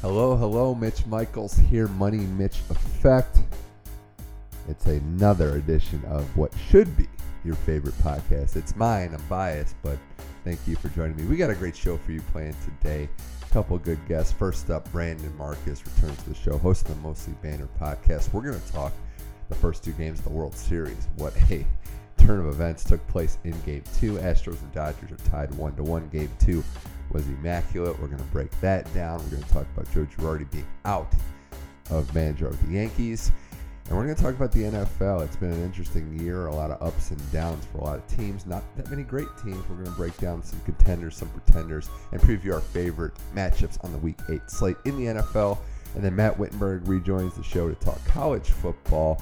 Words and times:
Hello, 0.00 0.36
hello, 0.36 0.76
Mitch 0.76 1.04
Michaels 1.06 1.56
here, 1.56 1.88
Money 1.88 2.18
Mitch 2.18 2.60
Effect. 2.70 3.38
It's 4.68 4.86
another 4.86 5.56
edition 5.56 6.00
of 6.04 6.36
what 6.36 6.52
should 6.70 6.96
be 6.96 7.08
your 7.44 7.56
favorite 7.56 7.98
podcast. 7.98 8.54
It's 8.54 8.76
mine, 8.76 9.12
I'm 9.12 9.26
biased, 9.28 9.74
but 9.82 9.98
thank 10.44 10.60
you 10.68 10.76
for 10.76 10.88
joining 10.90 11.16
me. 11.16 11.24
We 11.24 11.36
got 11.36 11.50
a 11.50 11.54
great 11.56 11.76
show 11.76 11.96
for 11.96 12.12
you 12.12 12.20
planned 12.30 12.54
today. 12.64 13.08
A 13.42 13.52
couple 13.52 13.76
good 13.76 13.98
guests. 14.06 14.32
First 14.32 14.70
up, 14.70 14.88
Brandon 14.92 15.36
Marcus 15.36 15.84
returns 15.84 16.22
to 16.22 16.28
the 16.28 16.36
show, 16.36 16.58
host 16.58 16.88
of 16.88 16.94
the 16.94 17.02
Mostly 17.02 17.34
Banner 17.42 17.68
podcast. 17.80 18.32
We're 18.32 18.42
going 18.42 18.60
to 18.60 18.72
talk 18.72 18.92
the 19.48 19.56
first 19.56 19.82
two 19.82 19.92
games 19.92 20.20
of 20.20 20.26
the 20.26 20.30
World 20.30 20.54
Series. 20.54 21.08
What 21.16 21.34
a 21.50 21.66
turn 22.28 22.40
of 22.40 22.48
events 22.48 22.84
took 22.84 23.04
place 23.06 23.38
in 23.44 23.58
game 23.62 23.82
two. 23.98 24.18
Astros 24.18 24.60
and 24.60 24.70
Dodgers 24.74 25.10
are 25.10 25.30
tied 25.30 25.50
one 25.54 25.74
to 25.76 25.82
one. 25.82 26.06
Game 26.10 26.30
two 26.38 26.62
was 27.10 27.26
immaculate. 27.26 27.98
We're 27.98 28.08
going 28.08 28.18
to 28.18 28.24
break 28.24 28.50
that 28.60 28.92
down. 28.92 29.18
We're 29.20 29.30
going 29.30 29.44
to 29.44 29.48
talk 29.48 29.66
about 29.74 29.90
Joe 29.94 30.06
Girardi 30.14 30.50
being 30.50 30.66
out 30.84 31.10
of 31.90 32.14
manager 32.14 32.46
of 32.46 32.66
the 32.66 32.74
Yankees. 32.74 33.32
And 33.88 33.96
we're 33.96 34.04
going 34.04 34.14
to 34.14 34.22
talk 34.22 34.34
about 34.34 34.52
the 34.52 34.64
NFL. 34.64 35.24
It's 35.24 35.36
been 35.36 35.52
an 35.52 35.64
interesting 35.64 36.20
year, 36.20 36.48
a 36.48 36.54
lot 36.54 36.70
of 36.70 36.86
ups 36.86 37.12
and 37.12 37.32
downs 37.32 37.64
for 37.72 37.78
a 37.78 37.84
lot 37.84 37.96
of 37.96 38.06
teams. 38.08 38.44
Not 38.44 38.62
that 38.76 38.90
many 38.90 39.04
great 39.04 39.28
teams. 39.42 39.66
We're 39.66 39.76
going 39.76 39.86
to 39.86 39.92
break 39.92 40.14
down 40.18 40.42
some 40.42 40.60
contenders, 40.66 41.16
some 41.16 41.30
pretenders, 41.30 41.88
and 42.12 42.20
preview 42.20 42.52
our 42.52 42.60
favorite 42.60 43.14
matchups 43.34 43.82
on 43.82 43.92
the 43.92 43.98
Week 43.98 44.18
8 44.28 44.42
slate 44.48 44.76
in 44.84 44.98
the 44.98 45.22
NFL. 45.22 45.56
And 45.94 46.04
then 46.04 46.14
Matt 46.14 46.38
Wittenberg 46.38 46.86
rejoins 46.86 47.32
the 47.36 47.42
show 47.42 47.70
to 47.70 47.74
talk 47.76 48.04
college 48.04 48.50
football. 48.50 49.18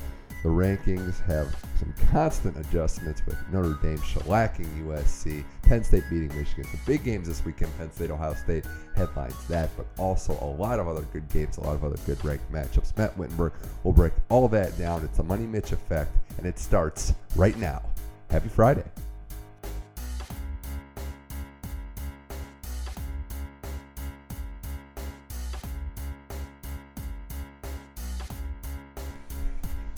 The 0.47 0.53
rankings 0.53 1.21
have 1.27 1.53
some 1.77 1.93
constant 2.13 2.57
adjustments 2.57 3.21
with 3.27 3.37
Notre 3.53 3.77
Dame 3.83 3.99
shellacking 3.99 4.87
USC, 4.87 5.45
Penn 5.63 5.83
State 5.83 6.05
beating 6.09 6.29
Michigan. 6.39 6.65
The 6.71 6.79
big 6.87 7.03
games 7.03 7.27
this 7.27 7.45
weekend, 7.45 7.77
Penn 7.77 7.91
State, 7.91 8.13
Ohio 8.13 8.35
State 8.35 8.65
headlines 8.95 9.35
that, 9.49 9.71
but 9.77 9.87
also 9.99 10.39
a 10.41 10.47
lot 10.47 10.79
of 10.79 10.87
other 10.87 11.03
good 11.13 11.29
games, 11.31 11.57
a 11.57 11.63
lot 11.63 11.75
of 11.75 11.83
other 11.83 11.99
good 12.07 12.25
ranked 12.25 12.49
matchups. 12.53 12.97
Matt 12.97 13.19
Wittenberg 13.19 13.55
will 13.83 13.91
break 13.91 14.13
all 14.29 14.47
that 14.47 14.79
down. 14.79 15.03
It's 15.05 15.19
a 15.19 15.25
Money 15.25 15.47
Mitch 15.47 15.73
effect, 15.73 16.17
and 16.39 16.47
it 16.47 16.61
starts 16.61 17.13
right 17.35 17.59
now. 17.59 17.83
Happy 18.31 18.49
Friday. 18.49 18.85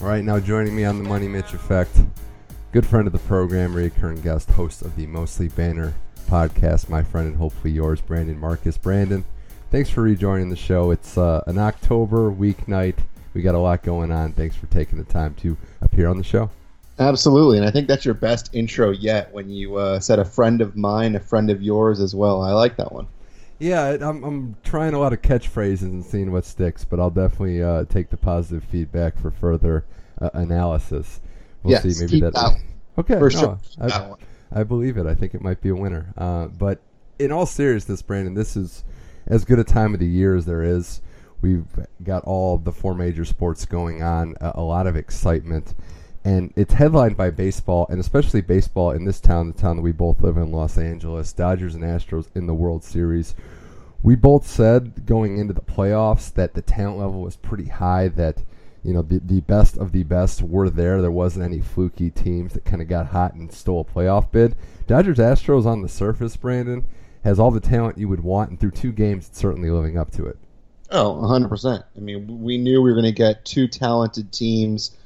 Right, 0.07 0.23
now 0.23 0.39
joining 0.39 0.75
me 0.75 0.85
on 0.85 0.97
the 0.97 1.09
Money 1.09 1.27
Mitch 1.27 1.53
Effect, 1.53 1.91
good 2.71 2.85
friend 2.85 3.05
of 3.05 3.11
the 3.11 3.19
program, 3.19 3.73
recurring 3.73 4.21
guest, 4.21 4.49
host 4.51 4.81
of 4.81 4.95
the 4.95 5.05
Mostly 5.07 5.49
Banner 5.49 5.93
podcast, 6.27 6.87
my 6.87 7.03
friend 7.03 7.27
and 7.27 7.35
hopefully 7.35 7.73
yours, 7.73 7.99
Brandon 7.99 8.39
Marcus. 8.39 8.77
Brandon, 8.77 9.25
thanks 9.71 9.89
for 9.89 10.01
rejoining 10.03 10.49
the 10.49 10.55
show. 10.55 10.91
It's 10.91 11.17
uh, 11.17 11.43
an 11.47 11.57
October 11.57 12.31
weeknight. 12.31 12.95
We 13.33 13.41
got 13.41 13.55
a 13.55 13.59
lot 13.59 13.83
going 13.83 14.11
on. 14.11 14.31
Thanks 14.31 14.55
for 14.55 14.67
taking 14.67 14.97
the 14.97 15.03
time 15.03 15.33
to 15.35 15.57
appear 15.81 16.07
on 16.07 16.17
the 16.17 16.23
show. 16.23 16.49
Absolutely, 16.97 17.57
and 17.57 17.67
I 17.67 17.71
think 17.71 17.87
that's 17.87 18.05
your 18.05 18.13
best 18.13 18.49
intro 18.53 18.91
yet 18.91 19.33
when 19.33 19.49
you 19.49 19.75
uh, 19.75 19.99
said 19.99 20.19
a 20.19 20.25
friend 20.25 20.61
of 20.61 20.75
mine, 20.75 21.15
a 21.15 21.19
friend 21.19 21.49
of 21.49 21.61
yours 21.61 21.99
as 21.99 22.15
well. 22.15 22.41
I 22.41 22.51
like 22.51 22.77
that 22.77 22.91
one. 22.91 23.07
Yeah, 23.59 23.97
I'm, 24.01 24.23
I'm 24.23 24.55
trying 24.63 24.93
a 24.93 24.99
lot 24.99 25.11
of 25.11 25.21
catchphrases 25.21 25.81
and 25.81 26.03
seeing 26.03 26.31
what 26.31 26.45
sticks, 26.45 26.85
but 26.85 26.99
I'll 26.99 27.09
definitely 27.09 27.61
uh, 27.61 27.83
take 27.85 28.09
the 28.09 28.17
positive 28.17 28.63
feedback 28.63 29.19
for 29.19 29.31
further 29.31 29.85
uh, 30.21 30.29
analysis. 30.33 31.19
We'll 31.61 31.73
yes, 31.73 31.83
see. 31.83 32.05
Maybe 32.05 32.21
that. 32.21 32.33
that 32.33 32.57
okay, 32.97 33.19
for 33.19 33.29
no, 33.29 33.39
sure. 33.39 33.59
I, 33.81 34.13
I, 34.61 34.63
believe 34.63 34.97
it. 34.97 35.05
I 35.05 35.13
think 35.13 35.35
it 35.35 35.41
might 35.41 35.59
be 35.59 35.69
a 35.69 35.75
winner. 35.75 36.13
Uh, 36.17 36.45
but 36.47 36.79
in 37.19 37.33
all 37.33 37.45
seriousness, 37.45 38.01
Brandon, 38.01 38.33
this 38.33 38.55
is 38.55 38.85
as 39.27 39.43
good 39.43 39.59
a 39.59 39.65
time 39.65 39.93
of 39.93 39.99
the 39.99 40.07
year 40.07 40.37
as 40.37 40.45
there 40.45 40.63
is. 40.63 41.01
We've 41.41 41.67
got 42.01 42.23
all 42.23 42.57
the 42.57 42.71
four 42.71 42.95
major 42.95 43.25
sports 43.25 43.65
going 43.65 44.01
on, 44.01 44.35
a, 44.39 44.53
a 44.55 44.61
lot 44.61 44.87
of 44.87 44.95
excitement 44.95 45.73
and 46.23 46.53
it's 46.55 46.73
headlined 46.73 47.15
by 47.15 47.29
baseball, 47.29 47.87
and 47.89 47.99
especially 47.99 48.41
baseball 48.41 48.91
in 48.91 49.05
this 49.05 49.19
town, 49.19 49.47
the 49.47 49.59
town 49.59 49.77
that 49.77 49.81
we 49.81 49.91
both 49.91 50.21
live 50.21 50.37
in, 50.37 50.51
Los 50.51 50.77
Angeles. 50.77 51.33
Dodgers 51.33 51.75
and 51.75 51.83
Astros 51.83 52.27
in 52.35 52.47
the 52.47 52.53
World 52.53 52.83
Series. 52.83 53.35
We 54.03 54.15
both 54.15 54.47
said 54.47 55.05
going 55.05 55.37
into 55.37 55.53
the 55.53 55.61
playoffs 55.61 56.33
that 56.33 56.53
the 56.53 56.61
talent 56.61 56.99
level 56.99 57.21
was 57.21 57.35
pretty 57.35 57.65
high. 57.65 58.09
That 58.09 58.43
you 58.83 58.93
know 58.93 59.01
the 59.01 59.19
the 59.19 59.41
best 59.41 59.77
of 59.77 59.91
the 59.91 60.03
best 60.03 60.41
were 60.41 60.69
there. 60.69 61.01
There 61.01 61.11
wasn't 61.11 61.45
any 61.45 61.61
fluky 61.61 62.09
teams 62.09 62.53
that 62.53 62.65
kind 62.65 62.81
of 62.81 62.87
got 62.87 63.07
hot 63.07 63.33
and 63.33 63.51
stole 63.51 63.81
a 63.81 63.99
playoff 63.99 64.31
bid. 64.31 64.55
Dodgers 64.87 65.17
Astros 65.17 65.65
on 65.65 65.81
the 65.81 65.89
surface, 65.89 66.35
Brandon 66.35 66.85
has 67.23 67.39
all 67.39 67.51
the 67.51 67.59
talent 67.59 67.97
you 67.97 68.07
would 68.07 68.23
want, 68.23 68.49
and 68.49 68.59
through 68.59 68.71
two 68.71 68.91
games, 68.91 69.27
it's 69.27 69.39
certainly 69.39 69.69
living 69.69 69.97
up 69.97 70.11
to 70.11 70.25
it. 70.25 70.37
Oh, 70.91 71.15
100%. 71.21 71.83
I 71.95 71.99
mean, 71.99 72.41
we 72.41 72.57
knew 72.57 72.81
we 72.81 72.89
were 72.89 72.95
going 72.95 73.05
to 73.05 73.11
get 73.11 73.45
two 73.45 73.67
talented 73.67 74.31
teams 74.31 74.97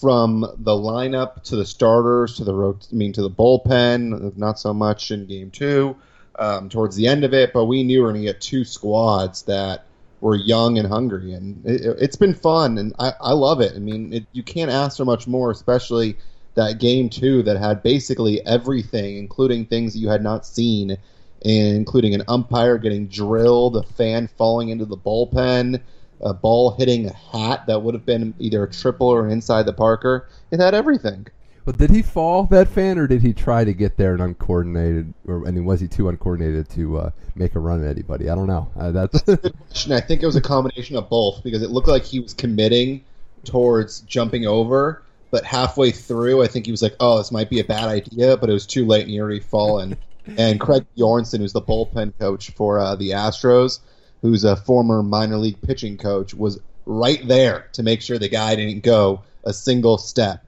from 0.00 0.40
the 0.40 0.72
lineup 0.72 1.42
to 1.44 1.56
the 1.56 1.66
starters 1.66 2.36
to 2.36 2.44
the 2.44 2.54
I 2.54 2.94
mean 2.94 3.12
to 3.14 3.22
the 3.22 3.30
bullpen. 3.30 4.36
Not 4.36 4.58
so 4.58 4.72
much 4.72 5.10
in 5.10 5.26
game 5.26 5.50
two, 5.50 5.96
um, 6.38 6.68
towards 6.68 6.96
the 6.96 7.06
end 7.06 7.24
of 7.24 7.34
it, 7.34 7.52
but 7.52 7.66
we 7.66 7.82
knew 7.82 8.00
we 8.00 8.02
were 8.04 8.12
going 8.12 8.22
to 8.22 8.32
get 8.32 8.40
two 8.40 8.64
squads 8.64 9.42
that 9.42 9.84
were 10.20 10.34
young 10.34 10.78
and 10.78 10.88
hungry, 10.88 11.32
and 11.32 11.64
it, 11.64 12.00
has 12.00 12.16
been 12.16 12.34
fun, 12.34 12.78
and 12.78 12.92
I, 12.98 13.12
I 13.20 13.32
love 13.32 13.60
it. 13.60 13.74
I 13.76 13.78
mean, 13.78 14.12
it, 14.12 14.26
you 14.32 14.42
can't 14.42 14.70
ask 14.70 14.96
for 14.96 15.04
much 15.04 15.26
more, 15.28 15.50
especially 15.50 16.16
that 16.54 16.80
game 16.80 17.08
two 17.08 17.42
that 17.44 17.56
had 17.56 17.82
basically 17.82 18.44
everything, 18.44 19.16
including 19.16 19.66
things 19.66 19.92
that 19.92 20.00
you 20.00 20.08
had 20.08 20.22
not 20.22 20.44
seen, 20.44 20.98
including 21.42 22.14
an 22.14 22.24
umpire 22.26 22.78
getting 22.78 23.06
drilled, 23.06 23.76
a 23.76 23.82
fan 23.84 24.26
falling 24.26 24.70
into 24.70 24.84
the 24.84 24.96
bullpen 24.96 25.80
a 26.20 26.34
ball 26.34 26.72
hitting 26.72 27.06
a 27.06 27.12
hat 27.12 27.66
that 27.66 27.82
would 27.82 27.94
have 27.94 28.06
been 28.06 28.34
either 28.38 28.64
a 28.64 28.70
triple 28.70 29.08
or 29.08 29.28
inside 29.28 29.64
the 29.64 29.72
Parker. 29.72 30.28
It 30.50 30.60
had 30.60 30.74
everything. 30.74 31.26
Well, 31.64 31.76
did 31.76 31.90
he 31.90 32.00
fall 32.00 32.44
that 32.44 32.68
fan, 32.68 32.98
or 32.98 33.06
did 33.06 33.20
he 33.20 33.34
try 33.34 33.62
to 33.62 33.74
get 33.74 33.98
there 33.98 34.14
and 34.14 34.22
uncoordinated, 34.22 35.12
or 35.26 35.46
I 35.46 35.50
mean, 35.50 35.66
was 35.66 35.80
he 35.80 35.86
too 35.86 36.08
uncoordinated 36.08 36.70
to 36.70 36.98
uh, 36.98 37.10
make 37.34 37.54
a 37.56 37.58
run 37.58 37.84
at 37.84 37.90
anybody? 37.90 38.30
I 38.30 38.34
don't 38.34 38.46
know. 38.46 38.70
Uh, 38.74 38.90
that's, 38.90 39.20
that's 39.20 39.28
a 39.28 39.36
good 39.36 39.58
question. 39.66 39.92
I 39.92 40.00
think 40.00 40.22
it 40.22 40.26
was 40.26 40.36
a 40.36 40.40
combination 40.40 40.96
of 40.96 41.10
both 41.10 41.44
because 41.44 41.62
it 41.62 41.68
looked 41.68 41.88
like 41.88 42.04
he 42.04 42.20
was 42.20 42.32
committing 42.32 43.04
towards 43.44 44.00
jumping 44.00 44.46
over, 44.46 45.02
but 45.30 45.44
halfway 45.44 45.90
through, 45.90 46.42
I 46.42 46.46
think 46.46 46.64
he 46.64 46.72
was 46.72 46.80
like, 46.80 46.96
"Oh, 47.00 47.18
this 47.18 47.30
might 47.30 47.50
be 47.50 47.60
a 47.60 47.64
bad 47.64 47.88
idea," 47.88 48.38
but 48.38 48.48
it 48.48 48.54
was 48.54 48.66
too 48.66 48.86
late, 48.86 49.02
and 49.02 49.10
he 49.10 49.20
already 49.20 49.40
fallen. 49.40 49.94
and 50.38 50.58
Craig 50.58 50.86
Bjornson, 50.96 51.40
who's 51.40 51.52
the 51.52 51.60
bullpen 51.60 52.12
coach 52.18 52.50
for 52.52 52.78
uh, 52.78 52.94
the 52.94 53.10
Astros, 53.10 53.80
who's 54.22 54.44
a 54.44 54.56
former 54.56 55.02
minor 55.02 55.36
league 55.36 55.60
pitching 55.62 55.96
coach, 55.96 56.34
was 56.34 56.60
right 56.86 57.26
there 57.28 57.68
to 57.72 57.82
make 57.82 58.00
sure 58.02 58.18
the 58.18 58.28
guy 58.28 58.56
didn't 58.56 58.82
go 58.82 59.22
a 59.44 59.52
single 59.52 59.98
step. 59.98 60.44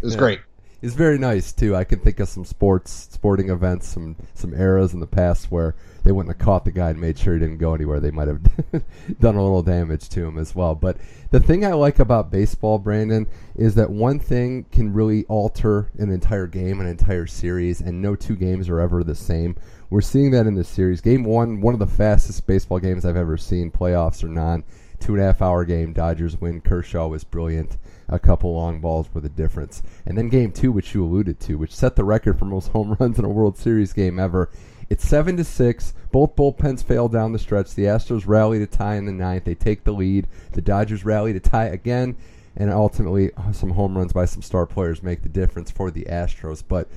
It 0.00 0.04
was 0.04 0.14
yeah. 0.14 0.20
great. 0.20 0.40
It's 0.80 0.94
very 0.94 1.18
nice 1.18 1.52
too. 1.52 1.74
I 1.74 1.82
can 1.82 1.98
think 1.98 2.20
of 2.20 2.28
some 2.28 2.44
sports, 2.44 3.08
sporting 3.10 3.50
events, 3.50 3.88
some 3.88 4.14
some 4.34 4.54
eras 4.54 4.94
in 4.94 5.00
the 5.00 5.08
past 5.08 5.50
where 5.50 5.74
they 6.04 6.12
wouldn't 6.12 6.34
have 6.34 6.44
caught 6.44 6.64
the 6.64 6.70
guy 6.70 6.90
and 6.90 7.00
made 7.00 7.18
sure 7.18 7.34
he 7.34 7.40
didn't 7.40 7.58
go 7.58 7.74
anywhere. 7.74 7.98
They 7.98 8.12
might 8.12 8.28
have 8.28 8.40
done 9.20 9.34
a 9.34 9.42
little 9.42 9.62
damage 9.62 10.08
to 10.10 10.24
him 10.24 10.38
as 10.38 10.54
well. 10.54 10.76
But 10.76 10.96
the 11.32 11.40
thing 11.40 11.66
I 11.66 11.72
like 11.72 11.98
about 11.98 12.30
baseball, 12.30 12.78
Brandon, 12.78 13.26
is 13.56 13.74
that 13.74 13.90
one 13.90 14.20
thing 14.20 14.66
can 14.70 14.92
really 14.92 15.24
alter 15.24 15.90
an 15.98 16.10
entire 16.10 16.46
game, 16.46 16.80
an 16.80 16.86
entire 16.86 17.26
series, 17.26 17.80
and 17.80 18.00
no 18.00 18.14
two 18.14 18.36
games 18.36 18.68
are 18.68 18.80
ever 18.80 19.02
the 19.02 19.16
same. 19.16 19.56
We're 19.90 20.02
seeing 20.02 20.32
that 20.32 20.46
in 20.46 20.54
this 20.54 20.68
series. 20.68 21.00
Game 21.00 21.24
one, 21.24 21.62
one 21.62 21.72
of 21.72 21.80
the 21.80 21.86
fastest 21.86 22.46
baseball 22.46 22.78
games 22.78 23.06
I've 23.06 23.16
ever 23.16 23.38
seen, 23.38 23.70
playoffs 23.70 24.22
or 24.22 24.28
non. 24.28 24.64
Two 25.00 25.14
and 25.14 25.22
a 25.22 25.26
half 25.26 25.40
hour 25.40 25.64
game. 25.64 25.94
Dodgers 25.94 26.38
win. 26.38 26.60
Kershaw 26.60 27.06
was 27.06 27.24
brilliant. 27.24 27.78
A 28.08 28.18
couple 28.18 28.52
long 28.54 28.80
balls 28.80 29.08
were 29.14 29.22
the 29.22 29.30
difference. 29.30 29.82
And 30.04 30.18
then 30.18 30.28
game 30.28 30.52
two, 30.52 30.72
which 30.72 30.92
you 30.92 31.02
alluded 31.04 31.40
to, 31.40 31.56
which 31.56 31.74
set 31.74 31.96
the 31.96 32.04
record 32.04 32.38
for 32.38 32.44
most 32.44 32.68
home 32.72 32.96
runs 33.00 33.18
in 33.18 33.24
a 33.24 33.30
World 33.30 33.56
Series 33.56 33.94
game 33.94 34.18
ever. 34.18 34.50
It's 34.90 35.08
seven 35.08 35.38
to 35.38 35.44
six. 35.44 35.94
Both 36.12 36.36
bullpens 36.36 36.84
fail 36.84 37.08
down 37.08 37.32
the 37.32 37.38
stretch. 37.38 37.74
The 37.74 37.84
Astros 37.84 38.26
rally 38.26 38.58
to 38.58 38.66
tie 38.66 38.96
in 38.96 39.06
the 39.06 39.12
ninth. 39.12 39.44
They 39.44 39.54
take 39.54 39.84
the 39.84 39.92
lead. 39.92 40.26
The 40.52 40.60
Dodgers 40.60 41.04
rally 41.04 41.32
to 41.32 41.40
tie 41.40 41.66
again, 41.66 42.16
and 42.56 42.70
ultimately 42.70 43.30
some 43.52 43.70
home 43.70 43.96
runs 43.96 44.12
by 44.12 44.26
some 44.26 44.42
star 44.42 44.66
players 44.66 45.02
make 45.02 45.22
the 45.22 45.28
difference 45.30 45.70
for 45.70 45.90
the 45.90 46.06
Astros. 46.10 46.62
But 46.66 46.88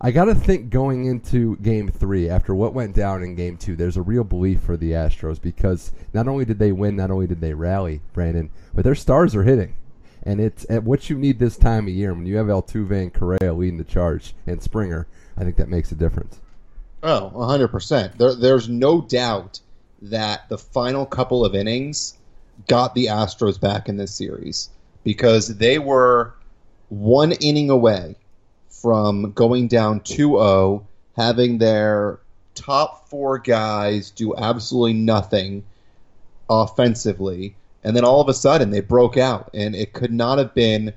I 0.00 0.12
got 0.12 0.26
to 0.26 0.34
think 0.34 0.70
going 0.70 1.06
into 1.06 1.56
game 1.56 1.88
three, 1.88 2.28
after 2.28 2.54
what 2.54 2.72
went 2.72 2.94
down 2.94 3.24
in 3.24 3.34
game 3.34 3.56
two, 3.56 3.74
there's 3.74 3.96
a 3.96 4.02
real 4.02 4.22
belief 4.22 4.60
for 4.60 4.76
the 4.76 4.92
Astros 4.92 5.42
because 5.42 5.90
not 6.12 6.28
only 6.28 6.44
did 6.44 6.60
they 6.60 6.70
win, 6.70 6.94
not 6.94 7.10
only 7.10 7.26
did 7.26 7.40
they 7.40 7.52
rally, 7.52 8.00
Brandon, 8.12 8.48
but 8.72 8.84
their 8.84 8.94
stars 8.94 9.34
are 9.34 9.42
hitting. 9.42 9.74
And 10.22 10.40
it's 10.40 10.64
at 10.70 10.84
what 10.84 11.10
you 11.10 11.18
need 11.18 11.40
this 11.40 11.56
time 11.56 11.88
of 11.88 11.94
year 11.94 12.14
when 12.14 12.26
you 12.26 12.36
have 12.36 12.46
Altuve 12.46 12.92
and 12.92 13.12
Correa 13.12 13.52
leading 13.52 13.78
the 13.78 13.84
charge 13.84 14.34
and 14.46 14.62
Springer. 14.62 15.08
I 15.36 15.42
think 15.42 15.56
that 15.56 15.68
makes 15.68 15.90
a 15.90 15.96
difference. 15.96 16.38
Oh, 17.02 17.32
100%. 17.34 18.18
There, 18.18 18.36
there's 18.36 18.68
no 18.68 19.00
doubt 19.00 19.58
that 20.02 20.48
the 20.48 20.58
final 20.58 21.06
couple 21.06 21.44
of 21.44 21.56
innings 21.56 22.16
got 22.68 22.94
the 22.94 23.06
Astros 23.06 23.60
back 23.60 23.88
in 23.88 23.96
this 23.96 24.14
series 24.14 24.70
because 25.02 25.56
they 25.58 25.80
were 25.80 26.34
one 26.88 27.32
inning 27.32 27.70
away 27.70 28.14
from 28.80 29.32
going 29.32 29.68
down 29.68 30.00
2-0, 30.00 30.84
having 31.16 31.58
their 31.58 32.20
top 32.54 33.08
four 33.08 33.38
guys 33.38 34.10
do 34.10 34.34
absolutely 34.36 34.94
nothing, 34.94 35.64
offensively, 36.50 37.54
and 37.84 37.96
then 37.96 38.04
all 38.04 38.20
of 38.20 38.28
a 38.28 38.34
sudden 38.34 38.70
they 38.70 38.80
broke 38.80 39.16
out, 39.16 39.50
and 39.54 39.74
it 39.74 39.92
could 39.92 40.12
not 40.12 40.38
have 40.38 40.54
been 40.54 40.92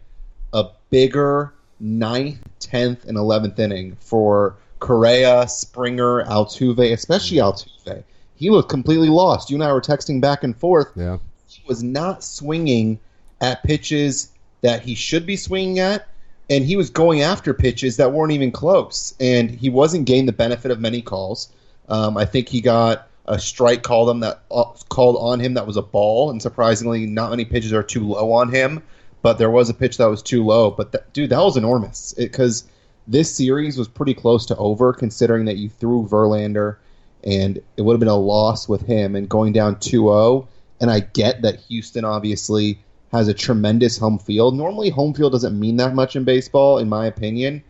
a 0.53 0.65
bigger 0.89 1.53
ninth, 1.79 2.39
tenth, 2.59 3.05
and 3.05 3.17
eleventh 3.17 3.59
inning 3.59 3.95
for 3.99 4.55
Correa, 4.79 5.47
Springer, 5.47 6.23
Altuve, 6.25 6.91
especially 6.91 7.37
mm. 7.37 7.43
Altuve. 7.43 8.03
He 8.35 8.49
was 8.49 8.65
completely 8.65 9.09
lost. 9.09 9.49
You 9.49 9.55
and 9.55 9.63
I 9.63 9.71
were 9.71 9.81
texting 9.81 10.19
back 10.19 10.43
and 10.43 10.57
forth. 10.57 10.91
Yeah. 10.95 11.19
He 11.47 11.61
was 11.67 11.83
not 11.83 12.23
swinging 12.23 12.99
at 13.39 13.63
pitches 13.63 14.31
that 14.61 14.81
he 14.81 14.95
should 14.95 15.25
be 15.25 15.35
swinging 15.35 15.79
at, 15.79 16.07
and 16.51 16.65
he 16.65 16.75
was 16.75 16.89
going 16.89 17.21
after 17.21 17.53
pitches 17.53 17.95
that 17.95 18.11
weren't 18.11 18.33
even 18.33 18.51
close. 18.51 19.15
And 19.21 19.49
he 19.49 19.69
wasn't 19.69 20.05
getting 20.05 20.25
the 20.25 20.33
benefit 20.33 20.69
of 20.69 20.81
many 20.81 21.01
calls. 21.01 21.49
Um, 21.87 22.17
I 22.17 22.25
think 22.25 22.49
he 22.49 22.59
got 22.59 23.07
a 23.25 23.39
strike 23.39 23.83
called 23.83 24.09
him 24.09 24.19
that 24.19 24.43
uh, 24.51 24.65
called 24.89 25.15
on 25.17 25.39
him 25.39 25.53
that 25.53 25.65
was 25.65 25.77
a 25.77 25.81
ball, 25.81 26.29
and 26.29 26.41
surprisingly, 26.41 27.05
not 27.05 27.29
many 27.29 27.45
pitches 27.45 27.71
are 27.71 27.83
too 27.83 28.05
low 28.05 28.33
on 28.33 28.51
him. 28.51 28.83
But 29.21 29.37
there 29.37 29.49
was 29.49 29.69
a 29.69 29.73
pitch 29.73 29.97
that 29.97 30.09
was 30.09 30.21
too 30.21 30.43
low. 30.43 30.71
But 30.71 30.91
that, 30.91 31.13
dude, 31.13 31.29
that 31.29 31.39
was 31.39 31.55
enormous 31.55 32.13
because 32.17 32.65
this 33.07 33.33
series 33.33 33.77
was 33.77 33.87
pretty 33.87 34.13
close 34.13 34.45
to 34.47 34.57
over, 34.57 34.91
considering 34.91 35.45
that 35.45 35.55
you 35.55 35.69
threw 35.69 36.05
Verlander, 36.05 36.77
and 37.23 37.61
it 37.77 37.81
would 37.83 37.93
have 37.93 37.99
been 38.01 38.09
a 38.09 38.15
loss 38.15 38.67
with 38.67 38.81
him 38.81 39.15
and 39.15 39.29
going 39.29 39.53
down 39.53 39.77
2-0. 39.77 40.47
And 40.81 40.91
I 40.91 40.99
get 40.99 41.43
that 41.43 41.59
Houston 41.61 42.03
obviously 42.03 42.79
has 43.11 43.27
a 43.27 43.33
tremendous 43.33 43.97
home 43.97 44.19
field. 44.19 44.55
Normally, 44.55 44.89
home 44.89 45.13
field 45.13 45.33
doesn't 45.33 45.59
mean 45.59 45.77
that 45.77 45.93
much 45.93 46.15
in 46.15 46.23
baseball, 46.23 46.77
in 46.77 46.89
my 46.89 47.05
opinion. 47.05 47.63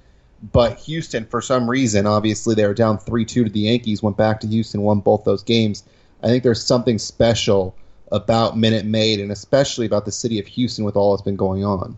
But 0.51 0.77
Houston, 0.79 1.25
for 1.25 1.41
some 1.41 1.69
reason, 1.69 2.07
obviously 2.07 2.55
they 2.55 2.65
were 2.65 2.73
down 2.73 2.97
3 2.97 3.25
2 3.25 3.43
to 3.45 3.49
the 3.49 3.59
Yankees, 3.61 4.01
went 4.01 4.17
back 4.17 4.39
to 4.41 4.47
Houston, 4.47 4.81
won 4.81 4.99
both 4.99 5.23
those 5.23 5.43
games. 5.43 5.83
I 6.23 6.27
think 6.27 6.43
there's 6.43 6.63
something 6.63 6.97
special 6.97 7.75
about 8.11 8.57
Minute 8.57 8.85
Maid 8.85 9.19
and 9.19 9.31
especially 9.31 9.85
about 9.85 10.05
the 10.05 10.11
city 10.11 10.39
of 10.39 10.47
Houston 10.47 10.83
with 10.83 10.95
all 10.95 11.15
that's 11.15 11.23
been 11.23 11.35
going 11.35 11.63
on. 11.63 11.97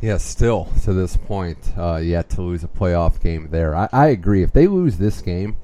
Yeah, 0.00 0.18
still 0.18 0.68
to 0.82 0.92
this 0.92 1.16
point, 1.16 1.58
uh, 1.76 1.96
yet 1.96 2.28
to 2.30 2.42
lose 2.42 2.64
a 2.64 2.68
playoff 2.68 3.22
game 3.22 3.48
there. 3.50 3.74
I, 3.74 3.88
I 3.92 4.06
agree. 4.08 4.42
If 4.42 4.52
they 4.52 4.66
lose 4.66 4.98
this 4.98 5.22
game, 5.22 5.56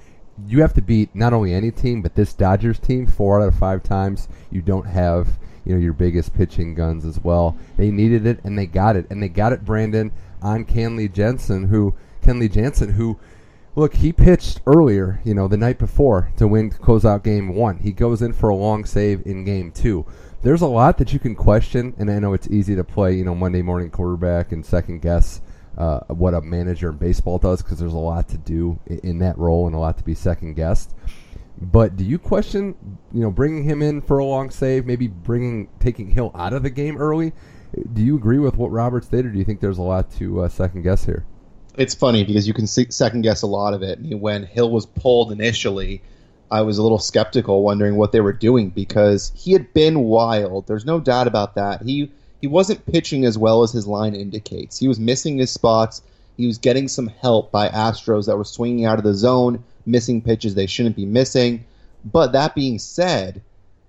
you 0.46 0.60
have 0.60 0.74
to 0.74 0.82
beat 0.82 1.14
not 1.14 1.32
only 1.32 1.52
any 1.52 1.70
team, 1.70 2.02
but 2.02 2.14
this 2.14 2.32
Dodgers 2.32 2.78
team 2.78 3.06
four 3.06 3.40
out 3.40 3.48
of 3.48 3.56
five 3.56 3.82
times. 3.82 4.28
You 4.50 4.62
don't 4.62 4.86
have 4.86 5.28
you 5.68 5.74
know 5.74 5.80
your 5.80 5.92
biggest 5.92 6.34
pitching 6.34 6.74
guns 6.74 7.04
as 7.04 7.22
well. 7.22 7.56
They 7.76 7.90
needed 7.90 8.26
it 8.26 8.40
and 8.42 8.58
they 8.58 8.66
got 8.66 8.96
it, 8.96 9.06
and 9.10 9.22
they 9.22 9.28
got 9.28 9.52
it, 9.52 9.64
Brandon, 9.64 10.10
on 10.42 10.64
Kenley 10.64 11.12
Jensen, 11.12 11.68
who 11.68 11.94
Kenley 12.22 12.50
Jansen, 12.50 12.90
who 12.92 13.18
look 13.76 13.94
he 13.94 14.12
pitched 14.12 14.60
earlier, 14.66 15.20
you 15.24 15.34
know, 15.34 15.46
the 15.46 15.56
night 15.56 15.78
before 15.78 16.32
to 16.38 16.48
win 16.48 16.70
close 16.70 17.04
out 17.04 17.22
game 17.22 17.54
one. 17.54 17.78
He 17.78 17.92
goes 17.92 18.22
in 18.22 18.32
for 18.32 18.48
a 18.48 18.56
long 18.56 18.84
save 18.84 19.24
in 19.26 19.44
game 19.44 19.70
two. 19.70 20.06
There's 20.42 20.62
a 20.62 20.66
lot 20.66 20.98
that 20.98 21.12
you 21.12 21.18
can 21.18 21.34
question, 21.34 21.94
and 21.98 22.10
I 22.10 22.18
know 22.18 22.32
it's 22.32 22.48
easy 22.48 22.74
to 22.76 22.84
play, 22.84 23.14
you 23.14 23.24
know, 23.24 23.34
Monday 23.34 23.62
morning 23.62 23.90
quarterback 23.90 24.52
and 24.52 24.64
second 24.64 25.02
guess 25.02 25.40
uh, 25.76 26.00
what 26.08 26.34
a 26.34 26.40
manager 26.40 26.90
in 26.90 26.96
baseball 26.96 27.38
does 27.38 27.62
because 27.62 27.78
there's 27.78 27.92
a 27.92 27.98
lot 27.98 28.28
to 28.28 28.38
do 28.38 28.78
in, 28.86 28.98
in 29.00 29.18
that 29.18 29.38
role 29.38 29.66
and 29.66 29.76
a 29.76 29.78
lot 29.78 29.96
to 29.96 30.04
be 30.04 30.14
second 30.14 30.54
guessed. 30.54 30.94
But 31.60 31.96
do 31.96 32.04
you 32.04 32.18
question, 32.18 32.74
you 33.12 33.20
know, 33.20 33.30
bringing 33.30 33.64
him 33.64 33.82
in 33.82 34.00
for 34.00 34.18
a 34.18 34.24
long 34.24 34.50
save, 34.50 34.86
maybe 34.86 35.08
bringing 35.08 35.68
taking 35.80 36.10
Hill 36.10 36.30
out 36.34 36.52
of 36.52 36.62
the 36.62 36.70
game 36.70 36.96
early? 36.96 37.32
Do 37.92 38.02
you 38.02 38.16
agree 38.16 38.38
with 38.38 38.56
what 38.56 38.70
Roberts 38.70 39.08
did, 39.08 39.26
or 39.26 39.30
do 39.30 39.38
you 39.38 39.44
think 39.44 39.60
there's 39.60 39.78
a 39.78 39.82
lot 39.82 40.10
to 40.12 40.42
uh, 40.42 40.48
second 40.48 40.82
guess 40.82 41.04
here? 41.04 41.26
It's 41.76 41.94
funny 41.94 42.24
because 42.24 42.46
you 42.48 42.54
can 42.54 42.66
see, 42.66 42.86
second 42.90 43.22
guess 43.22 43.42
a 43.42 43.46
lot 43.46 43.74
of 43.74 43.82
it. 43.82 43.98
When 44.00 44.44
Hill 44.44 44.70
was 44.70 44.86
pulled 44.86 45.32
initially, 45.32 46.02
I 46.50 46.62
was 46.62 46.78
a 46.78 46.82
little 46.82 46.98
skeptical, 46.98 47.62
wondering 47.62 47.96
what 47.96 48.12
they 48.12 48.20
were 48.20 48.32
doing 48.32 48.70
because 48.70 49.32
he 49.34 49.52
had 49.52 49.72
been 49.74 50.00
wild. 50.00 50.66
There's 50.66 50.86
no 50.86 51.00
doubt 51.00 51.26
about 51.26 51.56
that. 51.56 51.82
He 51.82 52.10
he 52.40 52.46
wasn't 52.46 52.86
pitching 52.86 53.24
as 53.24 53.36
well 53.36 53.64
as 53.64 53.72
his 53.72 53.86
line 53.86 54.14
indicates. 54.14 54.78
He 54.78 54.86
was 54.86 55.00
missing 55.00 55.38
his 55.38 55.50
spots. 55.50 56.02
He 56.36 56.46
was 56.46 56.58
getting 56.58 56.86
some 56.86 57.08
help 57.08 57.50
by 57.50 57.68
Astros 57.68 58.26
that 58.26 58.36
were 58.36 58.44
swinging 58.44 58.84
out 58.84 58.98
of 58.98 59.04
the 59.04 59.14
zone, 59.14 59.64
missing 59.88 60.22
pitches 60.22 60.54
they 60.54 60.66
shouldn't 60.66 60.96
be 60.96 61.06
missing. 61.06 61.64
But 62.04 62.32
that 62.32 62.54
being 62.54 62.78
said, 62.78 63.42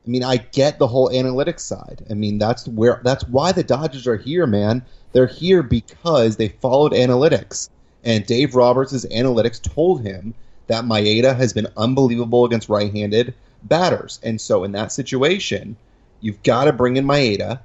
I 0.05 0.09
mean, 0.09 0.23
I 0.23 0.37
get 0.37 0.79
the 0.79 0.87
whole 0.87 1.09
analytics 1.09 1.59
side. 1.59 2.03
I 2.09 2.13
mean, 2.13 2.39
that's 2.39 2.67
where 2.67 3.01
that's 3.03 3.27
why 3.27 3.51
the 3.51 3.63
Dodgers 3.63 4.07
are 4.07 4.17
here, 4.17 4.47
man. 4.47 4.83
They're 5.11 5.27
here 5.27 5.61
because 5.61 6.37
they 6.37 6.49
followed 6.49 6.93
analytics. 6.93 7.69
And 8.03 8.25
Dave 8.25 8.55
Roberts' 8.55 9.05
analytics 9.05 9.61
told 9.61 10.01
him 10.01 10.33
that 10.67 10.85
Maeda 10.85 11.35
has 11.35 11.51
been 11.51 11.67
unbelievable 11.75 12.45
against 12.45 12.69
right-handed 12.69 13.33
batters. 13.63 14.19
And 14.23 14.39
so 14.39 14.63
in 14.63 14.71
that 14.71 14.91
situation, 14.91 15.75
you've 16.21 16.41
got 16.43 16.65
to 16.65 16.73
bring 16.73 16.97
in 16.97 17.05
Maeda. 17.05 17.59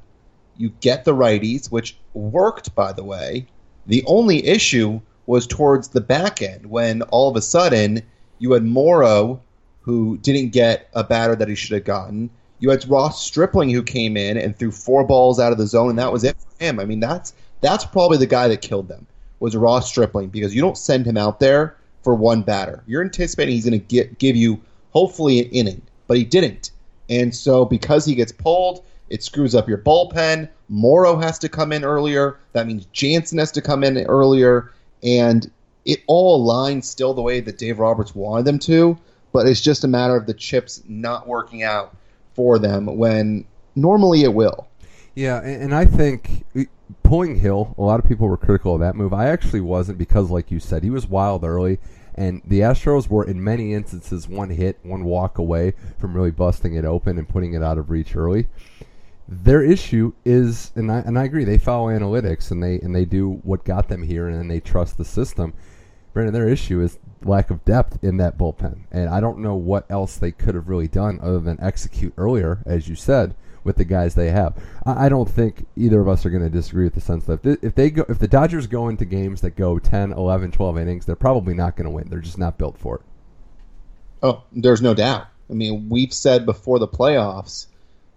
You 0.56 0.70
get 0.80 1.04
the 1.04 1.14
righties, 1.14 1.70
which 1.70 1.96
worked, 2.14 2.74
by 2.74 2.92
the 2.92 3.04
way. 3.04 3.46
The 3.86 4.02
only 4.06 4.44
issue 4.46 5.00
was 5.26 5.46
towards 5.46 5.88
the 5.88 6.00
back 6.00 6.42
end 6.42 6.66
when 6.66 7.02
all 7.02 7.30
of 7.30 7.36
a 7.36 7.42
sudden 7.42 8.02
you 8.44 8.52
had 8.52 8.62
Morrow 8.62 9.40
who 9.80 10.18
didn't 10.18 10.50
get 10.50 10.90
a 10.92 11.02
batter 11.02 11.34
that 11.34 11.48
he 11.48 11.54
should 11.54 11.72
have 11.72 11.84
gotten. 11.84 12.28
You 12.58 12.68
had 12.68 12.86
Ross 12.86 13.24
Stripling 13.24 13.70
who 13.70 13.82
came 13.82 14.18
in 14.18 14.36
and 14.36 14.54
threw 14.54 14.70
four 14.70 15.02
balls 15.02 15.40
out 15.40 15.50
of 15.50 15.56
the 15.56 15.66
zone, 15.66 15.88
and 15.88 15.98
that 15.98 16.12
was 16.12 16.24
it 16.24 16.36
for 16.36 16.62
him. 16.62 16.78
I 16.78 16.84
mean, 16.84 17.00
that's 17.00 17.32
that's 17.62 17.86
probably 17.86 18.18
the 18.18 18.26
guy 18.26 18.48
that 18.48 18.60
killed 18.60 18.88
them 18.88 19.06
was 19.40 19.56
Ross 19.56 19.88
Stripling 19.88 20.28
because 20.28 20.54
you 20.54 20.60
don't 20.60 20.76
send 20.76 21.06
him 21.06 21.16
out 21.16 21.40
there 21.40 21.78
for 22.02 22.14
one 22.14 22.42
batter. 22.42 22.84
You're 22.86 23.02
anticipating 23.02 23.54
he's 23.54 23.64
going 23.64 23.80
to 23.80 24.04
give 24.18 24.36
you 24.36 24.60
hopefully 24.90 25.40
an 25.40 25.46
inning, 25.46 25.80
but 26.06 26.18
he 26.18 26.24
didn't. 26.24 26.70
And 27.08 27.34
so 27.34 27.64
because 27.64 28.04
he 28.04 28.14
gets 28.14 28.30
pulled, 28.32 28.84
it 29.08 29.22
screws 29.22 29.54
up 29.54 29.70
your 29.70 29.78
bullpen. 29.78 30.50
Morrow 30.68 31.16
has 31.16 31.38
to 31.38 31.48
come 31.48 31.72
in 31.72 31.82
earlier. 31.82 32.38
That 32.52 32.66
means 32.66 32.84
Jansen 32.92 33.38
has 33.38 33.52
to 33.52 33.62
come 33.62 33.82
in 33.82 33.96
earlier, 34.04 34.70
and 35.02 35.50
it 35.84 36.02
all 36.06 36.46
aligns 36.46 36.84
still 36.84 37.14
the 37.14 37.22
way 37.22 37.40
that 37.40 37.58
Dave 37.58 37.78
Roberts 37.78 38.14
wanted 38.14 38.44
them 38.44 38.58
to 38.60 38.98
but 39.34 39.48
it's 39.48 39.60
just 39.60 39.82
a 39.82 39.88
matter 39.88 40.16
of 40.16 40.26
the 40.26 40.32
chips 40.32 40.80
not 40.86 41.26
working 41.26 41.64
out 41.64 41.94
for 42.34 42.56
them 42.60 42.86
when 42.86 43.44
normally 43.74 44.22
it 44.22 44.32
will. 44.32 44.68
Yeah, 45.16 45.42
and, 45.42 45.74
I 45.74 45.84
think 45.84 46.44
pulling 47.02 47.40
Hill, 47.40 47.74
a 47.76 47.82
lot 47.82 47.98
of 47.98 48.06
people 48.06 48.28
were 48.28 48.36
critical 48.36 48.74
of 48.74 48.80
that 48.80 48.94
move. 48.94 49.12
I 49.12 49.28
actually 49.28 49.60
wasn't 49.60 49.98
because, 49.98 50.30
like 50.30 50.52
you 50.52 50.60
said, 50.60 50.84
he 50.84 50.90
was 50.90 51.08
wild 51.08 51.42
early, 51.42 51.80
and 52.14 52.42
the 52.44 52.60
Astros 52.60 53.08
were 53.08 53.24
in 53.24 53.42
many 53.42 53.74
instances 53.74 54.28
one 54.28 54.50
hit, 54.50 54.78
one 54.84 55.02
walk 55.02 55.38
away 55.38 55.74
from 55.98 56.14
really 56.14 56.30
busting 56.30 56.74
it 56.74 56.84
open 56.84 57.18
and 57.18 57.28
putting 57.28 57.54
it 57.54 57.62
out 57.62 57.78
of 57.78 57.90
reach 57.90 58.14
early. 58.14 58.46
Their 59.26 59.62
issue 59.62 60.12
is, 60.24 60.70
and 60.76 60.92
I 60.92 60.98
and 61.00 61.18
I 61.18 61.24
agree, 61.24 61.44
they 61.44 61.58
follow 61.58 61.88
analytics 61.88 62.52
and 62.52 62.62
they 62.62 62.78
and 62.80 62.94
they 62.94 63.04
do 63.04 63.40
what 63.42 63.64
got 63.64 63.88
them 63.88 64.02
here, 64.02 64.28
and 64.28 64.48
they 64.48 64.60
trust 64.60 64.96
the 64.96 65.04
system. 65.04 65.54
Brandon, 66.14 66.32
their 66.32 66.48
issue 66.48 66.80
is 66.80 66.98
lack 67.22 67.50
of 67.50 67.64
depth 67.64 68.02
in 68.02 68.16
that 68.18 68.38
bullpen. 68.38 68.84
And 68.90 69.10
I 69.10 69.20
don't 69.20 69.40
know 69.40 69.56
what 69.56 69.90
else 69.90 70.16
they 70.16 70.30
could 70.30 70.54
have 70.54 70.68
really 70.68 70.88
done 70.88 71.18
other 71.20 71.40
than 71.40 71.60
execute 71.60 72.14
earlier, 72.16 72.60
as 72.64 72.88
you 72.88 72.94
said, 72.94 73.34
with 73.64 73.76
the 73.76 73.84
guys 73.84 74.14
they 74.14 74.30
have. 74.30 74.54
I, 74.86 75.06
I 75.06 75.08
don't 75.08 75.28
think 75.28 75.66
either 75.76 76.00
of 76.00 76.08
us 76.08 76.24
are 76.24 76.30
going 76.30 76.44
to 76.44 76.48
disagree 76.48 76.84
with 76.84 76.94
the 76.94 77.00
sense 77.00 77.24
that 77.26 77.34
if 77.34 77.42
they, 77.42 77.66
if 77.66 77.74
they 77.74 77.90
go, 77.90 78.04
if 78.08 78.18
the 78.18 78.28
Dodgers 78.28 78.66
go 78.66 78.88
into 78.88 79.04
games 79.04 79.40
that 79.40 79.56
go 79.56 79.78
10, 79.78 80.12
11, 80.12 80.52
12 80.52 80.78
innings, 80.78 81.04
they're 81.04 81.16
probably 81.16 81.54
not 81.54 81.76
going 81.76 81.86
to 81.86 81.90
win. 81.90 82.08
They're 82.08 82.20
just 82.20 82.38
not 82.38 82.58
built 82.58 82.78
for 82.78 82.96
it. 82.96 83.02
Oh, 84.22 84.44
there's 84.52 84.82
no 84.82 84.94
doubt. 84.94 85.26
I 85.50 85.52
mean, 85.52 85.88
we've 85.88 86.14
said 86.14 86.46
before 86.46 86.78
the 86.78 86.88
playoffs 86.88 87.66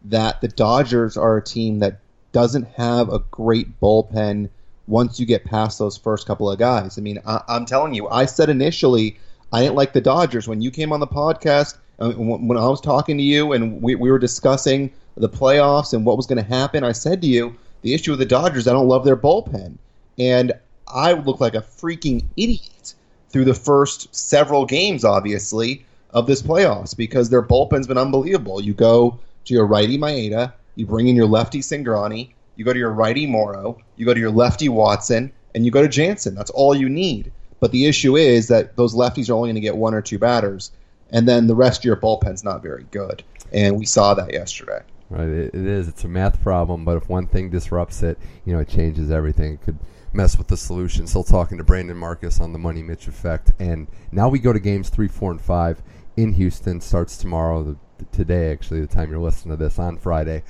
that 0.05 0.39
the 0.39 0.47
Dodgers 0.47 1.17
are 1.17 1.37
a 1.37 1.43
team 1.43 1.79
that 1.79 1.99
doesn't 2.31 2.67
have 2.75 3.09
a 3.09 3.19
great 3.31 3.79
bullpen 3.81 4.49
once 4.87 5.19
you 5.19 5.25
get 5.25 5.43
past 5.43 5.79
those 5.79 5.97
first 5.97 6.25
couple 6.25 6.49
of 6.49 6.57
guys. 6.57 6.97
I 6.97 7.01
mean, 7.01 7.19
I, 7.25 7.41
am 7.49 7.65
telling 7.65 7.93
you, 7.93 8.07
I 8.07 8.25
said 8.25 8.49
initially 8.49 9.19
I 9.51 9.61
didn't 9.61 9.75
like 9.75 9.93
the 9.93 10.01
Dodgers 10.01 10.47
when 10.47 10.61
you 10.61 10.71
came 10.71 10.91
on 10.91 10.99
the 10.99 11.07
podcast. 11.07 11.77
Uh, 11.99 12.11
when 12.11 12.57
I 12.57 12.67
was 12.67 12.79
talking 12.79 13.17
to 13.17 13.23
you 13.23 13.53
and 13.53 13.81
we, 13.81 13.95
we 13.95 14.11
were 14.11 14.19
discussing 14.19 14.91
the 15.15 15.29
playoffs 15.29 15.93
and 15.93 16.05
what 16.05 16.15
was 16.15 16.27
going 16.27 16.37
to 16.37 16.49
happen, 16.49 16.83
I 16.83 16.91
said 16.91 17.21
to 17.21 17.27
you, 17.27 17.55
the 17.81 17.93
issue 17.93 18.11
with 18.11 18.19
the 18.19 18.25
Dodgers, 18.25 18.67
I 18.67 18.73
don't 18.73 18.87
love 18.87 19.03
their 19.03 19.17
bullpen. 19.17 19.77
And 20.19 20.53
I 20.87 21.13
look 21.13 21.39
like 21.39 21.55
a 21.55 21.61
freaking 21.61 22.23
idiot 22.37 22.93
through 23.29 23.45
the 23.45 23.53
first 23.53 24.13
several 24.15 24.65
games, 24.65 25.03
obviously, 25.03 25.85
of 26.11 26.27
this 26.27 26.41
playoffs 26.41 26.95
because 26.95 27.29
their 27.29 27.41
bullpen's 27.41 27.87
been 27.87 27.97
unbelievable. 27.97 28.61
You 28.61 28.73
go 28.73 29.19
to 29.45 29.53
your 29.53 29.65
righty 29.65 29.97
Maeda, 29.97 30.53
you 30.75 30.85
bring 30.85 31.07
in 31.07 31.15
your 31.15 31.25
lefty 31.25 31.59
Cingrani, 31.59 32.31
you 32.57 32.65
go 32.65 32.73
to 32.73 32.79
your 32.79 32.91
righty 32.91 33.25
Morrow, 33.25 33.77
you 33.95 34.05
go 34.05 34.13
to 34.13 34.19
your 34.19 34.31
lefty 34.31 34.67
Watson, 34.67 35.31
and 35.55 35.65
you 35.65 35.71
go 35.71 35.81
to 35.81 35.87
Jansen. 35.87 36.35
That's 36.35 36.49
all 36.49 36.75
you 36.75 36.89
need. 36.89 37.31
But 37.59 37.71
the 37.71 37.85
issue 37.85 38.17
is 38.17 38.49
that 38.49 38.75
those 38.75 38.93
lefties 38.93 39.29
are 39.29 39.33
only 39.33 39.49
going 39.49 39.55
to 39.55 39.61
get 39.61 39.77
one 39.77 39.93
or 39.93 40.01
two 40.01 40.19
batters, 40.19 40.71
and 41.11 41.27
then 41.27 41.47
the 41.47 41.55
rest 41.55 41.81
of 41.81 41.85
your 41.85 41.95
bullpen's 41.95 42.43
not 42.43 42.61
very 42.61 42.85
good. 42.91 43.23
And 43.53 43.77
we 43.77 43.85
saw 43.85 44.13
that 44.15 44.33
yesterday. 44.33 44.81
Right, 45.09 45.29
it, 45.29 45.55
is. 45.55 45.87
It's 45.87 46.03
a 46.03 46.07
math 46.09 46.41
problem, 46.43 46.83
but 46.83 46.97
if 46.97 47.07
one 47.07 47.27
thing 47.27 47.49
disrupts 47.49 48.03
it, 48.03 48.19
you 48.43 48.53
know, 48.53 48.59
it 48.59 48.67
changes 48.67 49.09
everything. 49.09 49.53
It 49.53 49.61
could 49.61 49.79
mess 50.11 50.37
with 50.37 50.47
the 50.47 50.57
solution. 50.57 51.07
Still 51.07 51.23
talking 51.23 51.57
to 51.59 51.63
Brandon 51.63 51.95
Marcus 51.95 52.41
on 52.41 52.51
the 52.51 52.59
Money 52.59 52.83
Mitch 52.83 53.07
effect, 53.07 53.53
and 53.59 53.87
now 54.11 54.27
we 54.27 54.39
go 54.39 54.51
to 54.51 54.59
games 54.59 54.89
three, 54.89 55.07
four, 55.07 55.31
and 55.31 55.39
five 55.39 55.81
in 56.17 56.33
Houston. 56.33 56.81
Starts 56.81 57.17
tomorrow. 57.17 57.63
The 57.63 57.77
today, 58.11 58.51
actually, 58.51 58.81
the 58.81 58.87
time 58.87 59.09
you're 59.09 59.19
listening 59.19 59.57
to 59.57 59.63
this 59.63 59.79
on 59.79 59.97
Friday. 59.97 60.43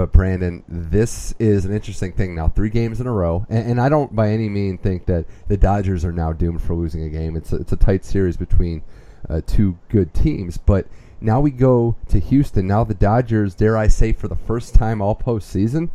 But 0.00 0.12
Brandon, 0.12 0.64
this 0.66 1.34
is 1.38 1.66
an 1.66 1.74
interesting 1.74 2.12
thing 2.12 2.34
now. 2.34 2.48
Three 2.48 2.70
games 2.70 3.02
in 3.02 3.06
a 3.06 3.12
row, 3.12 3.44
and, 3.50 3.72
and 3.72 3.80
I 3.82 3.90
don't 3.90 4.16
by 4.16 4.30
any 4.30 4.48
means 4.48 4.80
think 4.80 5.04
that 5.04 5.26
the 5.46 5.58
Dodgers 5.58 6.06
are 6.06 6.12
now 6.12 6.32
doomed 6.32 6.62
for 6.62 6.72
losing 6.74 7.02
a 7.02 7.10
game. 7.10 7.36
It's 7.36 7.52
a, 7.52 7.56
it's 7.56 7.72
a 7.72 7.76
tight 7.76 8.06
series 8.06 8.38
between 8.38 8.80
uh, 9.28 9.42
two 9.46 9.76
good 9.90 10.14
teams, 10.14 10.56
but 10.56 10.86
now 11.20 11.42
we 11.42 11.50
go 11.50 11.96
to 12.08 12.18
Houston. 12.18 12.66
Now 12.66 12.82
the 12.82 12.94
Dodgers, 12.94 13.54
dare 13.54 13.76
I 13.76 13.88
say, 13.88 14.14
for 14.14 14.26
the 14.26 14.36
first 14.36 14.74
time 14.74 15.02
all 15.02 15.14
postseason, 15.14 15.90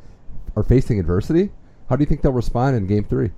are 0.56 0.62
facing 0.62 1.00
adversity. 1.00 1.50
How 1.90 1.96
do 1.96 2.04
you 2.04 2.06
think 2.06 2.22
they'll 2.22 2.32
respond 2.32 2.78
in 2.78 2.86
Game 2.86 3.06
Three? 3.06 3.32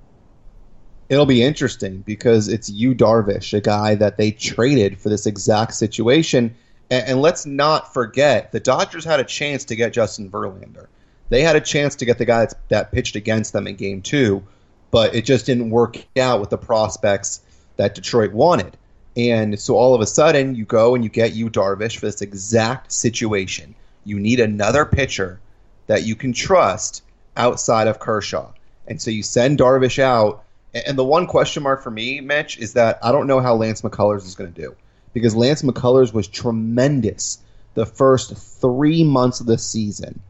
It'll 1.08 1.24
be 1.24 1.42
interesting 1.42 2.02
because 2.04 2.46
it's 2.48 2.68
Yu 2.68 2.94
Darvish, 2.94 3.54
a 3.54 3.62
guy 3.62 3.94
that 3.94 4.18
they 4.18 4.32
traded 4.32 5.00
for 5.00 5.08
this 5.08 5.24
exact 5.24 5.72
situation. 5.72 6.54
And, 6.90 7.08
and 7.08 7.22
let's 7.22 7.46
not 7.46 7.92
forget, 7.94 8.52
the 8.52 8.60
Dodgers 8.60 9.04
had 9.04 9.20
a 9.20 9.24
chance 9.24 9.66
to 9.66 9.76
get 9.76 9.92
Justin 9.92 10.30
Verlander. 10.30 10.86
They 11.28 11.42
had 11.42 11.56
a 11.56 11.60
chance 11.60 11.96
to 11.96 12.04
get 12.04 12.18
the 12.18 12.24
guy 12.24 12.48
that 12.68 12.92
pitched 12.92 13.16
against 13.16 13.52
them 13.52 13.66
in 13.66 13.76
Game 13.76 14.02
Two, 14.02 14.44
but 14.90 15.14
it 15.14 15.24
just 15.24 15.46
didn't 15.46 15.70
work 15.70 15.98
out 16.18 16.40
with 16.40 16.50
the 16.50 16.58
prospects 16.58 17.42
that 17.76 17.94
Detroit 17.94 18.32
wanted. 18.32 18.76
And 19.16 19.58
so 19.60 19.76
all 19.76 19.94
of 19.94 20.00
a 20.00 20.06
sudden, 20.06 20.54
you 20.54 20.64
go 20.64 20.94
and 20.94 21.02
you 21.02 21.10
get 21.10 21.34
Yu 21.34 21.50
Darvish 21.50 21.98
for 21.98 22.06
this 22.06 22.22
exact 22.22 22.92
situation. 22.92 23.74
You 24.04 24.20
need 24.20 24.40
another 24.40 24.84
pitcher 24.84 25.40
that 25.86 26.04
you 26.04 26.14
can 26.14 26.32
trust 26.32 27.02
outside 27.36 27.88
of 27.88 27.98
Kershaw. 27.98 28.52
And 28.86 29.02
so 29.02 29.10
you 29.10 29.22
send 29.22 29.58
Darvish 29.58 29.98
out. 29.98 30.44
And 30.72 30.96
the 30.96 31.04
one 31.04 31.26
question 31.26 31.62
mark 31.62 31.82
for 31.82 31.90
me, 31.90 32.20
Mitch, 32.20 32.58
is 32.58 32.74
that 32.74 32.98
I 33.02 33.10
don't 33.10 33.26
know 33.26 33.40
how 33.40 33.54
Lance 33.54 33.82
McCullers 33.82 34.24
is 34.24 34.34
going 34.34 34.52
to 34.52 34.60
do. 34.60 34.76
Because 35.18 35.36
Lance 35.36 35.62
McCullers 35.62 36.12
was 36.12 36.28
tremendous 36.28 37.38
the 37.74 37.86
first 37.86 38.36
three 38.36 39.04
months 39.04 39.40
of 39.40 39.46
the 39.46 39.58
season. 39.58 40.20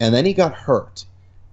And 0.00 0.14
then 0.14 0.24
he 0.24 0.32
got 0.32 0.54
hurt. 0.54 1.04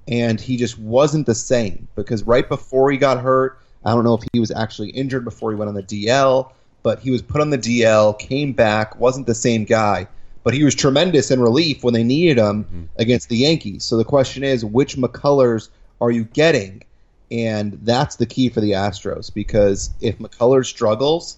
And 0.08 0.40
he 0.40 0.58
just 0.58 0.78
wasn't 0.78 1.26
the 1.26 1.36
same. 1.36 1.88
Because 1.96 2.24
right 2.24 2.48
before 2.48 2.92
he 2.92 2.98
got 2.98 3.22
hurt, 3.22 3.60
I 3.84 3.92
don't 3.92 4.04
know 4.04 4.16
if 4.16 4.24
he 4.34 4.40
was 4.40 4.52
actually 4.52 4.90
injured 4.90 5.24
before 5.24 5.52
he 5.52 5.58
went 5.58 5.70
on 5.70 5.76
the 5.76 5.84
DL 5.84 6.52
but 6.86 7.00
he 7.00 7.10
was 7.10 7.24
put 7.24 7.42
on 7.42 7.50
the 7.50 7.58
DL, 7.58 8.18
came 8.20 8.54
back, 8.54 9.00
wasn't 9.00 9.26
the 9.26 9.34
same 9.34 9.64
guy, 9.64 10.08
but 10.44 10.54
he 10.54 10.64
was 10.64 10.76
tremendous 10.76 11.32
in 11.32 11.42
relief 11.42 11.84
when 11.84 11.96
they 11.96 12.04
needed 12.04 12.38
him 12.38 12.64
mm-hmm. 12.64 12.84
against 12.98 13.28
the 13.28 13.38
Yankees. 13.38 13.84
So 13.84 13.98
the 13.98 14.06
question 14.06 14.44
is, 14.44 14.64
which 14.64 14.96
McCullers 14.96 15.70
are 16.00 16.12
you 16.12 16.26
getting? 16.26 16.84
And 17.32 17.80
that's 17.82 18.18
the 18.18 18.28
key 18.28 18.50
for 18.50 18.62
the 18.62 18.74
Astros 18.74 19.34
because 19.34 19.90
if 20.00 20.20
McCullers 20.20 20.68
struggles, 20.68 21.38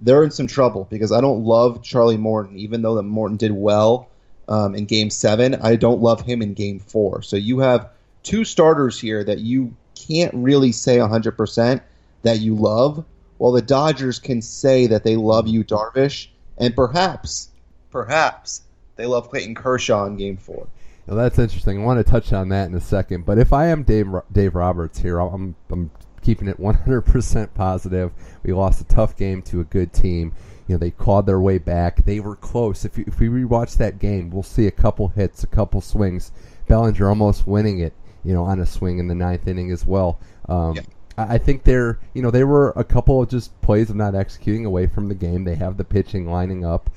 they're 0.00 0.24
in 0.24 0.30
some 0.30 0.46
trouble 0.46 0.86
because 0.90 1.12
I 1.12 1.20
don't 1.20 1.44
love 1.44 1.82
Charlie 1.82 2.16
Morton, 2.16 2.56
even 2.58 2.82
though 2.82 2.94
that 2.96 3.02
Morton 3.02 3.36
did 3.36 3.52
well 3.52 4.08
um, 4.48 4.74
in 4.74 4.84
Game 4.84 5.10
Seven. 5.10 5.54
I 5.56 5.76
don't 5.76 6.00
love 6.00 6.20
him 6.20 6.42
in 6.42 6.54
Game 6.54 6.78
Four. 6.78 7.22
So 7.22 7.36
you 7.36 7.58
have 7.60 7.90
two 8.22 8.44
starters 8.44 9.00
here 9.00 9.24
that 9.24 9.38
you 9.38 9.74
can't 9.94 10.34
really 10.34 10.72
say 10.72 10.98
100% 10.98 11.80
that 12.22 12.40
you 12.40 12.54
love 12.54 13.04
well, 13.38 13.52
the 13.52 13.62
Dodgers 13.62 14.18
can 14.18 14.40
say 14.40 14.86
that 14.86 15.04
they 15.04 15.16
love 15.16 15.46
Yu, 15.46 15.64
Darvish, 15.64 16.28
and 16.58 16.74
perhaps, 16.74 17.50
perhaps 17.90 18.62
they 18.96 19.06
love 19.06 19.28
Clayton 19.30 19.54
Kershaw 19.54 20.06
in 20.06 20.16
Game 20.16 20.36
Four. 20.36 20.66
Well, 21.06 21.16
that's 21.16 21.38
interesting. 21.38 21.82
I 21.82 21.84
want 21.84 22.04
to 22.04 22.10
touch 22.10 22.32
on 22.32 22.48
that 22.48 22.68
in 22.68 22.74
a 22.74 22.80
second. 22.80 23.26
But 23.26 23.38
if 23.38 23.52
I 23.52 23.66
am 23.66 23.82
Dave 23.82 24.08
Dave 24.32 24.54
Roberts 24.54 24.98
here, 24.98 25.20
I'm 25.20 25.54
I'm 25.70 25.90
keeping 26.26 26.48
it 26.48 26.58
100% 26.60 27.54
positive. 27.54 28.12
We 28.42 28.52
lost 28.52 28.80
a 28.80 28.84
tough 28.84 29.16
game 29.16 29.42
to 29.42 29.60
a 29.60 29.64
good 29.64 29.92
team. 29.92 30.34
You 30.66 30.74
know, 30.74 30.78
they 30.78 30.90
clawed 30.90 31.26
their 31.26 31.40
way 31.40 31.58
back. 31.58 32.04
They 32.04 32.18
were 32.18 32.34
close. 32.34 32.84
If, 32.84 32.98
you, 32.98 33.04
if 33.06 33.20
we 33.20 33.28
rewatch 33.28 33.76
that 33.76 34.00
game, 34.00 34.30
we'll 34.30 34.42
see 34.42 34.66
a 34.66 34.72
couple 34.72 35.08
hits, 35.08 35.44
a 35.44 35.46
couple 35.46 35.80
swings. 35.80 36.32
Bellinger 36.66 37.08
almost 37.08 37.46
winning 37.46 37.78
it, 37.78 37.92
you 38.24 38.34
know, 38.34 38.42
on 38.42 38.58
a 38.58 38.66
swing 38.66 38.98
in 38.98 39.06
the 39.06 39.14
ninth 39.14 39.46
inning 39.46 39.70
as 39.70 39.86
well. 39.86 40.18
Um, 40.48 40.74
yeah. 40.74 40.82
I 41.16 41.38
think 41.38 41.62
they're, 41.62 41.98
you 42.12 42.20
know, 42.20 42.30
they 42.30 42.44
were 42.44 42.74
a 42.76 42.84
couple 42.84 43.22
of 43.22 43.30
just 43.30 43.58
plays 43.62 43.88
of 43.88 43.96
not 43.96 44.14
executing 44.14 44.66
away 44.66 44.86
from 44.86 45.08
the 45.08 45.14
game. 45.14 45.44
They 45.44 45.54
have 45.54 45.76
the 45.76 45.84
pitching 45.84 46.28
lining 46.28 46.64
up. 46.64 46.90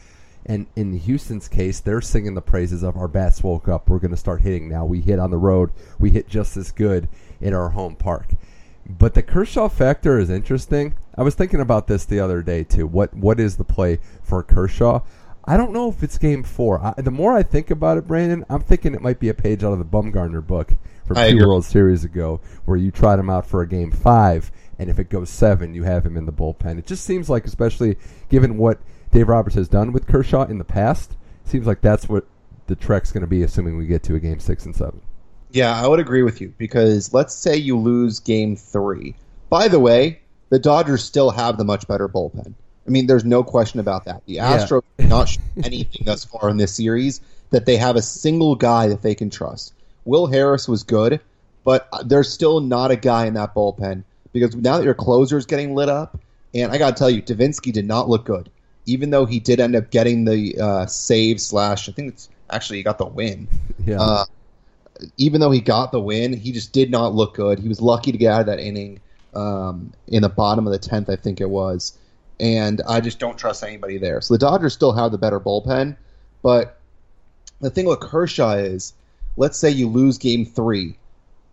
And 0.46 0.66
in 0.76 0.98
Houston's 0.98 1.48
case, 1.48 1.80
they're 1.80 2.02
singing 2.02 2.34
the 2.34 2.42
praises 2.42 2.82
of 2.82 2.98
our 2.98 3.08
bats 3.08 3.44
woke 3.44 3.68
up. 3.68 3.88
We're 3.88 4.00
going 4.00 4.12
to 4.12 4.18
start 4.18 4.42
hitting 4.42 4.68
now. 4.68 4.84
We 4.84 5.00
hit 5.00 5.20
on 5.20 5.30
the 5.30 5.38
road. 5.38 5.70
We 6.00 6.10
hit 6.10 6.28
just 6.28 6.58
as 6.58 6.72
good 6.72 7.08
in 7.40 7.54
our 7.54 7.70
home 7.70 7.96
park. 7.96 8.26
But 8.90 9.14
the 9.14 9.22
Kershaw 9.22 9.70
factor 9.70 10.18
is 10.18 10.32
interesting. 10.32 10.96
I 11.16 11.22
was 11.22 11.36
thinking 11.36 11.60
about 11.60 11.88
this 11.88 12.06
the 12.06 12.20
other 12.20 12.42
day 12.42 12.64
too. 12.64 12.88
What 12.88 13.14
what 13.14 13.40
is 13.40 13.58
the 13.58 13.64
play 13.64 14.00
for 14.24 14.42
Kershaw? 14.42 15.02
I 15.46 15.58
don't 15.58 15.74
know 15.74 15.90
if 15.90 16.02
it's 16.04 16.18
Game 16.18 16.44
Four. 16.44 16.84
I, 16.84 17.02
the 17.02 17.12
more 17.12 17.34
I 17.34 17.44
think 17.44 17.70
about 17.70 17.98
it, 17.98 18.08
Brandon, 18.08 18.46
I'm 18.50 18.62
thinking 18.62 18.94
it 18.94 19.02
might 19.02 19.20
be 19.20 19.30
a 19.30 19.34
page 19.34 19.64
out 19.64 19.74
of 19.74 19.80
the 19.80 19.86
Bumgarner 19.86 20.46
book 20.46 20.74
from 21.06 21.18
I 21.18 21.30
two 21.30 21.38
agree. 21.38 21.48
World 21.48 21.66
Series 21.66 22.04
ago, 22.04 22.42
where 22.66 22.78
you 22.78 22.92
tried 22.92 23.20
him 23.20 23.30
out 23.30 23.46
for 23.46 23.62
a 23.62 23.68
game 23.68 23.92
five, 23.92 24.52
and 24.78 24.90
if 24.90 25.00
it 25.00 25.10
goes 25.10 25.30
seven, 25.30 25.74
you 25.74 25.84
have 25.84 26.06
him 26.06 26.18
in 26.18 26.26
the 26.26 26.32
bullpen. 26.32 26.78
It 26.80 26.86
just 26.86 27.04
seems 27.04 27.30
like, 27.30 27.46
especially 27.46 27.96
given 28.30 28.58
what 28.58 28.80
Dave 29.12 29.30
Roberts 29.30 29.56
has 29.56 29.68
done 29.68 29.92
with 29.92 30.08
Kershaw 30.08 30.46
in 30.46 30.58
the 30.58 30.64
past, 30.64 31.16
seems 31.46 31.68
like 31.68 31.82
that's 31.82 32.10
what 32.10 32.26
the 32.68 32.76
Trek's 32.76 33.12
going 33.12 33.22
to 33.22 33.28
be, 33.28 33.42
assuming 33.44 33.78
we 33.78 33.88
get 33.88 34.04
to 34.04 34.16
a 34.16 34.20
game 34.20 34.40
six 34.40 34.66
and 34.66 34.76
seven. 34.76 35.02
Yeah, 35.52 35.74
I 35.74 35.88
would 35.88 36.00
agree 36.00 36.24
with 36.24 36.42
you 36.42 36.54
because 36.58 37.14
let's 37.14 37.34
say 37.34 37.56
you 37.58 37.78
lose 37.78 38.20
game 38.20 38.56
three. 38.56 39.16
By 39.50 39.68
the 39.68 39.80
way, 39.80 40.20
the 40.50 40.60
Dodgers 40.60 41.04
still 41.04 41.32
have 41.32 41.58
the 41.58 41.64
much 41.64 41.88
better 41.88 42.08
bullpen. 42.08 42.54
I 42.88 42.92
mean, 42.92 43.08
there's 43.08 43.26
no 43.26 43.44
question 43.44 43.80
about 43.80 44.06
that. 44.06 44.26
The 44.26 44.38
Astros 44.38 44.82
yeah. 44.98 45.08
not 45.08 45.38
anything 45.64 46.06
thus 46.06 46.26
far 46.26 46.50
in 46.50 46.58
this 46.58 46.76
series 46.76 47.22
that 47.52 47.66
they 47.66 47.78
have 47.78 47.96
a 47.96 48.02
single 48.02 48.56
guy 48.56 48.88
that 48.88 49.02
they 49.02 49.16
can 49.16 49.30
trust. 49.30 49.74
Will 50.06 50.28
Harris 50.28 50.68
was 50.68 50.84
good, 50.84 51.20
but 51.64 51.88
there's 52.06 52.32
still 52.32 52.62
not 52.62 52.92
a 52.92 52.96
guy 52.96 53.26
in 53.26 53.36
that 53.36 53.54
bullpen 53.54 54.04
because 54.34 54.56
now 54.56 54.78
that 54.78 54.84
your 54.84 54.94
closer 54.94 55.38
is 55.38 55.46
getting 55.46 55.76
lit 55.76 55.90
up, 55.90 56.20
and 56.54 56.72
I 56.72 56.78
got 56.78 56.96
to 56.96 57.00
tell 57.00 57.10
you, 57.10 57.22
Devenski 57.22 57.72
did 57.72 57.86
not 57.86 58.10
look 58.10 58.26
good, 58.26 58.50
even 58.86 59.10
though 59.10 59.26
he 59.26 59.40
did 59.40 59.60
end 59.60 59.76
up 59.76 59.92
getting 59.92 60.26
the 60.26 60.58
uh, 60.60 60.86
save 60.86 61.42
slash. 61.42 61.90
I 61.90 61.92
think 61.92 62.14
it's 62.14 62.30
actually 62.50 62.78
he 62.78 62.84
got 62.84 62.98
the 62.98 63.06
win. 63.06 63.48
Yeah. 63.86 64.02
Uh, 64.02 64.26
even 65.18 65.42
though 65.42 65.52
he 65.52 65.62
got 65.62 65.92
the 65.92 66.00
win, 66.00 66.34
he 66.34 66.52
just 66.52 66.74
did 66.74 66.92
not 66.92 67.14
look 67.14 67.36
good. 67.36 67.60
He 67.60 67.68
was 67.68 67.82
lucky 67.82 68.12
to 68.12 68.18
get 68.18 68.34
out 68.34 68.42
of 68.42 68.46
that 68.48 68.60
inning 68.60 69.00
um, 69.34 69.94
in 70.08 70.22
the 70.22 70.30
bottom 70.30 70.68
of 70.68 70.74
the 70.74 70.80
tenth, 70.80 71.10
I 71.10 71.16
think 71.16 71.42
it 71.42 71.50
was. 71.50 71.98
And 72.40 72.82
I 72.88 73.02
just 73.02 73.20
don't 73.20 73.38
trust 73.38 73.64
anybody 73.64 73.98
there. 73.98 74.22
So 74.22 74.34
the 74.34 74.38
Dodgers 74.38 74.74
still 74.74 74.94
have 74.94 75.12
the 75.12 75.18
better 75.18 75.40
bullpen, 75.40 75.98
but 76.42 76.80
the 77.60 77.70
thing 77.70 77.86
with 77.86 78.00
Kershaw 78.00 78.54
is 78.54 78.94
let's 79.36 79.58
say 79.58 79.70
you 79.70 79.88
lose 79.88 80.18
game 80.18 80.46
three 80.46 80.96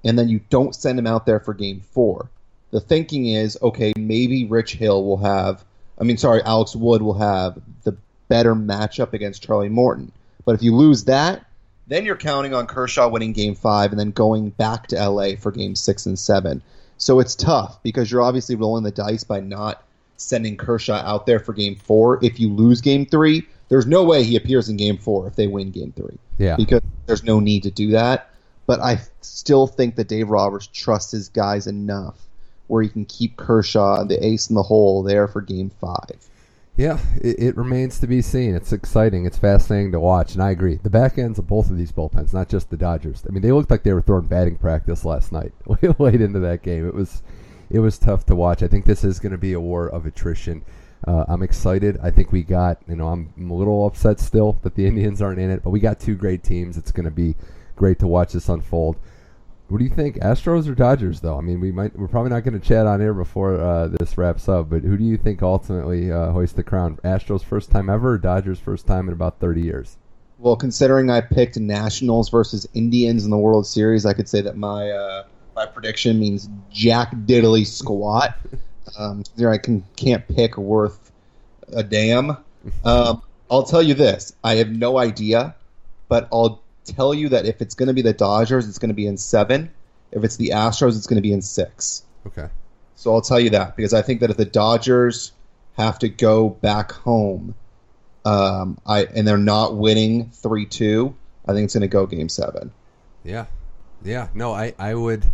and 0.05 0.19
then 0.19 0.29
you 0.29 0.41
don't 0.51 0.75
send 0.75 0.99
him 0.99 1.07
out 1.07 1.27
there 1.27 1.41
for 1.41 1.55
game 1.55 1.81
four. 1.81 2.31
The 2.71 2.81
thinking 2.81 3.27
is, 3.27 3.57
okay, 3.63 3.93
maybe 3.97 4.45
Rich 4.45 4.75
Hill 4.75 5.05
will 5.05 5.19
have, 5.19 5.65
I 6.01 6.05
mean, 6.05 6.17
sorry, 6.17 6.43
Alex 6.43 6.77
Wood 6.77 7.01
will 7.01 7.19
have 7.19 7.59
the 7.85 7.97
better 8.29 8.55
matchup 8.55 9.13
against 9.13 9.43
Charlie 9.43 9.69
Morton. 9.69 10.13
But 10.45 10.57
if 10.57 10.63
you 10.63 10.75
lose 10.75 11.05
that, 11.05 11.46
then 11.87 12.05
you're 12.05 12.17
counting 12.17 12.55
on 12.55 12.67
Kershaw 12.67 13.09
winning 13.09 13.33
game 13.33 13.55
five 13.55 13.91
and 13.91 13.99
then 13.99 14.11
going 14.11 14.51
back 14.51 14.89
to 14.89 15.09
LA 15.09 15.37
for 15.37 15.53
game 15.53 15.75
six 15.75 16.07
and 16.07 16.19
seven. 16.19 16.63
So 16.99 17.21
it's 17.21 17.35
tough 17.35 17.83
because 17.83 18.11
you're 18.11 18.23
obviously 18.23 18.57
rolling 18.57 18.85
the 18.85 18.91
dice 18.91 19.25
by 19.25 19.41
not 19.41 19.85
sending 20.17 20.57
Kershaw 20.57 20.95
out 20.95 21.27
there 21.27 21.39
for 21.39 21.53
game 21.53 21.77
four. 21.77 22.19
If 22.25 22.41
you 22.41 22.53
lose 22.53 22.81
game 22.81 23.07
three, 23.07 23.47
there's 23.69 23.87
no 23.87 24.05
way 24.05 24.25
he 24.25 24.37
appears 24.37 24.69
in 24.69 24.77
game 24.77 24.97
four 24.97 25.27
if 25.27 25.37
they 25.37 25.47
win 25.47 25.71
game 25.71 25.93
three. 25.93 26.19
Yeah. 26.39 26.57
Because 26.57 26.83
there's 27.07 27.25
no 27.25 27.41
need 27.41 27.65
to 27.65 27.71
do 27.71 27.91
that. 27.93 28.31
But 28.67 28.81
I 28.81 29.01
still 29.21 29.67
think 29.67 29.97
that 29.97 30.09
Dave 30.09 30.29
Roberts 30.29 30.67
trusts 30.67 31.13
his 31.13 31.29
guys 31.29 31.67
enough 31.67 32.17
where 32.67 32.83
he 32.83 32.89
can 32.89 33.05
keep 33.05 33.37
Kershaw, 33.37 34.05
the 34.05 34.25
ace 34.25 34.49
in 34.49 34.57
the 34.57 34.63
hole, 34.63 35.03
there 35.03 35.29
for 35.29 35.41
game 35.41 35.71
five. 35.71 36.17
Yeah, 36.77 36.99
it, 37.23 37.39
it, 37.39 37.57
remains 37.57 37.99
to 38.01 38.07
be 38.07 38.21
seen. 38.21 38.55
It's 38.55 38.73
exciting. 38.73 39.25
It's 39.25 39.39
fascinating 39.39 39.93
to 39.93 40.01
watch, 40.01 40.35
and 40.35 40.43
I 40.43 40.51
agree. 40.51 40.79
The 40.83 40.91
back 40.91 41.17
ends 41.17 41.39
of 41.39 41.47
both 41.47 41.71
of 41.71 41.79
these 41.79 41.91
bullpens, 41.91 42.35
not 42.35 42.51
just 42.51 42.69
the 42.69 42.77
Dodgers. 42.77 43.23
I 43.27 43.33
mean, 43.33 43.41
they 43.41 43.53
looked 43.53 43.71
like 43.71 43.83
they 43.83 43.95
were 43.95 44.03
throwing 44.03 44.27
batting 44.27 44.57
practice 44.57 45.03
last 45.03 45.33
night, 45.33 45.53
late 45.99 46.21
into 46.21 46.39
that 46.41 46.63
game. 46.63 46.87
It 46.87 46.95
was, 46.95 47.23
it 47.71 47.79
was 47.79 47.99
tough 47.99 48.27
to 48.27 48.35
watch. 48.35 48.63
I 48.63 48.69
think 48.69 48.85
this 48.85 49.05
is 49.05 49.19
going 49.19 49.33
to 49.33 49.39
be 49.39 49.55
a 49.55 49.61
war 49.61 49.89
of 49.89 50.05
attrition. 50.05 50.65
Uh, 51.07 51.25
I'm 51.29 51.43
excited. 51.43 51.99
I 52.03 52.11
think 52.11 52.31
we 52.31 52.43
got, 52.43 52.83
you 52.87 52.97
know, 52.97 53.09
I'm, 53.09 53.33
I'm, 53.39 53.51
a 53.51 53.55
little 53.55 53.87
upset 53.87 54.21
still 54.21 54.59
that 54.63 54.75
the 54.75 54.87
Indians 54.87 55.23
aren't 55.23 55.41
in 55.41 55.51
it, 55.51 55.65
but 55.65 55.71
we 55.71 55.81
got 55.81 55.99
two 55.99 56.15
great 56.15 56.43
teams. 56.43 56.77
It's 56.77 56.93
going 56.93 57.05
to 57.05 57.11
be 57.11 57.37
great 57.75 57.99
to 58.01 58.07
watch 58.07 58.35
this 58.35 58.51
unfold. 58.51 58.97
What 59.69 59.79
do 59.79 59.85
you 59.85 59.91
think, 59.91 60.17
Astros 60.17 60.69
or 60.69 60.77
Dodgers? 60.77 61.21
Though 61.21 61.37
I 61.37 61.41
mean, 61.41 61.61
we 61.61 61.73
might 61.73 61.99
we're 61.99 62.07
probably 62.07 62.31
not 62.31 62.45
going 62.45 62.59
to 62.59 62.65
chat 62.65 62.87
on 62.87 63.03
air 63.03 63.13
before 63.13 63.61
uh, 63.61 63.89
this 63.89 64.17
wraps 64.17 64.49
up. 64.49 64.71
But 64.71 64.83
who 64.83 64.97
do 64.97 65.05
you 65.05 65.17
think 65.17 65.43
ultimately 65.43 66.13
uh, 66.13 66.31
hoists 66.31 66.55
the 66.55 66.63
crown? 66.63 66.99
Astros 67.03 67.43
first 67.43 67.71
time 67.71 67.91
ever, 67.91 68.13
or 68.13 68.19
Dodgers 68.19 68.61
first 68.61 68.87
time 68.87 69.09
in 69.09 69.13
about 69.13 69.41
30 69.41 69.63
years? 69.63 69.97
Well, 70.39 70.55
considering 70.55 71.11
I 71.11 71.21
picked 71.21 71.59
Nationals 71.59 72.29
versus 72.29 72.69
Indians 72.75 73.25
in 73.25 73.31
the 73.31 73.39
World 73.39 73.67
Series, 73.67 74.07
I 74.07 74.13
could 74.13 74.29
say 74.29 74.41
that 74.43 74.57
my 74.57 74.91
uh, 74.91 75.25
my 75.57 75.67
prediction 75.67 76.21
means 76.21 76.49
Jack 76.71 77.13
Diddley 77.13 77.67
squat. 77.67 78.37
Um, 78.97 79.25
there 79.35 79.51
I 79.51 79.59
can 79.59 79.85
can't 79.97 80.27
pick 80.29 80.57
worth 80.57 81.11
a 81.73 81.83
damn. 81.83 82.37
Um, 82.85 83.21
I'll 83.51 83.65
tell 83.65 83.83
you 83.83 83.95
this: 83.95 84.33
I 84.45 84.55
have 84.55 84.71
no 84.71 84.97
idea, 84.97 85.57
but 86.09 86.29
I'll 86.33 86.63
tell 86.87 87.15
you 87.15 87.29
that 87.31 87.47
if 87.47 87.61
it's 87.61 87.75
going 87.75 87.89
to 87.89 87.95
be 87.95 88.03
the 88.03 88.13
Dodgers, 88.13 88.69
it's 88.69 88.79
going 88.79 88.91
to 88.91 88.95
be 88.95 89.07
in 89.07 89.17
seven. 89.17 89.71
If 90.13 90.25
it's 90.25 90.37
the 90.37 90.51
Astros, 90.51 90.97
it's 90.97 91.07
going 91.07 91.17
to 91.17 91.23
be 91.23 91.33
in 91.33 91.43
six. 91.43 92.05
Okay. 92.27 92.49
So 92.95 93.13
I'll 93.13 93.21
tell 93.21 93.41
you 93.41 93.51
that 93.51 93.77
because 93.77 93.93
I 93.93 94.03
think 94.03 94.21
that 94.21 94.31
if 94.31 94.37
the 94.37 94.45
Dodgers 94.45 95.33
have 95.77 95.99
to 96.01 96.09
go 96.09 96.49
back 96.49 96.93
home, 96.93 97.55
um, 98.25 98.79
I 98.87 99.05
and 99.05 99.27
they're 99.27 99.37
not 99.39 99.77
winning 99.77 100.31
three 100.31 100.67
two, 100.67 101.15
I 101.47 101.53
think 101.53 101.65
it's 101.65 101.75
going 101.75 101.83
to 101.83 101.89
go 101.89 102.07
Game 102.07 102.29
Seven. 102.29 102.73
Yeah, 103.23 103.47
yeah. 104.03 104.29
No, 104.35 104.53
I, 104.53 104.75
I 104.79 104.95
would, 104.95 105.27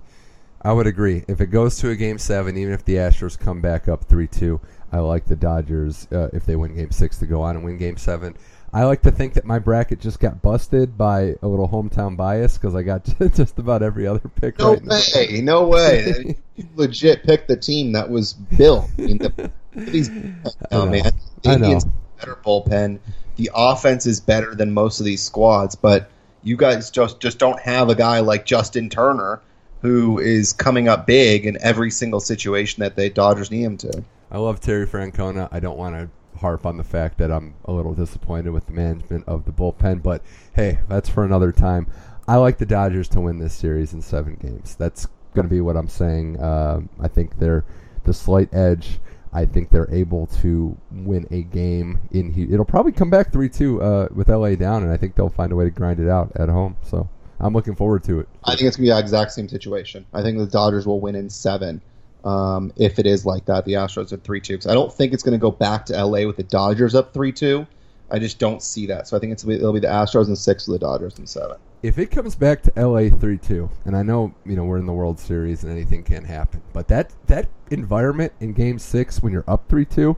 I 0.60 0.72
would 0.72 0.86
agree. 0.86 1.24
If 1.28 1.40
it 1.40 1.46
goes 1.46 1.76
to 1.78 1.90
a 1.90 1.96
game 1.96 2.18
seven, 2.18 2.56
even 2.56 2.74
if 2.74 2.84
the 2.84 2.96
Astros 2.96 3.38
come 3.38 3.60
back 3.60 3.88
up 3.88 4.04
three 4.04 4.26
two, 4.26 4.60
I 4.90 4.98
like 4.98 5.26
the 5.26 5.36
Dodgers 5.36 6.08
uh, 6.12 6.28
if 6.32 6.44
they 6.44 6.56
win 6.56 6.74
game 6.74 6.90
six 6.90 7.18
to 7.18 7.26
go 7.26 7.42
on 7.42 7.56
and 7.56 7.64
win 7.64 7.78
game 7.78 7.96
seven. 7.96 8.36
I 8.74 8.84
like 8.84 9.02
to 9.02 9.10
think 9.10 9.34
that 9.34 9.44
my 9.44 9.58
bracket 9.58 10.00
just 10.00 10.18
got 10.18 10.40
busted 10.40 10.96
by 10.96 11.34
a 11.42 11.46
little 11.46 11.68
hometown 11.68 12.16
bias 12.16 12.56
because 12.56 12.74
I 12.74 12.82
got 12.82 13.04
just 13.34 13.58
about 13.58 13.82
every 13.82 14.06
other 14.06 14.28
pick. 14.40 14.58
No 14.58 14.76
right 14.76 15.10
way, 15.14 15.40
no 15.42 15.68
way. 15.68 16.36
you 16.56 16.68
legit 16.74 17.22
picked 17.22 17.48
the 17.48 17.56
team 17.56 17.92
that 17.92 18.08
was 18.08 18.32
built. 18.32 18.88
I 18.98 19.02
mean, 19.02 19.18
the, 19.18 19.50
these, 19.74 20.10
oh 20.70 20.86
man. 20.86 21.12
Indians 21.42 21.84
better 22.18 22.38
bullpen. 22.44 22.98
The 23.36 23.50
offense 23.54 24.06
is 24.06 24.20
better 24.20 24.54
than 24.54 24.72
most 24.72 25.00
of 25.00 25.06
these 25.06 25.22
squads, 25.22 25.74
but 25.74 26.10
you 26.42 26.56
guys 26.56 26.90
just 26.90 27.20
just 27.20 27.38
don't 27.38 27.60
have 27.60 27.90
a 27.90 27.94
guy 27.94 28.20
like 28.20 28.46
Justin 28.46 28.88
Turner 28.88 29.40
who 29.82 30.18
is 30.18 30.52
coming 30.52 30.88
up 30.88 31.06
big 31.06 31.44
in 31.44 31.58
every 31.60 31.90
single 31.90 32.20
situation 32.20 32.80
that 32.80 32.96
the 32.96 33.10
Dodgers 33.10 33.50
need 33.50 33.64
him 33.64 33.76
to. 33.78 34.04
I 34.30 34.38
love 34.38 34.60
Terry 34.60 34.86
Francona. 34.86 35.48
I 35.50 35.60
don't 35.60 35.76
want 35.76 35.96
to 35.96 36.08
harp 36.42 36.66
on 36.66 36.76
the 36.76 36.84
fact 36.84 37.16
that 37.18 37.30
I'm 37.32 37.54
a 37.64 37.72
little 37.72 37.94
disappointed 37.94 38.50
with 38.50 38.66
the 38.66 38.72
management 38.72 39.24
of 39.26 39.46
the 39.46 39.52
bullpen, 39.52 40.02
but 40.02 40.22
hey, 40.54 40.78
that's 40.88 41.08
for 41.08 41.24
another 41.24 41.50
time. 41.52 41.86
I 42.28 42.36
like 42.36 42.58
the 42.58 42.66
Dodgers 42.66 43.08
to 43.10 43.20
win 43.20 43.38
this 43.38 43.54
series 43.54 43.92
in 43.94 44.02
seven 44.02 44.36
games. 44.36 44.76
That's 44.76 45.06
going 45.34 45.48
to 45.48 45.50
be 45.52 45.60
what 45.60 45.76
I'm 45.76 45.88
saying. 45.88 46.38
Uh, 46.40 46.82
I 47.00 47.08
think 47.08 47.38
they're 47.38 47.64
the 48.04 48.12
slight 48.12 48.52
edge. 48.52 49.00
I 49.32 49.46
think 49.46 49.70
they're 49.70 49.90
able 49.90 50.26
to 50.42 50.76
win 50.90 51.26
a 51.30 51.42
game 51.42 51.98
in. 52.12 52.32
Hu- 52.32 52.52
It'll 52.52 52.66
probably 52.66 52.92
come 52.92 53.08
back 53.08 53.32
three 53.32 53.48
two 53.48 53.80
uh, 53.82 54.08
with 54.14 54.28
LA 54.28 54.54
down, 54.56 54.82
and 54.82 54.92
I 54.92 54.98
think 54.98 55.14
they'll 55.14 55.30
find 55.30 55.52
a 55.52 55.56
way 55.56 55.64
to 55.64 55.70
grind 55.70 56.00
it 56.00 56.08
out 56.08 56.32
at 56.36 56.50
home. 56.50 56.76
So 56.82 57.08
I'm 57.40 57.54
looking 57.54 57.74
forward 57.74 58.04
to 58.04 58.20
it. 58.20 58.28
I 58.44 58.54
think 58.54 58.68
it's 58.68 58.76
going 58.76 58.86
to 58.88 58.90
be 58.92 58.94
the 58.94 58.98
exact 59.00 59.32
same 59.32 59.48
situation. 59.48 60.04
I 60.12 60.22
think 60.22 60.36
the 60.38 60.46
Dodgers 60.46 60.86
will 60.86 61.00
win 61.00 61.14
in 61.14 61.30
seven. 61.30 61.80
Um, 62.24 62.72
if 62.76 62.98
it 62.98 63.06
is 63.06 63.26
like 63.26 63.46
that, 63.46 63.64
the 63.64 63.72
Astros 63.72 64.12
are 64.12 64.16
three 64.18 64.40
two. 64.40 64.54
Because 64.54 64.70
I 64.70 64.74
don't 64.74 64.92
think 64.92 65.12
it's 65.12 65.22
going 65.22 65.32
to 65.32 65.38
go 65.38 65.50
back 65.50 65.86
to 65.86 66.04
LA 66.04 66.26
with 66.26 66.36
the 66.36 66.44
Dodgers 66.44 66.94
up 66.94 67.12
three 67.12 67.32
two. 67.32 67.66
I 68.10 68.18
just 68.18 68.38
don't 68.38 68.62
see 68.62 68.86
that. 68.86 69.08
So 69.08 69.16
I 69.16 69.20
think 69.20 69.32
it's 69.32 69.44
it'll 69.44 69.72
be 69.72 69.80
the 69.80 69.88
Astros 69.88 70.28
in 70.28 70.36
six, 70.36 70.68
with 70.68 70.80
the 70.80 70.86
Dodgers 70.86 71.18
in 71.18 71.26
seven. 71.26 71.56
if 71.82 71.98
it 71.98 72.10
comes 72.10 72.34
back 72.34 72.62
to 72.62 72.72
LA 72.76 73.08
three 73.08 73.38
two, 73.38 73.70
and 73.84 73.96
I 73.96 74.02
know 74.02 74.34
you 74.44 74.54
know 74.54 74.64
we're 74.64 74.78
in 74.78 74.86
the 74.86 74.92
World 74.92 75.18
Series 75.18 75.64
and 75.64 75.72
anything 75.72 76.02
can 76.04 76.24
happen, 76.24 76.62
but 76.72 76.88
that 76.88 77.12
that 77.26 77.48
environment 77.70 78.32
in 78.40 78.52
Game 78.52 78.78
Six 78.78 79.22
when 79.22 79.32
you're 79.32 79.44
up 79.48 79.68
three 79.68 79.86
two, 79.86 80.16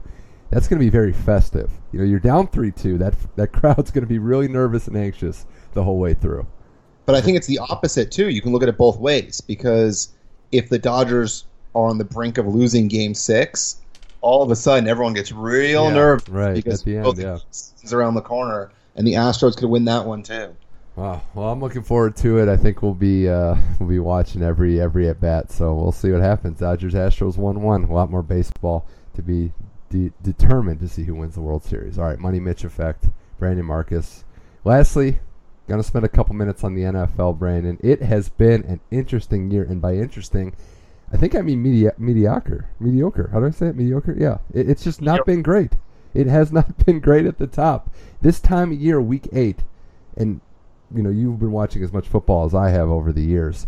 that's 0.51 0.67
going 0.67 0.79
to 0.79 0.85
be 0.85 0.89
very 0.89 1.13
festive. 1.13 1.71
You 1.91 1.99
know, 1.99 2.05
you're 2.05 2.19
down 2.19 2.47
three 2.47 2.71
two. 2.71 2.97
That 2.97 3.15
that 3.35 3.51
crowd's 3.53 3.91
going 3.91 4.03
to 4.03 4.09
be 4.09 4.19
really 4.19 4.47
nervous 4.47 4.87
and 4.87 4.97
anxious 4.97 5.45
the 5.73 5.83
whole 5.83 5.97
way 5.97 6.13
through. 6.13 6.45
But 7.05 7.15
I 7.15 7.21
think 7.21 7.37
it's 7.37 7.47
the 7.47 7.59
opposite 7.59 8.11
too. 8.11 8.29
You 8.29 8.41
can 8.41 8.51
look 8.51 8.63
at 8.63 8.69
it 8.69 8.77
both 8.77 8.99
ways 8.99 9.39
because 9.39 10.09
if 10.51 10.69
the 10.69 10.79
Dodgers 10.79 11.45
are 11.75 11.89
on 11.89 11.97
the 11.97 12.05
brink 12.05 12.37
of 12.37 12.47
losing 12.47 12.87
Game 12.87 13.13
Six, 13.13 13.77
all 14.21 14.41
of 14.41 14.49
a 14.49 14.55
sudden 14.55 14.87
everyone 14.89 15.13
gets 15.13 15.31
real 15.31 15.85
Yeah, 15.85 15.93
nervous 15.93 16.29
right, 16.29 16.55
because 16.55 16.79
at 16.81 16.85
the 16.85 16.95
end, 16.95 17.03
both 17.03 17.19
yeah. 17.19 17.37
is 17.51 17.93
around 17.93 18.15
the 18.15 18.21
corner, 18.21 18.71
and 18.95 19.05
the 19.05 19.13
Astros 19.13 19.55
could 19.55 19.69
win 19.69 19.85
that 19.85 20.05
one 20.05 20.23
too. 20.23 20.55
Wow. 20.95 21.21
Well, 21.33 21.49
I'm 21.49 21.59
looking 21.59 21.83
forward 21.83 22.15
to 22.17 22.37
it. 22.39 22.47
I 22.47 22.55
think 22.55 22.81
we'll 22.81 22.93
be 22.93 23.27
uh, 23.27 23.55
we'll 23.79 23.89
be 23.89 23.99
watching 23.99 24.41
every 24.41 24.79
every 24.79 25.09
at 25.09 25.19
bat. 25.19 25.51
So 25.51 25.73
we'll 25.73 25.91
see 25.91 26.09
what 26.11 26.21
happens. 26.21 26.59
Dodgers 26.59 26.93
Astros 26.93 27.37
one 27.37 27.61
one. 27.61 27.83
A 27.83 27.93
lot 27.93 28.09
more 28.09 28.23
baseball 28.23 28.87
to 29.15 29.21
be 29.21 29.51
de- 29.89 30.13
determined 30.23 30.79
to 30.79 30.87
see 30.87 31.03
who 31.03 31.15
wins 31.15 31.35
the 31.35 31.41
World 31.41 31.63
Series. 31.65 31.99
All 31.99 32.05
right, 32.05 32.17
Money 32.17 32.39
Mitch 32.39 32.63
effect. 32.63 33.07
Brandon 33.37 33.65
Marcus. 33.65 34.23
Lastly, 34.63 35.19
gonna 35.67 35.83
spend 35.83 36.05
a 36.05 36.09
couple 36.09 36.33
minutes 36.33 36.63
on 36.63 36.73
the 36.75 36.83
NFL. 36.83 37.37
Brandon, 37.37 37.77
it 37.83 38.01
has 38.01 38.29
been 38.29 38.63
an 38.63 38.79
interesting 38.89 39.51
year, 39.51 39.63
and 39.63 39.81
by 39.81 39.95
interesting, 39.95 40.55
I 41.15 41.17
think 41.17 41.33
I 41.33 41.41
mean 41.41 41.63
medi- 41.63 41.95
mediocre. 41.97 42.67
Mediocre. 42.79 43.29
How 43.31 43.39
do 43.39 43.45
I 43.45 43.51
say 43.51 43.67
it? 43.67 43.77
Mediocre. 43.77 44.15
Yeah. 44.19 44.39
It, 44.53 44.69
it's 44.69 44.83
just 44.83 45.01
not 45.01 45.19
Yep. 45.19 45.25
been 45.25 45.41
great. 45.43 45.71
It 46.13 46.27
has 46.27 46.51
not 46.59 46.85
been 46.85 46.99
great 46.99 47.25
at 47.25 47.37
the 47.37 47.47
top. 47.47 47.89
This 48.21 48.41
time 48.41 48.73
of 48.73 48.77
year, 48.81 48.99
week 49.01 49.29
eight, 49.31 49.59
and 50.17 50.41
you 50.93 51.01
know 51.01 51.09
you've 51.09 51.39
been 51.39 51.53
watching 51.53 51.83
as 51.83 51.93
much 51.93 52.07
football 52.09 52.45
as 52.45 52.53
I 52.53 52.69
have 52.69 52.89
over 52.89 53.13
the 53.13 53.21
years. 53.23 53.65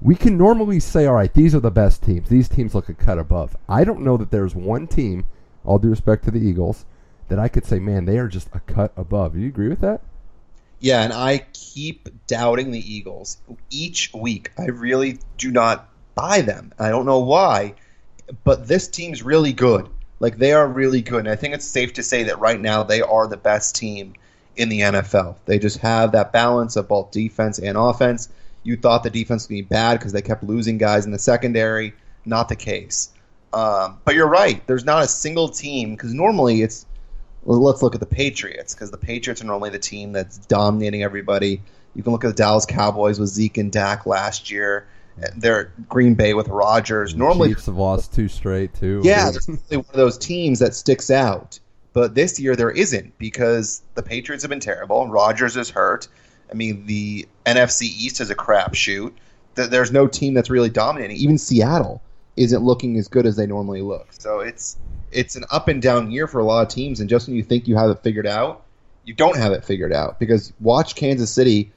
We 0.00 0.14
can 0.14 0.38
normally 0.38 0.78
say, 0.80 1.06
all 1.06 1.14
right, 1.14 1.32
these 1.34 1.54
are 1.56 1.60
the 1.60 1.70
best 1.72 2.02
teams. 2.04 2.28
These 2.28 2.48
teams 2.48 2.74
look 2.74 2.88
a 2.88 2.94
cut 2.94 3.18
above. 3.18 3.56
I 3.68 3.82
don't 3.84 4.00
know 4.02 4.16
that 4.16 4.30
there's 4.30 4.54
one 4.54 4.86
team, 4.86 5.24
all 5.64 5.78
due 5.80 5.90
respect 5.90 6.24
to 6.24 6.30
the 6.30 6.40
Eagles, 6.40 6.86
that 7.28 7.38
I 7.40 7.48
could 7.48 7.66
say, 7.66 7.78
man, 7.80 8.04
they 8.06 8.16
are 8.18 8.28
just 8.28 8.48
a 8.54 8.60
cut 8.60 8.92
above. 8.96 9.34
Do 9.34 9.40
you 9.40 9.48
agree 9.48 9.68
with 9.68 9.80
that? 9.82 10.00
Yeah, 10.78 11.02
and 11.02 11.12
I 11.12 11.44
keep 11.52 12.08
doubting 12.26 12.70
the 12.70 12.80
Eagles 12.94 13.36
each 13.68 14.10
week. 14.14 14.50
I 14.58 14.66
really 14.66 15.18
do 15.36 15.50
not 15.52 15.89
buy 16.20 16.42
them. 16.42 16.72
I 16.78 16.90
don't 16.90 17.06
know 17.06 17.20
why, 17.20 17.74
but 18.44 18.68
this 18.68 18.88
team's 18.88 19.22
really 19.22 19.52
good. 19.52 19.88
Like 20.18 20.36
they 20.36 20.52
are 20.52 20.66
really 20.66 21.00
good. 21.00 21.20
And 21.20 21.28
I 21.28 21.36
think 21.36 21.54
it's 21.54 21.64
safe 21.64 21.94
to 21.94 22.02
say 22.02 22.24
that 22.24 22.38
right 22.38 22.60
now 22.60 22.82
they 22.82 23.00
are 23.00 23.26
the 23.26 23.36
best 23.36 23.76
team 23.76 24.14
in 24.56 24.68
the 24.68 24.80
NFL. 24.80 25.36
They 25.46 25.58
just 25.58 25.78
have 25.78 26.12
that 26.12 26.32
balance 26.32 26.76
of 26.76 26.88
both 26.88 27.10
defense 27.10 27.58
and 27.58 27.78
offense. 27.78 28.28
You 28.62 28.76
thought 28.76 29.02
the 29.02 29.10
defense 29.10 29.48
would 29.48 29.54
be 29.54 29.62
bad 29.62 29.98
because 29.98 30.12
they 30.12 30.20
kept 30.20 30.44
losing 30.44 30.76
guys 30.76 31.06
in 31.06 31.12
the 31.12 31.18
secondary. 31.18 31.94
Not 32.26 32.50
the 32.50 32.56
case. 32.56 33.08
Um, 33.54 33.98
but 34.04 34.14
you're 34.14 34.28
right. 34.28 34.64
There's 34.66 34.84
not 34.84 35.02
a 35.02 35.08
single 35.08 35.48
team 35.48 35.92
because 35.92 36.12
normally 36.12 36.60
it's 36.60 36.84
well, 37.42 37.58
let's 37.62 37.82
look 37.82 37.94
at 37.94 38.00
the 38.00 38.06
Patriots 38.06 38.74
because 38.74 38.90
the 38.90 38.98
Patriots 38.98 39.40
are 39.40 39.46
normally 39.46 39.70
the 39.70 39.78
team 39.78 40.12
that's 40.12 40.36
dominating 40.36 41.02
everybody. 41.02 41.62
You 41.94 42.02
can 42.02 42.12
look 42.12 42.24
at 42.24 42.28
the 42.28 42.34
Dallas 42.34 42.66
Cowboys 42.66 43.18
with 43.18 43.30
Zeke 43.30 43.56
and 43.56 43.72
Dak 43.72 44.04
last 44.04 44.50
year. 44.50 44.86
They're 45.36 45.72
Green 45.88 46.14
Bay 46.14 46.34
with 46.34 46.48
Rodgers. 46.48 47.14
Normally, 47.14 47.48
Chiefs 47.50 47.66
have 47.66 47.76
lost 47.76 48.12
two 48.14 48.28
straight 48.28 48.74
too. 48.74 49.00
yeah, 49.04 49.30
there's 49.30 49.48
really 49.48 49.76
one 49.78 49.86
of 49.90 49.96
those 49.96 50.16
teams 50.18 50.58
that 50.60 50.74
sticks 50.74 51.10
out. 51.10 51.58
But 51.92 52.14
this 52.14 52.38
year 52.38 52.54
there 52.56 52.70
isn't 52.70 53.18
because 53.18 53.82
the 53.94 54.02
Patriots 54.02 54.42
have 54.44 54.48
been 54.50 54.60
terrible. 54.60 55.08
Rodgers 55.08 55.56
is 55.56 55.68
hurt. 55.70 56.06
I 56.50 56.54
mean, 56.54 56.86
the 56.86 57.26
NFC 57.46 57.82
East 57.82 58.20
is 58.20 58.30
a 58.30 58.34
crapshoot. 58.34 59.12
Th- 59.56 59.68
There's 59.68 59.90
no 59.92 60.06
team 60.06 60.32
that's 60.34 60.50
really 60.50 60.70
dominating. 60.70 61.16
Even 61.16 61.36
Seattle 61.36 62.00
isn't 62.36 62.62
looking 62.62 62.96
as 62.96 63.08
good 63.08 63.26
as 63.26 63.36
they 63.36 63.46
normally 63.46 63.82
look. 63.82 64.08
So 64.12 64.38
it's 64.40 64.76
it's 65.12 65.34
an 65.36 65.44
up 65.50 65.66
and 65.68 65.82
down 65.82 66.10
year 66.12 66.26
for 66.28 66.38
a 66.38 66.44
lot 66.44 66.62
of 66.62 66.68
teams. 66.72 67.00
And 67.00 67.10
just 67.10 67.26
when 67.26 67.36
you 67.36 67.42
think 67.42 67.66
you 67.66 67.76
have 67.76 67.90
it 67.90 67.98
figured 68.02 68.26
out, 68.26 68.62
you 69.04 69.12
don't 69.12 69.36
have 69.36 69.50
it 69.52 69.64
figured 69.64 69.92
out 69.92 70.20
because 70.20 70.52
watch 70.60 70.94
Kansas 70.94 71.30
City 71.32 71.72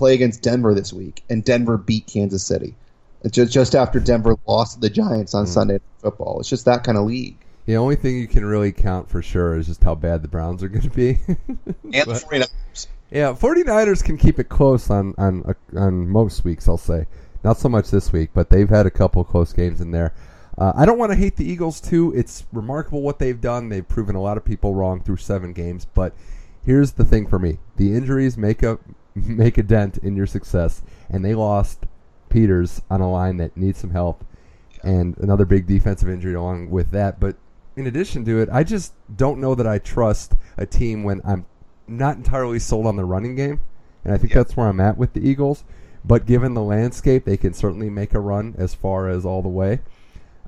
play 0.00 0.14
against 0.14 0.42
Denver 0.42 0.74
this 0.74 0.92
week, 0.92 1.22
and 1.30 1.44
Denver 1.44 1.76
beat 1.76 2.06
Kansas 2.06 2.42
City. 2.44 2.74
It's 3.22 3.34
just 3.36 3.52
just 3.52 3.74
after 3.74 4.00
Denver 4.00 4.34
lost 4.48 4.74
to 4.74 4.80
the 4.80 4.90
Giants 4.90 5.34
on 5.34 5.46
Sunday 5.46 5.74
Night 5.74 5.82
Football. 5.98 6.40
It's 6.40 6.48
just 6.48 6.64
that 6.64 6.82
kind 6.84 6.96
of 6.98 7.04
league. 7.04 7.36
The 7.66 7.76
only 7.76 7.94
thing 7.96 8.16
you 8.18 8.26
can 8.26 8.44
really 8.46 8.72
count 8.72 9.08
for 9.10 9.20
sure 9.22 9.56
is 9.56 9.66
just 9.66 9.84
how 9.84 9.94
bad 9.94 10.22
the 10.22 10.28
Browns 10.28 10.62
are 10.62 10.68
going 10.68 10.88
to 10.88 10.90
be. 10.90 11.18
And 11.28 11.58
the 11.92 12.04
But- 12.06 12.24
49ers. 12.30 12.86
Yeah, 13.10 13.32
49ers 13.32 14.02
can 14.02 14.16
keep 14.16 14.38
it 14.38 14.48
close 14.48 14.88
on 14.88 15.14
on 15.18 15.42
uh, 15.44 15.78
on 15.78 16.08
most 16.08 16.44
weeks, 16.44 16.66
I'll 16.68 16.78
say. 16.78 17.06
Not 17.44 17.58
so 17.58 17.68
much 17.68 17.90
this 17.90 18.10
week, 18.12 18.30
but 18.34 18.48
they've 18.50 18.68
had 18.68 18.86
a 18.86 18.90
couple 18.90 19.22
close 19.24 19.52
games 19.52 19.80
in 19.80 19.90
there. 19.90 20.14
Uh, 20.56 20.72
I 20.76 20.84
don't 20.86 20.98
want 20.98 21.10
to 21.12 21.16
hate 21.16 21.36
the 21.36 21.44
Eagles 21.44 21.80
too. 21.80 22.12
It's 22.16 22.44
remarkable 22.52 23.02
what 23.02 23.18
they've 23.18 23.40
done. 23.40 23.68
They've 23.68 23.86
proven 23.86 24.14
a 24.16 24.20
lot 24.22 24.36
of 24.36 24.44
people 24.44 24.74
wrong 24.74 25.00
through 25.02 25.16
seven 25.18 25.52
games. 25.52 25.86
But 25.92 26.12
here's 26.64 26.92
the 26.92 27.04
thing 27.04 27.26
for 27.26 27.38
me: 27.38 27.58
the 27.76 27.94
injuries 27.94 28.36
make 28.38 28.62
a 28.62 28.78
make 29.14 29.58
a 29.58 29.62
dent 29.62 29.98
in 29.98 30.16
your 30.16 30.26
success, 30.26 30.82
and 31.08 31.24
they 31.24 31.34
lost 31.34 31.84
Peters 32.28 32.80
on 32.90 33.00
a 33.00 33.10
line 33.10 33.36
that 33.38 33.56
needs 33.56 33.78
some 33.78 33.90
help, 33.90 34.24
and 34.82 35.16
another 35.18 35.44
big 35.44 35.66
defensive 35.66 36.08
injury 36.08 36.34
along 36.34 36.70
with 36.70 36.90
that. 36.92 37.18
But 37.20 37.36
in 37.76 37.86
addition 37.86 38.24
to 38.26 38.40
it, 38.40 38.48
I 38.52 38.64
just 38.64 38.92
don't 39.16 39.40
know 39.40 39.54
that 39.54 39.66
I 39.66 39.78
trust 39.78 40.34
a 40.56 40.66
team 40.66 41.02
when 41.02 41.20
I'm 41.24 41.46
not 41.88 42.16
entirely 42.16 42.58
sold 42.58 42.86
on 42.86 42.96
the 42.96 43.04
running 43.04 43.34
game, 43.36 43.60
and 44.04 44.14
I 44.14 44.18
think 44.18 44.32
Yeah. 44.32 44.38
that's 44.42 44.56
where 44.56 44.68
I'm 44.68 44.80
at 44.80 44.96
with 44.96 45.12
the 45.12 45.28
Eagles. 45.28 45.64
But 46.04 46.24
given 46.24 46.54
the 46.54 46.62
landscape, 46.62 47.24
they 47.26 47.36
can 47.36 47.52
certainly 47.52 47.90
make 47.90 48.14
a 48.14 48.20
run 48.20 48.54
as 48.56 48.74
far 48.74 49.08
as 49.08 49.26
all 49.26 49.42
the 49.42 49.48
way. 49.48 49.80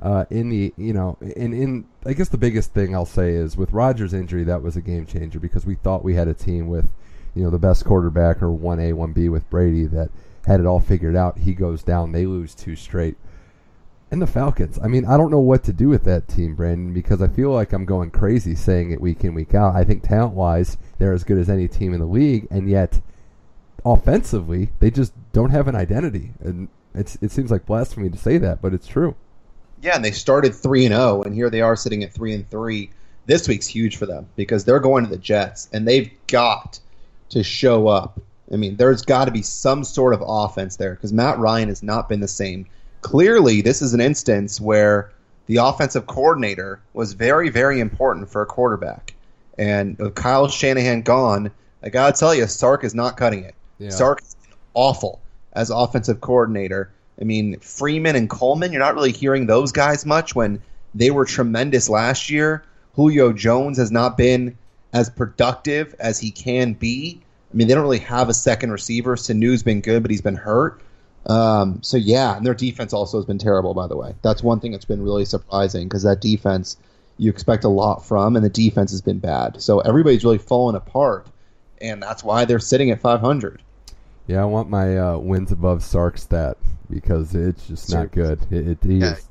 Uh, 0.01 0.25
in 0.31 0.49
the 0.49 0.73
you 0.77 0.93
know, 0.93 1.17
in 1.21 1.53
in 1.53 1.85
I 2.07 2.13
guess 2.15 2.29
the 2.29 2.39
biggest 2.39 2.73
thing 2.73 2.95
I'll 2.95 3.05
say 3.07 3.33
is 3.35 3.57
with 3.57 3.73
Rodgers' 3.73 4.15
injury, 4.15 4.43
that 4.45 4.63
was 4.63 4.77
a 4.77 4.81
game 4.81 5.05
changer 5.07 5.39
because 5.39 5.67
we 5.67 5.75
thought 5.75 6.03
we 6.03 6.15
had 6.15 6.27
a 6.27 6.35
team 6.35 6.69
with, 6.69 6.91
you 7.35 7.43
know, 7.43 7.51
the 7.51 7.59
best 7.59 7.85
quarterback 7.85 8.43
or 8.43 8.51
one 8.51 8.81
A 8.81 8.93
one 8.93 9.13
B 9.13 9.29
with 9.29 9.49
Brady 9.51 9.87
that 9.87 10.11
had 10.47 10.61
it 10.61 10.67
all 10.67 10.81
figured 10.81 11.17
out. 11.17 11.39
He 11.39 11.53
goes 11.53 11.83
down, 11.83 12.13
they 12.13 12.27
lose 12.27 12.55
two 12.55 12.77
straight. 12.77 13.17
And 14.11 14.21
the 14.21 14.27
Falcons. 14.27 14.79
I 14.83 14.89
mean, 14.89 15.07
I 15.07 15.17
don't 15.17 15.31
know 15.31 15.39
what 15.39 15.65
to 15.65 15.73
do 15.73 15.89
with 15.89 16.05
that 16.05 16.29
team, 16.29 16.55
Brandon, 16.55 16.93
because 16.93 17.23
I 17.23 17.29
feel 17.29 17.51
like 17.51 17.73
I'm 17.73 17.87
going 17.87 18.11
crazy 18.11 18.55
saying 18.55 18.91
it 18.91 19.01
week 19.01 19.25
in, 19.25 19.33
week 19.33 19.55
out. 19.55 19.75
I 19.75 19.85
think 19.85 20.03
talent 20.03 20.35
wise, 20.35 20.77
they're 20.99 21.15
as 21.15 21.25
good 21.25 21.39
as 21.39 21.49
any 21.49 21.67
team 21.67 21.95
in 21.95 22.01
the 22.01 22.07
league, 22.07 22.47
and 22.51 22.69
yet 22.69 23.01
offensively, 23.87 24.71
they 24.81 24.91
just 24.91 25.15
don't 25.33 25.49
have 25.51 25.67
an 25.67 25.75
identity. 25.75 26.33
And 26.41 26.69
it's, 26.95 27.17
it 27.23 27.31
seems 27.31 27.51
like 27.51 27.65
blasphemy 27.65 28.11
to 28.11 28.19
say 28.19 28.37
that, 28.37 28.61
but 28.61 28.75
it's 28.75 28.87
true. 28.87 29.15
Yeah, 29.81 29.97
and 29.97 30.05
they 30.05 30.13
started 30.13 30.55
three 30.55 30.85
and 30.85 30.95
zero, 30.95 31.23
and 31.23 31.35
here 31.35 31.49
they 31.49 31.63
are 31.63 31.75
sitting 31.75 32.05
at 32.05 32.13
three 32.13 32.35
and 32.35 32.49
three. 32.51 32.91
This 33.25 33.49
week's 33.49 33.67
huge 33.67 33.97
for 33.97 34.05
them 34.05 34.29
because 34.37 34.65
they're 34.65 34.79
going 34.79 35.05
to 35.05 35.11
the 35.11 35.17
Jets, 35.17 35.71
and 35.73 35.89
they've 35.89 36.11
got 36.27 36.79
to 37.33 37.43
show 37.43 37.89
up. 37.89 38.21
I 38.53 38.57
mean, 38.57 38.77
there's 38.77 39.03
got 39.03 39.25
to 39.25 39.31
be 39.31 39.43
some 39.43 39.85
sort 39.85 40.15
of 40.15 40.23
offense 40.25 40.77
there 40.77 40.95
because 40.95 41.13
Matt 41.13 41.39
Ryan 41.39 41.69
has 41.69 41.83
not 41.83 42.09
been 42.09 42.21
the 42.21 42.29
same. 42.29 42.67
Clearly, 43.01 43.63
this 43.63 43.83
is 43.83 43.95
an 43.95 44.01
instance 44.01 44.61
where 44.61 45.11
the 45.47 45.57
offensive 45.57 46.07
coordinator 46.07 46.81
was 46.93 47.15
very, 47.15 47.49
very 47.49 47.81
important 47.81 48.31
for 48.31 48.43
a 48.43 48.47
quarterback. 48.47 49.15
And 49.59 49.99
with 49.99 50.15
Kyle 50.15 50.49
Shanahan 50.49 51.03
gone, 51.03 51.51
I 51.83 51.89
got 51.89 52.15
to 52.15 52.21
tell 52.21 52.35
you, 52.35 52.47
Sark 52.47 52.85
is 52.85 52.95
not 52.95 53.17
cutting 53.17 53.45
it. 53.45 53.55
Yeah. 53.79 53.91
Sark 53.91 54.23
is 54.23 54.37
awful 54.75 55.21
as 55.55 55.71
offensive 55.71 56.21
coordinator. 56.21 56.93
I 57.21 57.25
mean, 57.25 57.59
Freeman 57.61 58.17
and 58.17 58.29
Coleman, 58.29 58.73
you're 58.73 58.81
not 58.81 58.95
really 58.95 59.13
hearing 59.13 59.47
those 59.47 59.73
guys 59.73 60.07
much 60.07 60.35
when 60.35 60.63
they 60.95 61.11
were 61.11 61.25
tremendous 61.25 61.89
last 61.89 62.31
year. 62.31 62.65
Julio 62.95 63.33
Jones 63.33 63.79
has 63.79 63.91
not 63.91 64.17
been 64.19 64.57
as 64.93 65.11
productive 65.11 65.95
as 65.99 66.19
he 66.19 66.31
can 66.31 66.73
be. 66.75 67.21
I 67.53 67.57
mean, 67.57 67.69
they 67.69 67.75
don't 67.75 67.83
really 67.83 67.99
have 68.01 68.29
a 68.29 68.35
second 68.35 68.71
receiver. 68.73 69.17
Sanu's 69.17 69.63
been 69.63 69.81
good, 69.81 70.03
but 70.03 70.11
he's 70.11 70.21
been 70.23 70.37
hurt. 70.37 70.81
Um, 71.27 71.83
so 71.83 71.97
yeah, 71.97 72.37
and 72.37 72.45
their 72.45 72.55
defense 72.55 72.93
also 72.93 73.19
has 73.19 73.25
been 73.27 73.39
terrible. 73.39 73.75
By 73.75 73.87
the 73.87 73.97
way, 73.97 74.15
that's 74.23 74.43
one 74.43 74.59
thing 74.61 74.73
that's 74.73 74.85
been 74.85 75.03
really 75.03 75.25
surprising 75.25 75.89
because 75.89 76.03
that 76.03 76.21
defense 76.21 76.77
you 77.19 77.31
expect 77.31 77.63
a 77.65 77.69
lot 77.69 78.05
from, 78.05 78.35
and 78.37 78.45
the 78.45 78.49
defense 78.51 78.91
has 78.91 79.01
been 79.03 79.19
bad. 79.19 79.63
So 79.63 79.81
everybody's 79.81 80.25
really 80.25 80.39
fallen 80.39 80.75
apart, 80.75 81.27
and 81.81 82.03
that's 82.03 82.25
why 82.25 82.45
they're 82.47 82.59
sitting 82.59 82.91
at 82.91 83.01
500. 83.01 83.63
Yeah, 84.27 84.43
I 84.43 84.47
want 84.47 84.69
my 84.71 84.97
uh, 84.99 85.19
wins 85.19 85.53
above 85.53 85.85
Sark 85.85 86.17
stat 86.19 86.57
because 86.91 87.35
it's 87.35 87.67
just 87.69 87.93
not 87.93 88.11
good. 88.13 88.41
It, 88.51 88.67
it 88.69 88.79
he 88.83 88.95
Yeah. 88.99 89.13
is- 89.15 89.29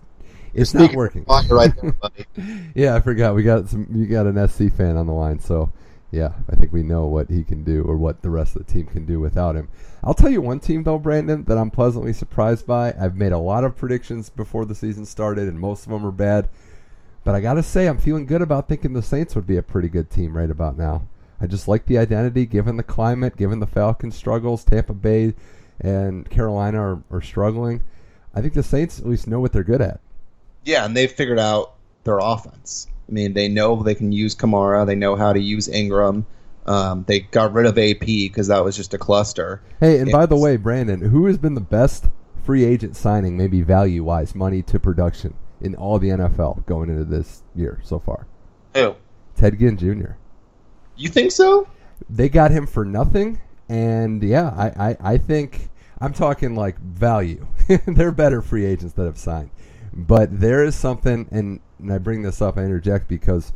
it's 0.54 0.74
not 0.74 0.94
working. 0.94 1.26
Right 1.28 1.74
there, 1.82 1.92
buddy. 1.94 2.26
yeah, 2.76 2.96
I 2.96 3.02
forgot 3.02 3.36
we 3.36 3.44
got 3.44 3.70
some. 3.70 3.88
You 3.94 4.06
got 4.06 4.28
an 4.28 4.48
SC 4.48 4.72
fan 4.72 4.98
on 4.98 5.08
the 5.08 5.14
line, 5.14 5.40
so 5.40 5.72
yeah, 6.12 6.34
I 6.50 6.56
think 6.56 6.74
we 6.74 6.84
know 6.84 7.06
what 7.06 7.30
he 7.30 7.44
can 7.44 7.64
do 7.64 7.84
or 7.84 7.96
what 7.96 8.22
the 8.22 8.30
rest 8.30 8.56
of 8.56 8.66
the 8.66 8.72
team 8.72 8.86
can 8.86 9.06
do 9.06 9.20
without 9.20 9.56
him. 9.56 9.70
I'll 10.04 10.14
tell 10.14 10.30
you 10.30 10.42
one 10.42 10.60
team 10.60 10.84
though, 10.84 11.00
Brandon, 11.00 11.44
that 11.46 11.58
I'm 11.58 11.72
pleasantly 11.72 12.14
surprised 12.14 12.68
by. 12.68 12.94
I've 13.00 13.16
made 13.16 13.32
a 13.32 13.38
lot 13.38 13.64
of 13.64 13.78
predictions 13.78 14.30
before 14.30 14.66
the 14.66 14.76
season 14.76 15.06
started, 15.06 15.48
and 15.48 15.60
most 15.60 15.86
of 15.86 15.92
them 15.92 16.06
are 16.06 16.12
bad. 16.12 16.50
But 17.24 17.36
I 17.36 17.42
gotta 17.42 17.64
say, 17.64 17.88
I'm 17.88 17.98
feeling 17.98 18.26
good 18.26 18.42
about 18.42 18.68
thinking 18.68 18.94
the 18.94 19.02
Saints 19.02 19.36
would 19.36 19.48
be 19.48 19.58
a 19.58 19.64
pretty 19.64 19.88
good 19.88 20.10
team 20.10 20.36
right 20.36 20.50
about 20.50 20.78
now. 20.78 21.04
I 21.40 21.48
just 21.48 21.68
like 21.68 21.86
the 21.86 21.98
identity, 21.98 22.46
given 22.46 22.78
the 22.78 22.84
climate, 22.84 23.38
given 23.38 23.60
the 23.60 23.68
Falcons' 23.68 24.16
struggles. 24.16 24.64
Tampa 24.64 24.94
Bay 24.94 25.34
and 25.80 26.30
Carolina 26.30 26.80
are, 26.80 27.04
are 27.10 27.22
struggling. 27.22 27.82
I 28.36 28.42
think 28.42 28.54
the 28.54 28.64
Saints 28.64 29.00
at 29.00 29.08
least 29.08 29.28
know 29.28 29.40
what 29.40 29.52
they're 29.54 29.64
good 29.64 29.82
at. 29.82 30.00
Yeah, 30.63 30.86
and 30.86 30.95
they've 30.95 31.12
figured 31.12 31.39
out 31.39 31.74
their 32.04 32.19
offense. 32.19 32.88
I 33.08 33.12
mean, 33.12 33.34
they 33.34 33.47
know 33.47 33.82
they 33.82 33.95
can 33.95 34.12
use 34.12 34.36
Kamara. 34.36 34.86
They 34.86 34.95
know 34.95 35.15
how 35.15 35.34
to 35.34 35.39
use 35.39 35.67
Ingram. 35.67 36.26
Um, 36.65 37.04
they 37.08 37.21
got 37.21 37.54
rid 37.54 37.65
of 37.65 37.78
AP 37.78 38.06
because 38.06 38.47
that 38.47 38.63
was 38.63 38.76
just 38.76 38.93
a 38.93 38.97
cluster. 38.97 39.62
Hey, 39.80 40.00
and 40.00 40.12
by 40.12 40.26
the 40.26 40.38
way, 40.38 40.58
Brandon, 40.58 41.02
who 41.02 41.26
has 41.26 41.38
been 41.38 41.56
the 41.56 41.62
best 41.62 42.06
free 42.45 42.63
agent 42.63 42.95
signing, 42.95 43.36
maybe 43.38 43.62
value 43.62 44.04
wise, 44.04 44.36
money 44.36 44.62
to 44.63 44.80
production 44.80 45.34
in 45.60 45.76
all 45.76 46.00
the 46.00 46.10
NFL 46.10 46.65
going 46.65 46.89
into 46.89 47.04
this 47.04 47.43
year 47.56 47.80
so 47.84 48.00
far? 48.00 48.28
Who? 48.76 48.95
Ted 49.36 49.60
Ginn 49.60 49.78
Jr. 49.78 50.13
You 50.95 51.10
think 51.10 51.32
so? 51.32 51.67
They 52.10 52.30
got 52.30 52.52
him 52.52 52.67
for 52.67 52.86
nothing, 52.86 53.41
and 53.69 54.21
yeah, 54.24 54.50
I, 54.50 54.89
I, 54.89 54.97
I 55.13 55.17
think 55.17 55.69
I'm 56.00 56.13
talking 56.13 56.56
like 56.56 56.80
value. 56.80 57.47
They're 57.88 58.12
better 58.12 58.41
free 58.41 58.65
agents 58.65 58.93
that 58.93 59.06
have 59.06 59.17
signed, 59.17 59.52
but 59.93 60.39
there 60.39 60.63
is 60.63 60.75
something, 60.75 61.27
and, 61.32 61.60
and 61.80 61.93
I 61.93 61.97
bring 61.97 62.21
this 62.21 62.41
up, 62.41 62.58
I 62.58 62.63
interject 62.63 63.08
because 63.08 63.51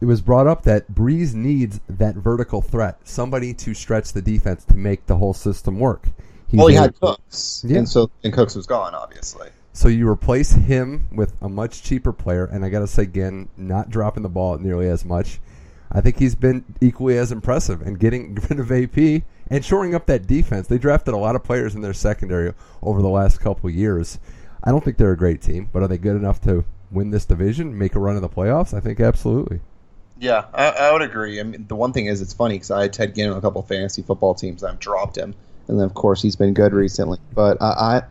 it 0.00 0.06
was 0.06 0.20
brought 0.20 0.46
up 0.46 0.62
that 0.62 0.92
Brees 0.92 1.34
needs 1.34 1.80
that 1.88 2.14
vertical 2.16 2.62
threat, 2.62 2.98
somebody 3.04 3.52
to 3.54 3.74
stretch 3.74 4.12
the 4.12 4.22
defense 4.22 4.64
to 4.64 4.76
make 4.76 5.06
the 5.06 5.16
whole 5.16 5.34
system 5.34 5.78
work. 5.78 6.08
He's 6.48 6.58
well, 6.58 6.66
he 6.68 6.74
had 6.74 6.98
Cooks, 7.00 7.64
Yeah. 7.66 7.78
and 7.78 7.88
so 7.88 8.10
and 8.24 8.32
Cooks 8.32 8.56
was 8.56 8.66
gone, 8.66 8.94
obviously. 8.94 9.48
So 9.72 9.86
you 9.88 10.08
replace 10.08 10.52
him 10.52 11.06
with 11.12 11.32
a 11.40 11.48
much 11.48 11.82
cheaper 11.82 12.12
player, 12.12 12.44
and 12.44 12.64
I 12.64 12.70
got 12.70 12.80
to 12.80 12.88
say 12.88 13.04
again, 13.04 13.48
not 13.56 13.88
dropping 13.88 14.24
the 14.24 14.28
ball 14.28 14.58
nearly 14.58 14.88
as 14.88 15.04
much. 15.04 15.40
I 15.92 16.00
think 16.00 16.18
he's 16.18 16.34
been 16.34 16.64
equally 16.80 17.18
as 17.18 17.30
impressive 17.30 17.82
and 17.82 17.98
getting 17.98 18.34
rid 18.50 18.58
of 18.58 18.72
AP 18.72 19.22
and 19.48 19.64
shoring 19.64 19.94
up 19.94 20.06
that 20.06 20.26
defense. 20.26 20.66
They 20.66 20.78
drafted 20.78 21.14
a 21.14 21.18
lot 21.18 21.36
of 21.36 21.44
players 21.44 21.74
in 21.74 21.82
their 21.82 21.92
secondary 21.94 22.52
over 22.82 23.00
the 23.02 23.08
last 23.08 23.40
couple 23.40 23.68
of 23.68 23.74
years. 23.74 24.18
I 24.62 24.70
don't 24.70 24.84
think 24.84 24.96
they're 24.96 25.12
a 25.12 25.16
great 25.16 25.40
team, 25.40 25.68
but 25.72 25.82
are 25.82 25.88
they 25.88 25.98
good 25.98 26.16
enough 26.16 26.40
to 26.42 26.64
win 26.90 27.10
this 27.10 27.24
division, 27.24 27.76
make 27.76 27.94
a 27.94 27.98
run 27.98 28.16
in 28.16 28.22
the 28.22 28.28
playoffs? 28.28 28.74
I 28.74 28.80
think 28.80 29.00
absolutely. 29.00 29.60
Yeah, 30.18 30.44
I, 30.52 30.68
I 30.68 30.92
would 30.92 31.02
agree. 31.02 31.40
I 31.40 31.44
mean, 31.44 31.66
the 31.66 31.76
one 31.76 31.92
thing 31.92 32.06
is, 32.06 32.20
it's 32.20 32.34
funny 32.34 32.56
because 32.56 32.70
I 32.70 32.82
had 32.82 32.92
Ted 32.92 33.14
Ginn 33.14 33.30
on 33.30 33.38
a 33.38 33.40
couple 33.40 33.62
fantasy 33.62 34.02
football 34.02 34.34
teams. 34.34 34.62
I've 34.62 34.78
dropped 34.78 35.16
him, 35.16 35.34
and 35.66 35.78
then 35.78 35.86
of 35.86 35.94
course 35.94 36.20
he's 36.20 36.36
been 36.36 36.52
good 36.52 36.74
recently. 36.74 37.18
But 37.34 37.60
I, 37.62 37.66
I, 37.66 38.02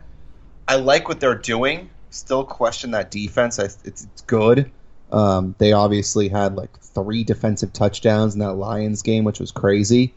I 0.66 0.76
like 0.76 1.08
what 1.08 1.20
they're 1.20 1.36
doing. 1.36 1.88
Still 2.10 2.44
question 2.44 2.90
that 2.92 3.12
defense. 3.12 3.60
I, 3.60 3.64
it's, 3.64 3.84
it's 3.84 4.22
good. 4.22 4.70
Um, 5.12 5.54
they 5.58 5.72
obviously 5.72 6.28
had 6.28 6.56
like 6.56 6.76
three 6.80 7.22
defensive 7.22 7.72
touchdowns 7.72 8.34
in 8.34 8.40
that 8.40 8.54
Lions 8.54 9.02
game, 9.02 9.22
which 9.22 9.38
was 9.38 9.52
crazy. 9.52 10.12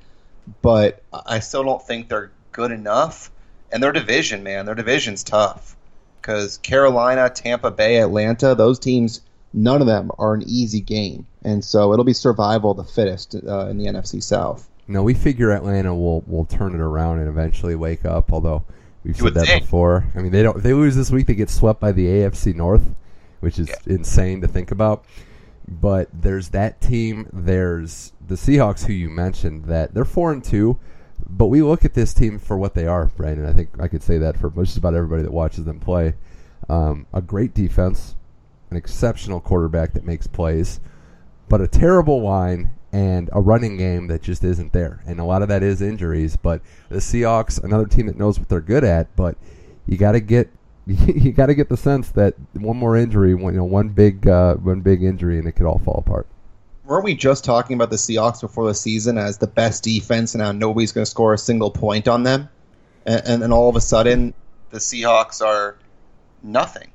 But 0.63 1.03
I 1.13 1.39
still 1.39 1.63
don't 1.63 1.81
think 1.81 2.09
they're 2.09 2.31
good 2.51 2.71
enough. 2.71 3.31
And 3.71 3.81
their 3.81 3.91
division, 3.91 4.43
man, 4.43 4.65
their 4.65 4.75
division's 4.75 5.23
tough 5.23 5.75
because 6.23 6.57
Carolina, 6.59 7.29
Tampa 7.29 7.69
Bay, 7.69 7.97
Atlanta, 7.97 8.55
those 8.55 8.79
teams, 8.79 9.21
none 9.53 9.81
of 9.81 9.87
them 9.87 10.09
are 10.17 10.33
an 10.33 10.43
easy 10.47 10.79
game, 10.79 11.27
and 11.43 11.63
so 11.63 11.91
it'll 11.93 12.05
be 12.05 12.13
survival 12.13 12.71
of 12.71 12.77
the 12.77 12.83
fittest 12.85 13.35
uh, 13.35 13.67
in 13.67 13.77
the 13.77 13.85
NFC 13.85 14.23
South. 14.23 14.69
No, 14.87 15.03
we 15.03 15.13
figure 15.13 15.51
Atlanta 15.51 15.93
will 15.93 16.21
will 16.25 16.45
turn 16.45 16.73
it 16.73 16.79
around 16.81 17.19
and 17.19 17.27
eventually 17.27 17.75
wake 17.75 18.05
up. 18.05 18.33
Although 18.33 18.63
we've 19.03 19.17
You 19.17 19.25
said 19.25 19.33
that 19.35 19.45
think. 19.47 19.63
before. 19.63 20.05
I 20.15 20.19
mean, 20.19 20.31
they 20.31 20.41
don't. 20.41 20.57
If 20.57 20.63
they 20.63 20.73
lose 20.73 20.95
this 20.95 21.11
week, 21.11 21.27
they 21.27 21.35
get 21.35 21.49
swept 21.49 21.79
by 21.79 21.91
the 21.91 22.05
AFC 22.07 22.55
North, 22.55 22.95
which 23.41 23.59
is 23.59 23.69
insane 23.85 24.41
to 24.41 24.47
think 24.47 24.71
about. 24.71 25.05
But 25.67 26.09
there's 26.13 26.49
that 26.49 26.81
team. 26.81 27.29
There's 27.31 28.11
the 28.25 28.35
Seahawks, 28.35 28.85
who 28.85 28.93
you 28.93 29.09
mentioned. 29.09 29.65
That 29.65 29.93
they're 29.93 30.05
four 30.05 30.31
and 30.31 30.43
two. 30.43 30.79
But 31.29 31.47
we 31.47 31.61
look 31.61 31.85
at 31.85 31.93
this 31.93 32.13
team 32.13 32.39
for 32.39 32.57
what 32.57 32.73
they 32.73 32.85
are, 32.85 33.05
Brandon. 33.05 33.45
I 33.45 33.53
think 33.53 33.69
I 33.79 33.87
could 33.87 34.03
say 34.03 34.17
that 34.19 34.37
for 34.37 34.49
just 34.49 34.77
about 34.77 34.93
everybody 34.93 35.23
that 35.23 35.31
watches 35.31 35.65
them 35.65 35.79
play. 35.79 36.13
Um, 36.69 37.07
a 37.13 37.21
great 37.21 37.53
defense, 37.53 38.15
an 38.69 38.77
exceptional 38.77 39.39
quarterback 39.39 39.93
that 39.93 40.05
makes 40.05 40.27
plays, 40.27 40.79
but 41.49 41.61
a 41.61 41.67
terrible 41.67 42.21
line 42.21 42.71
and 42.91 43.29
a 43.33 43.41
running 43.41 43.75
game 43.75 44.07
that 44.07 44.21
just 44.21 44.43
isn't 44.43 44.71
there. 44.71 45.03
And 45.05 45.19
a 45.19 45.25
lot 45.25 45.41
of 45.41 45.47
that 45.47 45.63
is 45.63 45.81
injuries. 45.81 46.35
But 46.35 46.61
the 46.89 46.97
Seahawks, 46.97 47.61
another 47.61 47.87
team 47.87 48.05
that 48.05 48.17
knows 48.17 48.39
what 48.39 48.49
they're 48.49 48.61
good 48.61 48.83
at, 48.83 49.13
but 49.15 49.35
you 49.87 49.97
got 49.97 50.13
to 50.13 50.19
get 50.19 50.49
you 50.85 51.31
got 51.31 51.45
to 51.47 51.55
get 51.55 51.69
the 51.69 51.77
sense 51.77 52.09
that 52.11 52.35
one 52.53 52.77
more 52.77 52.95
injury, 52.95 53.33
one, 53.33 53.53
you 53.53 53.59
know, 53.59 53.65
one 53.65 53.89
big 53.89 54.27
uh, 54.27 54.55
one 54.55 54.81
big 54.81 55.01
injury, 55.01 55.39
and 55.39 55.47
it 55.47 55.53
could 55.53 55.65
all 55.65 55.79
fall 55.79 56.03
apart. 56.05 56.27
Weren't 56.85 57.05
we 57.05 57.15
just 57.15 57.45
talking 57.45 57.75
about 57.75 57.89
the 57.89 57.95
Seahawks 57.95 58.41
before 58.41 58.67
the 58.67 58.73
season 58.73 59.17
as 59.17 59.37
the 59.37 59.47
best 59.47 59.83
defense, 59.83 60.33
and 60.33 60.43
now 60.43 60.51
nobody's 60.51 60.91
going 60.91 61.05
to 61.05 61.09
score 61.09 61.33
a 61.33 61.37
single 61.37 61.71
point 61.71 62.07
on 62.07 62.23
them? 62.23 62.49
And, 63.05 63.21
and 63.25 63.41
then 63.41 63.51
all 63.51 63.69
of 63.69 63.75
a 63.75 63.81
sudden, 63.81 64.33
the 64.69 64.79
Seahawks 64.79 65.41
are 65.41 65.77
nothing. 66.41 66.89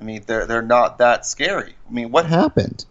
I 0.00 0.02
mean, 0.02 0.22
they're 0.26 0.46
they're 0.46 0.62
not 0.62 0.98
that 0.98 1.24
scary. 1.24 1.74
I 1.88 1.92
mean, 1.92 2.10
what 2.10 2.26
happened? 2.26 2.84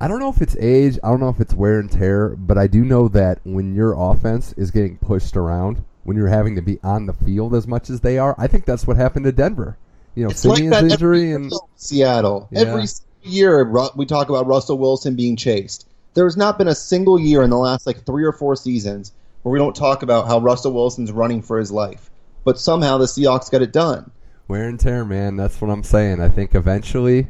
I 0.00 0.08
don't 0.08 0.20
know 0.20 0.30
if 0.30 0.42
it's 0.42 0.56
age. 0.56 0.98
I 1.02 1.08
don't 1.08 1.20
know 1.20 1.28
if 1.28 1.40
it's 1.40 1.54
wear 1.54 1.80
and 1.80 1.90
tear, 1.90 2.30
but 2.30 2.58
I 2.58 2.66
do 2.66 2.84
know 2.84 3.08
that 3.08 3.40
when 3.44 3.74
your 3.74 3.94
offense 3.94 4.52
is 4.54 4.70
getting 4.70 4.98
pushed 4.98 5.36
around, 5.36 5.84
when 6.04 6.16
you're 6.16 6.28
having 6.28 6.54
to 6.56 6.62
be 6.62 6.78
on 6.82 7.06
the 7.06 7.12
field 7.12 7.54
as 7.54 7.66
much 7.66 7.88
as 7.90 8.00
they 8.00 8.18
are, 8.18 8.34
I 8.38 8.46
think 8.46 8.64
that's 8.64 8.86
what 8.86 8.96
happened 8.96 9.24
to 9.24 9.32
Denver. 9.32 9.76
You 10.14 10.24
know, 10.24 10.30
It's 10.30 10.44
like 10.44 10.58
Simeon's 10.58 10.82
that 10.82 10.92
injury 10.92 11.26
year 11.28 11.36
and 11.36 11.52
in 11.52 11.58
Seattle. 11.76 12.48
Yeah. 12.50 12.60
Every 12.60 12.86
year, 13.26 13.64
we 13.96 14.06
talk 14.06 14.28
about 14.28 14.46
Russell 14.46 14.78
Wilson 14.78 15.16
being 15.16 15.36
chased. 15.36 15.88
There's 16.14 16.36
not 16.36 16.56
been 16.58 16.68
a 16.68 16.74
single 16.74 17.18
year 17.18 17.42
in 17.42 17.50
the 17.50 17.58
last 17.58 17.86
like 17.86 18.04
three 18.04 18.24
or 18.24 18.32
four 18.32 18.56
seasons 18.56 19.12
where 19.42 19.52
we 19.52 19.58
don't 19.58 19.76
talk 19.76 20.02
about 20.02 20.26
how 20.26 20.38
Russell 20.40 20.72
Wilson's 20.72 21.12
running 21.12 21.42
for 21.42 21.58
his 21.58 21.70
life. 21.70 22.10
But 22.44 22.58
somehow 22.58 22.98
the 22.98 23.06
Seahawks 23.06 23.50
got 23.50 23.62
it 23.62 23.72
done. 23.72 24.10
wear 24.48 24.68
and 24.68 24.78
tear, 24.80 25.04
man. 25.04 25.36
That's 25.36 25.60
what 25.60 25.70
I'm 25.70 25.82
saying. 25.82 26.20
I 26.20 26.28
think 26.28 26.54
eventually 26.54 27.28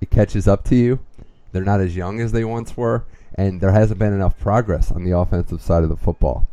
it 0.00 0.10
catches 0.10 0.48
up 0.48 0.64
to 0.64 0.74
you. 0.74 1.00
They're 1.52 1.62
not 1.64 1.80
as 1.80 1.94
young 1.94 2.20
as 2.20 2.32
they 2.32 2.44
once 2.44 2.76
were, 2.76 3.04
and 3.36 3.60
there 3.60 3.70
hasn't 3.72 3.98
been 4.00 4.12
enough 4.12 4.38
progress 4.38 4.90
on 4.90 5.04
the 5.04 5.16
offensive 5.16 5.62
side 5.62 5.84
of 5.84 5.88
the 5.88 5.96
football. 5.96 6.48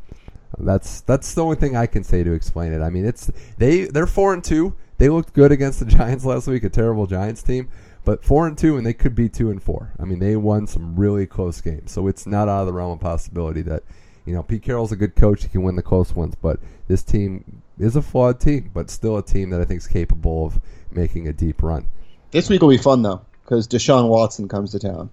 That's 0.58 1.02
that's 1.02 1.34
the 1.34 1.44
only 1.44 1.56
thing 1.56 1.76
I 1.76 1.88
can 1.88 2.04
say 2.04 2.24
to 2.24 2.34
explain 2.34 2.72
it. 2.74 2.82
I 2.82 2.90
mean, 2.90 3.06
it's 3.06 3.32
they 3.58 3.86
they're 3.86 4.06
four 4.06 4.34
and 4.34 4.44
two. 4.44 4.76
they 4.98 5.10
looked 5.10 5.34
good 5.34 5.52
against 5.52 5.80
the 5.80 5.86
Giants 5.98 6.24
last 6.26 6.48
week, 6.48 6.64
a 6.64 6.70
terrible 6.70 7.08
Giants 7.08 7.42
team. 7.42 7.70
But 8.04 8.24
four 8.24 8.48
and 8.48 8.58
two, 8.58 8.78
and 8.78 8.86
they 8.86 8.94
could 8.94 9.14
be 9.14 9.30
two 9.30 9.52
and 9.52 9.62
four. 9.62 9.94
I 10.00 10.06
mean, 10.06 10.20
they 10.20 10.36
won 10.36 10.66
some 10.66 10.96
really 10.96 11.28
close 11.28 11.62
games, 11.62 11.92
so 11.92 12.08
it's 12.08 12.26
not 12.26 12.50
out 12.50 12.62
of 12.62 12.68
the 12.68 12.74
realm 12.74 12.92
of 12.92 13.00
possibility 13.00 13.62
that 13.64 13.84
you 14.26 14.34
know 14.34 14.42
Pete 14.42 14.64
Carroll's 14.64 14.92
a 14.92 14.96
good 14.96 15.16
coach; 15.16 15.44
he 15.44 15.50
can 15.50 15.62
win 15.62 15.76
the 15.76 15.84
close 15.84 16.16
ones. 16.16 16.36
But 16.36 16.60
this 16.88 17.04
team 17.04 17.62
is 17.78 17.96
a 17.96 18.02
flawed 18.02 18.40
team, 18.40 18.72
but 18.74 18.90
still 18.90 19.18
a 19.18 19.24
team 19.24 19.52
that 19.52 19.62
I 19.62 19.66
think 19.66 19.80
is 19.82 19.88
capable 19.88 20.48
of 20.48 20.60
making 20.92 21.28
a 21.28 21.34
deep 21.34 21.62
run. 21.62 21.88
This 22.32 22.50
week 22.50 22.62
will 22.62 22.70
be 22.70 22.78
fun 22.78 23.04
though, 23.04 23.22
because 23.44 23.68
Deshaun 23.68 24.10
Watson 24.10 24.48
comes 24.48 24.72
to 24.72 24.80
town. 24.80 25.12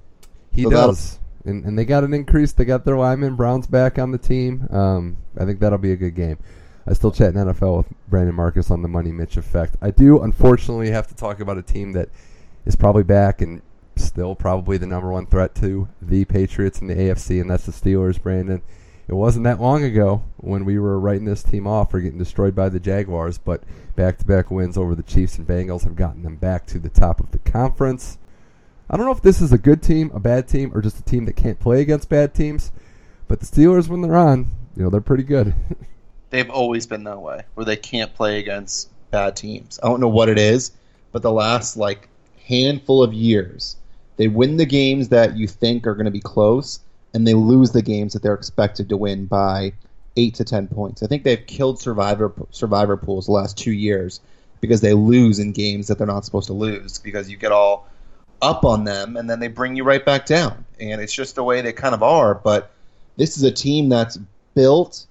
He 0.51 0.63
so 0.63 0.71
does, 0.71 1.19
and, 1.45 1.65
and 1.67 1.79
they 1.79 1.85
got 1.85 2.05
an 2.05 2.15
increase. 2.15 2.53
They 2.53 2.65
got 2.65 2.87
their 2.87 2.97
lineman 2.97 3.37
Brown's 3.37 3.67
back 3.67 3.99
on 3.99 4.13
the 4.13 4.19
team. 4.19 4.67
Um, 4.71 5.19
I 5.37 5.45
think 5.45 5.61
that'll 5.61 5.79
be 5.79 5.93
a 5.93 5.97
good 5.97 6.15
game. 6.15 6.39
I 6.87 6.95
still 6.95 7.13
chat 7.13 7.35
in 7.35 7.35
NFL 7.35 7.79
with 7.79 7.87
Brandon 8.09 8.35
Marcus 8.35 8.71
on 8.71 8.81
the 8.81 8.89
Money 8.89 9.13
Mitch 9.13 9.37
effect. 9.37 9.77
I 9.83 9.91
do 9.91 10.23
unfortunately 10.23 10.91
have 10.91 11.07
to 11.09 11.15
talk 11.15 11.41
about 11.41 11.59
a 11.59 11.63
team 11.63 11.93
that 11.93 12.09
is 12.69 12.77
probably 12.77 13.03
back 13.03 13.41
and 13.41 13.63
still 13.97 14.35
probably 14.35 14.77
the 14.77 14.87
number 14.87 15.11
one 15.11 15.27
threat 15.27 15.55
to 15.55 15.89
the 16.03 16.27
Patriots 16.27 16.81
in 16.81 16.87
the 16.87 16.95
AFC, 16.95 17.41
and 17.41 17.51
that's 17.51 17.65
the 17.65 17.73
Steelers, 17.73 18.23
Brandon. 18.23 18.63
It 19.09 19.15
wasn't 19.15 19.45
that 19.45 19.59
long 19.59 19.83
ago 19.85 20.23
when 20.37 20.67
we 20.67 20.79
were 20.79 21.01
writing 21.01 21.25
this 21.25 21.43
team 21.43 21.67
off 21.67 21.91
for 21.91 21.99
getting 21.99 22.19
destroyed 22.19 22.55
by 22.55 22.69
the 22.69 22.79
Jaguars, 22.79 23.39
but 23.39 23.63
back 23.97 24.19
to 24.19 24.27
back 24.27 24.51
wins 24.51 24.77
over 24.77 24.95
the 24.95 25.03
Chiefs 25.03 25.39
and 25.39 25.47
Bengals 25.47 25.85
have 25.85 25.97
gotten 25.97 26.23
them 26.23 26.37
back 26.37 26.67
to 26.67 26.79
the 26.79 26.91
top 26.91 27.21
of 27.21 27.31
the 27.31 27.39
conference. 27.39 28.19
I 28.91 28.99
don't 28.99 29.07
know 29.07 29.13
if 29.13 29.23
this 29.23 29.41
is 29.41 29.51
a 29.51 29.59
good 29.59 29.83
team, 29.83 30.11
a 30.13 30.21
bad 30.21 30.47
team, 30.47 30.71
or 30.75 30.83
just 30.83 30.99
a 30.99 31.03
team 31.03 31.25
that 31.25 31.37
can't 31.37 31.59
play 31.59 31.81
against 31.81 32.11
bad 32.11 32.35
teams, 32.35 32.71
but 33.29 33.41
the 33.41 33.47
Steelers, 33.47 33.89
when 33.89 34.03
they're 34.03 34.15
on, 34.15 34.51
you 34.77 34.83
know, 34.83 34.91
they're 34.91 35.01
pretty 35.01 35.25
good. 35.25 35.55
They've 36.31 36.51
always 36.51 36.87
been 36.87 37.05
that 37.05 37.21
way, 37.21 37.45
where 37.55 37.65
they 37.65 37.77
can't 37.77 38.15
play 38.15 38.39
against 38.39 38.91
bad 39.11 39.37
teams. 39.37 39.81
I 39.83 39.89
don't 39.89 40.01
know 40.01 40.09
what 40.09 40.29
it 40.29 40.39
is, 40.39 40.73
but 41.13 41.23
the 41.23 41.33
last 41.33 41.79
like 41.79 42.11
handful 42.49 43.03
of 43.03 43.13
years. 43.13 43.77
They 44.17 44.29
win 44.29 44.57
the 44.57 44.67
games 44.67 45.11
that 45.11 45.37
you 45.37 45.47
think 45.47 45.87
are 45.87 45.95
going 45.95 46.07
to 46.07 46.11
be 46.11 46.21
close, 46.21 46.81
and 47.15 47.27
they 47.27 47.35
lose 47.35 47.71
the 47.71 47.83
games 47.83 48.13
that 48.13 48.23
they're 48.23 48.35
expected 48.35 48.89
to 48.89 48.97
win 48.97 49.27
by 49.27 49.73
eight 50.17 50.35
to 50.35 50.45
ten 50.45 50.67
points. 50.67 51.03
I 51.03 51.07
think 51.07 51.23
they've 51.23 51.47
killed 51.47 51.81
survivor 51.81 52.33
survivor 52.51 52.97
pools 52.97 53.27
the 53.27 53.33
last 53.33 53.57
two 53.57 53.73
years 53.73 54.21
because 54.61 54.81
they 54.81 54.95
lose 54.95 55.39
in 55.39 55.53
games 55.53 55.87
that 55.87 55.99
they're 55.99 56.07
not 56.07 56.25
supposed 56.25 56.49
to 56.49 56.53
lose 56.53 56.99
because 56.99 57.31
you 57.31 57.37
get 57.37 57.53
all 57.53 57.89
up 58.43 58.65
on 58.65 58.85
them 58.85 59.17
and 59.17 59.31
then 59.31 59.39
they 59.39 59.49
bring 59.49 59.77
you 59.77 59.85
right 59.85 60.05
back 60.05 60.27
down. 60.27 60.65
And 60.81 61.01
it's 61.01 61.13
just 61.13 61.37
the 61.37 61.45
way 61.45 61.61
they 61.61 61.73
kind 61.73 61.95
of 61.95 62.03
are. 62.03 62.35
But 62.35 62.73
this 63.17 63.37
is 63.37 63.45
a 63.45 63.53
team 63.53 63.89
that's 63.89 64.19
built 64.55 65.07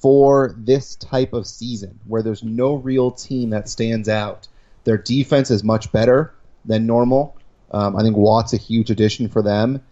for 0.00 0.54
this 0.56 0.96
type 0.96 1.32
of 1.32 1.46
season 1.46 1.98
where 2.06 2.22
there's 2.22 2.42
no 2.42 2.74
real 2.74 3.12
team 3.12 3.50
that 3.50 3.68
stands 3.68 4.08
out. 4.08 4.48
Their 4.84 4.98
defense 4.98 5.50
is 5.50 5.62
much 5.62 5.92
better 5.92 6.32
than 6.64 6.86
normal. 6.86 7.36
Um, 7.70 7.96
I 7.96 8.02
think 8.02 8.16
Watt's 8.16 8.52
a 8.52 8.58
huge 8.58 8.90
addition 8.90 9.28
for 9.28 9.42
them. 9.42 9.82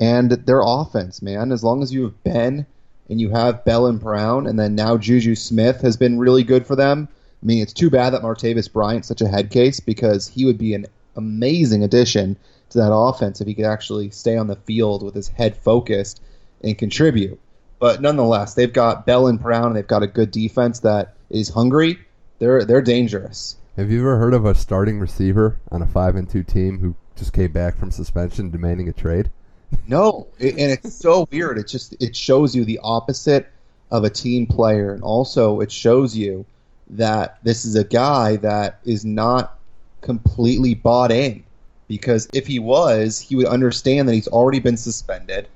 And 0.00 0.30
their 0.30 0.62
offense, 0.64 1.22
man, 1.22 1.52
as 1.52 1.64
long 1.64 1.82
as 1.82 1.92
you 1.92 2.04
have 2.04 2.22
Ben 2.24 2.66
and 3.08 3.20
you 3.20 3.30
have 3.30 3.64
Bell 3.64 3.86
and 3.86 3.98
Brown, 3.98 4.46
and 4.46 4.58
then 4.58 4.74
now 4.74 4.96
Juju 4.96 5.34
Smith 5.34 5.80
has 5.80 5.96
been 5.96 6.18
really 6.18 6.44
good 6.44 6.66
for 6.66 6.76
them. 6.76 7.08
I 7.42 7.46
mean, 7.46 7.62
it's 7.62 7.72
too 7.72 7.90
bad 7.90 8.10
that 8.10 8.22
Martavis 8.22 8.72
Bryant's 8.72 9.08
such 9.08 9.22
a 9.22 9.28
head 9.28 9.50
case 9.50 9.80
because 9.80 10.28
he 10.28 10.44
would 10.44 10.58
be 10.58 10.74
an 10.74 10.86
amazing 11.16 11.82
addition 11.84 12.36
to 12.70 12.78
that 12.78 12.92
offense 12.92 13.40
if 13.40 13.46
he 13.46 13.54
could 13.54 13.64
actually 13.64 14.10
stay 14.10 14.36
on 14.36 14.46
the 14.46 14.56
field 14.56 15.02
with 15.02 15.14
his 15.14 15.28
head 15.28 15.56
focused 15.56 16.20
and 16.62 16.76
contribute. 16.76 17.40
But 17.78 18.02
nonetheless, 18.02 18.54
they've 18.54 18.72
got 18.72 19.06
Bell 19.06 19.28
and 19.28 19.40
Brown, 19.40 19.68
and 19.68 19.76
they've 19.76 19.86
got 19.86 20.02
a 20.02 20.08
good 20.08 20.30
defense 20.30 20.80
that 20.80 21.14
is 21.30 21.48
hungry. 21.48 21.98
They're 22.38 22.64
they're 22.64 22.82
dangerous. 22.82 23.56
Have 23.78 23.92
you 23.92 24.00
ever 24.00 24.18
heard 24.18 24.34
of 24.34 24.44
a 24.44 24.56
starting 24.56 24.98
receiver 24.98 25.60
on 25.70 25.82
a 25.82 25.86
five 25.86 26.16
and 26.16 26.28
two 26.28 26.42
team 26.42 26.80
who 26.80 26.96
just 27.14 27.32
came 27.32 27.52
back 27.52 27.76
from 27.76 27.92
suspension 27.92 28.50
demanding 28.50 28.88
a 28.88 28.92
trade? 28.92 29.30
No, 29.86 30.26
and 30.40 30.58
it's 30.58 30.94
so 30.94 31.28
weird. 31.30 31.58
It 31.58 31.68
just 31.68 31.94
it 32.02 32.16
shows 32.16 32.56
you 32.56 32.64
the 32.64 32.80
opposite 32.82 33.46
of 33.92 34.02
a 34.02 34.10
team 34.10 34.48
player, 34.48 34.92
and 34.92 35.02
also 35.04 35.60
it 35.60 35.70
shows 35.70 36.16
you 36.16 36.44
that 36.90 37.38
this 37.44 37.64
is 37.64 37.76
a 37.76 37.84
guy 37.84 38.34
that 38.36 38.80
is 38.84 39.04
not 39.04 39.58
completely 40.00 40.74
bought 40.74 41.12
in. 41.12 41.44
Because 41.86 42.28
if 42.32 42.48
he 42.48 42.58
was, 42.58 43.20
he 43.20 43.36
would 43.36 43.46
understand 43.46 44.08
that 44.08 44.14
he's 44.14 44.26
already 44.26 44.58
been 44.58 44.76
suspended. 44.76 45.46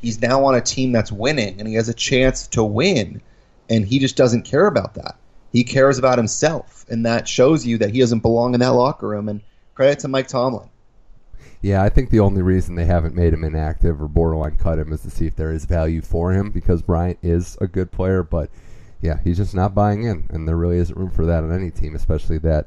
He's 0.00 0.20
now 0.20 0.44
on 0.44 0.56
a 0.56 0.60
team 0.60 0.90
that's 0.90 1.12
winning, 1.12 1.60
and 1.60 1.68
he 1.68 1.74
has 1.74 1.88
a 1.88 1.94
chance 1.94 2.48
to 2.48 2.64
win, 2.64 3.22
and 3.68 3.86
he 3.86 4.00
just 4.00 4.16
doesn't 4.16 4.42
care 4.42 4.66
about 4.66 4.94
that. 4.94 5.19
He 5.52 5.64
cares 5.64 5.98
about 5.98 6.18
himself, 6.18 6.86
and 6.88 7.04
that 7.06 7.28
shows 7.28 7.66
you 7.66 7.78
that 7.78 7.90
he 7.90 8.00
doesn't 8.00 8.20
belong 8.20 8.54
in 8.54 8.60
that 8.60 8.68
locker 8.68 9.08
room. 9.08 9.28
And 9.28 9.40
credit 9.80 9.98
to 10.00 10.08
Mike 10.08 10.28
Tomlin. 10.28 10.68
Yeah, 11.62 11.82
I 11.82 11.88
think 11.88 12.10
the 12.10 12.20
only 12.20 12.42
reason 12.42 12.74
they 12.74 12.84
haven't 12.84 13.14
made 13.14 13.32
him 13.32 13.44
inactive 13.44 14.00
or 14.00 14.08
borderline 14.08 14.56
cut 14.56 14.78
him 14.78 14.92
is 14.92 15.00
to 15.02 15.10
see 15.10 15.26
if 15.26 15.36
there 15.36 15.52
is 15.52 15.64
value 15.64 16.02
for 16.02 16.32
him 16.32 16.50
because 16.50 16.82
Bryant 16.82 17.18
is 17.22 17.56
a 17.60 17.66
good 17.66 17.90
player, 17.90 18.22
but 18.22 18.50
yeah, 19.00 19.18
he's 19.24 19.38
just 19.38 19.54
not 19.54 19.74
buying 19.74 20.04
in, 20.04 20.26
and 20.28 20.46
there 20.46 20.56
really 20.56 20.76
isn't 20.76 20.98
room 20.98 21.10
for 21.10 21.24
that 21.24 21.44
on 21.44 21.50
any 21.50 21.70
team, 21.70 21.94
especially 21.94 22.36
that 22.38 22.66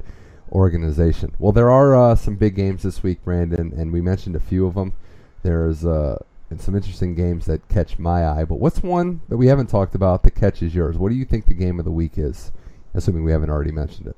organization. 0.50 1.34
Well, 1.38 1.52
there 1.52 1.70
are 1.70 1.96
uh, 1.96 2.16
some 2.16 2.34
big 2.34 2.56
games 2.56 2.82
this 2.82 3.02
week, 3.02 3.22
Brandon, 3.24 3.72
and 3.76 3.92
we 3.92 4.00
mentioned 4.00 4.34
a 4.34 4.40
few 4.40 4.66
of 4.66 4.74
them. 4.74 4.94
There's 5.42 5.84
uh, 5.84 6.18
some 6.58 6.74
interesting 6.74 7.14
games 7.14 7.46
that 7.46 7.68
catch 7.68 7.98
my 7.98 8.26
eye, 8.26 8.44
but 8.44 8.58
what's 8.58 8.82
one 8.82 9.20
that 9.28 9.36
we 9.36 9.46
haven't 9.46 9.68
talked 9.68 9.94
about 9.94 10.24
that 10.24 10.32
catches 10.32 10.74
yours? 10.74 10.98
What 10.98 11.10
do 11.10 11.14
you 11.14 11.24
think 11.24 11.46
the 11.46 11.54
game 11.54 11.78
of 11.78 11.84
the 11.84 11.92
week 11.92 12.16
is? 12.16 12.50
Assuming 12.94 13.24
we 13.24 13.32
haven't 13.32 13.50
already 13.50 13.72
mentioned 13.72 14.06
it. 14.06 14.16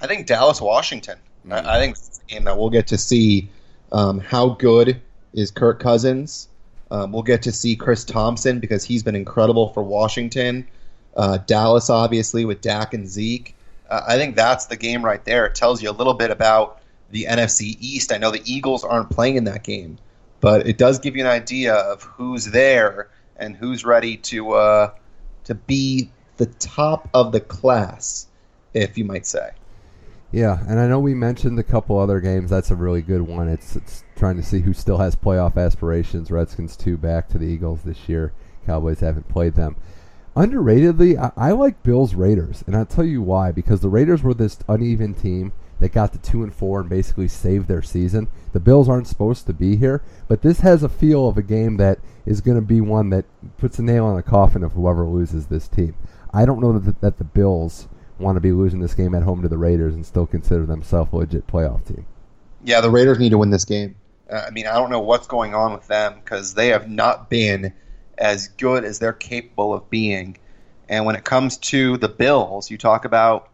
I 0.00 0.06
think 0.06 0.26
Dallas 0.26 0.60
Washington. 0.60 1.18
Mm-hmm. 1.46 1.52
I, 1.52 1.76
I, 1.76 1.78
think 1.78 1.96
it's 1.96 2.20
a 2.20 2.32
game 2.32 2.44
that 2.44 2.56
we'll 2.56 2.70
get 2.70 2.86
to 2.88 2.98
see 2.98 3.48
um, 3.90 4.20
how 4.20 4.50
good 4.50 5.00
is 5.32 5.50
Kirk 5.50 5.80
Cousins. 5.80 6.48
Um, 6.90 7.12
we'll 7.12 7.22
get 7.22 7.42
to 7.42 7.52
see 7.52 7.74
Chris 7.74 8.04
Thompson 8.04 8.60
because 8.60 8.84
he's 8.84 9.02
been 9.02 9.16
incredible 9.16 9.70
for 9.70 9.82
Washington. 9.82 10.66
Uh, 11.16 11.38
Dallas, 11.38 11.88
obviously, 11.88 12.44
with 12.44 12.60
Dak 12.60 12.94
and 12.94 13.08
Zeke. 13.08 13.54
Uh, 13.88 14.02
I 14.06 14.16
think 14.16 14.36
that's 14.36 14.66
the 14.66 14.76
game 14.76 15.04
right 15.04 15.24
there. 15.24 15.46
It 15.46 15.54
tells 15.54 15.82
you 15.82 15.90
a 15.90 15.92
little 15.92 16.14
bit 16.14 16.30
about 16.30 16.82
the 17.10 17.26
NFC 17.28 17.76
East. 17.80 18.12
I 18.12 18.18
know 18.18 18.30
the 18.30 18.42
Eagles 18.44 18.84
aren't 18.84 19.10
playing 19.10 19.36
in 19.36 19.44
that 19.44 19.62
game, 19.62 19.98
but 20.40 20.66
it 20.66 20.78
does 20.78 20.98
give 20.98 21.16
you 21.16 21.22
an 21.22 21.30
idea 21.30 21.74
of 21.74 22.02
who's 22.02 22.46
there 22.46 23.08
and 23.36 23.56
who's 23.56 23.84
ready 23.84 24.16
to 24.18 24.52
uh, 24.52 24.90
to 25.44 25.54
be 25.54 26.10
the 26.36 26.46
top 26.46 27.08
of 27.14 27.32
the 27.32 27.40
class, 27.40 28.26
if 28.74 28.96
you 28.96 29.04
might 29.04 29.26
say. 29.26 29.50
Yeah, 30.32 30.64
and 30.66 30.80
I 30.80 30.88
know 30.88 30.98
we 30.98 31.14
mentioned 31.14 31.58
a 31.58 31.62
couple 31.62 31.98
other 31.98 32.18
games. 32.18 32.48
That's 32.48 32.70
a 32.70 32.74
really 32.74 33.02
good 33.02 33.20
one. 33.20 33.48
It's 33.48 33.76
it's 33.76 34.02
trying 34.16 34.36
to 34.36 34.42
see 34.42 34.60
who 34.60 34.72
still 34.72 34.96
has 34.96 35.14
playoff 35.14 35.58
aspirations. 35.58 36.30
Redskins 36.30 36.74
two 36.74 36.96
back 36.96 37.28
to 37.28 37.38
the 37.38 37.46
Eagles 37.46 37.82
this 37.82 38.08
year. 38.08 38.32
Cowboys 38.64 39.00
haven't 39.00 39.28
played 39.28 39.54
them. 39.54 39.76
Underratedly, 40.34 41.18
I, 41.18 41.32
I 41.36 41.52
like 41.52 41.82
Bills 41.82 42.14
Raiders, 42.14 42.64
and 42.66 42.74
I'll 42.74 42.86
tell 42.86 43.04
you 43.04 43.20
why. 43.20 43.52
Because 43.52 43.80
the 43.80 43.90
Raiders 43.90 44.22
were 44.22 44.32
this 44.32 44.58
uneven 44.68 45.12
team 45.12 45.52
that 45.80 45.92
got 45.92 46.12
to 46.12 46.18
two 46.18 46.42
and 46.42 46.54
four 46.54 46.80
and 46.80 46.88
basically 46.88 47.28
saved 47.28 47.68
their 47.68 47.82
season. 47.82 48.28
The 48.54 48.60
Bills 48.60 48.88
aren't 48.88 49.08
supposed 49.08 49.46
to 49.46 49.52
be 49.52 49.76
here, 49.76 50.00
but 50.28 50.40
this 50.40 50.60
has 50.60 50.82
a 50.82 50.88
feel 50.88 51.28
of 51.28 51.36
a 51.36 51.42
game 51.42 51.76
that 51.76 51.98
is 52.24 52.40
going 52.40 52.56
to 52.56 52.62
be 52.62 52.80
one 52.80 53.10
that 53.10 53.26
puts 53.58 53.78
a 53.78 53.82
nail 53.82 54.06
on 54.06 54.16
the 54.16 54.22
coffin 54.22 54.62
of 54.62 54.72
whoever 54.72 55.04
loses 55.04 55.46
this 55.46 55.68
team. 55.68 55.94
I 56.32 56.44
don't 56.44 56.60
know 56.60 56.72
that 56.78 56.84
the, 56.84 56.96
that 57.00 57.18
the 57.18 57.24
Bills 57.24 57.88
want 58.18 58.36
to 58.36 58.40
be 58.40 58.52
losing 58.52 58.80
this 58.80 58.94
game 58.94 59.14
at 59.14 59.22
home 59.22 59.42
to 59.42 59.48
the 59.48 59.58
Raiders 59.58 59.94
and 59.94 60.06
still 60.06 60.26
consider 60.26 60.64
themselves 60.66 61.12
a 61.12 61.16
legit 61.16 61.46
playoff 61.46 61.84
team. 61.86 62.06
Yeah, 62.64 62.80
the 62.80 62.90
Raiders 62.90 63.18
need 63.18 63.30
to 63.30 63.38
win 63.38 63.50
this 63.50 63.64
game. 63.64 63.96
Uh, 64.30 64.44
I 64.46 64.50
mean, 64.50 64.66
I 64.66 64.74
don't 64.74 64.90
know 64.90 65.00
what's 65.00 65.26
going 65.26 65.54
on 65.54 65.72
with 65.72 65.86
them 65.88 66.20
because 66.22 66.54
they 66.54 66.68
have 66.68 66.88
not 66.88 67.28
been 67.28 67.72
as 68.16 68.48
good 68.48 68.84
as 68.84 68.98
they're 68.98 69.12
capable 69.12 69.74
of 69.74 69.90
being. 69.90 70.38
And 70.88 71.04
when 71.04 71.16
it 71.16 71.24
comes 71.24 71.58
to 71.58 71.96
the 71.96 72.08
Bills, 72.08 72.70
you 72.70 72.78
talk 72.78 73.04
about 73.04 73.48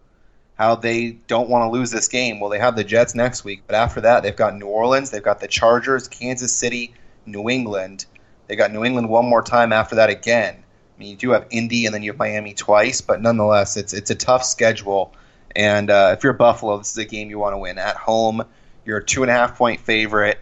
how 0.56 0.74
they 0.74 1.12
don't 1.28 1.48
want 1.48 1.62
to 1.64 1.70
lose 1.70 1.90
this 1.90 2.08
game. 2.08 2.40
Well, 2.40 2.50
they 2.50 2.58
have 2.58 2.76
the 2.76 2.84
Jets 2.84 3.14
next 3.14 3.44
week, 3.44 3.62
but 3.66 3.76
after 3.76 4.00
that, 4.02 4.22
they've 4.22 4.34
got 4.34 4.56
New 4.56 4.66
Orleans, 4.66 5.10
they've 5.10 5.22
got 5.22 5.40
the 5.40 5.48
Chargers, 5.48 6.08
Kansas 6.08 6.52
City, 6.52 6.94
New 7.26 7.48
England. 7.48 8.06
They 8.48 8.56
got 8.56 8.72
New 8.72 8.84
England 8.84 9.08
one 9.08 9.26
more 9.26 9.42
time 9.42 9.72
after 9.72 9.96
that 9.96 10.10
again. 10.10 10.64
I 10.98 11.00
mean, 11.00 11.10
you 11.10 11.16
do 11.16 11.30
have 11.30 11.46
Indy 11.50 11.86
and 11.86 11.94
then 11.94 12.02
you 12.02 12.10
have 12.10 12.18
Miami 12.18 12.54
twice, 12.54 13.00
but 13.00 13.22
nonetheless, 13.22 13.76
it's 13.76 13.92
it's 13.92 14.10
a 14.10 14.16
tough 14.16 14.44
schedule. 14.44 15.14
And 15.54 15.90
uh, 15.90 16.16
if 16.16 16.24
you're 16.24 16.32
Buffalo, 16.32 16.76
this 16.76 16.90
is 16.90 16.98
a 16.98 17.04
game 17.04 17.30
you 17.30 17.38
want 17.38 17.54
to 17.54 17.58
win 17.58 17.78
at 17.78 17.94
home. 17.94 18.44
You're 18.84 18.98
a 18.98 19.04
two 19.04 19.22
and 19.22 19.30
a 19.30 19.34
half 19.34 19.56
point 19.56 19.80
favorite, 19.80 20.40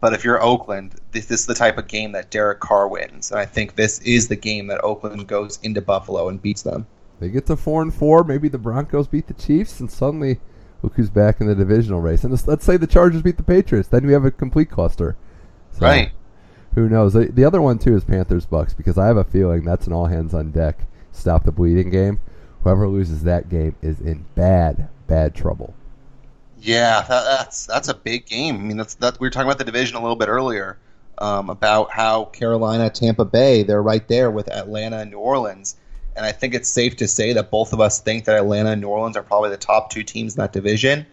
but 0.00 0.14
if 0.14 0.24
you're 0.24 0.42
Oakland, 0.42 0.94
this, 1.12 1.26
this 1.26 1.40
is 1.40 1.46
the 1.46 1.54
type 1.54 1.76
of 1.76 1.88
game 1.88 2.12
that 2.12 2.30
Derek 2.30 2.60
Carr 2.60 2.88
wins. 2.88 3.30
And 3.30 3.38
I 3.38 3.44
think 3.44 3.74
this 3.74 3.98
is 4.00 4.28
the 4.28 4.36
game 4.36 4.68
that 4.68 4.82
Oakland 4.82 5.26
goes 5.26 5.58
into 5.62 5.82
Buffalo 5.82 6.28
and 6.28 6.40
beats 6.40 6.62
them. 6.62 6.86
They 7.20 7.28
get 7.28 7.44
to 7.46 7.56
four 7.56 7.82
and 7.82 7.92
four. 7.92 8.24
Maybe 8.24 8.48
the 8.48 8.56
Broncos 8.56 9.08
beat 9.08 9.26
the 9.26 9.34
Chiefs, 9.34 9.78
and 9.78 9.90
suddenly 9.90 10.40
look 10.82 10.94
who's 10.94 11.10
back 11.10 11.42
in 11.42 11.48
the 11.48 11.54
divisional 11.54 12.00
race. 12.00 12.24
And 12.24 12.46
let's 12.46 12.64
say 12.64 12.78
the 12.78 12.86
Chargers 12.86 13.20
beat 13.20 13.36
the 13.36 13.42
Patriots, 13.42 13.88
then 13.88 14.06
we 14.06 14.14
have 14.14 14.24
a 14.24 14.30
complete 14.30 14.70
cluster. 14.70 15.16
So, 15.72 15.80
right 15.80 16.12
who 16.74 16.88
knows? 16.88 17.12
The, 17.12 17.26
the 17.26 17.44
other 17.44 17.60
one 17.60 17.78
too 17.78 17.96
is 17.96 18.04
Panthers 18.04 18.46
Bucks 18.46 18.74
because 18.74 18.98
I 18.98 19.06
have 19.06 19.16
a 19.16 19.24
feeling 19.24 19.64
that's 19.64 19.86
an 19.86 19.92
all 19.92 20.06
hands 20.06 20.34
on 20.34 20.50
deck 20.50 20.78
stop 21.12 21.44
the 21.44 21.52
bleeding 21.52 21.90
game. 21.90 22.20
Whoever 22.62 22.88
loses 22.88 23.24
that 23.24 23.48
game 23.48 23.74
is 23.82 24.00
in 24.00 24.24
bad 24.34 24.88
bad 25.06 25.34
trouble. 25.34 25.74
Yeah, 26.60 27.02
that, 27.02 27.24
that's 27.24 27.66
that's 27.66 27.88
a 27.88 27.94
big 27.94 28.26
game. 28.26 28.56
I 28.56 28.58
mean, 28.58 28.76
that's 28.76 28.94
that 28.96 29.20
we 29.20 29.26
were 29.26 29.30
talking 29.30 29.48
about 29.48 29.58
the 29.58 29.64
division 29.64 29.96
a 29.96 30.00
little 30.00 30.16
bit 30.16 30.28
earlier 30.28 30.78
um, 31.18 31.50
about 31.50 31.90
how 31.90 32.26
Carolina, 32.26 32.90
Tampa 32.90 33.24
Bay, 33.24 33.62
they're 33.62 33.82
right 33.82 34.06
there 34.08 34.30
with 34.30 34.48
Atlanta 34.48 34.98
and 34.98 35.10
New 35.10 35.18
Orleans. 35.18 35.76
And 36.16 36.26
I 36.26 36.32
think 36.32 36.54
it's 36.54 36.68
safe 36.68 36.96
to 36.96 37.06
say 37.06 37.32
that 37.34 37.50
both 37.50 37.72
of 37.72 37.80
us 37.80 38.00
think 38.00 38.24
that 38.24 38.36
Atlanta 38.36 38.70
and 38.70 38.80
New 38.80 38.88
Orleans 38.88 39.16
are 39.16 39.22
probably 39.22 39.50
the 39.50 39.56
top 39.56 39.90
two 39.90 40.02
teams 40.02 40.34
in 40.34 40.40
that 40.40 40.52
division. 40.52 41.06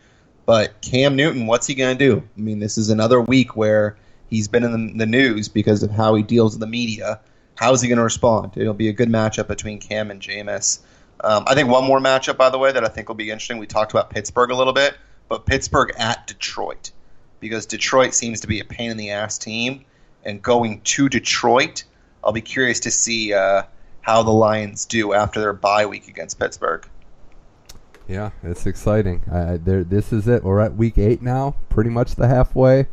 But 0.47 0.81
Cam 0.81 1.15
Newton, 1.15 1.45
what's 1.45 1.67
he 1.67 1.75
going 1.75 1.95
to 1.95 2.07
do? 2.07 2.23
I 2.37 2.39
mean, 2.39 2.59
this 2.59 2.77
is 2.77 2.89
another 2.89 3.21
week 3.21 3.55
where 3.55 3.97
he's 4.35 4.47
been 4.47 4.63
in 4.63 4.97
the, 4.97 5.05
news 5.05 5.47
because 5.47 5.83
of 5.83 5.91
how 5.91 6.15
he 6.15 6.23
deals 6.23 6.53
with 6.53 6.59
the 6.59 6.67
media. 6.67 7.19
How 7.55 7.73
is 7.73 7.81
he 7.81 7.87
going 7.87 7.97
to 7.97 8.03
respond? 8.03 8.53
It'll 8.55 8.73
be 8.73 8.89
a 8.89 8.93
good 8.93 9.09
matchup 9.09 9.47
between 9.47 9.79
Cam 9.79 10.11
and 10.11 10.21
Jameis. 10.21 10.79
Um, 11.23 11.45
I 11.47 11.55
think 11.55 11.69
one 11.69 11.85
more 11.85 11.99
matchup, 11.99 12.37
by 12.37 12.49
the 12.49 12.57
way, 12.57 12.71
that 12.71 12.83
I 12.83 12.89
think 12.89 13.07
will 13.07 13.15
be 13.15 13.31
interesting. 13.31 13.57
We 13.57 13.67
talked 13.67 13.91
about 13.91 14.09
Pittsburgh 14.09 14.51
a 14.51 14.55
little 14.55 14.73
bit, 14.73 14.97
but 15.29 15.45
Pittsburgh 15.45 15.93
at 15.97 16.27
Detroit 16.27 16.91
because 17.39 17.65
Detroit 17.65 18.13
seems 18.13 18.41
to 18.41 18.47
be 18.47 18.59
a 18.59 18.65
pain 18.65 18.91
in 18.91 18.97
the 18.97 19.11
ass 19.11 19.37
team, 19.37 19.85
and 20.23 20.41
going 20.41 20.81
to 20.81 21.07
Detroit, 21.09 21.83
I'll 22.23 22.31
be 22.31 22.41
curious 22.41 22.79
to 22.81 22.91
see 22.91 23.33
uh, 23.33 23.63
how 24.01 24.23
the 24.23 24.31
Lions 24.31 24.85
do 24.85 25.13
after 25.13 25.39
their 25.39 25.53
bye 25.53 25.85
week 25.85 26.07
against 26.07 26.39
Pittsburgh. 26.39 26.87
Yeah, 28.07 28.31
it's 28.43 28.65
exciting. 28.65 29.23
Uh, 29.31 29.57
this 29.61 30.13
is 30.13 30.27
it. 30.27 30.43
We're 30.43 30.59
at 30.61 30.75
week 30.75 30.97
eight 30.97 31.21
now, 31.21 31.55
pretty 31.69 31.89
much 31.89 32.15
the 32.15 32.27
halfway, 32.27 32.87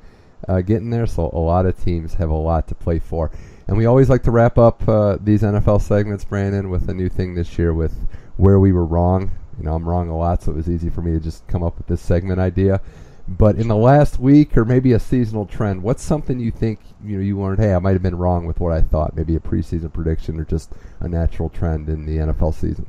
uh, 0.48 0.60
getting 0.60 0.90
there. 0.90 1.06
So 1.06 1.30
a 1.32 1.38
lot 1.38 1.66
of 1.66 1.82
teams 1.82 2.14
have 2.14 2.30
a 2.30 2.34
lot 2.34 2.68
to 2.68 2.74
play 2.74 2.98
for, 2.98 3.30
and 3.66 3.76
we 3.76 3.86
always 3.86 4.08
like 4.08 4.22
to 4.24 4.30
wrap 4.30 4.58
up 4.58 4.86
uh, 4.88 5.18
these 5.20 5.42
NFL 5.42 5.82
segments, 5.82 6.24
Brandon, 6.24 6.70
with 6.70 6.88
a 6.88 6.94
new 6.94 7.08
thing 7.08 7.34
this 7.34 7.58
year 7.58 7.72
with 7.72 7.94
where 8.36 8.58
we 8.58 8.72
were 8.72 8.84
wrong. 8.84 9.30
You 9.58 9.64
know, 9.64 9.74
I'm 9.74 9.88
wrong 9.88 10.08
a 10.08 10.16
lot, 10.16 10.42
so 10.42 10.52
it 10.52 10.56
was 10.56 10.68
easy 10.68 10.90
for 10.90 11.02
me 11.02 11.12
to 11.12 11.20
just 11.20 11.46
come 11.46 11.62
up 11.62 11.76
with 11.76 11.86
this 11.86 12.00
segment 12.00 12.40
idea. 12.40 12.80
But 13.28 13.56
in 13.56 13.68
the 13.68 13.76
last 13.76 14.18
week, 14.18 14.56
or 14.56 14.64
maybe 14.64 14.92
a 14.92 14.98
seasonal 14.98 15.46
trend, 15.46 15.82
what's 15.82 16.02
something 16.02 16.40
you 16.40 16.50
think 16.50 16.80
you 17.04 17.16
know 17.16 17.22
you 17.22 17.38
learned? 17.38 17.60
Hey, 17.60 17.72
I 17.72 17.78
might 17.78 17.92
have 17.92 18.02
been 18.02 18.18
wrong 18.18 18.46
with 18.46 18.58
what 18.58 18.72
I 18.72 18.80
thought. 18.80 19.14
Maybe 19.14 19.36
a 19.36 19.40
preseason 19.40 19.92
prediction, 19.92 20.40
or 20.40 20.44
just 20.44 20.72
a 21.00 21.08
natural 21.08 21.48
trend 21.48 21.88
in 21.88 22.04
the 22.04 22.16
NFL 22.16 22.54
season. 22.54 22.86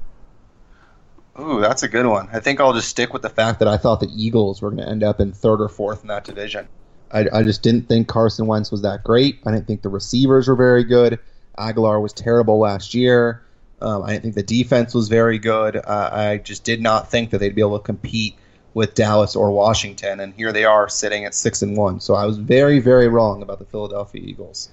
Ooh, 1.39 1.61
that's 1.61 1.83
a 1.83 1.87
good 1.87 2.05
one. 2.05 2.29
I 2.31 2.39
think 2.39 2.59
I'll 2.59 2.73
just 2.73 2.89
stick 2.89 3.13
with 3.13 3.21
the 3.21 3.29
fact 3.29 3.59
that 3.59 3.67
I 3.67 3.77
thought 3.77 3.99
the 3.99 4.11
Eagles 4.15 4.61
were 4.61 4.69
going 4.69 4.83
to 4.83 4.89
end 4.89 5.03
up 5.03 5.19
in 5.19 5.31
third 5.31 5.61
or 5.61 5.69
fourth 5.69 6.01
in 6.01 6.07
that 6.07 6.23
division. 6.23 6.67
I, 7.13 7.27
I 7.31 7.43
just 7.43 7.61
didn't 7.61 7.87
think 7.87 8.07
Carson 8.07 8.47
Wentz 8.47 8.71
was 8.71 8.81
that 8.81 9.03
great. 9.03 9.39
I 9.45 9.51
didn't 9.51 9.67
think 9.67 9.81
the 9.81 9.89
receivers 9.89 10.47
were 10.47 10.55
very 10.55 10.83
good. 10.83 11.19
Agholor 11.57 12.01
was 12.01 12.13
terrible 12.13 12.59
last 12.59 12.93
year. 12.93 13.43
Um, 13.81 14.03
I 14.03 14.11
didn't 14.11 14.23
think 14.23 14.35
the 14.35 14.43
defense 14.43 14.93
was 14.93 15.09
very 15.09 15.37
good. 15.37 15.75
Uh, 15.75 16.09
I 16.11 16.37
just 16.37 16.63
did 16.63 16.81
not 16.81 17.11
think 17.11 17.29
that 17.29 17.39
they'd 17.39 17.53
be 17.53 17.61
able 17.61 17.77
to 17.77 17.85
compete 17.85 18.35
with 18.73 18.95
Dallas 18.95 19.35
or 19.35 19.51
Washington, 19.51 20.19
and 20.19 20.33
here 20.33 20.51
they 20.51 20.65
are 20.65 20.89
sitting 20.89 21.25
at 21.25 21.35
six 21.35 21.61
and 21.61 21.77
one. 21.77 21.99
So 21.99 22.15
I 22.15 22.25
was 22.25 22.37
very, 22.37 22.79
very 22.79 23.07
wrong 23.07 23.41
about 23.41 23.59
the 23.59 23.65
Philadelphia 23.65 24.21
Eagles. 24.23 24.69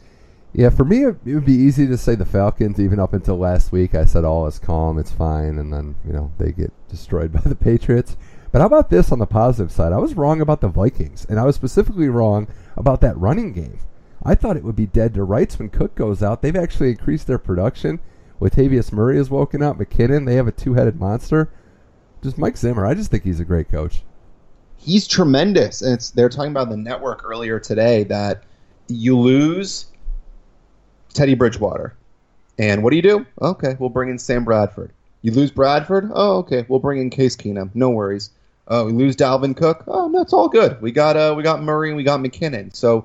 Yeah, 0.53 0.71
for 0.71 0.85
me, 0.85 1.05
it, 1.05 1.17
it 1.25 1.35
would 1.35 1.45
be 1.45 1.53
easy 1.53 1.87
to 1.87 1.97
say 1.97 2.15
the 2.15 2.25
Falcons. 2.25 2.81
Even 2.81 2.99
up 2.99 3.13
until 3.13 3.37
last 3.37 3.73
week, 3.73 3.95
I 3.95 4.05
said 4.05 4.25
all 4.25 4.47
is 4.47 4.59
calm, 4.59 4.99
it's 4.99 5.13
fine, 5.13 5.59
and 5.59 5.73
then 5.73 5.97
you 6.07 6.13
know 6.13 6.33
they 6.39 6.53
get 6.53 6.73
destroyed 6.89 7.33
by 7.33 7.43
the 7.45 7.55
Patriots. 7.55 8.17
But 8.53 8.61
how 8.61 8.67
about 8.67 8.91
this 8.91 9.13
on 9.13 9.19
the 9.21 9.27
positive 9.27 9.71
side? 9.71 9.93
I 9.93 9.99
was 9.99 10.15
wrong 10.15 10.41
about 10.41 10.61
the 10.61 10.69
Vikings, 10.69 11.25
and 11.29 11.39
I 11.39 11.45
was 11.45 11.55
specifically 11.55 12.09
wrong 12.09 12.49
about 12.77 13.01
that 13.03 13.17
running 13.17 13.53
game. 13.53 13.79
I 14.23 14.35
thought 14.35 14.57
it 14.57 14.65
would 14.65 14.77
be 14.77 14.87
dead 14.87 15.15
to 15.15 15.25
rights 15.25 15.59
when 15.59 15.71
Cook 15.71 15.95
goes 15.95 16.23
out. 16.23 16.43
They've 16.43 16.57
actually 16.57 16.91
increased 16.91 17.27
their 17.27 17.39
production. 17.39 18.01
Latavius 18.41 18.93
Murray 18.93 19.17
has 19.17 19.31
woken 19.31 19.63
up. 19.63 19.79
McKinnon, 19.79 20.27
they 20.27 20.35
have 20.35 20.49
a 20.49 20.53
two-headed 20.53 20.99
monster. 20.99 21.49
Just 22.23 22.39
Mike 22.39 22.57
Zimmer, 22.57 22.85
I 22.85 22.95
just 22.95 23.11
think 23.11 23.25
he's 23.25 23.41
a 23.41 23.45
great 23.45 23.71
coach. 23.71 24.03
He's 24.77 25.07
tremendous, 25.07 25.83
and 25.83 25.95
it's 25.95 26.11
they're 26.11 26.29
talking 26.29 26.51
about 26.51 26.71
the 26.71 26.77
network 26.77 27.25
earlier 27.25 27.61
today 27.61 28.05
that 28.05 28.45
you 28.89 29.19
lose 29.19 29.87
Teddy 31.13 31.35
Bridgewater, 31.35 31.95
and 32.59 32.83
what 32.83 32.91
do 32.91 32.97
you 32.97 33.03
do? 33.03 33.27
Okay, 33.41 33.77
we'll 33.79 33.91
bring 33.91 34.11
in 34.11 34.19
Sam 34.19 34.45
Bradford. 34.45 34.93
You 35.23 35.33
lose 35.33 35.51
Bradford? 35.51 36.11
Oh, 36.15 36.39
okay, 36.39 36.65
we'll 36.69 36.79
bring 36.79 36.99
in 36.99 37.11
Case 37.11 37.37
Keenum. 37.37 37.71
No 37.75 37.91
worries. 37.91 38.31
Oh, 38.73 38.85
we 38.85 38.93
lose 38.93 39.17
Dalvin 39.17 39.57
Cook. 39.57 39.83
Oh, 39.89 40.21
it's 40.21 40.33
all 40.33 40.49
good. 40.49 40.81
We 40.81 40.93
got 40.93 41.17
uh, 41.17 41.35
we 41.37 41.43
got 41.43 41.61
Murray 41.61 41.89
and 41.89 41.97
we 41.97 42.05
got 42.05 42.21
McKinnon. 42.21 42.73
So 42.75 43.05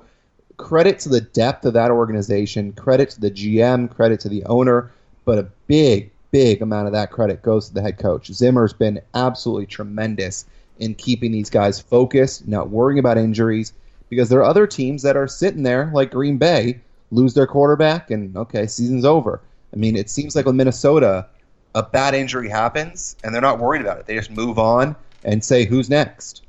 credit 0.58 1.00
to 1.00 1.08
the 1.08 1.20
depth 1.20 1.64
of 1.64 1.72
that 1.72 1.90
organization. 1.90 2.72
Credit 2.72 3.10
to 3.10 3.20
the 3.20 3.32
GM. 3.32 3.92
Credit 3.92 4.20
to 4.20 4.28
the 4.28 4.44
owner. 4.44 4.92
But 5.24 5.38
a 5.38 5.48
big, 5.66 6.12
big 6.30 6.62
amount 6.62 6.86
of 6.86 6.92
that 6.92 7.10
credit 7.10 7.42
goes 7.42 7.66
to 7.66 7.74
the 7.74 7.82
head 7.82 7.98
coach. 7.98 8.32
Zimmer's 8.32 8.72
been 8.72 9.00
absolutely 9.14 9.66
tremendous 9.66 10.46
in 10.78 10.94
keeping 10.94 11.32
these 11.32 11.50
guys 11.50 11.80
focused, 11.80 12.46
not 12.46 12.70
worrying 12.70 13.00
about 13.00 13.18
injuries, 13.18 13.72
because 14.08 14.28
there 14.28 14.38
are 14.38 14.44
other 14.44 14.68
teams 14.68 15.02
that 15.02 15.16
are 15.16 15.26
sitting 15.26 15.64
there 15.64 15.90
like 15.92 16.12
Green 16.12 16.38
Bay, 16.38 16.78
lose 17.10 17.34
their 17.34 17.46
quarterback, 17.46 18.12
and 18.12 18.36
okay, 18.36 18.68
season's 18.68 19.04
over. 19.04 19.40
I 19.72 19.76
mean, 19.76 19.96
it 19.96 20.10
seems 20.10 20.36
like 20.36 20.46
with 20.46 20.54
Minnesota, 20.54 21.26
a 21.74 21.82
bad 21.82 22.14
injury 22.14 22.48
happens, 22.48 23.16
and 23.24 23.34
they're 23.34 23.42
not 23.42 23.58
worried 23.58 23.80
about 23.80 23.98
it. 23.98 24.06
They 24.06 24.14
just 24.14 24.30
move 24.30 24.60
on 24.60 24.94
and 25.26 25.44
say, 25.44 25.66
"Who's 25.66 25.90
next?" 25.90 26.42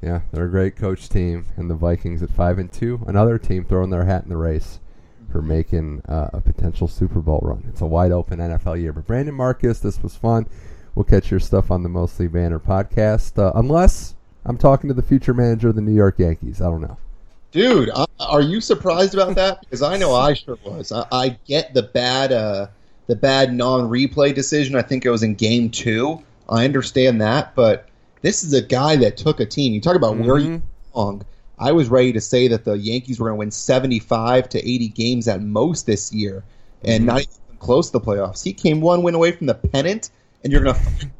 Yeah, 0.00 0.20
they're 0.32 0.44
a 0.44 0.50
great 0.50 0.76
coach 0.76 1.08
team, 1.08 1.46
and 1.56 1.68
the 1.68 1.74
Vikings 1.74 2.22
at 2.22 2.30
five 2.30 2.58
and 2.58 2.72
two, 2.72 3.00
another 3.08 3.38
team 3.38 3.64
throwing 3.64 3.90
their 3.90 4.04
hat 4.04 4.22
in 4.22 4.28
the 4.28 4.36
race 4.36 4.78
for 5.32 5.42
making 5.42 6.02
uh, 6.08 6.30
a 6.32 6.40
potential 6.40 6.88
Super 6.88 7.20
Bowl 7.20 7.40
run. 7.42 7.64
It's 7.68 7.80
a 7.80 7.86
wide 7.86 8.12
open 8.12 8.38
NFL 8.38 8.80
year. 8.80 8.92
But 8.92 9.06
Brandon 9.06 9.34
Marcus, 9.34 9.80
this 9.80 10.02
was 10.02 10.14
fun. 10.14 10.46
We'll 10.94 11.04
catch 11.04 11.30
your 11.30 11.40
stuff 11.40 11.70
on 11.70 11.82
the 11.82 11.88
Mostly 11.88 12.28
Banner 12.28 12.58
podcast, 12.58 13.38
uh, 13.38 13.52
unless 13.54 14.14
I'm 14.44 14.56
talking 14.56 14.88
to 14.88 14.94
the 14.94 15.02
future 15.02 15.34
manager 15.34 15.68
of 15.68 15.74
the 15.74 15.82
New 15.82 15.94
York 15.94 16.18
Yankees. 16.18 16.60
I 16.60 16.66
don't 16.66 16.80
know. 16.80 16.96
Dude, 17.50 17.90
are 18.20 18.40
you 18.40 18.60
surprised 18.60 19.14
about 19.14 19.34
that? 19.36 19.60
Because 19.60 19.82
I 19.82 19.96
know 19.96 20.14
I 20.14 20.34
sure 20.34 20.58
was. 20.64 20.92
I, 20.92 21.06
I 21.10 21.28
get 21.46 21.72
the 21.74 21.82
bad, 21.82 22.32
uh, 22.32 22.66
the 23.06 23.16
bad 23.16 23.54
non-replay 23.54 24.34
decision. 24.34 24.76
I 24.76 24.82
think 24.82 25.06
it 25.06 25.10
was 25.10 25.22
in 25.22 25.34
Game 25.34 25.70
Two. 25.70 26.22
I 26.48 26.64
understand 26.64 27.20
that, 27.20 27.54
but 27.54 27.88
this 28.22 28.42
is 28.42 28.52
a 28.52 28.62
guy 28.62 28.96
that 28.96 29.16
took 29.16 29.40
a 29.40 29.46
team. 29.46 29.72
You 29.72 29.80
talk 29.80 29.96
about 29.96 30.14
mm-hmm. 30.14 30.26
where 30.26 30.38
you 30.38 30.62
belong. 30.92 31.24
I 31.58 31.72
was 31.72 31.88
ready 31.88 32.12
to 32.12 32.20
say 32.20 32.48
that 32.48 32.64
the 32.64 32.78
Yankees 32.78 33.18
were 33.18 33.28
going 33.28 33.36
to 33.36 33.38
win 33.40 33.50
75 33.50 34.48
to 34.50 34.58
80 34.58 34.88
games 34.88 35.28
at 35.28 35.42
most 35.42 35.86
this 35.86 36.12
year, 36.12 36.44
and 36.84 37.00
mm-hmm. 37.00 37.06
not 37.06 37.20
even 37.22 37.58
close 37.58 37.90
to 37.90 37.98
the 37.98 38.04
playoffs. 38.04 38.44
He 38.44 38.52
came 38.52 38.80
one 38.80 39.02
win 39.02 39.14
away 39.14 39.32
from 39.32 39.46
the 39.46 39.54
pennant, 39.54 40.10
and 40.44 40.52
you're 40.52 40.62
going 40.62 40.76
to. 40.76 41.10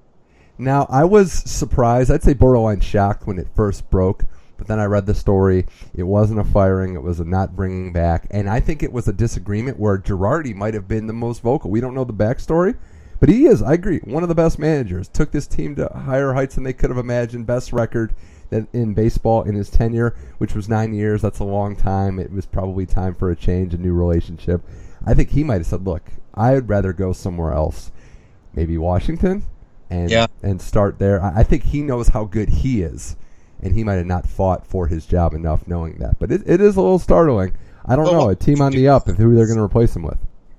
Now 0.60 0.86
I 0.90 1.04
was 1.04 1.32
surprised. 1.32 2.10
I'd 2.10 2.22
say 2.22 2.34
borderline 2.34 2.80
shocked 2.80 3.26
when 3.26 3.38
it 3.38 3.46
first 3.54 3.88
broke 3.90 4.24
but 4.58 4.66
then 4.66 4.80
I 4.80 4.84
read 4.84 5.06
the 5.06 5.14
story. 5.14 5.64
It 5.94 6.02
wasn't 6.02 6.40
a 6.40 6.44
firing. 6.44 6.94
It 6.94 7.02
was 7.02 7.20
a 7.20 7.24
not 7.24 7.56
bringing 7.56 7.92
back. 7.92 8.26
And 8.30 8.50
I 8.50 8.60
think 8.60 8.82
it 8.82 8.92
was 8.92 9.06
a 9.08 9.12
disagreement 9.12 9.78
where 9.78 9.96
Girardi 9.96 10.54
might 10.54 10.74
have 10.74 10.88
been 10.88 11.06
the 11.06 11.12
most 11.12 11.40
vocal. 11.42 11.70
We 11.70 11.80
don't 11.80 11.94
know 11.94 12.04
the 12.04 12.12
backstory, 12.12 12.76
but 13.20 13.28
he 13.28 13.46
is, 13.46 13.62
I 13.62 13.74
agree, 13.74 13.98
one 14.04 14.22
of 14.22 14.28
the 14.28 14.34
best 14.34 14.58
managers. 14.58 15.08
Took 15.08 15.32
this 15.32 15.46
team 15.46 15.76
to 15.76 15.88
higher 15.88 16.32
heights 16.32 16.54
than 16.54 16.64
they 16.64 16.72
could 16.72 16.90
have 16.90 16.98
imagined. 16.98 17.46
Best 17.46 17.72
record 17.72 18.14
in 18.50 18.94
baseball 18.94 19.42
in 19.42 19.54
his 19.54 19.70
tenure, 19.70 20.14
which 20.38 20.54
was 20.54 20.68
nine 20.68 20.94
years. 20.94 21.22
That's 21.22 21.38
a 21.38 21.44
long 21.44 21.76
time. 21.76 22.18
It 22.18 22.32
was 22.32 22.46
probably 22.46 22.86
time 22.86 23.14
for 23.14 23.30
a 23.30 23.36
change, 23.36 23.74
a 23.74 23.78
new 23.78 23.92
relationship. 23.92 24.62
I 25.04 25.14
think 25.14 25.30
he 25.30 25.44
might 25.44 25.58
have 25.58 25.66
said, 25.66 25.84
look, 25.84 26.10
I'd 26.34 26.68
rather 26.68 26.92
go 26.92 27.12
somewhere 27.12 27.52
else. 27.52 27.90
Maybe 28.54 28.78
Washington 28.78 29.44
and 29.90 30.10
yeah. 30.10 30.26
and 30.42 30.60
start 30.60 30.98
there. 30.98 31.22
I 31.22 31.42
think 31.42 31.64
he 31.64 31.82
knows 31.82 32.08
how 32.08 32.24
good 32.24 32.48
he 32.48 32.82
is 32.82 33.16
and 33.60 33.74
he 33.74 33.84
might 33.84 33.94
have 33.94 34.06
not 34.06 34.26
fought 34.26 34.66
for 34.66 34.86
his 34.86 35.06
job 35.06 35.34
enough 35.34 35.66
knowing 35.66 35.96
that. 35.98 36.18
But 36.18 36.30
it, 36.30 36.42
it 36.46 36.60
is 36.60 36.76
a 36.76 36.80
little 36.80 36.98
startling. 36.98 37.54
I 37.84 37.96
don't 37.96 38.06
know. 38.06 38.28
A 38.28 38.36
team 38.36 38.60
on 38.60 38.72
the 38.72 38.88
up 38.88 39.08
and 39.08 39.16
who 39.16 39.34
they're 39.34 39.46
going 39.46 39.56
to 39.56 39.64
replace 39.64 39.96
him 39.96 40.02
with. 40.02 40.18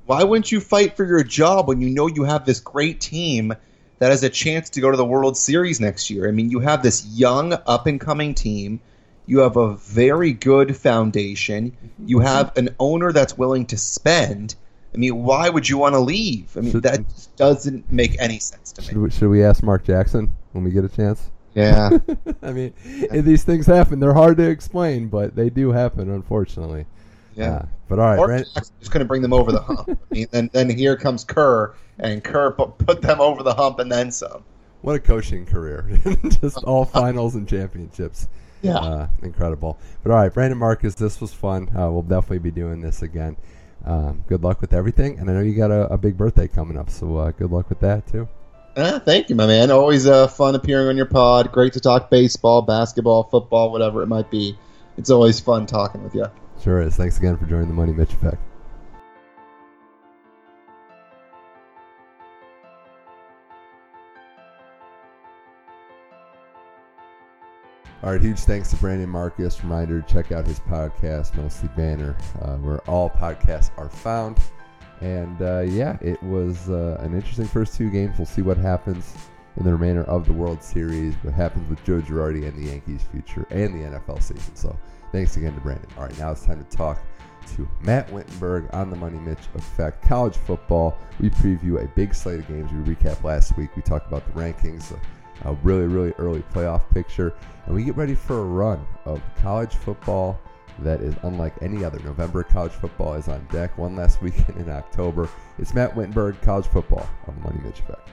Why 0.09 0.23
wouldn't 0.23 0.51
you 0.51 0.59
fight 0.59 0.97
for 0.97 1.05
your 1.05 1.23
job 1.23 1.67
when 1.67 1.81
you 1.81 1.89
know 1.91 2.07
you 2.07 2.23
have 2.23 2.43
this 2.43 2.59
great 2.59 2.99
team 2.99 3.53
that 3.99 4.09
has 4.09 4.23
a 4.23 4.29
chance 4.31 4.71
to 4.71 4.81
go 4.81 4.89
to 4.89 4.97
the 4.97 5.05
World 5.05 5.37
Series 5.37 5.79
next 5.79 6.09
year? 6.09 6.27
I 6.27 6.31
mean, 6.31 6.49
you 6.49 6.61
have 6.61 6.81
this 6.81 7.05
young, 7.05 7.53
up 7.53 7.85
and 7.85 8.01
coming 8.01 8.33
team. 8.33 8.79
You 9.27 9.41
have 9.41 9.55
a 9.55 9.75
very 9.75 10.33
good 10.33 10.75
foundation. 10.75 11.77
You 12.03 12.17
mm-hmm. 12.17 12.25
have 12.25 12.57
an 12.57 12.69
owner 12.79 13.12
that's 13.12 13.37
willing 13.37 13.67
to 13.67 13.77
spend. 13.77 14.55
I 14.95 14.97
mean, 14.97 15.15
why 15.21 15.47
would 15.47 15.69
you 15.69 15.77
want 15.77 15.93
to 15.93 15.99
leave? 15.99 16.57
I 16.57 16.62
mean, 16.62 16.71
should, 16.71 16.83
that 16.83 17.01
doesn't 17.35 17.93
make 17.93 18.19
any 18.19 18.39
sense 18.39 18.71
to 18.71 18.81
me. 18.81 18.87
Should 18.87 18.97
we, 18.97 19.12
should 19.12 19.29
we 19.29 19.43
ask 19.43 19.62
Mark 19.62 19.83
Jackson 19.83 20.31
when 20.53 20.63
we 20.63 20.71
get 20.71 20.85
a 20.85 20.89
chance? 20.89 21.29
Yeah. 21.53 21.99
I 22.41 22.51
mean, 22.51 22.73
these 23.12 23.43
things 23.43 23.67
happen. 23.67 23.99
They're 23.99 24.15
hard 24.15 24.37
to 24.37 24.49
explain, 24.49 25.10
but 25.10 25.35
they 25.35 25.51
do 25.51 25.71
happen, 25.71 26.10
unfortunately. 26.10 26.87
Yeah. 27.36 27.52
Uh, 27.52 27.65
but 27.88 28.00
all 28.00 28.27
right, 28.27 28.46
just 28.54 28.92
going 28.92 29.00
to 29.00 29.06
bring 29.06 29.21
them 29.21 29.34
over 29.34 29.52
the 29.52 29.62
hump. 29.62 29.90
I 29.90 30.13
mean, 30.13 30.27
and 30.34 30.50
then 30.52 30.69
here 30.69 30.96
comes 30.96 31.23
Kerr, 31.23 31.73
and 31.98 32.23
Kerr 32.23 32.52
put, 32.52 32.77
put 32.77 33.02
them 33.02 33.19
over 33.19 33.44
the 33.44 33.54
hump 33.54 33.80
and 33.80 33.92
then 33.92 34.12
some. 34.12 34.44
What 34.82 34.96
a 34.96 35.00
coaching 35.00 35.46
career! 35.46 35.90
just 36.42 36.63
all 36.63 36.86
finals 36.86 37.36
and 37.36 37.48
championships. 37.48 38.27
Yeah, 38.62 38.77
uh, 38.77 39.08
incredible. 39.23 39.77
But 40.04 40.12
all 40.12 40.17
right, 40.17 40.34
Brandon 40.34 40.58
Marcus, 40.58 40.96
this 40.96 41.19
was 41.19 41.34
fun. 41.34 41.69
Uh, 41.69 41.92
we'll 41.92 42.02
definitely 42.02 42.40
be 42.40 42.52
doing 42.52 42.82
this 42.82 43.02
again. 43.02 43.38
Um, 43.86 44.23
good 44.27 44.44
luck 44.44 44.62
with 44.62 44.73
everything, 44.73 45.19
and 45.19 45.30
I 45.30 45.34
know 45.34 45.42
you 45.42 45.56
got 45.56 45.71
a, 45.71 45.88
a 45.94 45.98
big 45.98 46.17
birthday 46.17 46.48
coming 46.48 46.77
up, 46.77 46.90
so 46.90 47.17
uh, 47.17 47.32
good 47.32 47.52
luck 47.52 47.69
with 47.69 47.80
that 47.80 48.08
too. 48.08 48.27
Ah, 48.77 49.00
thank 49.04 49.30
you, 49.30 49.36
my 49.36 49.48
man. 49.48 49.71
Always 49.71 50.08
uh, 50.08 50.27
fun 50.27 50.56
appearing 50.56 50.88
on 50.88 50.98
your 50.98 51.06
pod. 51.06 51.52
Great 51.52 51.73
to 51.73 51.80
talk 51.80 52.10
baseball, 52.10 52.62
basketball, 52.62 53.23
football, 53.23 53.71
whatever 53.71 54.04
it 54.04 54.08
might 54.08 54.30
be. 54.30 54.58
It's 54.98 55.10
always 55.10 55.40
fun 55.40 55.65
talking 55.65 56.04
with 56.04 56.13
you. 56.13 56.25
Sure 56.62 56.81
is. 56.81 56.97
Thanks 56.97 57.17
again 57.17 57.37
for 57.37 57.45
joining 57.45 57.69
the 57.69 57.73
Money 57.73 57.93
Mitch 57.93 58.12
Effect. 58.12 58.37
All 68.01 68.12
right, 68.13 68.21
huge 68.21 68.39
thanks 68.39 68.69
to 68.71 68.77
Brandon 68.77 69.10
Marcus. 69.10 69.62
Reminder 69.62 70.01
check 70.01 70.31
out 70.31 70.45
his 70.45 70.60
podcast, 70.62 71.35
Mostly 71.35 71.69
Banner, 71.77 72.17
uh, 72.41 72.55
where 72.57 72.79
all 72.89 73.10
podcasts 73.10 73.71
are 73.77 73.89
found. 73.89 74.37
And 75.01 75.41
uh, 75.41 75.62
yeah, 75.62 75.97
it 76.01 76.21
was 76.23 76.69
uh, 76.69 76.97
an 77.01 77.13
interesting 77.13 77.45
first 77.45 77.75
two 77.75 77.89
games. 77.89 78.17
We'll 78.17 78.25
see 78.25 78.41
what 78.41 78.57
happens 78.57 79.15
in 79.57 79.63
the 79.65 79.71
remainder 79.71 80.03
of 80.05 80.25
the 80.25 80.33
World 80.33 80.63
Series, 80.63 81.13
what 81.23 81.33
happens 81.33 81.69
with 81.69 81.83
Joe 81.85 82.01
Girardi 82.01 82.47
and 82.47 82.57
the 82.57 82.69
Yankees' 82.69 83.03
future 83.12 83.45
and 83.49 83.73
the 83.73 83.97
NFL 83.97 84.21
season. 84.21 84.55
So 84.55 84.77
thanks 85.12 85.37
again 85.37 85.53
to 85.55 85.62
Brandon. 85.62 85.89
All 85.97 86.03
right, 86.03 86.17
now 86.17 86.31
it's 86.31 86.45
time 86.45 86.63
to 86.63 86.77
talk 86.77 86.99
to 87.55 87.67
Matt 87.81 88.12
Wittenberg 88.12 88.67
on 88.73 88.89
the 88.89 88.95
Money 88.95 89.19
Mitch 89.19 89.39
Effect. 89.55 90.01
College 90.03 90.37
football, 90.37 90.97
we 91.19 91.29
preview 91.29 91.83
a 91.83 91.87
big 91.89 92.13
slate 92.13 92.39
of 92.39 92.47
games. 92.47 92.71
We 92.71 92.95
recap 92.95 93.23
last 93.23 93.57
week. 93.57 93.75
We 93.75 93.81
talked 93.81 94.07
about 94.07 94.25
the 94.25 94.39
rankings, 94.39 94.97
a 95.45 95.53
really, 95.63 95.87
really 95.87 96.13
early 96.17 96.43
playoff 96.53 96.89
picture, 96.93 97.33
and 97.65 97.75
we 97.75 97.83
get 97.83 97.95
ready 97.95 98.15
for 98.15 98.39
a 98.39 98.45
run 98.45 98.85
of 99.05 99.21
college 99.41 99.73
football 99.75 100.39
that 100.79 101.01
is 101.01 101.15
unlike 101.23 101.53
any 101.62 101.83
other. 101.83 101.99
November 101.99 102.43
college 102.43 102.71
football 102.71 103.13
is 103.15 103.27
on 103.27 103.45
deck. 103.51 103.77
One 103.77 103.95
last 103.95 104.21
weekend 104.21 104.57
in 104.57 104.69
October. 104.69 105.29
It's 105.57 105.73
Matt 105.73 105.95
Wittenberg, 105.95 106.41
college 106.41 106.67
football 106.67 107.10
on 107.27 107.35
the 107.35 107.41
Money 107.41 107.60
Mitch 107.63 107.79
Effect. 107.79 108.07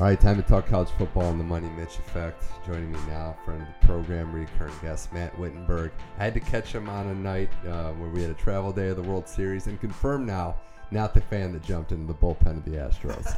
All 0.00 0.06
right, 0.06 0.20
time 0.20 0.36
to 0.36 0.48
talk 0.48 0.68
college 0.68 0.90
football 0.90 1.28
and 1.28 1.40
the 1.40 1.44
Money 1.44 1.68
Mitch 1.70 1.98
Effect. 1.98 2.44
Joining 2.64 2.92
me 2.92 3.00
now, 3.08 3.36
friend 3.44 3.62
of 3.62 3.66
the 3.66 3.84
program, 3.84 4.32
recurring 4.32 4.72
guest 4.80 5.12
Matt 5.12 5.36
Wittenberg. 5.36 5.90
I 6.20 6.24
had 6.24 6.34
to 6.34 6.40
catch 6.40 6.72
him 6.72 6.88
on 6.88 7.08
a 7.08 7.14
night 7.16 7.50
uh, 7.66 7.90
where 7.94 8.08
we 8.08 8.22
had 8.22 8.30
a 8.30 8.34
travel 8.34 8.70
day 8.70 8.90
of 8.90 8.96
the 8.96 9.02
World 9.02 9.26
Series, 9.26 9.66
and 9.66 9.80
confirm 9.80 10.24
now, 10.24 10.54
not 10.92 11.14
the 11.14 11.20
fan 11.20 11.52
that 11.54 11.64
jumped 11.64 11.90
into 11.90 12.06
the 12.06 12.14
bullpen 12.14 12.58
of 12.58 12.64
the 12.64 12.76
Astros. 12.76 13.36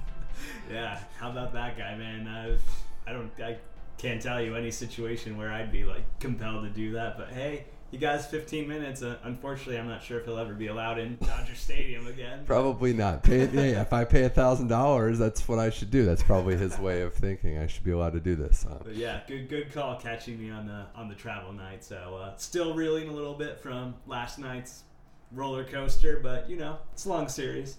yeah, 0.70 1.00
how 1.18 1.30
about 1.30 1.54
that 1.54 1.78
guy, 1.78 1.94
man? 1.96 2.28
Uh, 2.28 2.58
I 3.06 3.14
don't, 3.14 3.30
I 3.42 3.56
can't 3.96 4.20
tell 4.20 4.42
you 4.42 4.56
any 4.56 4.70
situation 4.70 5.38
where 5.38 5.50
I'd 5.50 5.72
be 5.72 5.84
like 5.84 6.04
compelled 6.18 6.64
to 6.64 6.68
do 6.68 6.92
that. 6.92 7.16
But 7.16 7.30
hey, 7.30 7.64
you 7.90 7.98
guys 7.98 8.26
15 8.26 8.68
minutes. 8.68 9.02
Uh, 9.02 9.16
unfortunately, 9.24 9.78
I'm 9.78 9.88
not 9.88 10.02
sure 10.02 10.20
if 10.20 10.26
he'll 10.26 10.38
ever 10.38 10.54
be 10.54 10.68
allowed 10.68 10.98
in 10.98 11.16
Dodger 11.16 11.54
Stadium 11.54 12.06
again. 12.06 12.40
Probably 12.46 12.92
not. 12.92 13.22
Pay, 13.22 13.46
hey, 13.46 13.70
if 13.70 13.92
I 13.92 14.04
pay 14.04 14.24
a 14.24 14.28
thousand 14.28 14.68
dollars, 14.68 15.18
that's 15.18 15.46
what 15.48 15.58
I 15.58 15.70
should 15.70 15.90
do. 15.90 16.04
That's 16.04 16.22
probably 16.22 16.56
his 16.56 16.78
way 16.78 17.02
of 17.02 17.14
thinking. 17.14 17.58
I 17.58 17.66
should 17.66 17.84
be 17.84 17.90
allowed 17.90 18.12
to 18.12 18.20
do 18.20 18.36
this. 18.36 18.64
Uh, 18.68 18.78
but 18.84 18.94
yeah, 18.94 19.20
good 19.26 19.48
good 19.48 19.72
call 19.72 19.96
catching 19.96 20.40
me 20.40 20.50
on 20.50 20.66
the 20.66 20.86
on 20.94 21.08
the 21.08 21.14
travel 21.14 21.52
night. 21.52 21.84
So 21.84 22.20
uh, 22.22 22.36
still 22.36 22.74
reeling 22.74 23.08
a 23.08 23.12
little 23.12 23.34
bit 23.34 23.58
from 23.60 23.94
last 24.06 24.38
night's 24.38 24.84
roller 25.32 25.64
coaster, 25.64 26.20
but 26.22 26.48
you 26.48 26.56
know 26.56 26.78
it's 26.92 27.06
a 27.06 27.08
long 27.08 27.28
series. 27.28 27.78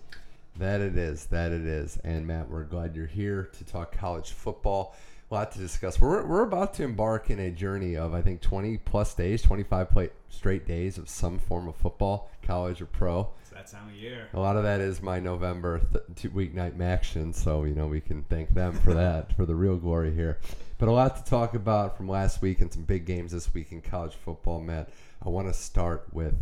That 0.58 0.82
it 0.82 0.98
is. 0.98 1.28
That 1.28 1.54
it 1.54 1.66
is. 1.66 1.98
And 2.04 2.28
Matt, 2.28 2.50
we're 2.50 2.66
glad 2.66 2.94
you're 2.96 3.06
here 3.06 3.50
to 3.58 3.64
talk 3.64 3.98
college 3.98 4.32
football 4.32 4.96
a 5.32 5.34
lot 5.34 5.52
to 5.54 5.60
discuss. 5.60 6.00
We're, 6.00 6.26
we're 6.26 6.44
about 6.44 6.74
to 6.76 6.84
embark 6.84 7.30
in 7.30 7.40
a 7.40 7.52
journey 7.52 7.96
of, 7.96 8.14
I 8.14 8.22
think, 8.22 8.42
20 8.42 8.78
plus 8.80 9.14
days, 9.14 9.42
25 9.42 9.90
play, 9.90 10.10
straight 10.30 10.68
days 10.68 10.98
of 10.98 11.08
some 11.08 11.40
form 11.40 11.70
of 11.70 11.76
football, 11.78 12.30
college 12.44 12.82
or 12.82 12.86
pro. 12.86 13.30
It's 13.40 13.50
that 13.52 13.68
time 13.68 13.88
of 13.88 13.96
year. 13.96 14.28
A 14.34 14.40
lot 14.40 14.58
of 14.58 14.64
that 14.64 14.82
is 14.82 15.02
my 15.02 15.20
November 15.20 15.80
th- 15.80 16.04
two 16.16 16.30
weeknight 16.32 16.80
action, 16.82 17.32
so, 17.32 17.64
you 17.64 17.74
know, 17.74 17.88
we 17.88 18.02
can 18.02 18.24
thank 18.24 18.54
them 18.54 18.74
for 18.74 18.94
that, 18.94 19.34
for 19.38 19.46
the 19.46 19.56
real 19.56 19.78
glory 19.78 20.14
here. 20.14 20.38
But 20.78 20.90
a 20.90 20.92
lot 20.92 21.16
to 21.16 21.24
talk 21.24 21.54
about 21.54 21.96
from 21.96 22.10
last 22.10 22.42
week 22.42 22.60
and 22.60 22.72
some 22.72 22.84
big 22.84 23.06
games 23.06 23.32
this 23.32 23.54
week 23.54 23.72
in 23.72 23.82
college 23.82 24.16
football, 24.16 24.60
Matt. 24.60 24.90
I 25.26 25.30
want 25.30 25.48
to 25.48 25.54
start 25.54 26.08
with 26.12 26.34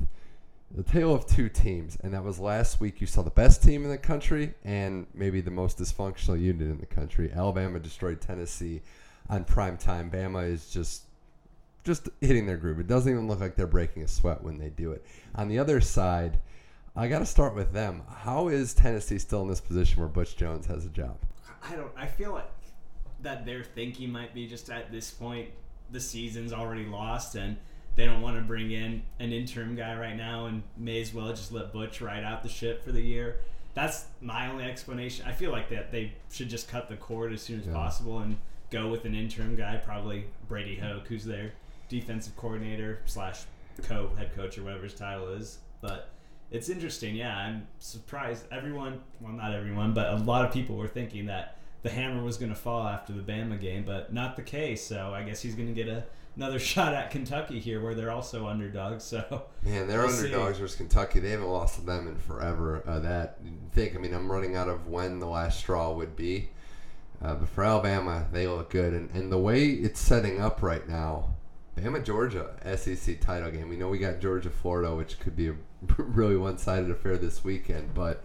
the 0.72 0.84
tale 0.84 1.14
of 1.14 1.26
two 1.26 1.50
teams, 1.50 1.98
and 2.04 2.14
that 2.14 2.24
was 2.24 2.40
last 2.40 2.80
week. 2.80 3.02
You 3.02 3.08
saw 3.08 3.22
the 3.22 3.32
best 3.32 3.64
team 3.64 3.84
in 3.84 3.90
the 3.90 3.98
country 3.98 4.54
and 4.64 5.08
maybe 5.14 5.42
the 5.42 5.52
most 5.52 5.80
dysfunctional 5.80 6.40
unit 6.40 6.70
in 6.70 6.80
the 6.80 6.86
country. 6.86 7.32
Alabama 7.34 7.80
destroyed 7.80 8.22
Tennessee 8.22 8.82
on 9.30 9.44
prime 9.46 9.78
time. 9.78 10.12
Bama 10.12 10.48
is 10.50 10.70
just 10.70 11.04
just 11.84 12.10
hitting 12.22 12.46
their 12.46 12.58
groove. 12.58 12.80
It 12.80 12.88
doesn't 12.88 13.12
even 13.12 13.28
look 13.28 13.40
like 13.40 13.56
they're 13.56 13.66
breaking 13.66 14.04
a 14.04 14.08
sweat 14.08 14.44
when 14.44 14.58
they 14.58 14.70
do 14.70 14.92
it. 14.92 15.04
On 15.36 15.48
the 15.48 15.58
other 15.58 15.82
side, 15.82 16.40
I 16.96 17.08
got 17.08 17.20
to 17.20 17.26
start 17.26 17.56
with 17.56 17.72
them. 17.72 18.04
How 18.14 18.50
is 18.50 18.74
Tennessee 18.74 19.18
still 19.18 19.42
in 19.42 19.48
this 19.48 19.62
position 19.62 20.00
where 20.00 20.10
Butch 20.10 20.36
Jones 20.36 20.68
has 20.68 20.86
a 20.86 20.90
job? 20.90 21.18
I 21.64 21.76
don't. 21.76 21.92
I 21.98 22.06
feel 22.06 22.34
like 22.34 22.52
that 23.22 23.46
their 23.46 23.64
thinking 23.64 24.12
might 24.12 24.34
be 24.34 24.48
just 24.48 24.70
at 24.70 24.92
this 24.92 25.10
point 25.10 25.50
the 25.92 26.00
season's 26.00 26.54
already 26.54 26.86
lost 26.86 27.36
and 27.36 27.58
they 28.00 28.06
don't 28.06 28.22
want 28.22 28.38
to 28.38 28.42
bring 28.42 28.72
in 28.72 29.02
an 29.20 29.34
interim 29.34 29.76
guy 29.76 29.94
right 29.94 30.16
now 30.16 30.46
and 30.46 30.64
may 30.78 31.02
as 31.02 31.14
well 31.14 31.28
just 31.32 31.52
let 31.52 31.74
Butch 31.74 32.00
ride 32.00 32.24
out 32.24 32.44
the 32.44 32.48
ship 32.48 32.82
for 32.82 32.94
the 32.94 33.02
year. 33.02 33.42
That's 33.74 34.06
my 34.22 34.50
only 34.50 34.64
explanation. 34.64 35.26
I 35.28 35.34
feel 35.34 35.52
like 35.52 35.70
that 35.72 35.92
they 35.92 36.14
should 36.32 36.50
just 36.50 36.70
cut 36.70 36.88
the 36.88 36.96
cord 36.96 37.34
as 37.34 37.42
soon 37.42 37.60
as 37.60 37.66
yeah. 37.66 37.74
possible 37.74 38.20
and 38.20 38.38
go 38.72 38.88
with 38.88 39.04
an 39.04 39.14
interim 39.14 39.58
guy, 39.58 39.76
probably 39.84 40.28
Brady 40.48 40.78
Hoke, 40.78 41.08
who's 41.08 41.26
their 41.26 41.52
defensive 41.90 42.38
coordinator 42.38 43.00
slash 43.06 43.42
co 43.84 44.12
head 44.18 44.34
coach 44.34 44.58
or 44.58 44.64
whatever 44.64 44.84
his 44.84 44.94
title 44.94 45.28
is. 45.34 45.58
But 45.82 46.08
it's 46.52 46.70
interesting, 46.70 47.18
yeah. 47.18 47.38
I'm 47.38 47.68
surprised 47.80 48.46
everyone, 48.50 49.02
well, 49.20 49.34
not 49.34 49.54
everyone, 49.54 49.94
but 49.94 50.14
a 50.14 50.16
lot 50.16 50.46
of 50.46 50.54
people 50.54 50.78
were 50.78 50.88
thinking 50.88 51.26
that 51.26 51.58
the 51.82 51.90
hammer 51.90 52.24
was 52.24 52.38
going 52.38 52.52
to 52.52 52.58
fall 52.58 52.88
after 52.88 53.14
the 53.14 53.22
Bama 53.22 53.60
game, 53.60 53.84
but 53.86 54.14
not 54.14 54.36
the 54.36 54.42
case. 54.42 54.86
So 54.86 55.14
I 55.14 55.24
guess 55.24 55.42
he's 55.42 55.56
going 55.56 55.68
to 55.68 55.74
get 55.74 55.88
a 55.88 56.04
another 56.36 56.60
shot 56.60 56.94
at 56.94 57.12
Kentucky 57.12 57.60
here, 57.60 57.82
where 57.82 57.96
they're 57.96 58.12
also 58.12 58.48
underdogs. 58.48 59.04
So 59.04 59.44
man, 59.64 59.88
they're 59.88 60.06
we'll 60.06 60.16
underdogs 60.16 60.58
see. 60.58 60.62
versus 60.62 60.78
Kentucky. 60.78 61.20
They 61.20 61.32
haven't 61.32 61.48
lost 61.48 61.76
to 61.76 61.82
them 61.82 62.08
in 62.08 62.18
forever. 62.18 62.84
Uh, 62.86 63.00
that 63.00 63.40
think. 63.72 63.96
I 63.96 64.00
mean, 64.00 64.14
I'm 64.14 64.32
running 64.32 64.56
out 64.56 64.70
of 64.70 64.88
when 64.88 65.20
the 65.20 65.28
last 65.28 65.60
straw 65.60 65.94
would 65.94 66.16
be. 66.16 66.50
Uh, 67.22 67.36
but 67.36 67.50
for 67.50 67.66
Alabama, 67.66 68.26
they 68.32 68.48
look 68.48 68.70
good, 68.70 68.94
and, 68.94 69.10
and 69.12 69.30
the 69.30 69.38
way 69.38 69.66
it's 69.66 70.00
setting 70.00 70.40
up 70.40 70.64
right 70.64 70.88
now, 70.88 71.32
Bama 71.78 72.04
Georgia 72.04 72.52
SEC 72.78 73.20
title 73.20 73.52
game. 73.52 73.68
We 73.68 73.76
know 73.76 73.90
we 73.90 73.98
got 73.98 74.22
Georgia 74.22 74.50
Florida, 74.50 74.96
which 74.96 75.20
could 75.20 75.36
be 75.36 75.50
a 75.50 75.56
really 75.98 76.38
one-sided 76.38 76.90
affair 76.90 77.18
this 77.18 77.44
weekend, 77.44 77.94
but 77.94 78.24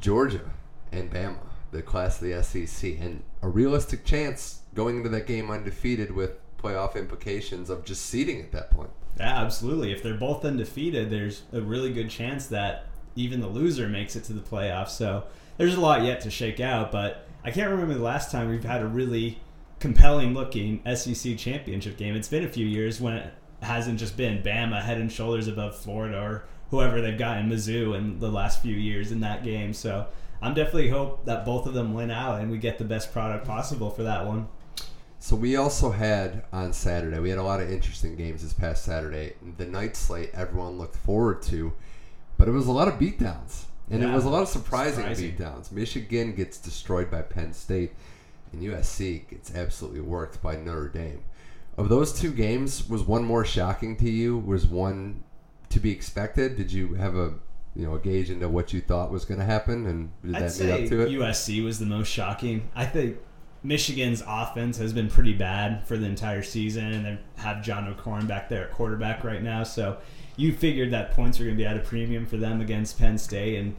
Georgia 0.00 0.50
and 0.90 1.08
Bama, 1.10 1.38
the 1.74 1.82
class 1.82 2.22
of 2.22 2.28
the 2.28 2.42
SEC, 2.42 2.98
and 3.00 3.22
a 3.42 3.48
realistic 3.48 4.04
chance 4.04 4.60
going 4.74 4.96
into 4.96 5.08
that 5.10 5.26
game 5.26 5.50
undefeated 5.50 6.10
with 6.10 6.38
playoff 6.56 6.96
implications 6.96 7.68
of 7.68 7.84
just 7.84 8.06
seeding 8.06 8.40
at 8.40 8.52
that 8.52 8.70
point. 8.70 8.90
Yeah, 9.18 9.42
absolutely. 9.42 9.92
If 9.92 10.02
they're 10.02 10.14
both 10.14 10.44
undefeated, 10.44 11.10
there's 11.10 11.42
a 11.52 11.60
really 11.60 11.92
good 11.92 12.10
chance 12.10 12.46
that 12.46 12.86
even 13.16 13.40
the 13.40 13.46
loser 13.46 13.88
makes 13.88 14.16
it 14.16 14.24
to 14.24 14.32
the 14.32 14.40
playoffs. 14.40 14.90
So 14.90 15.24
there's 15.56 15.74
a 15.74 15.80
lot 15.80 16.02
yet 16.02 16.20
to 16.22 16.30
shake 16.30 16.58
out, 16.58 16.90
but 16.90 17.28
I 17.44 17.50
can't 17.50 17.70
remember 17.70 17.94
the 17.94 18.02
last 18.02 18.30
time 18.30 18.48
we've 18.48 18.64
had 18.64 18.82
a 18.82 18.86
really 18.86 19.38
compelling 19.78 20.34
looking 20.34 20.80
SEC 20.96 21.36
championship 21.36 21.96
game. 21.96 22.16
It's 22.16 22.28
been 22.28 22.44
a 22.44 22.48
few 22.48 22.66
years 22.66 23.00
when 23.00 23.14
it 23.14 23.32
hasn't 23.62 23.98
just 23.98 24.16
been 24.16 24.42
Bama 24.42 24.82
head 24.82 24.98
and 24.98 25.12
shoulders 25.12 25.46
above 25.46 25.76
Florida 25.76 26.18
or 26.18 26.44
whoever 26.70 27.00
they've 27.00 27.18
got 27.18 27.38
in 27.38 27.48
Mizzou 27.48 27.96
in 27.96 28.18
the 28.18 28.30
last 28.30 28.62
few 28.62 28.74
years 28.74 29.12
in 29.12 29.20
that 29.20 29.44
game. 29.44 29.72
So 29.72 30.06
I'm 30.44 30.52
definitely 30.52 30.90
hope 30.90 31.24
that 31.24 31.46
both 31.46 31.66
of 31.66 31.72
them 31.72 31.94
win 31.94 32.10
out 32.10 32.40
and 32.40 32.50
we 32.50 32.58
get 32.58 32.76
the 32.76 32.84
best 32.84 33.12
product 33.14 33.46
possible 33.46 33.88
for 33.88 34.02
that 34.02 34.26
one. 34.26 34.46
So 35.18 35.36
we 35.36 35.56
also 35.56 35.90
had 35.90 36.44
on 36.52 36.74
Saturday, 36.74 37.18
we 37.18 37.30
had 37.30 37.38
a 37.38 37.42
lot 37.42 37.62
of 37.62 37.70
interesting 37.70 38.14
games 38.14 38.42
this 38.42 38.52
past 38.52 38.84
Saturday. 38.84 39.36
The 39.56 39.64
night 39.64 39.96
slate 39.96 40.28
everyone 40.34 40.76
looked 40.76 40.96
forward 40.96 41.40
to, 41.44 41.72
but 42.36 42.46
it 42.46 42.50
was 42.50 42.66
a 42.66 42.72
lot 42.72 42.88
of 42.88 42.94
beatdowns. 42.94 43.64
And 43.90 44.02
yeah, 44.02 44.12
it 44.12 44.14
was 44.14 44.26
a 44.26 44.28
lot 44.28 44.42
of 44.42 44.48
surprising, 44.48 45.04
surprising 45.04 45.32
beatdowns. 45.32 45.72
Michigan 45.72 46.34
gets 46.34 46.58
destroyed 46.58 47.10
by 47.10 47.22
Penn 47.22 47.54
State, 47.54 47.92
and 48.52 48.62
USC 48.62 49.26
gets 49.30 49.54
absolutely 49.54 50.02
worked 50.02 50.42
by 50.42 50.56
Notre 50.56 50.88
Dame. 50.88 51.24
Of 51.78 51.88
those 51.88 52.12
two 52.12 52.32
games, 52.32 52.86
was 52.86 53.02
one 53.02 53.24
more 53.24 53.46
shocking 53.46 53.96
to 53.96 54.10
you? 54.10 54.36
Was 54.36 54.66
one 54.66 55.24
to 55.70 55.80
be 55.80 55.90
expected? 55.90 56.56
Did 56.56 56.70
you 56.70 56.94
have 56.94 57.16
a 57.16 57.34
you 57.74 57.84
know 57.84 57.94
a 57.94 57.98
gauge 57.98 58.30
into 58.30 58.48
what 58.48 58.72
you 58.72 58.80
thought 58.80 59.10
was 59.10 59.24
going 59.24 59.40
to 59.40 59.46
happen, 59.46 59.86
and 59.86 60.10
did 60.24 60.36
I'd 60.36 60.42
that 60.42 60.52
say 60.52 60.84
up 60.84 60.88
to 60.88 61.02
it? 61.02 61.08
USC 61.10 61.64
was 61.64 61.78
the 61.78 61.86
most 61.86 62.08
shocking. 62.08 62.70
I 62.74 62.86
think 62.86 63.18
Michigan's 63.62 64.22
offense 64.26 64.76
has 64.78 64.92
been 64.92 65.08
pretty 65.08 65.32
bad 65.32 65.86
for 65.86 65.96
the 65.96 66.06
entire 66.06 66.42
season, 66.42 66.92
and 66.92 67.04
they 67.04 67.18
have 67.36 67.62
John 67.62 67.88
O'Korn 67.88 68.26
back 68.26 68.48
there 68.48 68.64
at 68.64 68.72
quarterback 68.72 69.24
right 69.24 69.42
now. 69.42 69.62
So 69.64 69.98
you 70.36 70.52
figured 70.52 70.90
that 70.92 71.12
points 71.12 71.40
are 71.40 71.44
going 71.44 71.56
to 71.56 71.62
be 71.62 71.66
at 71.66 71.76
a 71.76 71.80
premium 71.80 72.26
for 72.26 72.36
them 72.36 72.60
against 72.60 72.98
Penn 72.98 73.18
State, 73.18 73.58
and 73.58 73.74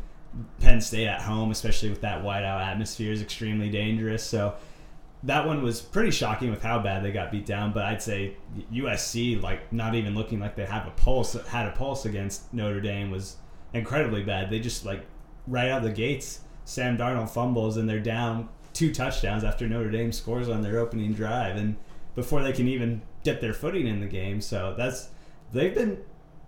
Penn 0.59 0.81
State 0.81 1.07
at 1.07 1.21
home, 1.21 1.51
especially 1.51 1.89
with 1.89 2.01
that 2.01 2.23
whiteout 2.23 2.61
atmosphere, 2.61 3.11
is 3.11 3.21
extremely 3.21 3.69
dangerous. 3.69 4.23
So 4.23 4.55
that 5.23 5.45
one 5.45 5.61
was 5.63 5.81
pretty 5.81 6.11
shocking 6.11 6.51
with 6.51 6.61
how 6.61 6.79
bad 6.79 7.03
they 7.03 7.11
got 7.11 7.31
beat 7.31 7.45
down. 7.45 7.71
But 7.71 7.85
I'd 7.85 8.01
say 8.01 8.35
USC, 8.73 9.41
like 9.41 9.71
not 9.71 9.95
even 9.95 10.15
looking 10.15 10.39
like 10.39 10.55
they 10.55 10.65
have 10.65 10.87
a 10.87 10.91
pulse, 10.91 11.33
had 11.47 11.67
a 11.67 11.71
pulse 11.71 12.05
against 12.05 12.53
Notre 12.53 12.81
Dame, 12.81 13.11
was 13.11 13.37
incredibly 13.75 14.23
bad. 14.23 14.49
They 14.49 14.59
just 14.59 14.85
like 14.85 15.05
right 15.47 15.69
out 15.69 15.79
of 15.79 15.83
the 15.83 15.91
gates, 15.91 16.41
Sam 16.63 16.97
Darnold 16.97 17.29
fumbles 17.29 17.77
and 17.77 17.87
they're 17.89 17.99
down 17.99 18.49
two 18.73 18.93
touchdowns 18.93 19.43
after 19.43 19.67
Notre 19.67 19.91
Dame 19.91 20.11
scores 20.11 20.49
on 20.49 20.61
their 20.61 20.79
opening 20.79 21.13
drive, 21.13 21.55
and 21.55 21.75
before 22.15 22.43
they 22.43 22.51
can 22.53 22.67
even 22.67 23.01
get 23.23 23.41
their 23.41 23.53
footing 23.53 23.87
in 23.87 23.99
the 24.01 24.07
game. 24.07 24.41
So 24.41 24.73
that's 24.77 25.09
they've 25.53 25.73
been 25.75 25.99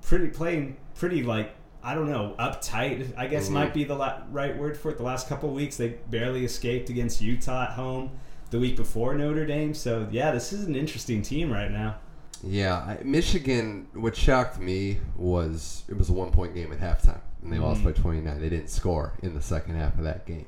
pretty 0.01 0.27
playing 0.29 0.77
pretty 0.95 1.23
like 1.23 1.53
I 1.83 1.95
don't 1.95 2.09
know 2.09 2.35
uptight. 2.39 3.13
I 3.17 3.27
guess 3.27 3.47
Mhm. 3.47 3.53
might 3.53 3.73
be 3.73 3.83
the 3.85 3.95
la- 3.95 4.19
right 4.31 4.57
word 4.57 4.75
for 4.77 4.89
it. 4.91 4.97
The 4.97 5.03
last 5.03 5.29
couple 5.29 5.49
of 5.49 5.55
weeks 5.55 5.77
they 5.77 5.95
barely 6.09 6.43
escaped 6.43 6.89
against 6.89 7.21
Utah 7.21 7.63
at 7.65 7.69
home 7.71 8.11
the 8.49 8.59
week 8.59 8.75
before 8.75 9.13
Notre 9.15 9.45
Dame. 9.45 9.73
So 9.73 10.07
yeah, 10.11 10.31
this 10.31 10.51
is 10.51 10.65
an 10.65 10.75
interesting 10.75 11.21
team 11.21 11.51
right 11.51 11.71
now. 11.71 11.97
Yeah, 12.43 12.75
I, 12.77 13.03
Michigan. 13.03 13.87
What 13.93 14.15
shocked 14.15 14.59
me 14.59 14.99
was 15.15 15.83
it 15.89 15.97
was 15.97 16.09
a 16.09 16.13
one 16.13 16.31
point 16.31 16.53
game 16.55 16.71
at 16.71 16.79
halftime, 16.79 17.19
and 17.43 17.51
they 17.51 17.57
lost 17.59 17.81
Mhm. 17.81 17.85
by 17.85 17.91
29. 17.93 18.39
They 18.41 18.49
didn't 18.49 18.69
score 18.69 19.13
in 19.21 19.33
the 19.33 19.41
second 19.41 19.75
half 19.75 19.97
of 19.97 20.03
that 20.03 20.25
game. 20.25 20.45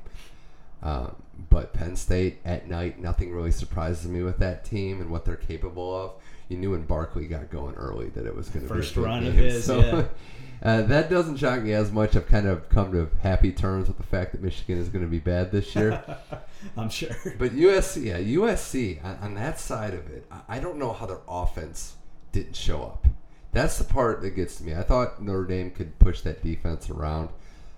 Um, 0.82 1.16
but 1.50 1.72
Penn 1.72 1.96
State 1.96 2.38
at 2.44 2.68
night, 2.68 3.00
nothing 3.00 3.32
really 3.32 3.50
surprises 3.50 4.06
me 4.08 4.22
with 4.22 4.38
that 4.38 4.64
team 4.64 5.00
and 5.00 5.10
what 5.10 5.24
they're 5.24 5.36
capable 5.36 5.94
of. 5.94 6.12
You 6.50 6.56
knew 6.56 6.72
when 6.72 6.82
Barkley 6.82 7.26
got 7.26 7.48
going 7.48 7.76
early 7.76 8.08
that 8.10 8.26
it 8.26 8.34
was 8.34 8.48
going 8.48 8.66
to 8.66 8.74
be 8.74 8.80
First 8.80 8.96
run 8.96 9.24
of 9.24 9.34
his, 9.34 9.64
So, 9.64 9.78
yeah. 9.78 10.04
uh, 10.68 10.82
that 10.82 11.08
doesn't 11.08 11.36
shock 11.36 11.62
me 11.62 11.72
as 11.72 11.92
much. 11.92 12.16
I've 12.16 12.26
kind 12.26 12.48
of 12.48 12.68
come 12.68 12.90
to 12.90 13.08
happy 13.22 13.52
terms 13.52 13.86
with 13.86 13.98
the 13.98 14.02
fact 14.02 14.32
that 14.32 14.42
Michigan 14.42 14.76
is 14.76 14.88
going 14.88 15.04
to 15.04 15.10
be 15.10 15.20
bad 15.20 15.52
this 15.52 15.76
year. 15.76 16.02
I'm 16.76 16.90
sure. 16.90 17.10
But 17.38 17.52
USC, 17.52 18.06
yeah, 18.06 18.18
USC 18.18 19.02
on, 19.04 19.16
on 19.22 19.34
that 19.36 19.60
side 19.60 19.94
of 19.94 20.10
it, 20.10 20.26
I, 20.28 20.56
I 20.56 20.58
don't 20.58 20.76
know 20.76 20.92
how 20.92 21.06
their 21.06 21.20
offense 21.28 21.94
didn't 22.32 22.56
show 22.56 22.82
up. 22.82 23.06
That's 23.52 23.78
the 23.78 23.84
part 23.84 24.20
that 24.22 24.30
gets 24.30 24.56
to 24.56 24.64
me. 24.64 24.74
I 24.74 24.82
thought 24.82 25.22
Notre 25.22 25.44
Dame 25.44 25.70
could 25.70 25.96
push 26.00 26.22
that 26.22 26.42
defense 26.42 26.90
around. 26.90 27.28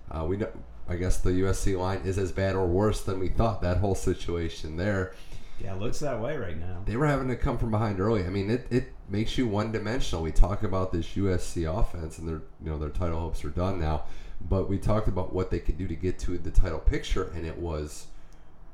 Uh, 0.09 0.25
we 0.25 0.37
know, 0.37 0.49
I 0.89 0.95
guess 0.95 1.17
the 1.17 1.29
USC 1.29 1.77
line 1.77 2.01
is 2.05 2.17
as 2.17 2.31
bad 2.31 2.55
or 2.55 2.65
worse 2.65 3.01
than 3.01 3.19
we 3.19 3.29
thought. 3.29 3.61
That 3.61 3.77
whole 3.77 3.95
situation 3.95 4.77
there, 4.77 5.13
Yeah, 5.59 5.75
it 5.75 5.79
looks 5.79 5.99
that 5.99 6.19
way 6.19 6.35
right 6.37 6.59
now. 6.59 6.81
they 6.85 6.97
were 6.97 7.07
having 7.07 7.27
to 7.29 7.35
come 7.35 7.57
from 7.57 7.71
behind 7.71 7.99
early. 7.99 8.25
I 8.25 8.29
mean, 8.29 8.49
it, 8.49 8.67
it 8.69 8.93
makes 9.07 9.37
you 9.37 9.47
one 9.47 9.71
dimensional. 9.71 10.23
We 10.23 10.31
talk 10.31 10.63
about 10.63 10.91
this 10.91 11.07
USC 11.15 11.71
offense, 11.79 12.17
and 12.17 12.27
their 12.27 12.41
you 12.61 12.71
know 12.71 12.77
their 12.77 12.89
title 12.89 13.19
hopes 13.19 13.45
are 13.45 13.49
done 13.49 13.79
now. 13.79 14.03
But 14.41 14.69
we 14.69 14.77
talked 14.77 15.07
about 15.07 15.33
what 15.33 15.51
they 15.51 15.59
could 15.59 15.77
do 15.77 15.87
to 15.87 15.95
get 15.95 16.19
to 16.19 16.37
the 16.37 16.51
title 16.51 16.79
picture, 16.79 17.31
and 17.35 17.45
it 17.45 17.57
was 17.57 18.07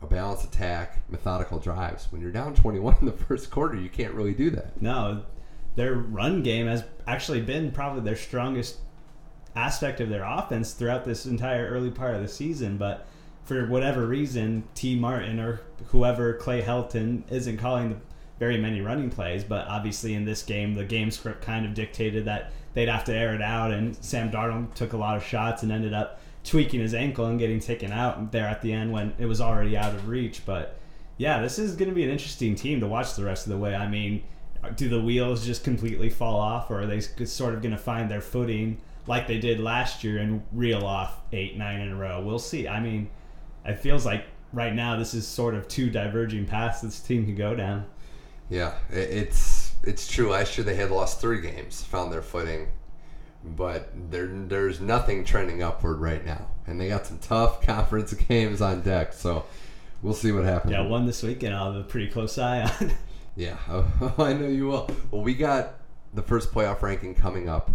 a 0.02 0.08
balanced 0.08 0.46
attack, 0.46 1.00
methodical 1.10 1.60
drives. 1.60 2.08
When 2.12 2.22
you're 2.22 2.32
down 2.32 2.56
21 2.56 2.98
in 3.02 3.06
the 3.06 3.12
first 3.12 3.52
quarter, 3.52 3.76
you 3.76 3.90
can't 3.90 4.14
really 4.14 4.34
do 4.34 4.50
that. 4.52 4.82
No, 4.82 5.24
their 5.76 5.94
run 5.94 6.42
game 6.42 6.68
has 6.68 6.84
actually 7.06 7.42
been 7.42 7.72
probably 7.72 8.02
their 8.02 8.16
strongest 8.16 8.78
aspect 9.56 10.00
of 10.00 10.10
their 10.10 10.24
offense 10.24 10.74
throughout 10.74 11.06
this 11.06 11.26
entire 11.26 11.68
early 11.68 11.92
part 11.92 12.16
of 12.16 12.22
the 12.22 12.28
season. 12.28 12.78
But 12.78 13.06
for 13.50 13.66
whatever 13.66 14.06
reason, 14.06 14.64
Tee 14.76 14.95
Martin 14.95 15.39
or 15.39 15.62
whoever 15.88 16.36
Clay 16.36 16.62
Helton 16.62 17.24
isn't 17.32 17.58
calling 17.58 18.00
very 18.38 18.60
many 18.60 18.80
running 18.80 19.10
plays. 19.10 19.43
But 19.43 19.68
obviously, 19.68 20.14
in 20.14 20.24
this 20.24 20.43
game, 20.43 20.76
the 20.76 20.86
game 20.86 21.10
script 21.10 21.41
kind 21.41 21.66
of 21.66 21.74
dictated 21.74 22.26
that 22.26 22.52
they'd 22.76 22.88
have 22.88 23.06
to 23.06 23.14
air 23.14 23.34
it 23.34 23.41
out, 23.41 23.72
and 23.72 23.95
Sam 24.06 24.30
Darnold 24.30 24.76
took 24.76 24.93
a 24.93 24.97
lot 24.97 25.18
of 25.18 25.24
shots 25.24 25.64
and 25.64 25.72
ended 25.72 25.95
up 25.95 26.22
tweaking 26.43 26.80
his 26.80 26.93
ankle 26.93 27.26
and 27.26 27.39
getting 27.39 27.60
taken 27.60 27.91
out 27.91 28.32
there 28.32 28.45
at 28.45 28.62
the 28.62 28.72
end 28.72 28.91
when 28.91 29.14
it 29.18 29.26
was 29.26 29.41
already 29.41 29.76
out 29.76 29.95
of 29.95 30.08
reach. 30.08 30.45
But 30.45 30.78
yeah, 31.18 31.41
this 31.41 31.58
is 31.58 31.76
going 31.76 31.89
to 31.89 31.95
be 31.95 32.04
an 32.04 32.12
interesting 32.12 32.54
team 32.54 32.80
to 32.82 32.88
watch 32.88 33.16
the 33.16 33.26
rest 33.26 33.47
of 33.47 33.52
the 33.52 33.58
way. 33.58 33.74
I 33.74 33.88
mean, 33.88 34.22
do 34.76 34.89
the 34.89 35.02
wheels 35.02 35.43
just 35.43 35.64
completely 35.64 36.12
fall 36.12 36.39
off, 36.39 36.70
or 36.70 36.82
are 36.82 36.86
they 36.86 37.00
sort 37.02 37.56
of 37.56 37.64
going 37.64 37.72
to 37.72 37.80
find 37.80 38.12
their 38.12 38.22
footing 38.22 38.80
like 39.08 39.26
they 39.26 39.39
did 39.39 39.60
last 39.60 40.04
year 40.04 40.20
and 40.20 40.43
reel 40.54 40.86
off 40.86 41.18
eight, 41.34 41.58
nine 41.58 41.82
in 41.82 41.91
a 41.91 41.95
row? 41.95 42.22
We'll 42.24 42.38
see. 42.38 42.68
I 42.68 42.80
mean, 42.80 43.10
it 43.66 43.80
feels 43.80 44.05
like 44.05 44.26
right 44.53 44.74
now 44.74 44.97
this 44.97 45.14
is 45.14 45.28
sort 45.28 45.55
of 45.55 45.68
two 45.68 45.89
diverging 45.89 46.45
paths 46.45 46.82
this 46.82 46.99
team 46.99 47.26
can 47.26 47.36
go 47.36 47.55
down. 47.55 47.86
Yeah, 48.49 48.74
it's 48.89 49.74
it's 49.84 50.07
true. 50.07 50.32
Last 50.32 50.57
year 50.57 50.66
they 50.66 50.76
had 50.76 50.91
lost 50.91 51.22
three 51.22 51.41
games, 51.41 51.84
found 51.84 52.12
their 52.12 52.22
footing, 52.22 52.70
but 53.43 53.89
there 54.10 54.28
there's 54.28 54.82
nothing 54.82 55.24
trending 55.24 55.62
upward 55.62 55.99
right 55.99 56.26
now, 56.26 56.47
and 56.66 56.80
they 56.80 56.88
got 56.89 57.05
some 57.05 57.20
tough 57.20 57.62
conference 57.66 58.14
games 58.14 58.62
on 58.62 58.82
deck. 58.82 59.14
So 59.14 59.45
we'll 60.01 60.14
see 60.14 60.32
what 60.32 60.45
happens. 60.45 60.72
Yeah, 60.72 60.82
one 60.82 61.05
this 61.05 61.22
weekend 61.22 61.53
I'll 61.53 61.74
have 61.74 61.82
a 61.82 61.84
pretty 61.84 62.07
close 62.07 62.38
eye 62.38 62.62
on. 62.62 62.91
Yeah, 63.39 63.57
oh, 63.70 64.16
I 64.18 64.34
know 64.34 64.47
you 64.47 64.68
will. 64.68 64.89
Well, 65.12 65.22
we 65.22 65.34
got 65.34 65.76
the 66.14 66.22
first 66.22 66.51
playoff 66.51 66.82
ranking 66.82 67.16
coming 67.16 67.47
up, 67.47 67.72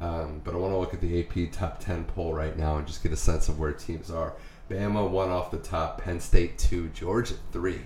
um, 0.00 0.40
but 0.42 0.54
I 0.54 0.56
want 0.56 0.72
to 0.72 0.78
look 0.78 0.94
at 0.94 1.02
the 1.02 1.20
AP 1.20 1.52
top 1.52 1.80
10 1.80 2.04
poll 2.04 2.32
right 2.32 2.56
now 2.56 2.78
and 2.78 2.86
just 2.86 3.02
get 3.02 3.12
a 3.12 3.16
sense 3.16 3.50
of 3.50 3.58
where 3.58 3.72
teams 3.72 4.10
are. 4.10 4.32
Bama 4.70 5.08
one 5.08 5.30
off 5.30 5.50
the 5.50 5.58
top, 5.58 6.02
Penn 6.02 6.20
State 6.20 6.58
two, 6.58 6.88
Georgia 6.88 7.34
three. 7.52 7.82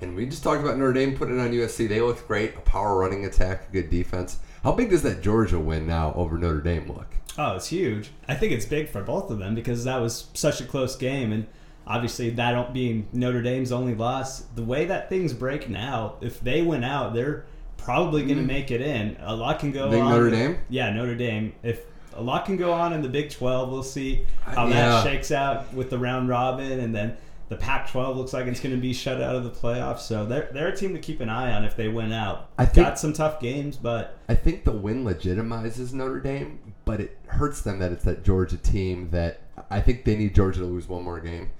And 0.00 0.16
we 0.16 0.26
just 0.26 0.42
talked 0.42 0.62
about 0.62 0.78
Notre 0.78 0.92
Dame 0.92 1.16
putting 1.16 1.38
it 1.38 1.42
on 1.42 1.52
USC. 1.52 1.88
They 1.88 2.00
looked 2.00 2.26
great, 2.26 2.56
a 2.56 2.60
power 2.60 2.98
running 2.98 3.24
attack, 3.24 3.70
good 3.72 3.88
defense. 3.88 4.38
How 4.64 4.72
big 4.72 4.90
does 4.90 5.02
that 5.02 5.22
Georgia 5.22 5.58
win 5.58 5.86
now 5.86 6.12
over 6.14 6.38
Notre 6.38 6.60
Dame 6.60 6.88
look? 6.88 7.06
Oh, 7.38 7.56
it's 7.56 7.68
huge. 7.68 8.10
I 8.28 8.34
think 8.34 8.52
it's 8.52 8.66
big 8.66 8.88
for 8.88 9.02
both 9.02 9.30
of 9.30 9.38
them 9.38 9.54
because 9.54 9.84
that 9.84 9.98
was 9.98 10.26
such 10.34 10.60
a 10.60 10.64
close 10.64 10.96
game, 10.96 11.32
and 11.32 11.46
obviously 11.86 12.30
that 12.30 12.72
being 12.72 13.08
Notre 13.12 13.42
Dame's 13.42 13.72
only 13.72 13.94
loss. 13.94 14.40
The 14.54 14.64
way 14.64 14.84
that 14.86 15.08
things 15.08 15.32
break 15.32 15.68
now, 15.68 16.16
if 16.20 16.40
they 16.40 16.62
win 16.62 16.84
out, 16.84 17.14
they're 17.14 17.44
probably 17.76 18.22
going 18.22 18.36
to 18.36 18.42
mm-hmm. 18.42 18.46
make 18.46 18.70
it 18.70 18.80
in. 18.80 19.16
A 19.20 19.34
lot 19.34 19.58
can 19.60 19.72
go 19.72 19.86
on. 19.86 19.90
Notre 19.90 20.30
Dame? 20.30 20.58
Yeah, 20.68 20.90
Notre 20.90 21.14
Dame. 21.14 21.52
If 21.62 21.84
a 22.14 22.22
lot 22.22 22.44
can 22.46 22.56
go 22.56 22.72
on 22.72 22.92
in 22.92 23.02
the 23.02 23.08
Big 23.08 23.30
Twelve, 23.30 23.70
we'll 23.70 23.82
see 23.82 24.24
how 24.42 24.66
Yeah. 24.66 24.74
that 24.74 25.04
shakes 25.04 25.30
out 25.32 25.72
with 25.74 25.90
the 25.90 25.98
round 25.98 26.28
robin, 26.28 26.80
and 26.80 26.94
then. 26.94 27.16
The 27.48 27.58
Pac-12 27.58 28.16
looks 28.16 28.32
like 28.32 28.46
it's 28.46 28.60
going 28.60 28.74
to 28.74 28.80
be 28.80 28.94
shut 28.94 29.20
out 29.20 29.36
of 29.36 29.44
the 29.44 29.50
playoffs, 29.50 29.98
so 29.98 30.24
they're 30.24 30.48
they're 30.54 30.68
a 30.68 30.74
team 30.76 30.94
to 30.94 30.98
keep 30.98 31.20
an 31.20 31.28
eye 31.28 31.52
on 31.52 31.66
if 31.66 31.76
they 31.76 31.86
win 31.86 32.10
out. 32.10 32.48
I 32.56 32.64
think- 32.64 32.86
Got 32.86 32.98
some 32.98 33.12
tough 33.12 33.40
games, 33.40 33.76
but 33.76 34.16
I 34.26 34.34
think 34.34 34.64
the 34.64 34.72
win 34.72 35.04
legitimizes 35.04 35.92
Notre 35.92 36.18
Dame, 36.20 36.60
but 36.86 36.98
it 37.02 37.18
hurts 37.26 37.60
them 37.60 37.78
that 37.80 37.92
it's 37.92 38.04
that 38.04 38.24
Georgia 38.24 38.56
team 38.56 39.10
that 39.10 39.40
I 39.70 39.82
think 39.82 40.06
they 40.06 40.16
need 40.16 40.34
Georgia 40.34 40.60
to 40.60 40.64
lose 40.64 40.88
one 40.88 41.02
more 41.04 41.20
game. 41.20 41.50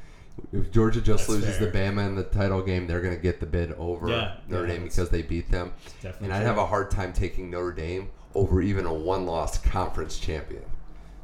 If 0.50 0.70
Georgia 0.70 1.03
just 1.03 1.26
That's 1.26 1.40
loses 1.40 1.59
fair. 1.59 1.70
the 1.70 1.78
Bama 1.78 2.07
in 2.07 2.14
the 2.14 2.24
title 2.24 2.62
game, 2.62 2.86
they're 2.86 3.03
going 3.03 3.14
to 3.14 3.20
get 3.20 3.40
the 3.40 3.46
bid 3.46 3.72
over 3.72 4.09
Yeah, 4.09 4.36
Notre 4.48 4.66
yeah, 4.68 4.72
Dame 4.74 4.84
because 4.84 5.11
they 5.11 5.20
beat 5.20 5.50
them. 5.50 5.72
And 6.22 6.32
I'd 6.32 6.46
have 6.46 6.57
a 6.57 6.64
hard 6.66 6.90
time 6.90 7.12
taking 7.12 7.50
Notre 7.50 7.72
Dame 7.72 8.09
over 8.34 8.60
even 8.60 8.86
a 8.86 8.92
one-loss 8.92 9.58
conference 9.58 10.18
champion. 10.18 10.64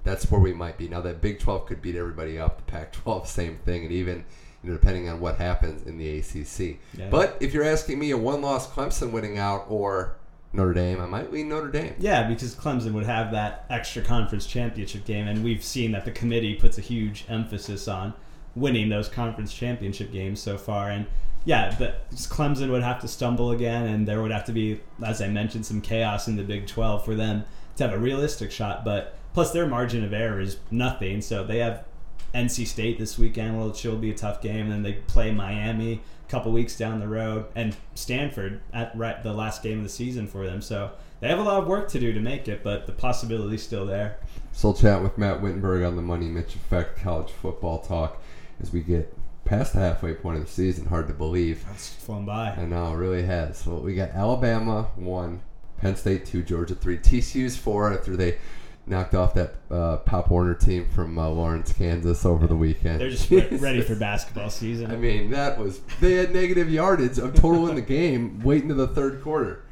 That's 0.04 0.30
where 0.30 0.40
we 0.40 0.52
might 0.52 0.78
be 0.78 0.88
now. 0.88 1.00
That 1.00 1.20
Big 1.20 1.38
12 1.38 1.66
could 1.66 1.82
beat 1.82 1.96
everybody 1.96 2.38
up. 2.38 2.59
The 2.59 2.62
Pac-12, 2.64 3.26
same 3.28 3.59
thing, 3.59 3.84
and 3.84 3.92
even 3.92 4.24
you 4.62 4.70
know, 4.70 4.76
depending 4.76 5.09
on 5.09 5.20
what 5.20 5.36
happens 5.36 5.86
in 5.86 5.98
the 5.98 6.18
ACC. 6.18 6.78
Yeah. 6.96 7.09
But 7.11 7.36
if 7.40 7.54
you're 7.54 7.64
asking 7.64 7.98
me, 7.98 8.11
a 8.11 8.16
one-loss 8.16 8.68
Clemson 8.70 9.12
winning 9.12 9.38
out 9.38 9.66
or 9.68 10.16
Notre 10.52 10.74
Dame, 10.74 11.00
I 11.00 11.06
might 11.06 11.32
lean 11.32 11.48
Notre 11.48 11.68
Dame. 11.68 11.94
Yeah, 11.98 12.26
because 12.26 12.54
Clemson 12.54 12.92
would 12.92 13.06
have 13.06 13.30
that 13.32 13.66
extra 13.70 14.02
conference 14.02 14.46
championship 14.46 15.04
game, 15.04 15.28
and 15.28 15.44
we've 15.44 15.62
seen 15.62 15.92
that 15.92 16.04
the 16.04 16.11
committee 16.11 16.54
puts 16.54 16.78
a 16.78 16.80
huge 16.80 17.24
emphasis 17.28 17.86
on 17.86 18.14
winning 18.56 18.88
those 18.88 19.09
conference 19.09 19.52
championship 19.52 20.11
games 20.11 20.40
so 20.40 20.59
far. 20.59 20.90
And 20.90 21.06
yeah, 21.49 21.70
the, 21.70 21.94
Clemson 22.12 22.70
would 22.70 22.82
have 22.82 23.01
to 23.01 23.09
stumble 23.09 23.53
again, 23.53 23.86
and 23.86 24.07
there 24.07 24.20
would 24.20 24.30
have 24.30 24.44
to 24.44 24.53
be, 24.53 24.82
as 25.03 25.22
I 25.22 25.28
mentioned, 25.28 25.64
some 25.64 25.80
chaos 25.80 26.28
in 26.28 26.36
the 26.36 26.42
Big 26.42 26.66
12 26.66 27.03
for 27.03 27.14
them 27.14 27.42
to 27.76 27.84
have 27.84 27.94
a 27.94 27.99
realistic 27.99 28.51
shot. 28.51 28.84
But 28.84 29.16
plus, 29.32 29.51
their 29.51 29.66
margin 29.66 30.05
of 30.05 30.12
error 30.12 30.42
is 30.42 30.59
nothing, 30.70 31.22
so 31.22 31.42
they 31.42 31.61
have 31.61 31.86
NC 32.34 32.66
State 32.66 32.99
this 32.99 33.18
weekend, 33.18 33.64
which 33.64 33.82
will 33.82 33.96
be 33.96 34.11
a 34.11 34.14
tough 34.14 34.42
game, 34.42 34.64
and 34.66 34.72
then 34.72 34.82
they 34.82 34.92
play 34.92 35.32
Miami 35.32 36.03
a 36.26 36.30
couple 36.30 36.53
weeks 36.53 36.76
down 36.76 37.01
the 37.01 37.09
road, 37.09 37.46
and 37.55 37.74
Stanford 37.94 38.61
at 38.74 38.94
right, 38.94 39.22
the 39.22 39.32
last 39.32 39.62
game 39.62 39.78
of 39.78 39.84
the 39.84 39.88
season 39.88 40.26
for 40.26 40.44
them. 40.44 40.61
So 40.61 40.90
they 41.20 41.28
have 41.28 41.38
a 41.38 41.44
lot 41.44 41.62
of 41.62 41.66
work 41.66 41.88
to 41.92 41.99
do 41.99 42.12
to 42.12 42.20
make 42.20 42.46
it, 42.46 42.62
but 42.62 42.84
the 42.84 42.92
possibility's 42.92 43.62
still 43.62 43.86
there. 43.86 44.18
So 44.53 44.68
I'll 44.68 44.74
chat 44.74 45.03
with 45.03 45.16
Matt 45.16 45.40
Wittenberg 45.40 45.82
on 45.82 45.96
the 45.96 46.03
Money 46.03 46.26
Mitch 46.26 46.57
Effect 46.57 46.99
college 46.99 47.30
football 47.30 47.78
talk 47.78 48.20
as 48.61 48.70
we 48.70 48.82
get 48.82 49.18
past 49.49 49.72
the 49.72 49.80
halfway 49.80 50.14
point 50.14 50.38
of 50.38 50.44
the 50.44 50.51
season. 50.51 50.86
Hard 50.86 51.09
to 51.09 51.14
believe. 51.14 51.64
That's 51.66 51.94
flown 51.94 52.24
by. 52.24 52.51
I 52.51 52.64
know, 52.64 52.92
it 52.92 52.96
really 52.96 53.22
has. 53.22 53.59
So 53.59 53.76
we 53.76 53.94
got 53.94 54.11
Alabama 54.11 54.88
one, 54.96 55.40
Penn 55.78 55.96
State 55.96 56.26
two, 56.26 56.42
Georgia 56.42 56.74
three, 56.74 56.99
TCU's 56.99 57.57
four 57.57 57.92
after 57.92 58.16
they 58.16 58.38
knocked 58.86 59.14
off 59.14 59.34
that 59.34 59.55
uh, 59.70 59.99
Pop 59.99 60.30
Warner 60.30 60.55
team 60.55 60.88
from 60.94 61.18
uh, 61.18 61.28
Lawrence, 61.28 61.72
Kansas 61.72 62.24
over 62.24 62.46
the 62.46 62.57
weekend. 62.57 63.01
They're 63.01 63.11
just 63.11 63.30
re- 63.30 63.49
ready 63.59 63.82
for 63.82 63.94
basketball 63.94 64.51
season. 64.51 64.90
I 64.90 64.96
mean, 64.96 65.30
that 65.30 65.59
was 65.59 65.80
they 66.01 66.14
had 66.14 66.32
negative 66.32 66.70
yardage 66.70 67.18
of 67.18 67.34
total 67.34 67.68
in 67.68 67.74
the 67.74 67.82
game, 67.82 68.40
waiting 68.40 68.68
to 68.68 68.74
the 68.74 68.88
third 68.88 69.22
quarter. 69.22 69.64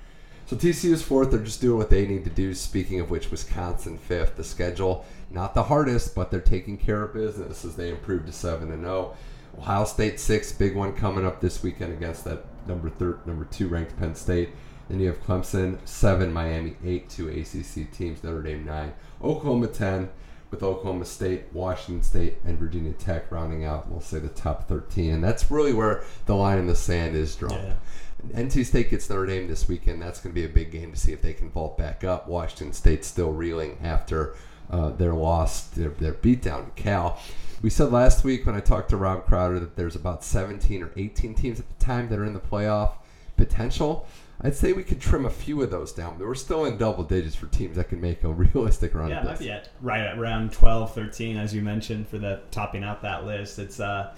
So 0.47 0.57
TCU's 0.57 1.03
fourth. 1.03 1.31
They're 1.31 1.41
just 1.41 1.61
doing 1.61 1.77
what 1.77 1.91
they 1.91 2.07
need 2.07 2.25
to 2.25 2.31
do. 2.31 2.55
Speaking 2.55 3.01
of 3.01 3.11
which, 3.11 3.31
Wisconsin 3.31 3.99
fifth. 3.99 4.37
The 4.37 4.45
schedule 4.45 5.05
not 5.31 5.55
the 5.55 5.65
hardest, 5.65 6.15
but 6.15 6.31
they're 6.31 6.41
taking 6.41 6.79
care 6.79 7.03
of 7.03 7.15
business 7.15 7.65
as 7.65 7.77
they 7.77 7.91
improve 7.91 8.27
to 8.27 8.33
seven 8.33 8.71
and 8.71 8.83
zero. 8.83 9.17
Ohio 9.59 9.85
State 9.85 10.21
six, 10.21 10.53
big 10.53 10.77
one 10.77 10.95
coming 10.95 11.25
up 11.25 11.41
this 11.41 11.63
weekend 11.63 11.93
against 11.93 12.25
that 12.25 12.45
number 12.67 12.91
third, 12.91 13.27
number 13.27 13.45
two 13.45 13.69
ranked 13.69 13.99
Penn 13.99 14.15
State. 14.15 14.51
Then 14.89 15.01
you 15.01 15.09
have 15.09 15.23
Clemson 15.23 15.79
seven, 15.85 16.33
Miami 16.33 16.77
eight, 16.85 17.09
two 17.09 17.29
ACC 17.29 17.91
teams, 17.91 18.23
Notre 18.23 18.43
Dame 18.43 18.65
nine, 18.65 18.93
Oklahoma 19.23 19.69
ten, 19.69 20.11
with 20.51 20.63
Oklahoma 20.63 21.05
State, 21.05 21.45
Washington 21.53 22.03
State, 22.03 22.37
and 22.45 22.59
Virginia 22.59 22.93
Tech 22.93 23.31
rounding 23.33 23.65
out, 23.65 23.91
we'll 23.91 24.01
say 24.01 24.19
the 24.19 24.29
top 24.29 24.69
thirteen, 24.69 25.15
and 25.15 25.25
that's 25.25 25.51
really 25.51 25.73
where 25.73 26.05
the 26.27 26.35
line 26.35 26.59
in 26.59 26.67
the 26.67 26.77
sand 26.77 27.17
is 27.17 27.35
drawn. 27.35 27.53
Yeah. 27.53 27.75
NC 28.33 28.65
State 28.67 28.91
gets 28.91 29.09
Notre 29.09 29.27
Dame 29.27 29.49
this 29.49 29.69
weekend. 29.69 30.03
That's 30.03 30.21
going 30.21 30.35
to 30.35 30.41
be 30.41 30.45
a 30.45 30.49
big 30.49 30.71
game 30.73 30.93
to 30.93 30.99
see 30.99 31.13
if 31.13 31.23
they 31.23 31.33
can 31.33 31.51
vault 31.51 31.77
back 31.77 32.03
up. 32.03 32.27
Washington 32.27 32.73
State 32.73 33.05
still 33.05 33.33
reeling 33.33 33.79
after 33.83 34.35
uh, 34.71 34.91
their 34.91 35.13
loss, 35.13 35.65
their, 35.69 35.91
their 35.91 36.13
beatdown 36.13 36.75
to 36.75 36.83
Cal. 36.83 37.21
We 37.63 37.71
said 37.71 37.91
last 37.91 38.23
week 38.23 38.47
when 38.47 38.55
I 38.55 38.61
talked 38.61 38.91
to 38.91 38.97
Rob 38.97 39.25
Crowder 39.27 39.59
that 39.61 39.77
there's 39.77 39.97
about 39.97 40.23
17 40.23 40.83
or 40.83 40.91
18 40.97 41.35
teams 41.35 41.59
at 41.59 41.67
the 41.79 41.85
time 41.85 42.09
that 42.11 42.19
are 42.19 42.25
in 42.25 42.35
the 42.35 42.41
playoff 42.41 42.93
potential. 43.37 44.07
I'd 44.43 44.55
say 44.55 44.75
we 44.75 44.85
could 44.85 45.01
trim 45.01 45.25
a 45.25 45.31
few 45.31 45.63
of 45.63 45.71
those 45.71 45.93
down, 45.93 46.19
but 46.19 46.27
we're 46.27 46.35
still 46.35 46.67
in 46.67 46.77
double 46.77 47.03
digits 47.05 47.35
for 47.35 47.47
teams 47.47 47.77
that 47.77 47.89
can 47.89 48.01
make 48.01 48.23
a 48.23 48.29
realistic 48.33 48.95
run 48.95 49.09
Yeah, 49.09 49.27
at 49.27 49.39
this. 49.39 49.69
right 49.81 50.03
at 50.03 50.19
around 50.19 50.53
12, 50.53 50.95
13, 50.95 51.39
as 51.39 51.55
you 51.55 51.63
mentioned, 51.63 52.07
for 52.09 52.19
the 52.19 52.43
topping 52.51 52.85
out 52.85 53.01
that 53.03 53.25
list. 53.25 53.59
It's 53.59 53.81
uh, 53.81 54.15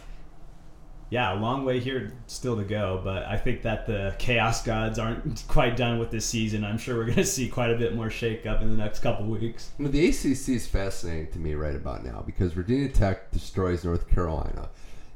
yeah, 1.11 1.33
a 1.33 1.39
long 1.41 1.65
way 1.65 1.81
here 1.81 2.13
still 2.27 2.57
to 2.57 2.65
go, 2.65 3.01
but 3.03 3.25
I 3.25 3.37
think 3.39 3.63
that 3.63 3.87
the 3.87 4.15
chaos 4.19 4.63
gods 4.63 4.99
aren't 4.99 5.45
quite 5.49 5.77
done 5.77 5.99
with 5.99 6.11
this 6.11 6.27
season. 6.27 6.65
I'm 6.65 6.79
sure 6.79 6.97
we're 6.97 7.05
going 7.07 7.17
to 7.17 7.25
see 7.25 7.49
quite 7.49 7.71
a 7.71 7.77
bit 7.77 7.95
more 7.95 8.11
shake 8.11 8.47
up 8.47 8.61
in 8.61 8.71
the 8.71 8.77
next 8.77 8.99
couple 9.01 9.27
weeks. 9.27 9.71
You 9.79 9.87
know, 9.87 9.91
the 9.91 10.07
ACC 10.09 10.49
is 10.51 10.67
fascinating 10.67 11.33
to 11.33 11.39
me 11.39 11.55
right 11.55 11.75
about 11.75 12.05
now 12.05 12.23
because 12.27 12.53
Virginia 12.53 12.89
Tech 12.89 13.31
destroys 13.31 13.85
North 13.85 14.09
Carolina. 14.11 14.69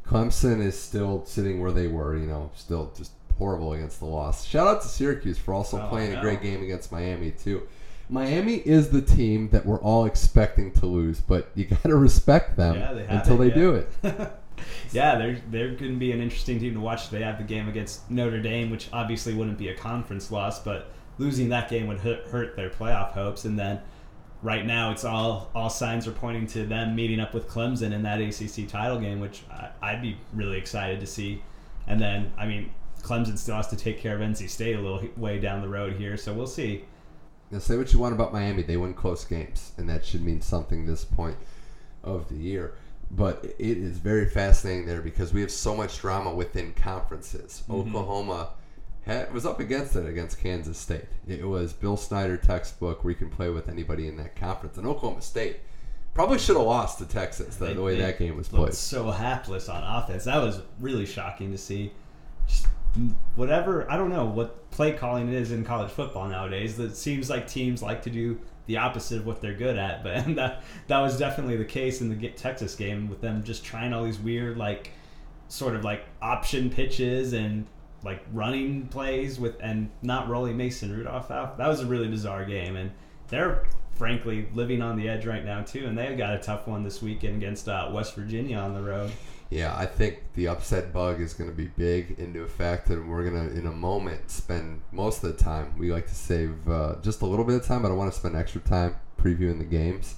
Clemson 0.07 0.61
is 0.61 0.81
still 0.81 1.25
sitting 1.27 1.61
where 1.61 1.73
they 1.73 1.87
were, 1.89 2.17
you 2.17 2.27
know, 2.27 2.51
still 2.55 2.93
just 2.97 3.13
horrible 3.39 3.73
against 3.73 3.99
the 3.99 4.07
loss. 4.07 4.47
Shout 4.47 4.67
out 4.67 4.83
to 4.83 4.89
Syracuse 4.89 5.39
for 5.39 5.55
also 5.55 5.81
Oh, 5.81 5.89
playing 5.89 6.15
a 6.15 6.21
great 6.21 6.43
game 6.43 6.63
against 6.63 6.91
Miami, 6.93 7.31
too. 7.31 7.67
Miami 8.09 8.57
is 8.57 8.91
the 8.91 9.01
team 9.01 9.49
that 9.51 9.65
we're 9.65 9.81
all 9.81 10.05
expecting 10.05 10.73
to 10.73 10.87
lose, 10.87 11.21
but 11.21 11.51
you 11.55 11.65
got 11.67 11.83
to 11.83 11.97
respect 11.97 12.57
them 12.57 12.77
Yeah, 12.77 12.93
they 12.93 13.07
until 13.07 13.41
it, 13.41 13.49
they 13.49 13.55
do 13.55 13.75
it. 13.75 14.33
yeah, 14.93 15.17
they're 15.17 15.41
they're 15.51 15.75
going 15.75 15.93
to 15.93 15.99
be 15.99 16.13
an 16.13 16.21
interesting 16.21 16.59
team 16.61 16.75
to 16.75 16.81
watch. 16.81 17.11
They 17.11 17.23
have 17.23 17.39
the 17.39 17.45
game 17.45 17.69
against 17.69 18.11
Notre 18.11 18.41
Dame, 18.41 18.71
which 18.71 18.89
obviously 18.93 19.35
wouldn't 19.35 19.59
be 19.59 19.69
a 19.69 19.75
conference 19.75 20.31
loss, 20.31 20.63
but 20.63 20.91
losing 21.19 21.49
that 21.51 21.69
game 21.69 21.87
would 21.87 21.99
hurt, 21.99 22.57
their 22.57 22.71
playoff 22.71 23.13
hopes. 23.13 23.45
And 23.45 23.59
then 23.59 23.81
right 24.43 24.67
now, 24.67 24.91
it's 24.91 25.05
all 25.05 25.51
all 25.55 25.71
signs 25.71 26.07
are 26.07 26.13
pointing 26.13 26.47
to 26.49 26.65
them 26.65 26.95
meeting 26.95 27.21
up 27.21 27.35
with 27.35 27.49
Clemson 27.49 27.93
in 27.93 28.03
that 28.03 28.21
ACC 28.21 28.69
title 28.69 28.99
game, 28.99 29.21
which 29.21 29.43
I, 29.51 29.71
I'd 29.83 30.03
be 30.03 30.19
really 30.33 30.59
excited 30.59 31.01
to 31.01 31.07
see. 31.07 31.43
And 31.87 32.01
then, 32.01 32.33
I 32.37 32.47
mean, 32.47 32.71
Clemson 33.03 33.37
still 33.37 33.57
has 33.57 33.69
to 33.69 33.77
take 33.77 33.99
care 33.99 34.15
of 34.15 34.21
NC 34.21 34.49
State 34.49 34.77
a 34.77 34.81
little 34.81 35.03
way 35.17 35.39
down 35.39 35.63
the 35.63 35.69
road 35.69 35.95
here, 35.95 36.17
so 36.17 36.33
we'll 36.33 36.47
see. 36.47 36.85
Now, 37.51 37.59
say 37.59 37.77
what 37.77 37.93
you 37.93 37.99
want 37.99 38.15
about 38.15 38.33
Miami. 38.33 38.63
They 38.63 38.77
win 38.77 38.95
close 38.95 39.25
games, 39.25 39.73
and 39.77 39.89
that 39.89 40.05
should 40.05 40.23
mean 40.23 40.41
something 40.41 40.87
this 40.87 41.05
point 41.05 41.37
of 42.03 42.29
the 42.29 42.37
year. 42.37 42.75
But 43.15 43.45
it 43.45 43.77
is 43.79 43.99
very 43.99 44.27
fascinating 44.27 44.87
there 44.87 45.03
because 45.03 45.35
we 45.35 45.43
have 45.43 45.51
so 45.51 45.77
much 45.77 45.99
drama 45.99 46.35
within 46.35 46.73
conferences. 46.73 47.63
Mm-hmm. 47.69 47.95
Oklahoma 47.95 48.51
had, 49.03 49.33
was 49.35 49.45
up 49.45 49.61
against 49.61 49.95
it 49.97 50.07
against 50.07 50.41
Kansas 50.41 50.79
State. 50.79 51.05
It 51.29 51.47
was 51.47 51.75
Bill 51.75 51.99
Snyder 51.99 52.39
textbook 52.39 53.05
where 53.05 53.11
you 53.11 53.17
can 53.19 53.29
play 53.29 53.51
with 53.51 53.69
anybody 53.69 54.09
in 54.09 54.17
that 54.17 54.35
conference. 54.35 54.79
And 54.79 54.87
Oklahoma 54.87 55.21
State 55.21 55.61
probably 56.15 56.39
should 56.39 56.57
have 56.57 56.65
lost 56.65 56.99
to 56.99 57.05
Texas 57.07 57.57
the, 57.57 57.67
They- 57.67 57.75
the 57.75 57.83
way 57.83 57.99
that 57.99 58.19
game 58.19 58.37
was 58.37 58.49
played. 58.49 58.73
so 58.73 59.11
hapless 59.11 59.69
on 59.69 59.83
offense. 59.83 60.25
That 60.25 60.43
was 60.43 60.63
really 60.81 61.05
shocking 61.07 61.53
to 61.53 61.59
see. 61.59 61.93
Just 62.47 62.67
whatever 63.37 63.91
I 63.91 63.97
don't 63.97 64.11
know 64.11 64.27
what 64.27 64.71
play 64.71 64.93
calling 64.93 65.29
it 65.29 65.35
is 65.35 65.53
in 65.53 65.65
college 65.65 65.91
football 65.91 66.29
nowadays. 66.29 66.77
That 66.79 66.97
seems 66.97 67.29
like 67.29 67.47
teams 67.47 67.83
like 67.83 68.03
to 68.03 68.11
do 68.11 68.39
the 68.67 68.77
opposite 68.77 69.19
of 69.19 69.27
what 69.27 69.41
they're 69.41 69.55
good 69.55 69.77
at, 69.77 70.03
but 70.03 70.35
that 70.37 70.65
that 70.87 71.01
was 71.01 71.19
definitely 71.19 71.57
the 71.57 71.65
case 71.65 72.01
in 72.01 72.09
the 72.09 72.29
Texas 72.31 72.75
game 72.75 73.09
with 73.09 73.21
them 73.21 73.43
just 73.43 73.65
trying 73.65 73.93
all 73.93 74.05
these 74.05 74.19
weird 74.19 74.57
like 74.57 74.91
sort 75.49 75.77
of 75.77 75.85
like 75.85 76.05
option 76.21 76.71
pitches 76.71 77.33
and 77.33 77.67
like 78.05 78.25
running 78.33 78.89
plays 78.89 79.39
with 79.39 79.57
and 79.61 79.91
not 80.03 80.29
rolling 80.29 80.57
Mason 80.57 80.93
Rudolph 80.93 81.31
out. 81.31 81.59
That 81.59 81.69
was 81.69 81.81
a 81.81 81.87
really 81.87 82.09
bizarre 82.09 82.45
game, 82.45 82.77
and 82.77 82.91
they're 83.29 83.65
frankly 83.93 84.49
living 84.55 84.83
on 84.83 84.97
the 84.97 85.09
edge 85.09 85.27
right 85.27 85.45
now 85.45 85.63
too. 85.63 85.87
And 85.87 85.97
they've 85.97 86.17
got 86.17 86.35
a 86.35 86.39
tough 86.39 86.67
one 86.67 86.83
this 86.83 87.03
weekend 87.03 87.37
against 87.37 87.69
uh, 87.69 87.91
West 87.93 88.15
Virginia 88.15 88.57
on 88.57 88.75
the 88.75 88.83
road. 88.83 89.13
Yeah, 89.53 89.77
I 89.77 89.85
think 89.85 90.33
the 90.33 90.49
upset 90.49 90.95
bug 90.95 91.21
is 91.21 91.35
going 91.35 91.51
to 91.51 91.55
be 91.55 91.67
big 91.67 92.19
into 92.19 92.43
effect, 92.43 92.89
and 92.89 93.11
we're 93.11 93.29
going 93.29 93.51
to, 93.51 93.55
in 93.55 93.67
a 93.67 93.71
moment, 93.71 94.31
spend 94.31 94.81
most 94.93 95.23
of 95.23 95.37
the 95.37 95.45
time. 95.45 95.75
We 95.77 95.93
like 95.93 96.07
to 96.07 96.15
save 96.15 96.67
uh, 96.67 96.95
just 97.03 97.21
a 97.21 97.27
little 97.27 97.45
bit 97.45 97.57
of 97.57 97.67
time, 97.67 97.83
but 97.83 97.91
I 97.91 97.95
want 97.95 98.11
to 98.11 98.19
spend 98.19 98.35
extra 98.35 98.63
time 98.63 98.97
previewing 99.19 99.59
the 99.59 99.67
games. 99.67 100.15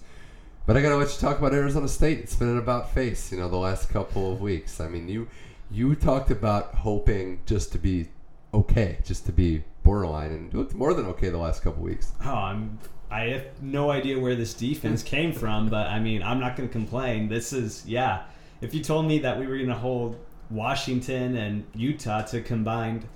But 0.67 0.77
I 0.77 0.83
got 0.83 0.91
to 0.91 0.97
let 0.97 1.09
you 1.09 1.19
talk 1.19 1.37
about 1.37 1.53
Arizona 1.53 1.89
State. 1.89 2.21
It's 2.21 2.37
been 2.37 2.49
an 2.49 2.59
about 2.59 2.95
face, 2.95 3.33
you 3.33 3.39
know, 3.39 3.49
the 3.49 3.57
last 3.57 3.89
couple 3.89 4.33
of 4.33 4.41
weeks. 4.41 4.79
I 4.79 4.87
mean, 4.87 5.09
you 5.09 5.27
you 5.69 5.97
talked 5.97 6.31
about 6.31 6.73
hoping 6.77 7.41
just 7.45 7.73
to 7.73 7.79
be 7.79 8.11
okay, 8.55 8.99
just 9.05 9.27
to 9.27 9.33
be 9.33 9.65
borderline, 9.83 10.31
and 10.31 10.55
looked 10.55 10.75
more 10.75 10.95
than 10.95 11.07
okay 11.07 11.31
the 11.31 11.39
last 11.39 11.61
couple 11.65 11.81
of 11.81 11.89
weeks. 11.89 12.13
Oh, 12.25 12.35
I'm. 12.35 12.79
I 13.11 13.27
have 13.31 13.47
no 13.61 13.91
idea 13.91 14.17
where 14.17 14.37
this 14.37 14.55
defense 14.55 15.03
came 15.15 15.33
from, 15.33 15.71
but 15.71 15.89
I 15.89 15.99
mean, 15.99 16.23
I'm 16.23 16.39
not 16.39 16.57
going 16.57 16.69
to 16.69 16.73
complain. 16.73 17.29
This 17.29 17.53
is, 17.53 17.85
yeah. 17.85 18.23
If 18.61 18.75
you 18.75 18.83
told 18.83 19.07
me 19.07 19.19
that 19.21 19.39
we 19.39 19.47
were 19.47 19.57
going 19.57 19.69
to 19.69 19.75
hold 19.75 20.19
Washington 20.51 21.37
and 21.37 21.65
Utah 21.75 22.23
to 22.23 22.41
combined, 22.41 23.07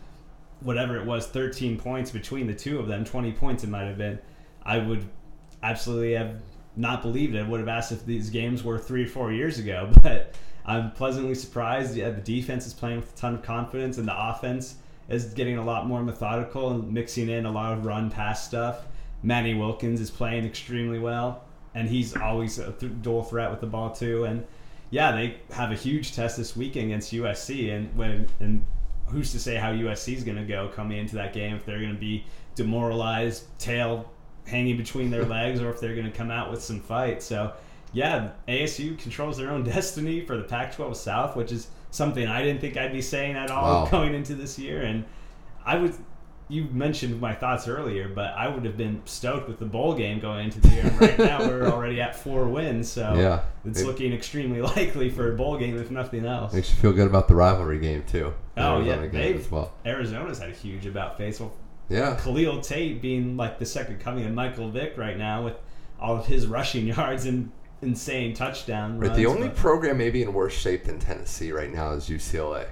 whatever 0.60 0.96
it 0.96 1.06
was, 1.06 1.26
13 1.26 1.78
points 1.78 2.10
between 2.10 2.46
the 2.46 2.54
two 2.54 2.78
of 2.78 2.88
them, 2.88 3.04
20 3.04 3.32
points 3.32 3.64
it 3.64 3.70
might 3.70 3.84
have 3.84 3.98
been, 3.98 4.18
I 4.62 4.78
would 4.78 5.08
absolutely 5.62 6.12
have 6.14 6.36
not 6.76 7.02
believed 7.02 7.34
it. 7.34 7.44
I 7.44 7.48
would 7.48 7.60
have 7.60 7.68
asked 7.68 7.92
if 7.92 8.04
these 8.04 8.30
games 8.30 8.62
were 8.62 8.78
three 8.78 9.04
or 9.04 9.08
four 9.08 9.32
years 9.32 9.58
ago, 9.58 9.90
but 10.02 10.34
I'm 10.64 10.90
pleasantly 10.92 11.34
surprised. 11.34 11.96
Yeah, 11.96 12.10
the 12.10 12.20
defense 12.20 12.66
is 12.66 12.74
playing 12.74 13.00
with 13.00 13.14
a 13.14 13.16
ton 13.16 13.34
of 13.34 13.42
confidence, 13.42 13.98
and 13.98 14.06
the 14.06 14.28
offense 14.30 14.76
is 15.08 15.32
getting 15.32 15.56
a 15.56 15.64
lot 15.64 15.86
more 15.86 16.02
methodical 16.02 16.70
and 16.70 16.92
mixing 16.92 17.28
in 17.30 17.46
a 17.46 17.50
lot 17.50 17.72
of 17.72 17.84
run 17.84 18.10
pass 18.10 18.44
stuff. 18.44 18.86
Manny 19.22 19.54
Wilkins 19.54 20.00
is 20.00 20.10
playing 20.10 20.44
extremely 20.44 20.98
well, 20.98 21.44
and 21.74 21.88
he's 21.88 22.16
always 22.16 22.58
a 22.58 22.72
th- 22.72 22.92
dual 23.02 23.22
threat 23.22 23.50
with 23.50 23.60
the 23.60 23.66
ball 23.66 23.90
too. 23.90 24.24
And 24.24 24.46
yeah, 24.90 25.12
they 25.12 25.36
have 25.52 25.70
a 25.70 25.74
huge 25.74 26.14
test 26.14 26.36
this 26.36 26.56
weekend 26.56 26.86
against 26.86 27.12
USC, 27.12 27.72
and 27.74 27.94
when 27.96 28.28
and 28.40 28.64
who's 29.06 29.32
to 29.32 29.38
say 29.40 29.56
how 29.56 29.72
USC 29.72 30.14
is 30.14 30.24
going 30.24 30.36
to 30.38 30.44
go 30.44 30.68
coming 30.68 30.98
into 30.98 31.16
that 31.16 31.32
game 31.32 31.56
if 31.56 31.64
they're 31.64 31.80
going 31.80 31.94
to 31.94 32.00
be 32.00 32.24
demoralized, 32.54 33.44
tail 33.58 34.10
hanging 34.46 34.76
between 34.76 35.10
their 35.10 35.24
legs, 35.36 35.60
or 35.60 35.70
if 35.70 35.80
they're 35.80 35.94
going 35.94 36.10
to 36.10 36.16
come 36.16 36.30
out 36.30 36.50
with 36.50 36.62
some 36.62 36.80
fight. 36.80 37.22
So 37.22 37.52
yeah, 37.92 38.30
ASU 38.46 38.98
controls 38.98 39.36
their 39.36 39.50
own 39.50 39.62
destiny 39.74 40.24
for 40.24 40.36
the 40.36 40.44
Pac-12 40.44 40.96
South, 40.96 41.36
which 41.36 41.52
is 41.52 41.68
something 41.90 42.26
I 42.26 42.42
didn't 42.42 42.60
think 42.60 42.76
I'd 42.76 42.92
be 42.92 43.02
saying 43.02 43.36
at 43.36 43.50
all 43.50 43.84
Wow. 43.84 43.88
going 43.90 44.14
into 44.14 44.34
this 44.34 44.58
year, 44.58 44.82
and 44.82 45.04
I 45.64 45.76
would. 45.76 45.94
You 46.50 46.64
mentioned 46.72 47.20
my 47.20 47.34
thoughts 47.34 47.68
earlier, 47.68 48.08
but 48.08 48.32
I 48.34 48.48
would 48.48 48.64
have 48.64 48.76
been 48.78 49.02
stoked 49.04 49.48
with 49.48 49.58
the 49.58 49.66
bowl 49.66 49.94
game 49.94 50.18
going 50.18 50.44
into 50.46 50.60
the 50.60 50.68
year. 50.70 50.82
And 50.86 51.00
right 51.00 51.18
now, 51.18 51.40
we're 51.46 51.66
already 51.70 52.00
at 52.00 52.16
four 52.16 52.46
wins, 52.48 52.88
so 52.88 53.14
Yeah. 53.16 53.40
it's 53.66 53.82
It- 53.82 53.86
looking 53.86 54.12
extremely 54.14 54.62
likely 54.76 55.10
for 55.10 55.32
a 55.32 55.36
bowl 55.36 55.58
game, 55.58 55.76
if 55.76 55.90
nothing 55.90 56.24
else. 56.24 56.54
Makes 56.54 56.70
you 56.70 56.76
feel 56.76 56.92
good 56.92 57.06
about 57.06 57.28
the 57.28 57.34
rivalry 57.34 57.78
game 57.78 58.02
too. 58.06 58.32
Oh 58.56 58.80
yeah, 58.80 58.92
Arizona 58.94 59.08
game 59.08 59.12
they've 59.20 59.40
as 59.40 59.50
well. 59.50 59.72
Arizona's 59.84 60.38
had 60.38 60.48
a 60.50 60.54
huge 60.54 60.86
about 60.86 61.18
face. 61.18 61.38
Well, 61.38 61.52
Yeah, 61.90 62.16
Khalil 62.22 62.60
Tate 62.62 63.02
being 63.02 63.36
like 63.36 63.58
the 63.58 63.66
second 63.66 64.00
coming 64.00 64.24
of 64.24 64.32
Michael 64.32 64.70
Vick 64.70 64.96
right 64.96 65.16
now 65.18 65.44
with 65.44 65.54
all 66.00 66.16
of 66.16 66.26
his 66.26 66.46
rushing 66.46 66.86
yards 66.96 67.26
and 67.26 67.50
insane 67.82 68.32
touchdown 68.34 68.98
Right, 68.98 69.08
runs. 69.08 69.16
the 69.18 69.26
only 69.26 69.48
but- 69.48 69.56
program 69.56 69.98
maybe 69.98 70.22
in 70.22 70.32
worse 70.32 70.54
shape 70.54 70.84
than 70.84 70.98
Tennessee 70.98 71.52
right 71.52 71.70
now 71.72 71.92
is 71.92 72.08
UCLA, 72.08 72.66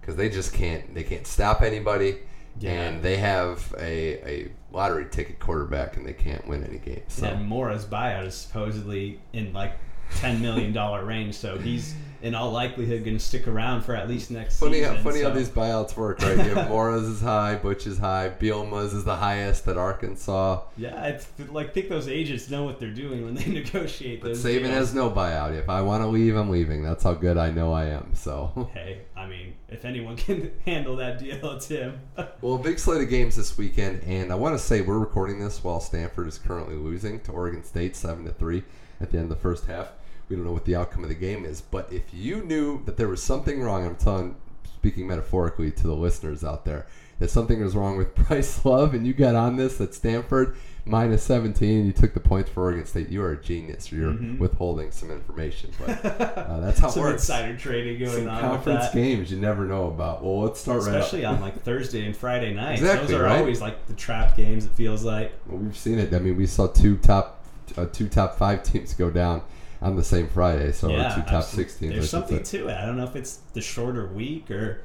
because 0.00 0.14
they 0.14 0.28
just 0.28 0.52
can't 0.54 0.94
they 0.94 1.02
can't 1.02 1.26
stop 1.26 1.60
anybody, 1.60 2.18
Yeah. 2.60 2.72
and 2.72 3.02
they 3.02 3.16
have 3.16 3.74
a, 3.78 4.30
a 4.30 4.50
lottery 4.72 5.06
ticket 5.10 5.40
quarterback, 5.40 5.96
and 5.96 6.06
they 6.06 6.12
can't 6.12 6.46
win 6.46 6.62
any 6.64 6.78
games. 6.78 7.04
So 7.08 7.26
and 7.26 7.46
Mora's 7.46 7.84
buyout 7.84 8.26
is 8.26 8.34
supposedly 8.34 9.20
in 9.32 9.52
like 9.52 9.72
ten 10.16 10.40
million 10.40 10.72
dollar 10.72 11.04
range, 11.04 11.34
so 11.34 11.58
he's 11.58 11.94
in 12.22 12.34
all 12.34 12.50
likelihood 12.50 13.02
going 13.02 13.16
to 13.16 13.22
stick 13.22 13.48
around 13.48 13.80
for 13.80 13.94
at 13.94 14.06
least 14.06 14.30
next 14.30 14.58
funny 14.58 14.80
season. 14.80 14.96
how 14.96 15.02
funny 15.02 15.22
how 15.22 15.30
these 15.30 15.48
buyouts 15.48 15.96
work, 15.96 16.20
right? 16.20 16.36
You 16.36 16.54
have 16.54 16.68
Mora's 16.68 17.08
is 17.08 17.20
high, 17.22 17.56
Butch 17.56 17.86
is 17.86 17.96
high, 17.96 18.30
Bielema's 18.38 18.92
is 18.92 19.04
the 19.04 19.16
highest 19.16 19.66
at 19.68 19.78
Arkansas, 19.78 20.60
Yeah, 20.76 21.06
it's 21.06 21.26
like 21.48 21.72
think 21.72 21.88
those 21.88 22.08
agents 22.08 22.50
know 22.50 22.64
what 22.64 22.78
they're 22.78 22.90
doing 22.90 23.24
when 23.24 23.34
they 23.34 23.46
negotiate 23.46 24.20
but 24.20 24.28
those. 24.28 24.44
Saban 24.44 24.64
deals. 24.64 24.74
has 24.74 24.94
no 24.94 25.10
buyout. 25.10 25.58
If 25.58 25.70
I 25.70 25.80
want 25.80 26.02
to 26.02 26.08
leave, 26.08 26.36
I'm 26.36 26.50
leaving. 26.50 26.82
That's 26.82 27.04
how 27.04 27.14
good 27.14 27.38
I 27.38 27.50
know 27.50 27.72
I 27.72 27.86
am. 27.86 28.10
So. 28.14 28.68
Hey, 28.80 29.00
I 29.16 29.26
mean, 29.26 29.54
if 29.68 29.84
anyone 29.84 30.16
can 30.16 30.52
handle 30.66 30.96
that 30.96 31.18
deal, 31.18 31.52
it's 31.52 31.68
him. 31.68 32.00
Well, 32.40 32.58
big 32.58 32.78
slate 32.78 33.02
of 33.02 33.08
games 33.08 33.36
this 33.36 33.56
weekend, 33.58 34.02
and 34.04 34.30
I 34.30 34.34
want 34.34 34.54
to 34.54 34.58
say 34.58 34.80
we're 34.82 34.98
recording 34.98 35.40
this 35.40 35.64
while 35.64 35.80
Stanford 35.80 36.28
is 36.28 36.38
currently 36.38 36.76
losing 36.76 37.20
to 37.20 37.32
Oregon 37.32 37.64
State 37.64 37.96
seven 37.96 38.24
to 38.26 38.32
three 38.32 38.62
at 39.00 39.10
the 39.10 39.18
end 39.18 39.24
of 39.24 39.36
the 39.36 39.42
first 39.42 39.64
half. 39.66 39.92
We 40.30 40.36
don't 40.36 40.44
know 40.46 40.52
what 40.52 40.64
the 40.64 40.76
outcome 40.76 41.02
of 41.02 41.08
the 41.10 41.14
game 41.16 41.44
is. 41.44 41.60
But 41.60 41.92
if 41.92 42.02
you 42.14 42.42
knew 42.44 42.82
that 42.86 42.96
there 42.96 43.08
was 43.08 43.22
something 43.22 43.60
wrong, 43.60 43.84
I'm 43.84 43.96
telling, 43.96 44.36
speaking 44.76 45.06
metaphorically 45.08 45.72
to 45.72 45.86
the 45.88 45.94
listeners 45.96 46.44
out 46.44 46.64
there, 46.64 46.86
that 47.18 47.28
something 47.30 47.60
was 47.62 47.74
wrong 47.76 47.96
with 47.98 48.14
Bryce 48.28 48.64
Love, 48.64 48.94
and 48.94 49.04
you 49.06 49.12
got 49.12 49.34
on 49.34 49.56
this 49.56 49.80
at 49.80 49.92
Stanford 49.92 50.56
minus 50.86 51.22
17 51.24 51.76
and 51.78 51.86
you 51.86 51.92
took 51.92 52.14
the 52.14 52.20
points 52.20 52.48
for 52.48 52.62
Oregon 52.62 52.86
State, 52.86 53.10
you 53.10 53.22
are 53.22 53.32
a 53.32 53.36
genius. 53.42 53.92
You're 53.92 54.12
Mhm. 54.12 54.38
withholding 54.38 54.90
some 54.90 55.10
information, 55.10 55.70
but 55.78 55.90
uh, 56.04 56.60
that's 56.60 56.78
how 56.80 56.88
it 56.88 56.92
Some 56.92 57.02
works. 57.02 57.22
insider 57.22 57.56
trading 57.58 57.98
going 57.98 58.24
Some 58.24 58.28
on 58.28 58.34
with 58.36 58.42
conference 58.64 58.94
games 58.94 59.30
you 59.30 59.38
never 59.38 59.66
know 59.66 59.88
about. 59.88 60.24
Well, 60.24 60.40
let's 60.40 60.58
start 60.60 60.84
right 60.84 60.94
Especially 60.96 61.24
up. 61.26 61.34
on 61.34 61.42
like 61.42 61.62
Thursday 61.64 62.06
and 62.06 62.16
Friday 62.16 62.54
nights. 62.54 62.80
Exactly, 62.80 63.08
Those 63.08 63.20
are 63.20 63.24
right? 63.24 63.38
always 63.40 63.60
like 63.60 63.86
the 63.88 63.92
trap 63.94 64.36
games. 64.36 64.64
It 64.64 64.72
feels 64.72 65.04
like. 65.04 65.32
Well, 65.46 65.58
we've 65.58 65.76
seen 65.76 65.98
it. 65.98 66.14
I 66.14 66.18
mean, 66.18 66.36
we 66.38 66.46
saw 66.46 66.66
two 66.66 66.96
top, 66.96 67.44
uh, 67.76 67.84
two 67.92 68.08
top 68.08 68.38
five 68.38 68.62
teams 68.62 68.94
go 68.94 69.10
down 69.10 69.42
on 69.82 69.96
the 69.96 70.04
same 70.04 70.28
Friday. 70.28 70.72
So 70.72 70.90
yeah, 70.90 71.14
two 71.14 71.22
top 71.22 71.32
absolutely. 71.32 71.70
six 71.70 71.80
There's 71.80 72.10
something 72.10 72.42
to 72.42 72.68
it. 72.68 72.76
I 72.76 72.86
don't 72.86 72.96
know 72.96 73.04
if 73.04 73.16
it's 73.16 73.36
the 73.54 73.60
shorter 73.60 74.06
week 74.06 74.50
or 74.50 74.82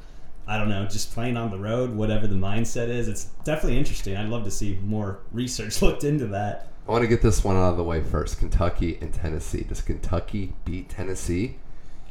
I 0.47 0.57
don't 0.57 0.69
know, 0.69 0.85
just 0.85 1.13
playing 1.13 1.37
on 1.37 1.49
the 1.49 1.57
road, 1.57 1.91
whatever 1.95 2.27
the 2.27 2.35
mindset 2.35 2.87
is. 2.87 3.07
It's 3.07 3.25
definitely 3.43 3.79
interesting. 3.79 4.15
I'd 4.15 4.29
love 4.29 4.43
to 4.43 4.51
see 4.51 4.77
more 4.83 5.19
research 5.31 5.81
looked 5.81 6.03
into 6.03 6.27
that. 6.27 6.67
I 6.87 6.91
want 6.91 7.01
to 7.01 7.07
get 7.07 7.23
this 7.23 7.43
one 7.43 7.55
out 7.55 7.71
of 7.71 7.77
the 7.77 7.83
way 7.83 8.03
first. 8.03 8.37
Kentucky 8.37 8.99
and 9.01 9.11
Tennessee. 9.11 9.63
Does 9.63 9.81
Kentucky 9.81 10.53
beat 10.65 10.89
Tennessee 10.89 11.57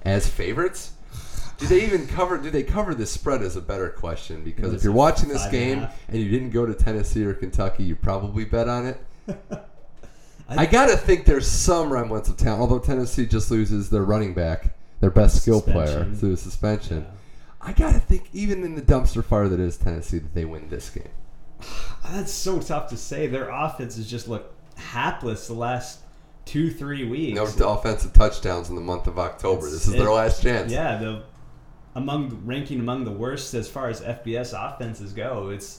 as 0.02 0.28
favorites? 0.28 0.92
Do 1.58 1.66
they 1.68 1.84
even 1.84 2.08
cover? 2.08 2.36
Do 2.36 2.50
they 2.50 2.64
cover 2.64 2.92
this 2.96 3.12
spread? 3.12 3.40
Is 3.40 3.54
a 3.54 3.60
better 3.60 3.88
question 3.88 4.42
because 4.42 4.74
if 4.74 4.82
you're 4.82 4.92
watching 4.92 5.28
this 5.28 5.46
game 5.46 5.86
and 6.08 6.20
you 6.20 6.28
didn't 6.28 6.50
go 6.50 6.66
to 6.66 6.74
Tennessee 6.74 7.24
or 7.24 7.34
Kentucky, 7.34 7.84
you 7.84 7.94
probably 7.94 8.44
bet 8.44 8.68
on 8.68 8.86
it. 8.86 9.00
I- 10.48 10.62
I 10.62 10.66
gotta 10.66 10.96
think 10.96 11.24
there's 11.24 11.46
some 11.48 11.92
remnants 11.92 12.28
of 12.28 12.36
talent. 12.36 12.60
Although 12.60 12.78
Tennessee 12.80 13.26
just 13.26 13.50
loses 13.50 13.90
their 13.90 14.02
running 14.02 14.34
back, 14.34 14.74
their 15.00 15.10
best 15.10 15.40
skill 15.42 15.60
player 15.62 15.86
Suspension. 15.86 16.16
through 16.16 16.36
suspension. 16.36 16.98
Yeah. 17.00 17.66
I 17.66 17.72
gotta 17.72 17.98
think, 17.98 18.28
even 18.32 18.62
in 18.62 18.74
the 18.74 18.82
dumpster 18.82 19.24
fire 19.24 19.48
that 19.48 19.58
is 19.60 19.76
Tennessee, 19.78 20.18
that 20.18 20.34
they 20.34 20.44
win 20.44 20.68
this 20.68 20.90
game. 20.90 21.08
That's 22.12 22.32
so 22.32 22.58
tough 22.60 22.88
to 22.90 22.96
say. 22.96 23.26
Their 23.26 23.48
offense 23.48 23.96
has 23.96 24.08
just 24.10 24.28
looked 24.28 24.52
hapless 24.78 25.46
the 25.46 25.54
last 25.54 26.00
two, 26.44 26.70
three 26.70 27.04
weeks. 27.08 27.36
No 27.58 27.70
offensive 27.70 28.12
touchdowns 28.12 28.68
in 28.68 28.74
the 28.74 28.82
month 28.82 29.06
of 29.06 29.18
October. 29.18 29.62
This 29.70 29.86
is 29.88 29.94
It- 29.94 29.98
their 29.98 30.10
last 30.10 30.42
chance. 30.42 30.70
Yeah, 30.70 30.98
the 30.98 31.22
among 31.94 32.42
ranking 32.44 32.80
among 32.80 33.04
the 33.04 33.12
worst 33.12 33.54
as 33.54 33.68
far 33.68 33.88
as 33.88 34.00
FBS 34.02 34.52
offenses 34.52 35.12
go. 35.14 35.48
It's 35.50 35.78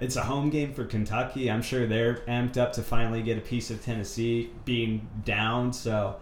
it's 0.00 0.16
a 0.16 0.22
home 0.22 0.50
game 0.50 0.72
for 0.72 0.84
Kentucky. 0.84 1.50
I'm 1.50 1.62
sure 1.62 1.86
they're 1.86 2.16
amped 2.26 2.56
up 2.56 2.72
to 2.74 2.82
finally 2.82 3.22
get 3.22 3.38
a 3.38 3.42
piece 3.42 3.70
of 3.70 3.84
Tennessee 3.84 4.50
being 4.64 5.08
down. 5.24 5.72
So 5.72 6.16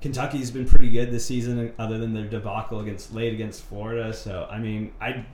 Kentucky's 0.00 0.50
been 0.50 0.66
pretty 0.66 0.90
good 0.90 1.10
this 1.10 1.26
season, 1.26 1.72
other 1.78 1.98
than 1.98 2.12
their 2.12 2.26
debacle 2.26 2.80
against 2.80 3.14
late 3.14 3.32
against 3.32 3.62
Florida. 3.62 4.12
So 4.12 4.48
I 4.50 4.58
mean, 4.58 4.92
I. 5.00 5.24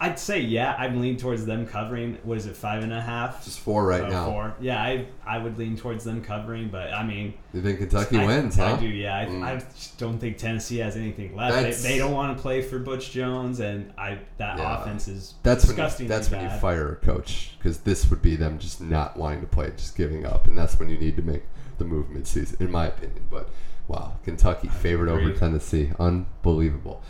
I'd 0.00 0.18
say 0.18 0.38
yeah. 0.40 0.76
I'd 0.78 0.94
lean 0.94 1.16
towards 1.16 1.44
them 1.44 1.66
covering. 1.66 2.18
What 2.22 2.38
is 2.38 2.46
it, 2.46 2.56
five 2.56 2.84
and 2.84 2.92
a 2.92 3.00
half? 3.00 3.44
Just 3.44 3.58
four 3.60 3.84
right 3.84 4.02
Oh, 4.02 4.08
now. 4.08 4.26
Four. 4.26 4.54
Yeah, 4.60 4.80
I 4.80 5.06
I 5.26 5.38
would 5.38 5.58
lean 5.58 5.76
towards 5.76 6.04
them 6.04 6.22
covering, 6.22 6.68
but 6.68 6.92
I 6.92 7.04
mean, 7.04 7.34
You 7.52 7.62
think 7.62 7.78
Kentucky 7.78 8.18
I, 8.18 8.26
wins, 8.26 8.58
I 8.60 8.70
huh? 8.70 8.76
do, 8.76 8.86
yeah. 8.86 9.18
I, 9.18 9.24
Mm. 9.26 9.42
I 9.42 9.62
don't 9.98 10.18
think 10.18 10.38
Tennessee 10.38 10.78
has 10.78 10.96
anything 10.96 11.34
left. 11.34 11.82
They, 11.82 11.88
they 11.90 11.98
don't 11.98 12.12
want 12.12 12.36
to 12.36 12.40
play 12.40 12.62
for 12.62 12.78
Butch 12.78 13.10
Jones, 13.10 13.58
and 13.60 13.92
I 13.98 14.18
that 14.36 14.58
Yeah. 14.58 14.80
offense 14.82 15.08
is 15.08 15.34
That's 15.42 15.64
when 15.66 15.76
you, 15.76 15.82
disgustingly 15.82 16.08
that's 16.08 16.30
when 16.30 16.42
you 16.44 16.50
fire 16.60 16.92
a 16.92 16.96
coach 17.04 17.56
because 17.58 17.78
this 17.80 18.08
would 18.08 18.22
be 18.22 18.36
them 18.36 18.58
just 18.60 18.80
not 18.80 19.16
wanting 19.16 19.40
to 19.40 19.46
play, 19.48 19.72
just 19.76 19.96
giving 19.96 20.24
up, 20.24 20.46
and 20.46 20.56
that's 20.56 20.78
when 20.78 20.88
you 20.88 20.98
need 20.98 21.16
to 21.16 21.22
make 21.22 21.42
the 21.78 21.84
move 21.84 22.06
midseason, 22.06 22.60
in 22.60 22.70
my 22.70 22.86
opinion. 22.86 23.22
But 23.30 23.48
wow, 23.88 24.12
Kentucky 24.24 24.68
favored 24.68 25.08
over. 25.08 25.32
Tennessee, 25.32 25.90
unbelievable. 25.98 27.02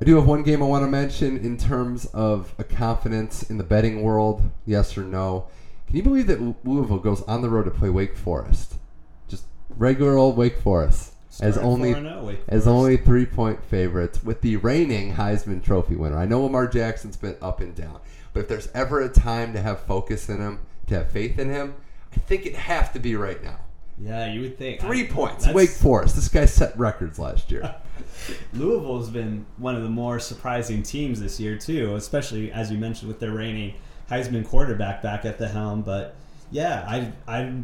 I 0.00 0.04
do 0.04 0.16
have 0.16 0.26
one 0.26 0.42
game 0.42 0.62
I 0.62 0.66
want 0.66 0.84
to 0.84 0.90
mention 0.90 1.38
in 1.38 1.56
terms 1.56 2.04
of 2.06 2.54
a 2.58 2.64
confidence 2.64 3.42
in 3.44 3.56
the 3.56 3.64
betting 3.64 4.02
world. 4.02 4.42
Yes 4.66 4.96
or 4.98 5.02
no? 5.04 5.46
Can 5.86 5.96
you 5.96 6.02
believe 6.02 6.26
that 6.26 6.40
Louisville 6.66 6.98
goes 6.98 7.22
on 7.22 7.40
the 7.42 7.48
road 7.48 7.64
to 7.64 7.70
play 7.70 7.88
Wake 7.88 8.16
Forest? 8.16 8.74
Just 9.28 9.44
regular 9.70 10.16
old 10.16 10.36
Wake 10.36 10.60
Forest 10.60 11.14
as 11.40 11.56
only 11.58 11.92
4-0 11.94 12.36
as 12.48 12.66
only 12.66 12.96
three 12.96 13.26
point 13.26 13.62
favorites 13.64 14.22
with 14.22 14.40
the 14.42 14.56
reigning 14.56 15.14
Heisman 15.14 15.62
Trophy 15.62 15.96
winner. 15.96 16.18
I 16.18 16.26
know 16.26 16.42
Lamar 16.42 16.66
Jackson's 16.66 17.16
been 17.16 17.36
up 17.40 17.60
and 17.60 17.74
down, 17.74 18.00
but 18.32 18.40
if 18.40 18.48
there's 18.48 18.68
ever 18.74 19.00
a 19.00 19.08
time 19.08 19.52
to 19.54 19.62
have 19.62 19.80
focus 19.80 20.28
in 20.28 20.38
him, 20.38 20.60
to 20.88 20.94
have 20.96 21.10
faith 21.10 21.38
in 21.38 21.48
him, 21.50 21.74
I 22.12 22.16
think 22.18 22.44
it'd 22.46 22.58
have 22.58 22.92
to 22.94 22.98
be 22.98 23.16
right 23.16 23.42
now. 23.42 23.58
Yeah, 23.98 24.30
you 24.30 24.42
would 24.42 24.58
think 24.58 24.80
Three 24.80 25.04
I- 25.04 25.10
points. 25.10 25.46
Wake 25.48 25.70
Forest. 25.70 26.16
This 26.16 26.28
guy 26.28 26.44
set 26.44 26.78
records 26.78 27.18
last 27.18 27.50
year. 27.50 27.74
Louisville's 28.52 29.10
been 29.10 29.46
one 29.56 29.74
of 29.74 29.82
the 29.82 29.88
more 29.88 30.18
surprising 30.18 30.82
teams 30.82 31.20
this 31.20 31.38
year 31.40 31.56
too, 31.56 31.94
especially 31.94 32.52
as 32.52 32.70
you 32.70 32.78
mentioned 32.78 33.08
with 33.08 33.20
their 33.20 33.32
reigning 33.32 33.74
Heisman 34.10 34.46
quarterback 34.46 35.02
back 35.02 35.24
at 35.24 35.38
the 35.38 35.48
helm. 35.48 35.82
But 35.82 36.14
yeah, 36.50 36.84
I 36.88 37.12
I 37.26 37.62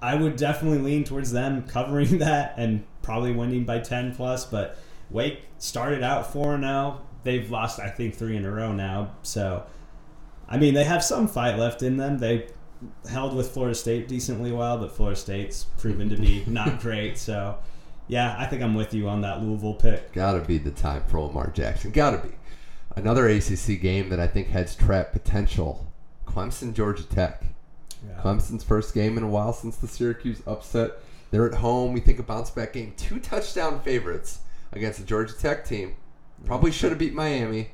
I 0.00 0.14
would 0.14 0.36
definitely 0.36 0.78
lean 0.78 1.04
towards 1.04 1.32
them 1.32 1.66
covering 1.66 2.18
that 2.18 2.54
and 2.56 2.84
probably 3.02 3.32
winning 3.32 3.64
by 3.64 3.80
ten 3.80 4.14
plus. 4.14 4.44
But 4.44 4.78
Wake 5.10 5.42
started 5.58 6.02
out 6.02 6.32
four 6.32 6.54
and 6.54 6.64
zero. 6.64 7.00
They've 7.24 7.50
lost 7.50 7.80
I 7.80 7.90
think 7.90 8.14
three 8.14 8.36
in 8.36 8.44
a 8.44 8.50
row 8.50 8.72
now. 8.72 9.12
So 9.22 9.64
I 10.48 10.58
mean 10.58 10.74
they 10.74 10.84
have 10.84 11.04
some 11.04 11.28
fight 11.28 11.58
left 11.58 11.82
in 11.82 11.96
them. 11.96 12.18
They 12.18 12.48
held 13.08 13.34
with 13.34 13.50
Florida 13.50 13.74
State 13.74 14.08
decently 14.08 14.52
well, 14.52 14.78
but 14.78 14.92
Florida 14.92 15.18
State's 15.18 15.64
proven 15.64 16.08
to 16.10 16.16
be 16.16 16.44
not 16.46 16.80
great. 16.80 17.18
So 17.18 17.58
yeah, 18.08 18.36
I 18.38 18.46
think 18.46 18.62
I'm 18.62 18.74
with 18.74 18.92
you 18.94 19.08
on 19.08 19.20
that 19.20 19.42
Louisville 19.42 19.74
pick. 19.74 20.12
Gotta 20.12 20.40
be 20.40 20.58
the 20.58 20.70
time 20.70 21.02
for 21.06 21.20
Lamar 21.20 21.50
Jackson. 21.50 21.90
Gotta 21.90 22.18
be. 22.18 22.34
Another 22.96 23.28
ACC 23.28 23.80
game 23.80 24.08
that 24.08 24.18
I 24.18 24.26
think 24.26 24.48
has 24.48 24.74
trap 24.74 25.12
potential. 25.12 25.86
Clemson, 26.26 26.74
Georgia 26.74 27.04
Tech. 27.04 27.44
Clemson's 28.20 28.64
first 28.64 28.94
game 28.94 29.16
in 29.16 29.22
a 29.22 29.28
while 29.28 29.52
since 29.52 29.76
the 29.76 29.86
Syracuse 29.86 30.42
upset. 30.46 30.92
They're 31.30 31.46
at 31.46 31.58
home. 31.58 31.92
We 31.92 32.00
think 32.00 32.18
a 32.18 32.22
bounce 32.22 32.50
back 32.50 32.72
game. 32.72 32.94
Two 32.96 33.20
touchdown 33.20 33.80
favorites 33.80 34.40
against 34.72 34.98
the 34.98 35.04
Georgia 35.04 35.34
Tech 35.34 35.64
team. 35.64 35.96
Probably 36.44 36.72
should 36.72 36.90
have 36.90 36.98
beat 36.98 37.14
Miami. 37.14 37.70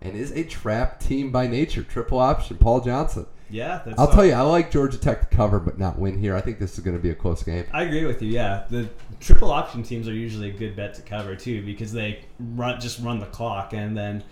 And 0.00 0.14
is 0.16 0.30
a 0.32 0.44
trap 0.44 1.00
team 1.00 1.32
by 1.32 1.48
nature. 1.48 1.82
Triple 1.82 2.18
option. 2.18 2.56
Paul 2.58 2.80
Johnson. 2.80 3.26
Yeah, 3.50 3.80
that's 3.84 3.98
I'll 3.98 4.10
tell 4.10 4.24
you, 4.24 4.32
I 4.32 4.42
like 4.42 4.70
Georgia 4.70 4.98
Tech 4.98 5.28
to 5.28 5.36
cover, 5.36 5.58
but 5.58 5.78
not 5.78 5.98
win 5.98 6.18
here. 6.18 6.36
I 6.36 6.40
think 6.40 6.58
this 6.58 6.76
is 6.76 6.84
going 6.84 6.96
to 6.96 7.02
be 7.02 7.10
a 7.10 7.14
close 7.14 7.42
game. 7.42 7.64
I 7.72 7.84
agree 7.84 8.04
with 8.04 8.20
you. 8.20 8.30
Yeah, 8.30 8.64
the 8.68 8.88
triple 9.20 9.50
option 9.50 9.82
teams 9.82 10.06
are 10.08 10.14
usually 10.14 10.50
a 10.50 10.52
good 10.52 10.76
bet 10.76 10.94
to 10.94 11.02
cover 11.02 11.34
too 11.34 11.64
because 11.64 11.92
they 11.92 12.24
run 12.38 12.80
just 12.80 13.00
run 13.00 13.18
the 13.18 13.26
clock, 13.26 13.72
and 13.72 13.96
then 13.96 14.22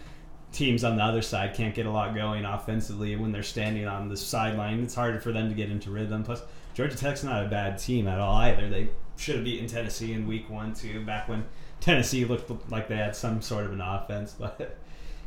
teams 0.53 0.85
on 0.85 0.97
the 0.97 1.03
other 1.03 1.23
side 1.23 1.55
can't 1.55 1.75
get 1.75 1.87
a 1.87 1.91
lot 1.91 2.15
going 2.15 2.45
offensively 2.45 3.17
when 3.17 3.33
they're 3.33 3.43
standing 3.43 3.87
on 3.87 4.09
the 4.09 4.17
sideline. 4.17 4.83
It's 4.83 4.95
harder 4.95 5.21
for 5.21 5.33
them 5.33 5.49
to 5.49 5.55
get 5.55 5.71
into 5.71 5.91
rhythm. 5.91 6.23
Plus, 6.23 6.43
Georgia 6.75 6.97
Tech's 6.97 7.25
not 7.25 7.45
a 7.45 7.49
bad 7.49 7.79
team 7.79 8.07
at 8.09 8.19
all 8.19 8.37
either. 8.37 8.69
They 8.69 8.91
should 9.17 9.37
have 9.37 9.45
beaten 9.45 9.67
Tennessee 9.67 10.13
in 10.13 10.27
Week 10.27 10.49
One 10.51 10.75
too, 10.75 11.05
back 11.05 11.29
when 11.29 11.45
Tennessee 11.81 12.25
looked 12.25 12.71
like 12.71 12.89
they 12.89 12.97
had 12.97 13.17
some 13.17 13.41
sort 13.41 13.67
of 13.67 13.73
an 13.73 13.81
offense. 13.81 14.35
But 14.39 14.79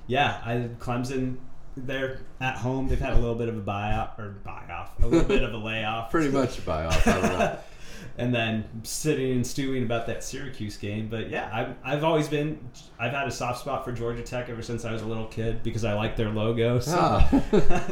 yeah, 0.08 0.42
I 0.44 0.70
Clemson. 0.80 1.38
They're 1.86 2.21
at 2.39 2.57
home. 2.57 2.88
They've 2.88 2.99
had 2.99 3.13
a 3.13 3.19
little 3.19 3.36
bit 3.36 3.49
of 3.49 3.57
a 3.57 3.61
buyout 3.61 4.17
or 4.19 4.30
buy 4.43 4.63
off, 4.71 5.01
a 5.01 5.07
little 5.07 5.27
bit 5.27 5.43
of 5.43 5.53
a 5.53 5.57
layoff. 5.57 6.11
Pretty 6.11 6.30
much 6.30 6.57
a 6.59 6.61
buy 6.61 6.86
off. 6.86 7.07
I 7.07 7.11
don't 7.13 7.23
know. 7.39 7.57
and 8.17 8.34
then 8.34 8.65
sitting 8.84 9.32
and 9.32 9.45
stewing 9.47 9.84
about 9.84 10.07
that 10.07 10.23
Syracuse 10.23 10.77
game. 10.77 11.07
But 11.09 11.30
yeah, 11.30 11.49
I've, 11.53 11.75
I've 11.84 12.03
always 12.03 12.27
been, 12.27 12.59
I've 12.99 13.11
had 13.13 13.27
a 13.27 13.32
soft 13.32 13.59
spot 13.61 13.84
for 13.86 13.91
Georgia 13.91 14.23
Tech 14.23 14.49
ever 14.49 14.61
since 14.61 14.86
I 14.86 14.91
was 14.91 15.01
a 15.01 15.05
little 15.05 15.27
kid 15.27 15.63
because 15.63 15.84
I 15.86 15.93
like 15.93 16.15
their 16.15 16.30
logo. 16.30 16.80
So. 16.80 16.97
Ah, 16.99 17.30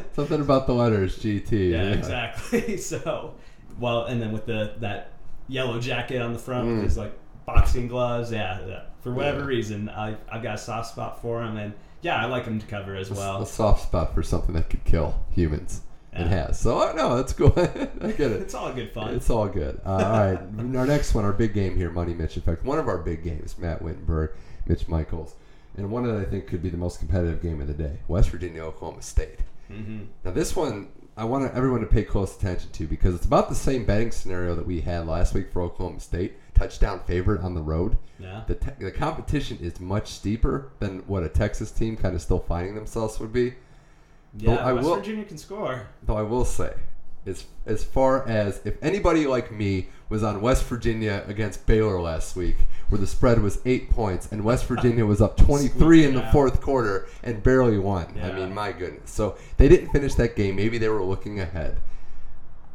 something 0.14 0.42
about 0.42 0.68
the 0.68 0.74
letters 0.74 1.18
GT. 1.20 1.72
yeah, 1.72 1.84
exactly. 1.94 2.78
So, 2.78 3.36
well, 3.80 4.06
and 4.06 4.22
then 4.22 4.32
with 4.32 4.46
the 4.46 4.74
that 4.80 5.14
yellow 5.48 5.80
jacket 5.80 6.22
on 6.22 6.34
the 6.34 6.40
front 6.40 6.68
Mm. 6.68 6.76
with 6.76 6.84
his 6.84 6.98
like 6.98 7.14
boxing 7.46 7.88
gloves, 7.88 8.32
yeah. 8.32 8.60
yeah. 8.68 8.82
For 9.02 9.14
whatever 9.14 9.40
Yeah. 9.42 9.46
reason, 9.46 9.90
I 9.90 10.18
I've 10.30 10.44
got 10.44 10.56
a 10.56 10.58
soft 10.58 10.90
spot 10.92 11.22
for 11.22 11.42
him, 11.42 11.56
and 11.58 11.74
yeah, 12.02 12.18
I 12.22 12.26
like 12.26 12.46
him 12.46 12.60
to 12.60 12.66
cover 12.68 12.96
as 12.96 13.10
well. 13.12 13.42
a 13.42 13.46
soft 13.46 13.84
spot 13.84 14.14
for 14.14 14.24
something 14.24 14.54
that 14.56 14.70
could 14.70 14.84
kill 14.86 15.20
humans. 15.32 15.82
It 16.14 16.26
has. 16.28 16.60
So, 16.60 16.80
uh, 16.80 16.94
no, 16.94 17.16
that's 17.16 17.32
cool. 17.34 17.54
I 17.58 18.12
get 18.12 18.32
it. 18.32 18.42
It's 18.42 18.56
all 18.56 18.74
good 18.74 18.92
fun. 18.92 19.14
It's 19.14 19.30
all 19.30 19.48
good. 19.48 19.80
Uh, 19.86 19.90
all 19.92 20.00
right. 20.00 20.40
Our 20.76 20.88
next 20.88 21.14
one, 21.14 21.24
our 21.26 21.34
big 21.34 21.54
game 21.54 21.76
here, 21.76 21.92
Money 21.92 22.16
Mitch 22.16 22.38
Effect. 22.38 22.66
One 22.66 22.80
of 22.80 22.88
our 22.88 22.98
big 22.98 23.24
games, 23.24 23.56
Matt 23.60 23.84
Wittenberg, 23.84 24.32
Mitch 24.66 24.88
Michaels. 24.88 25.36
And 25.76 25.92
one 25.92 26.08
that 26.08 26.16
I 26.20 26.26
think 26.28 26.48
could 26.48 26.64
be 26.64 26.70
the 26.70 26.78
most 26.78 26.98
competitive 26.98 27.40
game 27.44 27.62
of 27.62 27.68
the 27.68 27.74
day 27.76 28.00
West 28.08 28.32
Virginia, 28.32 28.64
Oklahoma 28.64 29.04
State. 29.04 29.42
hmm 29.68 30.06
Now, 30.26 30.32
this 30.32 30.56
one, 30.56 30.88
I 31.16 31.24
want 31.24 31.54
everyone 31.54 31.82
to 31.82 31.88
pay 31.88 32.04
close 32.04 32.36
attention 32.36 32.72
to 32.72 32.88
because 32.88 33.14
it's 33.14 33.26
about 33.26 33.50
the 33.50 33.56
same 33.56 33.86
betting 33.86 34.10
scenario 34.12 34.56
that 34.56 34.66
we 34.66 34.82
had 34.82 35.06
last 35.06 35.36
week 35.36 35.52
for 35.54 35.62
Oklahoma 35.62 36.00
State. 36.00 36.34
Touchdown 36.58 37.02
favorite 37.06 37.42
on 37.42 37.54
the 37.54 37.62
road. 37.62 37.98
Yeah. 38.20 38.44
The, 38.48 38.56
te- 38.56 38.72
the 38.84 38.92
competition 38.92 39.58
is 39.62 39.80
much 39.80 40.08
steeper 40.10 40.72
than 40.80 41.00
what 41.08 41.24
a 41.24 41.30
Texas 41.30 41.70
team 41.72 41.96
kind 41.96 42.16
of 42.16 42.22
still 42.22 42.40
finding 42.40 42.74
themselves 42.76 43.20
would 43.20 43.32
be. 43.32 43.54
Yeah. 44.38 44.56
I 44.56 44.74
West 44.74 44.88
will- 44.88 44.96
Virginia 44.96 45.26
can 45.26 45.38
score. 45.38 45.88
Though 46.04 46.18
I 46.18 46.24
will 46.24 46.46
say, 46.46 46.74
as 47.26 47.46
as 47.66 47.84
far 47.84 48.28
as 48.28 48.62
if 48.66 48.82
anybody 48.82 49.28
like 49.28 49.52
me 49.52 49.88
was 50.10 50.24
on 50.24 50.40
West 50.42 50.64
Virginia 50.64 51.24
against 51.28 51.66
Baylor 51.66 52.00
last 52.02 52.36
week, 52.38 52.56
where 52.90 53.00
the 53.00 53.06
spread 53.08 53.42
was 53.42 53.60
eight 53.66 53.90
points 53.90 54.30
and 54.32 54.44
West 54.44 54.66
Virginia 54.74 55.06
was 55.06 55.22
up 55.22 55.36
23 55.38 56.06
in 56.06 56.16
the 56.16 56.24
fourth 56.32 56.62
quarter 56.62 57.08
and 57.24 57.44
barely 57.44 57.78
won. 57.78 58.18
I 58.24 58.32
mean, 58.32 58.54
my 58.54 58.72
goodness. 58.72 59.12
So 59.12 59.38
they 59.58 59.68
didn't 59.68 59.90
finish 59.92 60.16
that 60.16 60.36
game. 60.36 60.56
Maybe 60.56 60.78
they 60.78 60.88
were 60.90 61.04
looking 61.04 61.40
ahead. 61.40 61.82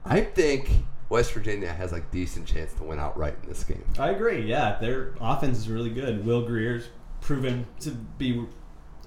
I 0.04 0.20
think 0.20 0.68
West 1.12 1.34
Virginia 1.34 1.70
has 1.70 1.92
like 1.92 2.10
decent 2.10 2.46
chance 2.46 2.72
to 2.72 2.84
win 2.84 2.98
outright 2.98 3.36
in 3.42 3.48
this 3.50 3.62
game. 3.64 3.84
I 3.98 4.08
agree. 4.08 4.46
Yeah, 4.46 4.78
their 4.80 5.12
offense 5.20 5.58
is 5.58 5.68
really 5.68 5.90
good. 5.90 6.24
Will 6.24 6.46
Grier's 6.46 6.88
proven 7.20 7.66
to 7.80 7.90
be 7.90 8.46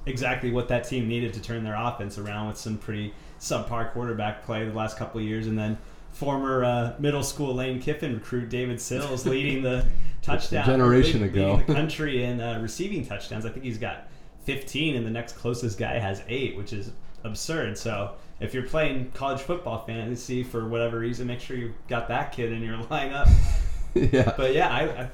exactly 0.06 0.52
what 0.52 0.68
that 0.68 0.88
team 0.88 1.08
needed 1.08 1.34
to 1.34 1.42
turn 1.42 1.64
their 1.64 1.76
offense 1.76 2.20
around 2.20 2.48
with 2.48 2.58
some 2.58 2.78
pretty 2.78 3.12
subpar 3.40 3.92
quarterback 3.92 4.46
play 4.46 4.64
the 4.64 4.74
last 4.74 4.98
couple 4.98 5.20
of 5.20 5.26
years, 5.26 5.48
and 5.48 5.58
then 5.58 5.80
former 6.12 6.64
uh, 6.64 6.94
middle 7.00 7.24
school 7.24 7.56
Lane 7.56 7.82
Kiffin 7.82 8.14
recruit 8.14 8.50
David 8.50 8.80
Sills 8.80 9.26
leading 9.26 9.64
the 9.64 9.84
touchdown 10.22 10.64
generation 10.64 11.24
leading 11.24 11.42
ago. 11.42 11.64
the 11.66 11.74
country 11.74 12.24
in 12.24 12.40
uh, 12.40 12.60
receiving 12.62 13.04
touchdowns. 13.04 13.48
I 13.48 13.50
think 13.50 13.66
he's 13.66 13.80
got 13.80 14.10
15, 14.44 14.96
and 14.96 15.08
the 15.08 15.12
next 15.12 15.38
closest 15.38 15.80
guy 15.80 15.98
has 15.98 16.22
eight, 16.28 16.56
which 16.56 16.72
is 16.72 16.92
absurd. 17.24 17.80
So. 17.80 18.14
If 18.40 18.54
you're 18.54 18.64
playing 18.64 19.12
college 19.14 19.42
football 19.42 19.86
fantasy 19.86 20.44
for 20.44 20.68
whatever 20.68 21.00
reason, 21.00 21.28
make 21.28 21.40
sure 21.40 21.56
you 21.56 21.74
got 21.88 22.08
that 22.10 22.32
kid 22.32 22.52
in 22.52 22.62
your 22.62 22.78
lineup. 22.90 23.30
yeah. 23.94 24.34
But 24.36 24.54
yeah, 24.54 24.70
I, 24.70 24.82
I 25.04 25.10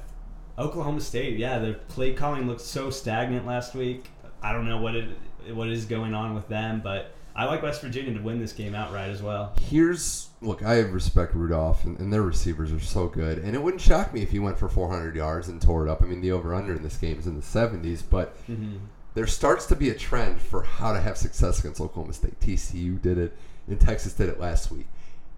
Oklahoma 0.58 1.00
State, 1.00 1.38
yeah, 1.38 1.58
the 1.58 1.74
play 1.88 2.12
calling 2.12 2.46
looked 2.46 2.60
so 2.60 2.90
stagnant 2.90 3.46
last 3.46 3.74
week. 3.74 4.06
I 4.42 4.52
don't 4.52 4.66
know 4.66 4.78
what 4.78 4.94
it 4.94 5.08
what 5.54 5.68
is 5.68 5.84
going 5.84 6.14
on 6.14 6.34
with 6.34 6.48
them, 6.48 6.80
but 6.82 7.14
I 7.34 7.46
like 7.46 7.62
West 7.62 7.80
Virginia 7.80 8.12
to 8.14 8.20
win 8.20 8.38
this 8.38 8.52
game 8.52 8.74
outright 8.74 9.08
as 9.08 9.22
well. 9.22 9.54
Here's 9.60 10.28
look, 10.40 10.62
I 10.62 10.80
respect 10.80 11.34
Rudolph, 11.34 11.84
and, 11.84 11.98
and 11.98 12.12
their 12.12 12.22
receivers 12.22 12.72
are 12.72 12.80
so 12.80 13.08
good. 13.08 13.38
And 13.38 13.54
it 13.54 13.62
wouldn't 13.62 13.80
shock 13.80 14.12
me 14.12 14.22
if 14.22 14.30
he 14.30 14.38
went 14.38 14.58
for 14.58 14.68
400 14.68 15.16
yards 15.16 15.48
and 15.48 15.60
tore 15.60 15.86
it 15.86 15.90
up. 15.90 16.02
I 16.02 16.06
mean, 16.06 16.20
the 16.20 16.32
over 16.32 16.54
under 16.54 16.74
in 16.74 16.82
this 16.82 16.96
game 16.96 17.18
is 17.18 17.26
in 17.26 17.36
the 17.36 17.42
70s, 17.42 18.02
but 18.08 18.36
mm-hmm. 18.46 18.76
There 19.14 19.26
starts 19.26 19.66
to 19.66 19.76
be 19.76 19.90
a 19.90 19.94
trend 19.94 20.40
for 20.40 20.62
how 20.62 20.92
to 20.92 21.00
have 21.00 21.16
success 21.18 21.60
against 21.60 21.80
Oklahoma 21.80 22.14
State. 22.14 22.40
TCU 22.40 23.00
did 23.00 23.18
it, 23.18 23.36
and 23.68 23.80
Texas 23.80 24.14
did 24.14 24.28
it 24.28 24.40
last 24.40 24.70
week. 24.70 24.86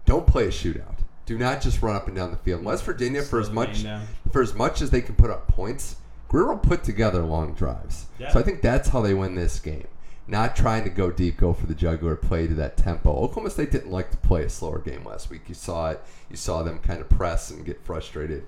Don't 0.05 0.25
play 0.27 0.45
a 0.45 0.49
shootout. 0.49 0.99
Do 1.25 1.37
not 1.37 1.61
just 1.61 1.81
run 1.81 1.95
up 1.95 2.07
and 2.07 2.15
down 2.15 2.31
the 2.31 2.37
field. 2.37 2.63
West 2.63 2.83
Virginia, 2.85 3.21
for 3.23 3.39
as 3.39 3.49
much 3.49 3.83
for 4.31 4.41
as 4.41 4.53
much 4.53 4.81
as 4.81 4.91
they 4.91 5.01
can 5.01 5.15
put 5.15 5.29
up 5.31 5.47
points, 5.47 5.95
Grier 6.29 6.47
will 6.47 6.57
put 6.57 6.83
together 6.83 7.23
long 7.23 7.53
drives. 7.53 8.05
Yeah. 8.19 8.31
So 8.31 8.39
I 8.39 8.43
think 8.43 8.61
that's 8.61 8.89
how 8.89 9.01
they 9.01 9.13
win 9.13 9.35
this 9.35 9.59
game. 9.59 9.87
Not 10.27 10.55
trying 10.55 10.83
to 10.85 10.89
go 10.89 11.11
deep, 11.11 11.37
go 11.37 11.53
for 11.53 11.67
the 11.67 11.75
jugular, 11.75 12.15
play 12.15 12.47
to 12.47 12.53
that 12.55 12.77
tempo. 12.77 13.11
Oklahoma 13.15 13.49
State 13.51 13.71
didn't 13.71 13.91
like 13.91 14.09
to 14.11 14.17
play 14.17 14.43
a 14.43 14.49
slower 14.49 14.79
game 14.79 15.03
last 15.03 15.29
week. 15.29 15.41
You 15.47 15.53
saw 15.55 15.91
it. 15.91 16.01
You 16.29 16.35
saw 16.35 16.63
them 16.63 16.79
kind 16.79 17.01
of 17.01 17.09
press 17.09 17.51
and 17.51 17.65
get 17.65 17.83
frustrated. 17.83 18.45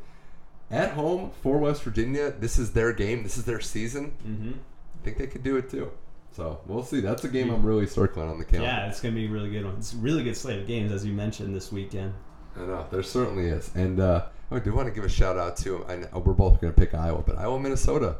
At 0.72 0.92
home 0.92 1.32
for 1.42 1.58
West 1.60 1.84
Virginia, 1.84 2.32
this 2.32 2.58
is 2.60 2.74
their 2.74 2.94
game. 2.94 3.24
This 3.24 3.38
is 3.38 3.46
their 3.46 3.60
season. 3.62 4.12
hmm 4.24 4.52
I 5.00 5.04
think 5.04 5.18
they 5.18 5.28
could 5.28 5.44
do 5.44 5.58
it 5.58 5.70
too. 5.70 5.92
So 6.32 6.60
we'll 6.68 6.84
see. 6.84 7.00
That's 7.00 7.24
a 7.24 7.30
game 7.30 7.50
I'm 7.50 7.66
really 7.66 7.88
circling 7.88 8.30
on 8.30 8.38
the 8.38 8.46
calendar. 8.46 8.68
Yeah, 8.68 8.90
it's 8.90 9.02
gonna 9.02 9.16
be 9.16 9.26
a 9.26 9.30
really 9.30 9.50
good 9.50 9.66
one. 9.66 9.76
It's 9.78 9.94
a 9.94 9.98
really 9.98 10.24
good 10.24 10.38
slate 10.38 10.60
of 10.60 10.68
games, 10.68 10.92
as 10.92 11.06
you 11.06 11.14
mentioned 11.14 11.56
this 11.56 11.72
weekend. 11.72 12.14
I 12.56 12.62
know 12.62 12.86
there 12.92 13.04
certainly 13.04 13.48
is, 13.48 13.72
and 13.76 14.00
uh, 14.00 14.26
I 14.52 14.60
do 14.60 14.74
want 14.74 14.88
to 14.88 14.94
give 14.94 15.04
a 15.04 15.10
shout 15.10 15.38
out 15.38 15.58
to. 15.58 15.86
I 15.88 15.98
know 15.98 16.08
we're 16.26 16.34
both 16.34 16.60
going 16.62 16.74
to 16.74 16.80
pick 16.80 16.94
Iowa, 16.94 17.22
but 17.26 17.38
Iowa 17.38 17.60
Minnesota, 17.60 18.18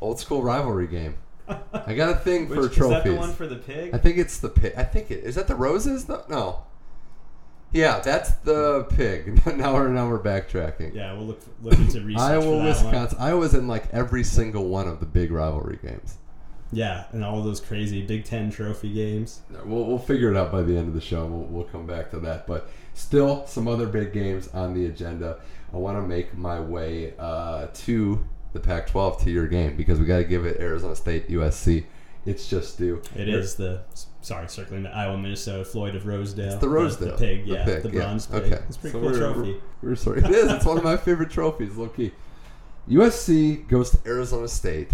old 0.00 0.18
school 0.18 0.42
rivalry 0.42 0.86
game. 0.86 1.16
I 1.72 1.94
got 1.94 2.10
a 2.10 2.14
thing 2.16 2.48
Which, 2.48 2.58
for 2.58 2.68
trophies. 2.68 2.98
is 2.98 3.04
that 3.04 3.04
the 3.04 3.16
one 3.16 3.32
for 3.32 3.46
the 3.46 3.56
pig? 3.56 3.94
I 3.94 3.98
think 3.98 4.18
it's 4.18 4.38
the 4.38 4.48
pig. 4.48 4.74
I 4.76 4.84
think 4.84 5.10
it 5.10 5.24
is 5.24 5.34
that 5.34 5.48
the 5.48 5.54
roses. 5.54 6.08
No, 6.08 6.22
no. 6.28 6.64
Yeah, 7.72 8.00
that's 8.00 8.32
the 8.44 8.84
pig. 8.90 9.46
now 9.56 9.74
we're 9.74 9.88
now 9.88 10.08
we're 10.08 10.20
backtracking. 10.20 10.94
yeah, 10.94 11.12
we'll 11.14 11.26
look 11.26 11.40
look 11.62 11.78
into 11.78 12.00
research 12.00 12.20
Iowa, 12.20 12.44
that 12.44 12.50
one. 12.50 12.64
Wisconsin. 12.66 13.18
Iowa's 13.20 13.54
in 13.54 13.66
like 13.66 13.92
every 13.92 14.24
single 14.24 14.68
one 14.68 14.88
of 14.88 15.00
the 15.00 15.06
big 15.06 15.30
rivalry 15.30 15.78
games. 15.82 16.18
Yeah, 16.72 17.04
and 17.12 17.22
all 17.22 17.42
those 17.42 17.60
crazy 17.60 18.02
Big 18.02 18.24
Ten 18.24 18.50
trophy 18.50 18.92
games. 18.92 19.42
We'll, 19.64 19.84
we'll 19.84 19.98
figure 19.98 20.30
it 20.30 20.36
out 20.36 20.50
by 20.50 20.62
the 20.62 20.76
end 20.76 20.88
of 20.88 20.94
the 20.94 21.02
show. 21.02 21.26
We'll, 21.26 21.44
we'll 21.44 21.64
come 21.64 21.86
back 21.86 22.10
to 22.12 22.20
that. 22.20 22.46
But 22.46 22.68
still, 22.94 23.46
some 23.46 23.68
other 23.68 23.86
big 23.86 24.12
games 24.12 24.48
on 24.48 24.72
the 24.72 24.86
agenda. 24.86 25.38
I 25.72 25.76
want 25.76 25.98
to 25.98 26.02
make 26.02 26.36
my 26.36 26.60
way 26.60 27.12
uh, 27.18 27.68
to 27.72 28.24
the 28.54 28.60
Pac 28.60 28.86
12 28.86 29.22
to 29.24 29.30
your 29.30 29.46
game 29.46 29.76
because 29.76 29.98
we 29.98 30.06
got 30.06 30.18
to 30.18 30.24
give 30.24 30.46
it 30.46 30.60
Arizona 30.60 30.96
State, 30.96 31.28
USC. 31.28 31.84
It's 32.24 32.48
just 32.48 32.78
due. 32.78 33.02
It 33.16 33.28
is 33.28 33.56
the 33.56 33.80
sorry, 34.20 34.48
circling 34.48 34.84
the 34.84 34.90
Iowa, 34.94 35.18
Minnesota, 35.18 35.64
Floyd 35.64 35.96
of 35.96 36.06
Rosedale. 36.06 36.52
It's 36.52 36.60
the 36.60 36.68
Rosedale. 36.68 37.16
the, 37.16 37.18
pig, 37.18 37.46
The 37.46 37.52
yeah, 37.54 37.64
pig, 37.64 37.82
the 37.82 37.88
yeah. 37.90 37.98
bronze 38.04 38.26
pig. 38.26 38.42
Okay. 38.44 38.62
it's 38.68 38.76
a 38.76 38.80
pretty 38.80 38.92
So 38.92 39.00
cool 39.00 39.10
we're- 39.10 39.18
trophy. 39.34 39.60
We're 39.82 39.96
sorry. 39.96 40.18
It 40.20 40.30
is. 40.30 40.52
It's 40.52 40.64
one 40.64 40.78
of 40.78 40.84
my 40.84 40.96
favorite 40.96 41.30
trophies, 41.30 41.76
low 41.76 41.88
key. 41.88 42.12
USC 42.88 43.66
goes 43.68 43.90
to 43.90 43.98
Arizona 44.06 44.46
State, 44.48 44.90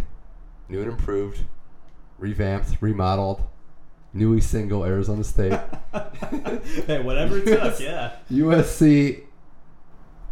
new 0.68 0.80
and 0.80 0.90
improved, 0.90 1.40
revamped, 2.18 2.78
remodeled, 2.80 3.42
newly 4.14 4.40
single 4.40 4.84
Arizona 4.84 5.24
State. 5.24 5.52
hey, 6.86 7.02
whatever 7.02 7.38
it 7.38 7.44
took, 7.46 7.80
yeah. 7.80 8.16
USC 8.30 9.24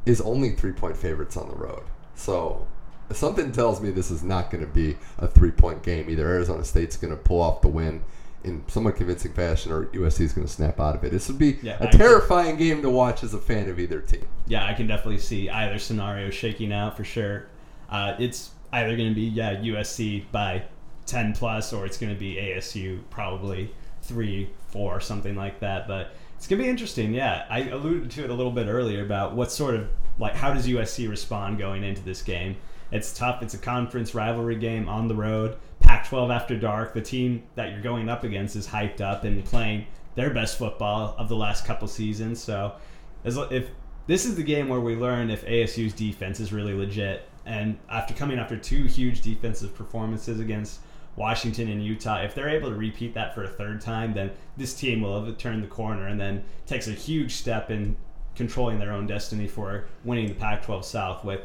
is 0.06 0.20
only 0.22 0.52
three 0.54 0.72
point 0.72 0.96
favorites 0.96 1.36
on 1.36 1.48
the 1.48 1.54
road. 1.56 1.82
So 2.14 2.66
something 3.12 3.52
tells 3.52 3.80
me 3.80 3.90
this 3.90 4.10
is 4.10 4.22
not 4.22 4.50
going 4.50 4.64
to 4.64 4.70
be 4.70 4.96
a 5.18 5.26
three 5.28 5.50
point 5.50 5.82
game. 5.82 6.08
Either 6.10 6.26
Arizona 6.26 6.64
State's 6.64 6.96
going 6.96 7.10
to 7.10 7.16
pull 7.16 7.40
off 7.40 7.60
the 7.60 7.68
win 7.68 8.02
in 8.44 8.62
somewhat 8.68 8.96
convincing 8.96 9.32
fashion 9.32 9.72
or 9.72 9.86
USC 9.86 10.20
is 10.20 10.32
going 10.32 10.46
to 10.46 10.52
snap 10.52 10.78
out 10.80 10.94
of 10.94 11.02
it. 11.04 11.10
This 11.10 11.28
would 11.28 11.38
be 11.38 11.58
Yeah, 11.62 11.78
a 11.80 11.88
I 11.88 11.90
terrifying 11.90 12.56
game 12.56 12.80
to 12.82 12.90
watch 12.90 13.24
as 13.24 13.34
a 13.34 13.38
fan 13.38 13.68
of 13.68 13.78
either 13.80 14.00
team. 14.00 14.26
Yeah, 14.46 14.64
I 14.66 14.72
can 14.74 14.86
definitely 14.86 15.18
see 15.18 15.50
either 15.50 15.78
scenario 15.78 16.30
shaking 16.30 16.72
out 16.72 16.96
for 16.96 17.04
sure. 17.04 17.46
Uh, 17.90 18.14
it's 18.18 18.50
either 18.72 18.96
going 18.96 19.08
to 19.08 19.14
be 19.14 19.22
yeah 19.22 19.54
USC 19.56 20.24
by 20.30 20.64
ten 21.06 21.32
plus, 21.32 21.72
or 21.72 21.86
it's 21.86 21.98
going 21.98 22.12
to 22.12 22.18
be 22.18 22.34
ASU 22.36 23.00
probably 23.10 23.72
three, 24.02 24.50
four, 24.68 25.00
something 25.00 25.34
like 25.34 25.60
that. 25.60 25.88
But 25.88 26.12
it's 26.36 26.46
going 26.46 26.58
to 26.58 26.64
be 26.64 26.70
interesting. 26.70 27.14
Yeah, 27.14 27.46
I 27.50 27.68
alluded 27.68 28.10
to 28.12 28.24
it 28.24 28.30
a 28.30 28.34
little 28.34 28.52
bit 28.52 28.66
earlier 28.66 29.04
about 29.04 29.34
what 29.34 29.50
sort 29.50 29.74
of 29.74 29.88
like 30.18 30.34
how 30.34 30.52
does 30.52 30.66
USC 30.68 31.08
respond 31.08 31.58
going 31.58 31.82
into 31.82 32.02
this 32.02 32.22
game. 32.22 32.56
It's 32.90 33.12
tough. 33.12 33.42
It's 33.42 33.54
a 33.54 33.58
conference 33.58 34.14
rivalry 34.14 34.56
game 34.56 34.88
on 34.88 35.08
the 35.08 35.14
road. 35.14 35.56
Pac-12 35.80 36.34
after 36.34 36.56
dark. 36.56 36.94
The 36.94 37.02
team 37.02 37.42
that 37.54 37.72
you're 37.72 37.82
going 37.82 38.08
up 38.08 38.24
against 38.24 38.56
is 38.56 38.66
hyped 38.68 39.00
up 39.00 39.24
and 39.24 39.44
playing 39.44 39.86
their 40.14 40.30
best 40.30 40.58
football 40.58 41.14
of 41.18 41.28
the 41.28 41.36
last 41.36 41.64
couple 41.64 41.88
seasons. 41.88 42.42
So, 42.42 42.76
as 43.24 43.36
if 43.50 43.70
this 44.06 44.24
is 44.24 44.36
the 44.36 44.42
game 44.42 44.68
where 44.68 44.80
we 44.80 44.94
learn 44.94 45.30
if 45.30 45.44
ASU's 45.46 45.92
defense 45.92 46.38
is 46.40 46.52
really 46.52 46.74
legit. 46.74 47.28
And 47.44 47.78
after 47.88 48.14
coming 48.14 48.38
after 48.38 48.56
two 48.56 48.84
huge 48.84 49.20
defensive 49.20 49.74
performances 49.74 50.40
against 50.40 50.80
Washington 51.16 51.68
and 51.68 51.84
Utah, 51.84 52.22
if 52.22 52.34
they're 52.34 52.48
able 52.48 52.70
to 52.70 52.76
repeat 52.76 53.14
that 53.14 53.34
for 53.34 53.44
a 53.44 53.48
third 53.48 53.80
time, 53.80 54.14
then 54.14 54.30
this 54.56 54.74
team 54.74 55.00
will 55.00 55.24
have 55.24 55.38
turned 55.38 55.62
the 55.62 55.68
corner 55.68 56.06
and 56.06 56.20
then 56.20 56.44
takes 56.66 56.86
a 56.88 56.92
huge 56.92 57.32
step 57.32 57.70
in 57.70 57.96
controlling 58.36 58.78
their 58.78 58.92
own 58.92 59.06
destiny 59.06 59.46
for 59.48 59.86
winning 60.04 60.28
the 60.28 60.34
Pac 60.34 60.64
12 60.64 60.84
South 60.84 61.24
with 61.24 61.40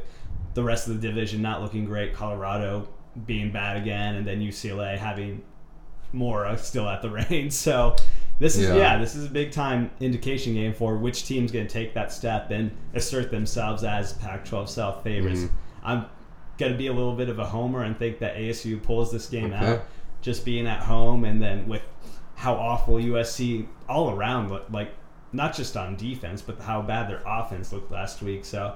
the 0.54 0.64
rest 0.64 0.88
of 0.88 1.00
the 1.02 1.08
division 1.08 1.42
not 1.42 1.62
looking 1.62 1.86
great, 1.86 2.14
Colorado 2.14 2.88
being 3.26 3.52
bad 3.52 3.78
again, 3.78 4.16
and 4.16 4.28
then 4.28 4.40
UCLA 4.42 4.98
having 4.98 5.42
Mora 6.14 6.58
still 6.58 6.88
at 6.90 7.02
the 7.02 7.10
reins. 7.30 7.56
So 7.56 7.96
this 8.40 8.58
is 8.58 8.68
Yeah. 8.70 8.76
yeah. 8.76 8.98
this 8.98 9.16
is 9.16 9.26
a 9.26 9.30
big 9.30 9.52
time 9.52 9.92
indication 10.00 10.54
game 10.54 10.74
for 10.74 10.98
which 10.98 11.26
team's 11.26 11.52
going 11.52 11.68
to 11.68 11.72
take 11.74 11.94
that 11.94 12.12
step 12.12 12.52
and 12.52 12.72
assert 12.94 13.32
themselves 13.32 13.84
as 13.84 14.14
Pac-12 14.14 14.68
South 14.68 15.04
favorites. 15.04 15.42
Mhm. 15.42 15.52
I'm 15.84 16.06
going 16.58 16.72
to 16.74 16.78
be 16.78 16.88
a 16.88 16.94
little 16.94 17.16
bit 17.16 17.30
of 17.30 17.40
a 17.40 17.46
homer 17.46 17.84
and 17.84 17.98
think 17.98 18.20
that 18.20 18.36
ASU 18.36 18.82
pulls 18.84 19.12
this 19.12 19.28
game 19.28 19.54
Okay. 19.54 19.66
out, 19.66 19.86
just 20.22 20.44
being 20.46 20.68
at 20.68 20.82
home, 20.84 21.24
and 21.26 21.42
then 21.42 21.68
with 21.68 21.82
how 22.36 22.56
awful 22.56 22.96
USC 22.96 23.68
all 23.88 24.12
around 24.12 24.52
like 24.72 24.94
not 25.34 25.56
just 25.56 25.76
on 25.78 25.96
defense, 25.96 26.42
but 26.42 26.60
how 26.60 26.82
bad 26.82 27.10
their 27.10 27.22
offense 27.26 27.72
looked 27.74 27.92
last 27.92 28.22
week. 28.22 28.46
So. 28.46 28.76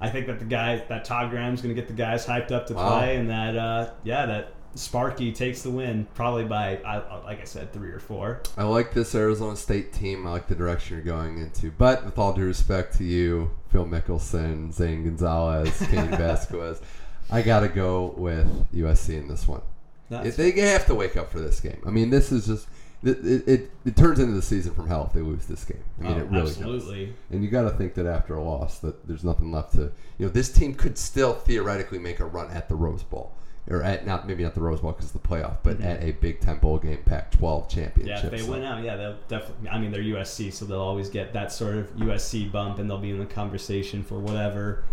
I 0.00 0.10
think 0.10 0.26
that 0.26 0.40
the 0.40 0.44
guy, 0.44 0.84
that 0.88 1.04
Todd 1.04 1.30
Graham's 1.30 1.62
going 1.62 1.74
to 1.74 1.80
get 1.80 1.86
the 1.88 1.94
guys 1.94 2.26
hyped 2.26 2.50
up 2.50 2.66
to 2.66 2.74
Wow. 2.74 2.98
play, 2.98 3.16
and 3.16 3.30
that 3.30 3.56
uh, 3.56 3.90
yeah, 4.02 4.26
that 4.26 4.52
Sparky 4.74 5.30
takes 5.32 5.62
the 5.62 5.70
win 5.70 6.06
probably 6.14 6.44
by 6.44 6.76
I, 6.78 6.96
I- 6.98 7.24
like 7.24 7.40
I 7.40 7.44
said 7.44 7.72
three 7.72 7.90
or 7.90 8.00
four. 8.00 8.40
I 8.58 8.64
like 8.64 8.92
this 8.92 9.14
Arizona 9.14 9.56
State 9.56 9.92
team. 9.92 10.26
I 10.26 10.30
like 10.32 10.48
the 10.48 10.56
direction 10.56 10.96
you're 10.96 11.04
going 11.06 11.38
into. 11.38 11.70
But 11.70 12.04
with 12.04 12.18
all 12.18 12.32
due 12.34 12.44
respect 12.44 12.98
to 12.98 13.04
you, 13.04 13.52
Phil 13.70 13.86
Mickelson, 13.86 14.72
Zane 14.74 15.04
Gonzalez, 15.04 15.78
Kenny 15.90 16.08
Vasquez, 16.16 16.82
I 17.30 17.40
got 17.42 17.60
to 17.60 17.68
go 17.68 18.14
with 18.18 18.46
USC 18.74 19.16
in 19.16 19.28
this 19.28 19.46
one. 19.46 19.62
That's- 20.10 20.34
they 20.36 20.50
have 20.50 20.86
to 20.86 20.94
wake 20.96 21.16
up 21.16 21.30
for 21.30 21.38
this 21.38 21.60
game. 21.60 21.80
I 21.86 21.90
mean, 21.90 22.10
this 22.10 22.32
is 22.32 22.46
just 22.46 22.66
it, 23.04 23.18
it, 23.24 23.48
it, 23.48 23.70
it 23.84 23.96
turns 23.96 24.18
into 24.18 24.32
the 24.32 24.42
season 24.42 24.72
from 24.74 24.88
hell 24.88 25.04
if 25.06 25.12
they 25.12 25.20
lose 25.20 25.46
this 25.46 25.64
game. 25.64 25.82
I 26.00 26.02
mean, 26.02 26.12
Oh, 26.12 26.16
it 26.18 26.24
really 26.30 26.40
absolutely. 26.50 27.06
does. 27.06 27.14
And 27.30 27.44
you 27.44 27.50
got 27.50 27.62
to 27.62 27.70
think 27.70 27.94
that 27.94 28.06
after 28.06 28.34
a 28.36 28.42
loss, 28.42 28.78
that 28.78 29.06
there's 29.06 29.24
nothing 29.24 29.52
left 29.52 29.72
to. 29.74 29.92
You 30.18 30.26
know, 30.26 30.28
this 30.28 30.50
team 30.52 30.74
could 30.74 30.96
still 30.98 31.34
theoretically 31.34 31.98
make 31.98 32.20
a 32.20 32.24
run 32.26 32.50
at 32.50 32.68
the 32.68 32.74
Rose 32.76 33.02
Bowl. 33.02 33.32
or 33.66 33.82
at 33.82 34.06
not 34.06 34.26
maybe 34.28 34.42
not 34.44 34.54
the 34.54 34.60
Rose 34.60 34.80
Bowl 34.80 34.92
because 34.92 35.12
the 35.12 35.18
playoff, 35.18 35.56
but 35.62 35.78
Mhm. 35.78 35.84
at 35.86 36.02
a 36.02 36.10
Big 36.12 36.38
Ten 36.40 36.58
bowl 36.58 36.76
game, 36.78 36.98
Pac-12 37.06 37.62
Yeah, 37.62 37.74
championship. 37.84 38.24
if 38.24 38.30
they 38.32 38.38
So- 38.44 38.52
win 38.52 38.62
out, 38.62 38.84
yeah, 38.84 38.94
they'll 38.96 39.16
definitely. 39.26 39.70
I 39.70 39.78
mean, 39.78 39.90
they're 39.90 40.02
USC, 40.02 40.50
so 40.50 40.66
they'll 40.66 40.78
always 40.80 41.08
get 41.08 41.32
that 41.32 41.50
sort 41.50 41.76
of 41.78 41.88
USC 41.96 42.44
bump, 42.44 42.78
and 42.78 42.90
they'll 42.90 42.98
be 42.98 43.08
in 43.10 43.18
the 43.18 43.24
conversation 43.24 44.02
for 44.02 44.18
whatever 44.18 44.84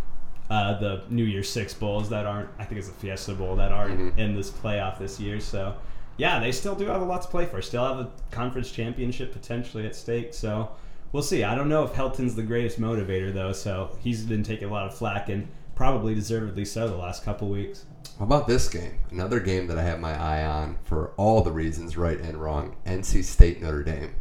uh, 0.50 0.78
the 0.80 1.02
New 1.10 1.24
Year's 1.24 1.50
Six 1.50 1.74
bowls 1.74 2.10
that 2.10 2.26
aren't. 2.26 2.48
I 2.60 2.64
think 2.66 2.80
it's 2.80 2.88
the 2.90 2.94
Fiesta 2.94 3.34
Bowl 3.34 3.56
that 3.58 3.72
aren't 3.74 3.98
Mhm. 4.16 4.18
in 4.18 4.36
this 4.36 4.50
playoff 4.52 5.00
this 5.00 5.18
year. 5.20 5.40
So, 5.40 5.74
yeah, 6.18 6.40
they 6.40 6.52
still 6.52 6.76
do 6.76 6.86
have 6.86 7.02
a 7.02 7.06
lot 7.06 7.22
to 7.24 7.28
play 7.28 7.46
for. 7.46 7.62
Still 7.62 7.86
have 7.86 8.00
a 8.00 8.12
conference 8.32 8.72
championship 8.72 9.34
potentially 9.34 9.86
at 9.86 9.96
stake. 9.96 10.34
So. 10.34 10.72
We'll 11.14 11.24
see. 11.24 11.44
I 11.44 11.56
don't 11.56 11.68
know 11.68 11.84
if 11.84 11.92
Helton's 11.92 12.36
the 12.36 12.42
greatest 12.42 12.80
motivator 12.80 13.34
though, 13.34 13.52
so 13.52 13.98
he's 14.00 14.24
been 14.24 14.44
taking 14.44 14.70
a 14.70 14.72
lot 14.72 14.86
of 14.86 14.98
flack 14.98 15.28
and 15.28 15.46
probably 15.76 16.16
deservedly 16.16 16.64
so 16.64 16.88
the 16.88 16.96
last 16.96 17.26
couple 17.26 17.50
weeks. 17.50 17.86
How 18.18 18.26
about 18.26 18.48
this 18.48 18.70
game? 18.70 19.00
Another 19.10 19.40
game 19.40 19.68
that 19.68 19.78
I 19.78 19.84
have 19.84 20.00
my 20.00 20.14
eye 20.14 20.46
on 20.46 20.78
for 20.84 21.12
all 21.18 21.42
the 21.42 21.52
reasons, 21.52 21.98
right 21.98 22.20
and 22.20 22.38
wrong. 22.38 22.76
NC 22.86 23.24
State 23.24 23.62
Notre 23.62 23.84
Dame. 23.84 24.16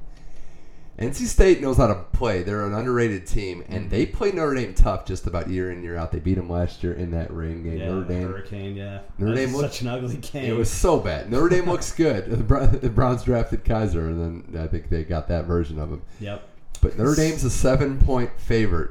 NC 1.00 1.26
State 1.26 1.62
knows 1.62 1.78
how 1.78 1.86
to 1.86 1.94
play. 1.94 2.42
They're 2.42 2.66
an 2.66 2.74
underrated 2.74 3.26
team, 3.26 3.64
and 3.68 3.80
mm-hmm. 3.80 3.88
they 3.88 4.04
play 4.04 4.32
Notre 4.32 4.54
Dame 4.54 4.74
tough 4.74 5.06
just 5.06 5.26
about 5.26 5.48
year 5.48 5.72
in 5.72 5.82
year 5.82 5.96
out. 5.96 6.12
They 6.12 6.18
beat 6.18 6.34
them 6.34 6.50
last 6.50 6.82
year 6.82 6.92
in 6.92 7.10
that 7.12 7.34
rain 7.34 7.62
game. 7.62 7.78
Yeah, 7.78 7.86
Notre 7.86 8.08
Dame. 8.08 8.28
Hurricane. 8.28 8.76
Yeah, 8.76 8.98
Notre 9.16 9.34
Dame 9.34 9.54
looked- 9.54 9.72
such 9.72 9.80
an 9.80 9.88
ugly 9.88 10.16
game. 10.18 10.44
It 10.44 10.56
was 10.56 10.70
so 10.70 11.00
bad. 11.00 11.30
Notre 11.30 11.48
Dame 11.48 11.66
looks 11.66 11.90
good. 11.96 12.30
The 12.30 12.90
Browns 12.90 13.24
drafted 13.24 13.64
Kizer, 13.64 14.08
and 14.08 14.44
then 14.52 14.62
I 14.62 14.66
think 14.66 14.90
they 14.90 15.04
got 15.04 15.26
that 15.28 15.46
version 15.46 15.78
of 15.78 15.90
him. 15.90 16.02
Yep. 16.20 16.46
But 16.82 16.98
Notre 16.98 17.14
Dame's 17.14 17.44
a 17.44 17.50
seven-point 17.50 18.38
favorite 18.38 18.90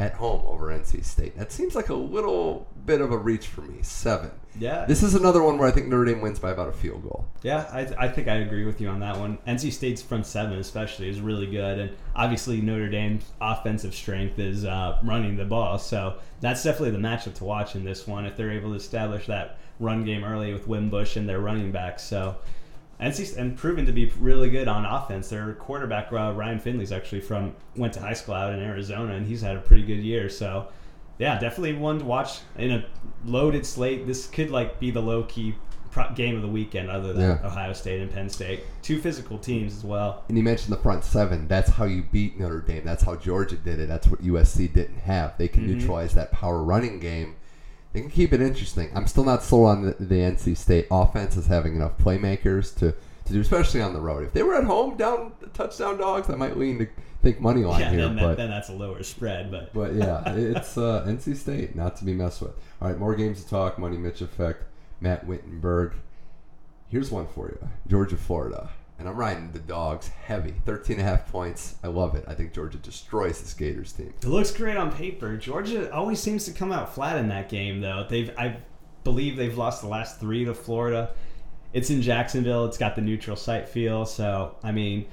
at 0.00 0.14
home 0.14 0.42
over 0.46 0.68
NC 0.68 1.04
State. 1.04 1.36
That 1.36 1.52
seems 1.52 1.74
like 1.74 1.90
a 1.90 1.94
little 1.94 2.66
bit 2.86 3.02
of 3.02 3.12
a 3.12 3.18
reach 3.18 3.48
for 3.48 3.60
me. 3.60 3.82
Seven. 3.82 4.30
Yeah. 4.58 4.86
This 4.86 5.02
is 5.02 5.14
another 5.14 5.42
one 5.42 5.58
where 5.58 5.68
I 5.68 5.70
think 5.70 5.88
Notre 5.88 6.06
Dame 6.06 6.22
wins 6.22 6.38
by 6.38 6.50
about 6.50 6.70
a 6.70 6.72
field 6.72 7.02
goal. 7.02 7.26
Yeah, 7.42 7.68
I, 7.70 8.06
I 8.06 8.08
think 8.08 8.26
I 8.26 8.36
agree 8.36 8.64
with 8.64 8.80
you 8.80 8.88
on 8.88 9.00
that 9.00 9.18
one. 9.18 9.36
NC 9.46 9.72
State's 9.72 10.00
front 10.00 10.24
seven, 10.24 10.58
especially, 10.58 11.10
is 11.10 11.20
really 11.20 11.46
good, 11.46 11.78
and 11.78 11.96
obviously 12.16 12.62
Notre 12.62 12.88
Dame's 12.88 13.26
offensive 13.42 13.94
strength 13.94 14.38
is 14.38 14.64
uh, 14.64 14.98
running 15.04 15.36
the 15.36 15.44
ball. 15.44 15.78
So 15.78 16.16
that's 16.40 16.64
definitely 16.64 16.92
the 16.92 16.98
matchup 16.98 17.34
to 17.34 17.44
watch 17.44 17.76
in 17.76 17.84
this 17.84 18.06
one 18.06 18.24
if 18.24 18.36
they're 18.36 18.52
able 18.52 18.70
to 18.70 18.76
establish 18.76 19.26
that 19.26 19.58
run 19.78 20.04
game 20.04 20.24
early 20.24 20.52
with 20.54 20.66
Wimbush 20.66 21.16
and 21.16 21.28
their 21.28 21.40
running 21.40 21.72
backs. 21.72 22.02
So 22.02 22.36
NC 23.00 23.36
and 23.36 23.56
proven 23.56 23.86
to 23.86 23.92
be 23.92 24.06
really 24.20 24.50
good 24.50 24.68
on 24.68 24.84
offense. 24.84 25.28
Their 25.28 25.54
quarterback 25.54 26.12
uh, 26.12 26.32
Ryan 26.34 26.58
Finley's 26.58 26.92
actually 26.92 27.22
from 27.22 27.54
went 27.76 27.94
to 27.94 28.00
high 28.00 28.12
school 28.14 28.34
out 28.34 28.52
in 28.52 28.60
Arizona, 28.60 29.14
and 29.14 29.26
he's 29.26 29.40
had 29.40 29.56
a 29.56 29.60
pretty 29.60 29.82
good 29.84 30.00
year. 30.00 30.28
So 30.28 30.68
yeah, 31.18 31.38
definitely 31.38 31.74
one 31.74 31.98
to 32.00 32.04
watch 32.04 32.40
in 32.58 32.70
a 32.72 32.84
loaded 33.24 33.64
slate. 33.66 34.06
This 34.06 34.26
could 34.26 34.50
like 34.50 34.78
be 34.80 34.90
the 34.90 35.00
low 35.00 35.22
key 35.24 35.54
pro- 35.90 36.12
game 36.14 36.36
of 36.36 36.42
the 36.42 36.48
weekend, 36.48 36.90
other 36.90 37.12
than 37.12 37.22
Yeah. 37.22 37.46
Ohio 37.46 37.72
State 37.72 38.00
and 38.00 38.10
Penn 38.10 38.28
State. 38.28 38.60
Two 38.82 39.00
physical 39.00 39.38
teams 39.38 39.74
as 39.76 39.84
well. 39.84 40.24
And 40.28 40.36
you 40.36 40.44
mentioned 40.44 40.72
the 40.72 40.78
front 40.80 41.02
seven. 41.04 41.48
That's 41.48 41.70
how 41.70 41.84
you 41.86 42.04
beat 42.12 42.38
Notre 42.38 42.60
Dame. 42.60 42.82
That's 42.84 43.02
how 43.02 43.16
Georgia 43.16 43.56
did 43.56 43.80
it. 43.80 43.88
That's 43.88 44.06
what 44.06 44.22
USC 44.22 44.72
didn't 44.72 44.98
have. 44.98 45.36
They 45.38 45.48
can 45.48 45.64
Mhm. 45.64 45.68
neutralize 45.78 46.14
that 46.14 46.32
power 46.32 46.62
running 46.62 47.00
game. 47.00 47.34
They 47.92 48.00
can 48.00 48.10
keep 48.10 48.32
it 48.32 48.40
interesting. 48.40 48.90
I'm 48.94 49.06
still 49.06 49.24
not 49.24 49.42
sold 49.42 49.68
on 49.68 49.82
the, 49.82 49.92
the 49.98 50.16
NC 50.16 50.56
State 50.56 50.86
offense 50.90 51.36
as 51.36 51.46
having 51.46 51.74
enough 51.74 51.98
playmakers 51.98 52.74
to, 52.78 52.94
to 53.24 53.32
do, 53.32 53.40
especially 53.40 53.82
on 53.82 53.92
the 53.92 54.00
road. 54.00 54.24
If 54.24 54.32
they 54.32 54.42
were 54.44 54.54
at 54.54 54.64
home 54.64 54.96
down 54.96 55.32
touchdown 55.54 55.98
dogs, 55.98 56.30
I 56.30 56.36
might 56.36 56.56
lean 56.56 56.78
to 56.78 56.88
think 57.22 57.40
money 57.40 57.64
line 57.64 57.80
yeah, 57.80 57.90
here. 57.90 58.00
then, 58.08 58.16
but 58.16 58.36
then 58.36 58.48
that's 58.48 58.68
a 58.68 58.72
lower 58.72 59.02
spread, 59.02 59.50
but 59.50 59.72
But 59.74 59.94
yeah, 59.94 60.22
it's 60.34 60.78
uh, 60.78 61.04
NC 61.06 61.36
State, 61.36 61.74
not 61.74 61.96
to 61.96 62.04
be 62.04 62.14
messed 62.14 62.42
with. 62.42 62.52
All 62.80 62.88
right, 62.88 62.98
more 62.98 63.16
games 63.16 63.42
to 63.42 63.50
talk. 63.50 63.78
Money 63.78 63.98
Mitch 63.98 64.20
effect. 64.20 64.64
Matt 65.00 65.26
Wittenberg. 65.26 65.94
Here's 66.88 67.10
one 67.10 67.26
for 67.26 67.48
you 67.48 67.68
Georgia, 67.88 68.16
Florida. 68.16 68.70
And 69.00 69.08
I'm 69.08 69.16
riding 69.16 69.50
the 69.50 69.58
dogs 69.60 70.08
heavy. 70.08 70.54
13 70.66 70.98
and 70.98 71.06
a 71.06 71.10
half 71.10 71.26
points. 71.32 71.76
I 71.82 71.88
love 71.88 72.14
it. 72.14 72.24
I 72.28 72.34
think 72.34 72.52
Georgia 72.52 72.76
destroys 72.76 73.40
this 73.40 73.54
Gators 73.54 73.94
team. 73.94 74.12
It 74.22 74.28
looks 74.28 74.52
great 74.52 74.76
on 74.76 74.92
paper. 74.92 75.38
Georgia 75.38 75.90
always 75.92 76.20
seems 76.20 76.44
to 76.44 76.52
come 76.52 76.70
out 76.70 76.94
flat 76.94 77.16
in 77.16 77.28
that 77.28 77.48
game, 77.48 77.80
though. 77.80 78.06
They've, 78.08 78.30
I 78.36 78.58
believe, 79.02 79.36
they've 79.36 79.56
lost 79.56 79.80
the 79.80 79.88
last 79.88 80.20
three 80.20 80.44
to 80.44 80.54
Florida. 80.54 81.10
It's 81.72 81.88
in 81.88 82.02
Jacksonville. 82.02 82.66
It's 82.66 82.76
got 82.76 82.94
the 82.94 83.00
neutral 83.00 83.36
site 83.36 83.70
feel. 83.70 84.04
So, 84.04 84.56
I 84.62 84.70
mean, 84.70 85.06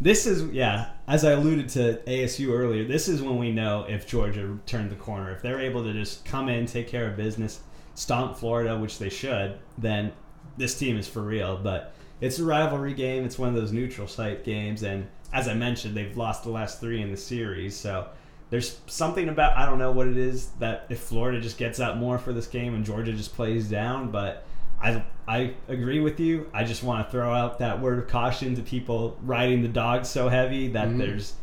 this 0.00 0.26
is 0.26 0.42
yeah. 0.52 0.90
As 1.06 1.24
I 1.24 1.32
alluded 1.32 1.70
to 1.70 2.02
ASU 2.06 2.52
earlier, 2.52 2.84
this 2.84 3.08
is 3.08 3.22
when 3.22 3.38
we 3.38 3.52
know 3.52 3.86
if 3.88 4.06
Georgia 4.06 4.58
turned 4.66 4.90
the 4.90 4.96
corner. 4.96 5.32
If 5.32 5.40
they're 5.40 5.60
able 5.60 5.82
to 5.84 5.94
just 5.94 6.26
come 6.26 6.50
in, 6.50 6.66
take 6.66 6.88
care 6.88 7.08
of 7.08 7.16
business, 7.16 7.60
stomp 7.94 8.36
Florida, 8.36 8.78
which 8.78 8.98
they 8.98 9.08
should, 9.08 9.58
then 9.78 10.12
this 10.56 10.76
team 10.78 10.98
is 10.98 11.08
for 11.08 11.22
real. 11.22 11.56
But 11.56 11.94
it's 12.20 12.38
a 12.38 12.44
rivalry 12.44 12.94
game. 12.94 13.24
It's 13.24 13.38
one 13.38 13.48
of 13.48 13.54
those 13.54 13.72
neutral 13.72 14.06
site 14.08 14.44
games, 14.44 14.82
and 14.82 15.06
as 15.32 15.48
I 15.48 15.54
mentioned, 15.54 15.96
they've 15.96 16.16
lost 16.16 16.44
the 16.44 16.50
last 16.50 16.80
three 16.80 17.02
in 17.02 17.10
the 17.10 17.16
series. 17.16 17.76
So 17.76 18.06
there's 18.50 18.78
something 18.86 19.28
about 19.28 19.56
I 19.56 19.66
don't 19.66 19.78
know 19.78 19.90
what 19.92 20.06
it 20.06 20.16
is 20.16 20.46
that 20.60 20.86
if 20.90 21.00
Florida 21.00 21.40
just 21.40 21.58
gets 21.58 21.80
out 21.80 21.96
more 21.98 22.18
for 22.18 22.32
this 22.32 22.46
game 22.46 22.74
and 22.74 22.84
Georgia 22.84 23.12
just 23.12 23.34
plays 23.34 23.68
down, 23.68 24.10
but 24.10 24.44
I 24.80 25.02
I 25.26 25.54
agree 25.68 26.00
with 26.00 26.20
you. 26.20 26.48
I 26.52 26.64
just 26.64 26.82
want 26.84 27.06
to 27.06 27.10
throw 27.10 27.32
out 27.32 27.58
that 27.58 27.80
word 27.80 27.98
of 27.98 28.08
caution 28.08 28.54
to 28.56 28.62
people 28.62 29.16
riding 29.22 29.62
the 29.62 29.68
dogs 29.68 30.08
so 30.08 30.28
heavy 30.28 30.68
that 30.68 30.88
Mhm. 30.88 30.98
there's 30.98 31.34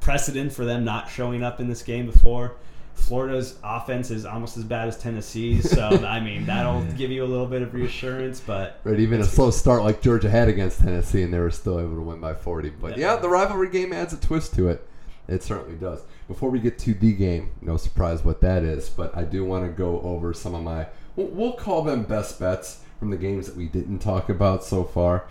precedent 0.00 0.52
for 0.52 0.64
them 0.64 0.84
not 0.84 1.08
showing 1.10 1.42
up 1.42 1.58
in 1.58 1.68
this 1.68 1.82
game 1.82 2.06
before. 2.06 2.54
Florida's 2.96 3.56
offense 3.62 4.10
is 4.10 4.24
almost 4.24 4.56
as 4.56 4.64
bad 4.64 4.88
as 4.88 4.98
Tennessee's, 4.98 5.70
so 5.70 5.82
I 6.06 6.18
mean 6.20 6.44
that'll 6.46 6.82
give 6.96 7.10
you 7.10 7.22
a 7.24 7.26
little 7.26 7.46
bit 7.46 7.62
of 7.62 7.72
reassurance. 7.74 8.40
But 8.40 8.80
Right, 8.84 8.98
even 8.98 9.20
a 9.20 9.24
slow 9.24 9.50
start 9.50 9.82
like 9.84 10.00
Georgia 10.02 10.28
had 10.30 10.48
against 10.48 10.80
Tennessee, 10.80 11.22
and 11.22 11.32
they 11.32 11.38
were 11.38 11.50
still 11.50 11.78
able 11.78 11.94
to 11.94 12.00
win 12.00 12.20
by 12.20 12.34
40. 12.34 12.70
But 12.70 12.98
yeah, 12.98 13.16
the 13.16 13.28
rivalry 13.28 13.68
game 13.70 13.92
adds 13.92 14.12
a 14.12 14.16
twist 14.16 14.54
to 14.56 14.68
it. 14.68 14.86
It 15.28 15.42
certainly 15.42 15.76
does. 15.76 16.02
Before 16.28 16.50
we 16.50 16.58
get 16.58 16.78
to 16.80 16.94
the 16.94 17.12
game, 17.12 17.50
no 17.60 17.76
surprise 17.76 18.24
what 18.24 18.40
that 18.40 18.62
is, 18.62 18.88
but 18.88 19.16
I 19.16 19.22
do 19.24 19.44
want 19.44 19.64
to 19.66 19.70
go 19.70 20.00
over 20.00 20.32
some 20.32 20.54
of 20.54 20.62
my, 20.62 20.86
we'll- 21.16 21.28
we'll 21.28 21.52
call 21.52 21.82
them 21.82 22.02
best 22.04 22.38
bets 22.40 22.80
from 22.98 23.10
the 23.10 23.16
games 23.16 23.46
that 23.46 23.56
we 23.56 23.66
didn't 23.66 23.98
talk 23.98 24.28
about 24.28 24.64
so 24.64 24.82
far. 24.84 25.24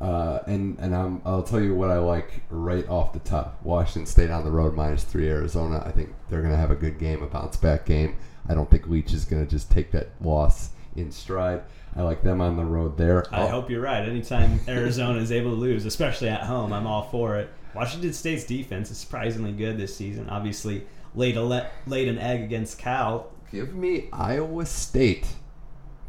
Uh, 0.00 0.40
and 0.46 0.78
and 0.78 0.94
I'm, 0.96 1.20
I'll 1.26 1.42
tell 1.42 1.60
you 1.60 1.74
what 1.74 1.90
I 1.90 1.98
like 1.98 2.42
right 2.48 2.88
off 2.88 3.12
the 3.12 3.18
top. 3.18 3.60
Washington 3.62 4.06
State 4.06 4.30
on 4.30 4.44
the 4.44 4.50
road 4.50 4.74
minus 4.74 5.04
three 5.04 5.28
Arizona. 5.28 5.82
I 5.84 5.90
think 5.90 6.14
they're 6.30 6.40
going 6.40 6.52
to 6.52 6.58
have 6.58 6.70
a 6.70 6.76
good 6.76 6.98
game, 6.98 7.22
a 7.22 7.26
bounce 7.26 7.56
back 7.58 7.84
game. 7.84 8.16
I 8.48 8.54
don't 8.54 8.70
think 8.70 8.88
Leach 8.88 9.12
is 9.12 9.24
going 9.26 9.44
to 9.44 9.50
just 9.50 9.70
take 9.70 9.90
that 9.92 10.08
loss 10.22 10.70
in 10.96 11.12
stride. 11.12 11.62
I 11.94 12.02
like 12.02 12.22
them 12.22 12.40
on 12.40 12.56
the 12.56 12.64
road 12.64 12.96
there. 12.96 13.26
I 13.34 13.42
Oh, 13.42 13.48
hope 13.48 13.68
you're 13.68 13.82
right. 13.82 14.08
Anytime 14.08 14.60
Arizona 14.68 15.18
is 15.20 15.30
able 15.32 15.50
to 15.50 15.56
lose, 15.56 15.84
especially 15.84 16.28
at 16.28 16.42
home, 16.44 16.72
I'm 16.72 16.86
all 16.86 17.02
for 17.10 17.36
it. 17.36 17.50
Washington 17.74 18.12
State's 18.12 18.44
defense 18.44 18.90
is 18.90 18.96
surprisingly 18.98 19.52
good 19.52 19.76
this 19.76 19.94
season. 19.94 20.28
Obviously, 20.30 20.86
laid 21.14 21.36
a 21.36 21.42
le- 21.42 21.68
laid 21.86 22.08
an 22.08 22.18
egg 22.18 22.42
against 22.42 22.78
Cal. 22.78 23.30
Give 23.52 23.74
me 23.74 24.08
Iowa 24.12 24.64
State 24.64 25.26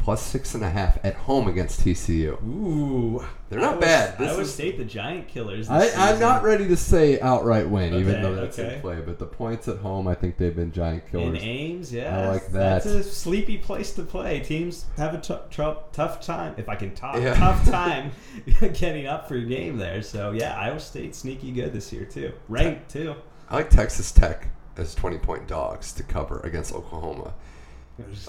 plus 0.02 0.24
six 0.26 0.56
and 0.56 0.64
a 0.64 0.70
half 0.70 0.98
at 1.06 1.14
home 1.14 1.48
against 1.48 1.82
TCU. 1.82 2.42
Ooh, 2.44 3.24
They're 3.50 3.60
not 3.60 3.74
Iowa- 3.74 3.82
bad. 3.82 4.18
This 4.18 4.32
Iowa 4.32 4.42
is- 4.42 4.54
State, 4.54 4.78
the 4.80 4.84
giant 4.86 5.28
killers. 5.28 5.70
I, 5.70 5.90
I'm 5.92 6.20
not 6.20 6.42
ready 6.44 6.68
to 6.70 6.76
say 6.76 7.20
outright 7.20 7.70
win, 7.70 7.94
even 7.94 8.22
though 8.22 8.34
that's 8.34 8.58
okay. 8.58 8.76
in 8.76 8.82
play. 8.82 9.00
But 9.06 9.20
the 9.20 9.28
points 9.28 9.68
at 9.68 9.78
home, 9.78 10.08
I 10.08 10.16
think 10.16 10.38
they've 10.38 10.56
been 10.56 10.72
giant 10.72 11.04
In 11.06 11.10
killers. 11.12 11.40
Ames, 11.44 11.94
yeah, 11.94 12.18
I 12.20 12.28
like 12.30 12.48
that. 12.48 12.84
That's 12.84 12.86
a 12.88 13.04
sleepy 13.04 13.58
place 13.60 13.94
to 13.94 14.02
play. 14.04 14.40
Teams 14.40 14.86
have 14.98 15.14
a 15.14 15.20
t- 15.22 15.36
tr- 15.52 15.80
tough 15.94 16.20
time, 16.20 16.56
if 16.58 16.68
I 16.68 16.76
can 16.76 16.96
talk, 16.96 17.18
Yeah. 17.22 17.36
tough 17.36 17.64
time 17.70 18.12
getting 18.74 19.06
up 19.06 19.28
for 19.28 19.36
a 19.36 19.46
game 19.46 19.78
there. 19.78 20.02
So 20.02 20.32
yeah, 20.32 20.58
Iowa 20.60 20.80
State 20.80 21.14
sneaky 21.16 21.52
good 21.52 21.74
this 21.74 21.94
year 21.94 22.06
too, 22.06 22.34
ranked 22.50 22.90
too. 22.90 23.14
I 23.50 23.58
like 23.58 23.70
Texas 23.70 24.12
Tech 24.12 24.48
as 24.78 24.96
20 24.96 25.20
point 25.20 25.48
dogs 25.48 25.92
to 25.94 26.02
cover 26.04 26.40
against 26.40 26.74
Oklahoma. 26.74 27.34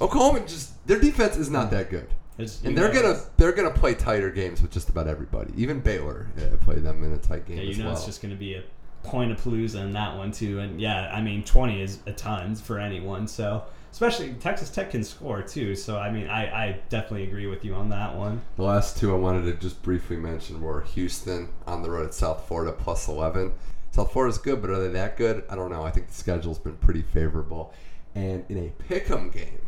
Oklahoma 0.00 0.40
just 0.40 0.84
their 0.86 0.98
defense 1.00 1.36
is 1.36 1.50
not 1.50 1.70
that 1.70 1.90
good. 1.90 2.08
It's- 2.38 2.62
And 2.64 2.76
they're 2.76 2.92
gonna 2.92 3.20
they're 3.36 3.52
gonna 3.52 3.70
play 3.70 3.94
tighter 3.94 4.30
games 4.30 4.60
with 4.62 4.70
just 4.70 4.88
about 4.88 5.06
everybody. 5.06 5.52
Even 5.56 5.80
Baylor 5.80 6.28
uh, 6.38 6.56
played 6.64 6.82
them 6.82 7.04
in 7.04 7.12
a 7.12 7.18
tight 7.18 7.46
game 7.46 7.58
Yeah, 7.58 7.62
you 7.64 7.76
know 7.76 7.86
well. 7.86 7.94
it's 7.94 8.06
just 8.06 8.22
going 8.22 8.32
to 8.34 8.38
be 8.38 8.54
a 8.54 8.62
point 9.02 9.30
of 9.32 9.40
palooza 9.42 9.76
in 9.82 9.92
that 9.92 10.16
one 10.16 10.32
too. 10.32 10.58
And 10.60 10.80
yeah, 10.80 11.10
I 11.14 11.20
mean, 11.20 11.44
twenty 11.44 11.82
is 11.82 11.98
a 12.06 12.12
ton 12.12 12.54
for 12.54 12.78
anyone. 12.78 13.26
So 13.28 13.64
especially 13.92 14.32
Texas 14.34 14.70
Tech 14.70 14.90
can 14.92 15.04
score 15.04 15.42
too. 15.42 15.74
So 15.74 15.98
I 15.98 16.10
mean, 16.10 16.26
I, 16.28 16.44
I 16.68 16.80
definitely 16.88 17.24
agree 17.24 17.46
with 17.46 17.64
you 17.64 17.74
on 17.74 17.90
that 17.90 18.16
one. 18.16 18.40
The 18.56 18.62
last 18.64 18.96
two 18.96 19.12
I 19.14 19.18
wanted 19.18 19.44
to 19.44 19.52
just 19.54 19.82
briefly 19.82 20.16
mention 20.16 20.60
were 20.62 20.80
Houston 20.94 21.48
on 21.66 21.82
the 21.82 21.90
road 21.90 22.06
at 22.06 22.14
South 22.14 22.46
Florida 22.48 22.72
plus 22.72 23.08
11. 23.08 23.52
South 23.90 24.10
Florida's 24.10 24.38
good, 24.38 24.62
but 24.62 24.70
are 24.70 24.80
they 24.80 24.88
that 24.88 25.18
good? 25.18 25.44
I 25.50 25.54
don't 25.54 25.70
know. 25.70 25.82
I 25.82 25.90
think 25.90 26.08
the 26.08 26.14
schedule's 26.14 26.58
been 26.58 26.76
pretty 26.78 27.02
favorable. 27.02 27.74
And 28.14 28.44
in 28.48 28.58
a 28.58 28.82
pick'em 28.92 29.32
game, 29.32 29.60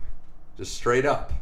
just 0.57 0.75
straight 0.75 1.07
up, 1.07 1.33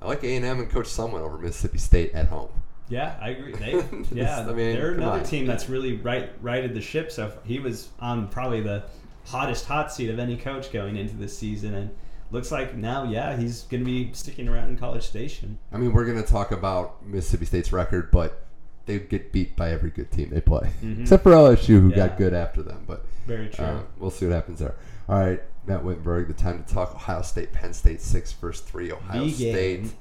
I 0.00 0.06
like 0.06 0.22
A&M 0.24 0.44
and 0.44 0.70
Coach 0.70 0.86
Sumlin 0.86 1.20
over 1.20 1.38
Mississippi 1.38 1.78
State 1.78 2.12
at 2.12 2.26
home. 2.28 2.50
Yeah, 2.88 3.16
I 3.20 3.30
agree. 3.30 3.52
They, 3.54 3.72
yeah, 4.12 4.40
I 4.40 4.52
mean, 4.52 4.74
they're 4.74 4.92
another 4.92 5.20
on. 5.20 5.24
team 5.24 5.46
that's 5.46 5.68
really 5.68 5.96
right 5.96 6.30
righted 6.42 6.74
the 6.74 6.80
ship. 6.80 7.10
So 7.10 7.32
he 7.44 7.58
was 7.58 7.88
on 8.00 8.28
probably 8.28 8.60
the 8.60 8.84
hottest 9.26 9.66
hot 9.66 9.92
seat 9.92 10.10
of 10.10 10.18
any 10.18 10.36
coach 10.36 10.72
going 10.72 10.96
into 10.96 11.16
this 11.16 11.36
season, 11.36 11.74
and 11.74 11.90
looks 12.30 12.50
like 12.52 12.74
now, 12.76 13.04
yeah, 13.04 13.36
he's 13.36 13.62
going 13.62 13.80
to 13.82 13.84
be 13.84 14.12
sticking 14.12 14.48
around 14.48 14.68
in 14.70 14.76
College 14.76 15.04
Station. 15.04 15.58
I 15.72 15.78
mean, 15.78 15.92
we're 15.92 16.04
going 16.04 16.22
to 16.22 16.28
talk 16.28 16.50
about 16.52 17.04
Mississippi 17.06 17.46
State's 17.46 17.72
record, 17.72 18.10
but 18.10 18.44
they 18.86 18.98
get 18.98 19.32
beat 19.32 19.54
by 19.56 19.70
every 19.70 19.90
good 19.90 20.10
team 20.10 20.30
they 20.30 20.40
play, 20.40 20.72
Mhm. 20.82 21.02
except 21.02 21.22
for 21.22 21.30
LSU, 21.32 21.80
who 21.80 21.90
Yeah. 21.90 22.08
got 22.08 22.18
good 22.18 22.34
after 22.34 22.62
them. 22.62 22.82
But 22.86 23.04
Very 23.26 23.48
true. 23.48 23.64
uh, 23.64 23.80
we'll 23.98 24.10
see 24.10 24.26
what 24.26 24.34
happens 24.34 24.58
there. 24.58 24.74
All 25.08 25.18
right, 25.20 25.40
Matt 25.66 25.84
Wittenberg, 25.84 26.28
the 26.28 26.34
time 26.34 26.62
to 26.64 26.74
talk 26.74 26.94
Ohio 26.94 27.22
State, 27.22 27.52
Penn 27.52 27.72
State, 27.72 28.00
six 28.00 28.32
versus 28.32 28.64
three, 28.64 28.90
Ohio 28.92 29.24
The 29.24 29.30
State. 29.30 29.82
game. 29.82 29.92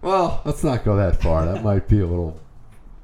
Well, 0.00 0.40
let's 0.44 0.64
not 0.64 0.84
go 0.84 0.96
that 0.96 1.20
far. 1.22 1.44
That 1.46 1.62
might 1.62 1.86
be 1.86 2.00
a 2.00 2.06
little 2.06 2.40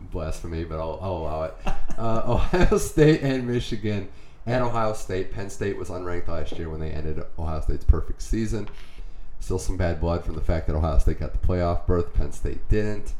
blasphemy, 0.00 0.64
but 0.64 0.78
I'll, 0.80 0.98
I'll 1.02 1.16
allow 1.18 1.42
it. 1.44 1.54
Uh, 1.98 2.22
Ohio 2.26 2.78
State 2.78 3.22
and 3.22 3.44
Michigan. 3.48 4.08
At 4.46 4.62
Ohio 4.62 4.92
State, 4.92 5.32
Penn 5.32 5.50
State 5.50 5.76
was 5.76 5.88
unranked 5.88 6.28
last 6.28 6.56
year 6.56 6.70
when 6.70 6.78
they 6.78 6.90
ended 6.92 7.20
Ohio 7.36 7.60
State's 7.60 7.82
perfect 7.84 8.22
season. 8.22 8.68
Still 9.40 9.58
some 9.58 9.76
bad 9.76 10.00
blood 10.00 10.24
from 10.24 10.36
the 10.36 10.40
fact 10.40 10.68
that 10.68 10.76
Ohio 10.76 10.98
State 10.98 11.18
got 11.18 11.32
the 11.32 11.44
playoff 11.44 11.88
berth, 11.88 12.14
Penn 12.14 12.30
State 12.30 12.68
didn't. 12.68 13.14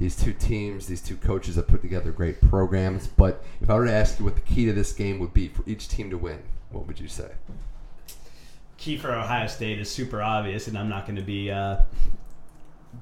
These 0.00 0.16
two 0.16 0.32
teams, 0.32 0.88
these 0.88 1.00
two 1.00 1.16
coaches 1.16 1.54
have 1.54 1.68
put 1.68 1.80
together 1.80 2.10
great 2.10 2.40
programs. 2.40 3.06
But 3.06 3.44
if 3.60 3.70
I 3.70 3.76
were 3.76 3.84
to 3.86 3.92
ask 3.92 4.18
you 4.18 4.24
what 4.24 4.34
the 4.34 4.40
key 4.40 4.66
to 4.66 4.72
this 4.72 4.92
game 4.92 5.20
would 5.20 5.32
be 5.32 5.46
for 5.46 5.62
each 5.64 5.86
team 5.88 6.10
to 6.10 6.18
win, 6.18 6.40
what 6.72 6.88
would 6.88 6.98
you 6.98 7.06
say? 7.06 7.30
Key 8.78 8.96
for 8.96 9.12
Ohio 9.12 9.48
State 9.48 9.80
is 9.80 9.90
super 9.90 10.22
obvious, 10.22 10.68
and 10.68 10.78
I'm 10.78 10.88
not 10.88 11.04
going 11.04 11.16
to 11.16 11.22
be 11.22 11.50
uh, 11.50 11.78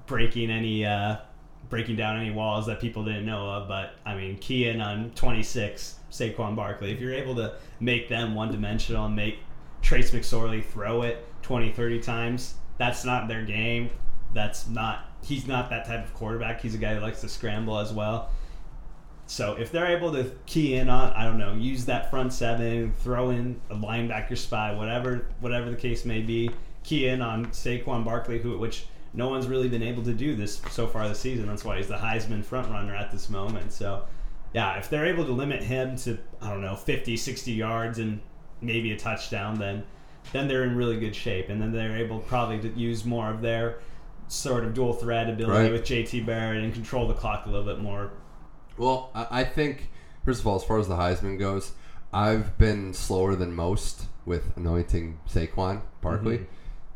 breaking 0.07 0.51
any 0.51 0.85
uh, 0.85 1.17
breaking 1.69 1.97
down 1.97 2.19
any 2.19 2.31
walls 2.31 2.67
that 2.67 2.81
people 2.81 3.05
didn't 3.05 3.27
know 3.27 3.49
of. 3.51 3.69
But 3.69 3.93
I 4.05 4.15
mean, 4.15 4.39
key 4.39 4.69
in 4.69 4.81
on 4.81 5.11
26, 5.11 5.97
Saquon 6.11 6.57
Barkley. 6.57 6.93
If 6.93 7.01
you're 7.01 7.13
able 7.13 7.35
to 7.37 7.55
make 7.79 8.09
them 8.09 8.35
one 8.35 8.51
dimensional 8.51 9.07
and 9.07 9.15
make 9.15 9.39
Trace 9.83 10.11
McSorley 10.13 10.65
throw 10.65 11.03
it 11.03 11.25
20, 11.43 11.73
30 11.73 12.01
times, 12.01 12.55
that's 12.79 13.05
not 13.05 13.29
their 13.29 13.45
game. 13.45 13.91
That's 14.33 14.69
not. 14.69 15.11
He's 15.23 15.47
not 15.47 15.71
that 15.71 15.87
type 15.87 16.05
of 16.05 16.15
quarterback. 16.15 16.61
He's 16.61 16.75
a 16.75 16.79
guy 16.79 16.95
who 16.95 17.01
likes 17.01 17.21
to 17.21 17.29
scramble 17.29 17.79
as 17.79 17.93
well. 17.93 18.31
So 19.27 19.55
if 19.57 19.73
they're 19.73 19.89
able 19.97 20.13
to 20.13 20.31
key 20.47 20.75
in 20.75 20.89
on, 20.89 21.13
I 21.15 21.25
don't 21.25 21.39
know, 21.39 21.55
use 21.55 21.85
that 21.87 22.11
front 22.11 22.33
seven, 22.33 22.93
throw 23.01 23.31
in 23.31 23.61
a 23.71 23.75
linebacker 23.75 24.39
spy, 24.39 24.73
whatever, 24.75 25.27
whatever 25.41 25.69
the 25.71 25.77
case 25.77 26.05
may 26.05 26.21
be, 26.21 26.51
key 26.85 27.09
in 27.09 27.21
on 27.21 27.47
Saquon 27.47 28.05
Barkley, 28.05 28.39
who 28.39 28.57
which 28.59 28.87
no 29.15 29.29
one's 29.29 29.47
really 29.49 29.69
been 29.69 29.83
able 29.83 30.05
to 30.05 30.13
do 30.13 30.37
this 30.37 30.63
so 30.71 30.87
far 30.87 31.09
this 31.09 31.19
season. 31.19 31.47
That's 31.47 31.65
why 31.65 31.79
he's 31.79 31.89
the 31.89 31.97
Heisman 31.97 32.45
front 32.45 32.71
runner 32.71 32.95
at 32.95 33.11
this 33.11 33.29
moment. 33.29 33.73
So 33.73 34.05
yeah, 34.55 34.79
if 34.79 34.89
they're 34.89 35.07
able 35.07 35.25
to 35.25 35.33
limit 35.33 35.63
him 35.63 35.97
to 35.97 36.19
I 36.41 36.51
don't 36.51 36.63
know 36.63 36.77
50, 36.77 37.17
60 37.17 37.51
yards 37.53 37.99
and 37.99 38.21
maybe 38.61 38.93
a 38.93 38.97
touchdown, 38.99 39.59
then 39.59 39.83
then 40.33 40.47
they're 40.49 40.65
in 40.65 40.77
really 40.77 40.99
good 40.99 41.15
shape, 41.17 41.49
and 41.49 41.61
then 41.61 41.73
they're 41.73 41.97
able 41.97 42.19
probably 42.21 42.59
to 42.61 42.69
use 42.79 43.05
more 43.05 43.31
of 43.31 43.43
their 43.43 43.79
sort 44.29 44.65
of 44.65 44.75
dual 44.75 44.93
threat 44.93 45.29
ability 45.31 45.65
Right. 45.65 45.73
with 45.73 45.85
JT 45.85 46.27
Barrett 46.27 46.63
and 46.65 46.73
control 46.75 47.07
the 47.07 47.15
clock 47.15 47.47
a 47.47 47.49
little 47.49 47.65
bit 47.65 47.81
more. 47.81 48.11
Well, 48.77 49.11
I 49.15 49.45
think 49.45 49.91
first 50.25 50.41
of 50.41 50.47
all, 50.47 50.57
as 50.57 50.65
far 50.65 50.79
as 50.79 50.89
the 50.89 50.97
Heisman 50.97 51.39
goes, 51.39 51.73
I've 52.13 52.57
been 52.59 52.93
slower 52.95 53.35
than 53.35 53.55
most 53.55 54.07
with 54.25 54.57
anointing 54.57 55.21
Saquon 55.29 55.83
Barkley, 56.01 56.39
Mhm. 56.39 56.47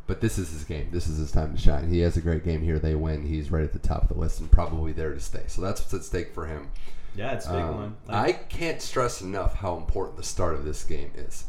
but 0.07 0.20
this 0.20 0.39
is 0.39 0.51
his 0.51 0.64
game. 0.64 0.89
This 0.91 1.09
is 1.09 1.18
his 1.18 1.31
time 1.33 1.53
to 1.55 1.61
shine. 1.61 1.89
He 1.89 2.01
has 2.01 2.16
a 2.16 2.20
great 2.20 2.45
game 2.45 2.62
here. 2.62 2.78
They 2.78 2.95
win. 2.95 3.24
He's 3.26 3.51
right 3.51 3.64
at 3.64 3.72
the 3.72 3.78
top 3.78 4.03
of 4.03 4.09
the 4.09 4.14
list 4.14 4.41
and 4.41 4.51
probably 4.51 4.93
there 4.93 5.12
to 5.14 5.20
stay. 5.20 5.45
So 5.47 5.62
that's 5.62 5.81
what's 5.81 5.95
at 5.95 6.05
stake 6.05 6.35
for 6.35 6.47
him. 6.47 6.68
Yeah, 7.14 7.33
it's 7.33 7.47
a 7.47 7.51
big 7.53 7.61
Um, 7.62 7.74
one. 7.76 7.97
I 8.09 8.33
can't 8.33 8.81
stress 8.81 9.20
enough 9.20 9.55
how 9.55 9.76
important 9.76 10.16
the 10.16 10.22
start 10.22 10.55
of 10.55 10.64
this 10.64 10.85
game 10.85 11.11
is, 11.14 11.45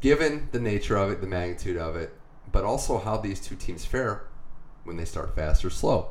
given 0.00 0.48
the 0.52 0.60
nature 0.60 0.96
of 0.96 1.10
it, 1.10 1.20
the 1.20 1.26
magnitude 1.26 1.76
of 1.76 1.94
it, 1.96 2.12
but 2.50 2.64
also 2.64 2.98
how 2.98 3.16
these 3.16 3.40
two 3.40 3.54
teams 3.56 3.84
fare 3.84 4.22
when 4.84 4.96
they 4.96 5.04
start 5.04 5.34
fast 5.34 5.64
or 5.64 5.70
slow. 5.70 6.08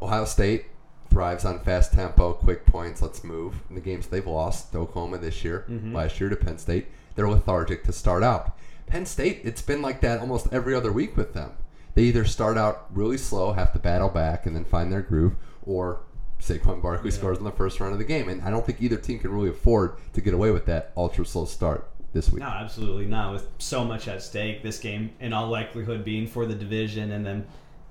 Ohio 0.00 0.24
State 0.24 0.66
thrives 1.10 1.44
on 1.44 1.58
fast 1.60 1.92
tempo, 1.92 2.32
quick 2.32 2.64
points, 2.64 3.02
let's 3.02 3.24
move. 3.24 3.62
In 3.68 3.74
the 3.74 3.80
games 3.80 4.06
they've 4.06 4.26
lost, 4.26 4.72
to 4.72 4.78
Oklahoma 4.78 5.18
this 5.18 5.44
year, 5.44 5.64
Mhm. 5.68 5.92
last 5.92 6.20
year 6.20 6.30
to 6.30 6.36
Penn 6.36 6.56
State, 6.58 6.86
they're 7.16 7.28
lethargic 7.28 7.82
to 7.84 7.92
start 7.92 8.22
out. 8.22 8.56
Penn 8.86 9.06
State, 9.06 9.40
it's 9.44 9.62
been 9.62 9.82
like 9.82 10.00
that 10.00 10.20
almost 10.20 10.46
every 10.52 10.74
other 10.74 10.92
week 10.92 11.16
with 11.16 11.34
them. 11.34 11.50
They 11.94 12.02
either 12.04 12.24
start 12.24 12.56
out 12.56 12.86
really 12.94 13.18
slow, 13.18 13.52
have 13.52 13.72
to 13.72 13.78
battle 13.78 14.08
back, 14.08 14.46
and 14.46 14.54
then 14.54 14.64
find 14.64 14.92
their 14.92 15.02
groove, 15.02 15.34
or 15.66 16.00
Saquon 16.40 16.80
Barkley 16.80 17.10
Yeah. 17.10 17.16
scores 17.16 17.38
in 17.38 17.44
the 17.44 17.50
first 17.50 17.80
round 17.80 17.92
of 17.92 17.98
the 17.98 18.04
game. 18.04 18.28
And 18.28 18.40
I 18.42 18.50
don't 18.50 18.64
think 18.64 18.80
either 18.80 18.96
team 18.96 19.18
can 19.18 19.32
really 19.32 19.50
afford 19.50 19.94
to 20.14 20.20
get 20.20 20.32
away 20.32 20.52
with 20.52 20.64
that 20.66 20.92
ultra 20.96 21.24
slow 21.26 21.44
start 21.44 21.88
this 22.12 22.30
week. 22.32 22.40
No, 22.40 22.46
absolutely 22.48 23.06
not. 23.06 23.32
With 23.32 23.46
so 23.58 23.84
much 23.84 24.08
at 24.08 24.22
stake, 24.22 24.62
this 24.62 24.78
game, 24.78 25.10
in 25.20 25.32
all 25.32 25.48
likelihood, 25.48 26.04
being 26.04 26.26
for 26.26 26.46
the 26.46 26.54
division 26.54 27.10
and 27.12 27.26
then 27.26 27.46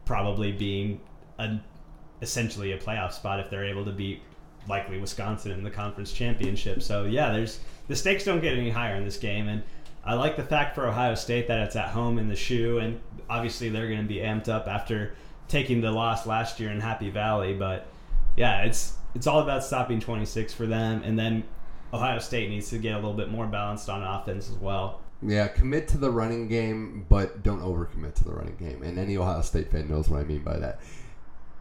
probably 0.06 0.52
being 0.52 1.00
a, 1.38 1.60
essentially 2.22 2.72
a 2.74 2.78
playoff 2.78 3.14
spot 3.14 3.40
if 3.40 3.50
they're 3.50 3.66
able 3.66 3.86
to 3.86 3.92
beat 3.92 4.22
likely 4.68 5.00
Wisconsin 5.00 5.52
in 5.52 5.64
the 5.64 5.72
conference 5.72 6.12
championship. 6.12 6.82
So 6.82 7.06
yeah, 7.06 7.32
there's 7.32 7.60
the 7.88 7.96
stakes 7.96 8.24
don't 8.24 8.42
get 8.42 8.58
any 8.58 8.70
higher 8.70 8.96
in 8.96 9.06
this 9.06 9.18
game, 9.18 9.48
and 9.48 9.64
I 10.04 10.14
like 10.14 10.36
the 10.36 10.44
fact 10.44 10.76
for 10.76 10.88
Ohio 10.88 11.16
State 11.16 11.48
that 11.48 11.60
it's 11.60 11.76
at 11.76 11.90
home 11.90 12.20
in 12.20 12.28
the 12.28 12.36
shoe, 12.36 12.80
and 12.80 13.00
obviously 13.30 13.70
they're 13.70 13.88
going 13.88 14.02
to 14.02 14.08
be 14.08 14.18
amped 14.18 14.48
up 14.48 14.68
after 14.68 15.16
taking 15.48 15.82
the 15.82 15.92
loss 15.92 16.26
last 16.26 16.60
year 16.60 16.72
in 16.72 16.80
Happy 16.80 17.10
Valley. 17.10 17.54
But 17.54 17.88
yeah, 18.38 18.64
it's 18.64 18.94
it's 19.16 19.28
all 19.28 19.40
about 19.40 19.64
stopping 19.64 20.00
26 20.00 20.54
for 20.54 20.66
them, 20.66 21.02
and 21.04 21.18
then 21.18 21.44
Ohio 21.94 22.20
State 22.20 22.50
needs 22.50 22.70
to 22.70 22.78
get 22.78 22.94
a 22.94 22.96
little 22.96 23.14
bit 23.14 23.30
more 23.30 23.48
balanced 23.48 23.90
on 23.90 24.04
offense 24.04 24.50
as 24.50 24.56
well. 24.56 25.02
Yeah, 25.22 25.48
commit 25.48 25.88
to 25.90 25.98
the 25.98 26.10
running 26.10 26.48
game, 26.48 27.06
but 27.10 27.44
don't 27.44 27.62
overcommit 27.62 28.14
to 28.16 28.24
the 28.24 28.32
running 28.32 28.56
game. 28.56 28.84
And 28.84 28.98
any 28.98 29.18
Ohio 29.18 29.42
State 29.42 29.70
fan 29.70 29.90
knows 29.90 30.10
what 30.10 30.22
I 30.22 30.24
mean 30.24 30.44
by 30.44 30.58
that. 30.60 30.80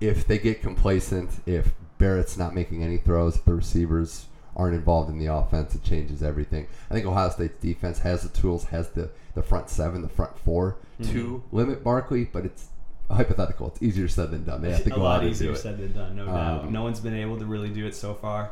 If 0.01 0.26
they 0.26 0.38
get 0.38 0.62
complacent, 0.62 1.30
if 1.46 1.72
Barrett's 1.99 2.36
not 2.36 2.55
making 2.55 2.82
any 2.84 2.99
throws, 2.99 3.36
if 3.36 3.44
the 3.44 3.55
receivers 3.55 4.26
aren't 4.57 4.74
involved 4.74 5.11
in 5.11 5.18
the 5.18 5.26
offense, 5.26 5.74
it 5.74 5.82
changes 5.82 6.22
everything. 6.22 6.66
I 6.90 6.94
think 6.94 7.07
Ohio 7.07 7.30
State's 7.30 7.61
defense 7.61 8.01
has 8.01 8.22
the 8.22 8.28
tools, 8.28 8.64
has 8.66 8.90
the, 8.90 9.11
the 9.34 9.42
front 9.42 9.68
seven, 9.70 10.03
the 10.03 10.09
front 10.09 10.36
4 10.38 10.76
to 11.05 11.42
limit 11.53 11.84
Barkley, 11.84 12.24
but 12.24 12.44
it's 12.44 12.66
hypothetical. 13.11 13.68
It's 13.68 13.82
easier 13.82 14.09
said 14.09 14.30
than 14.32 14.44
done. 14.44 14.62
They 14.62 14.72
have 14.72 14.84
to 14.84 14.94
a 14.94 14.99
lot 14.99 15.22
out 15.22 15.26
easier 15.28 15.55
said 15.55 15.78
than 15.78 15.92
done, 15.92 16.16
no 16.16 16.26
doubt. 16.26 16.64
Um, 16.64 16.72
No 16.72 16.82
one's 16.82 17.01
been 17.01 17.14
able 17.14 17.38
to 17.38 17.46
really 17.46 17.68
do 17.70 17.86
it 17.86 17.94
so 17.94 18.14
far. 18.14 18.51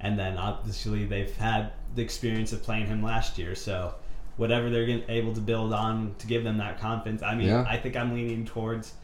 And 0.00 0.18
then 0.18 0.36
obviously 0.36 1.04
they've 1.06 1.34
had 1.36 1.72
the 1.94 2.02
experience 2.02 2.52
of 2.52 2.62
playing 2.62 2.86
him 2.86 3.02
last 3.02 3.38
year, 3.38 3.54
so 3.54 3.94
whatever 4.36 4.68
they're 4.70 5.02
able 5.08 5.32
to 5.34 5.40
build 5.40 5.72
on 5.72 6.14
to 6.18 6.26
give 6.26 6.44
them 6.44 6.58
that 6.58 6.78
confidence. 6.80 7.22
I 7.22 7.34
mean, 7.34 7.48
Yeah. 7.48 7.64
I 7.68 7.76
think 7.76 7.96
I'm 7.96 8.12
leaning 8.14 8.44
towards, 8.44 8.94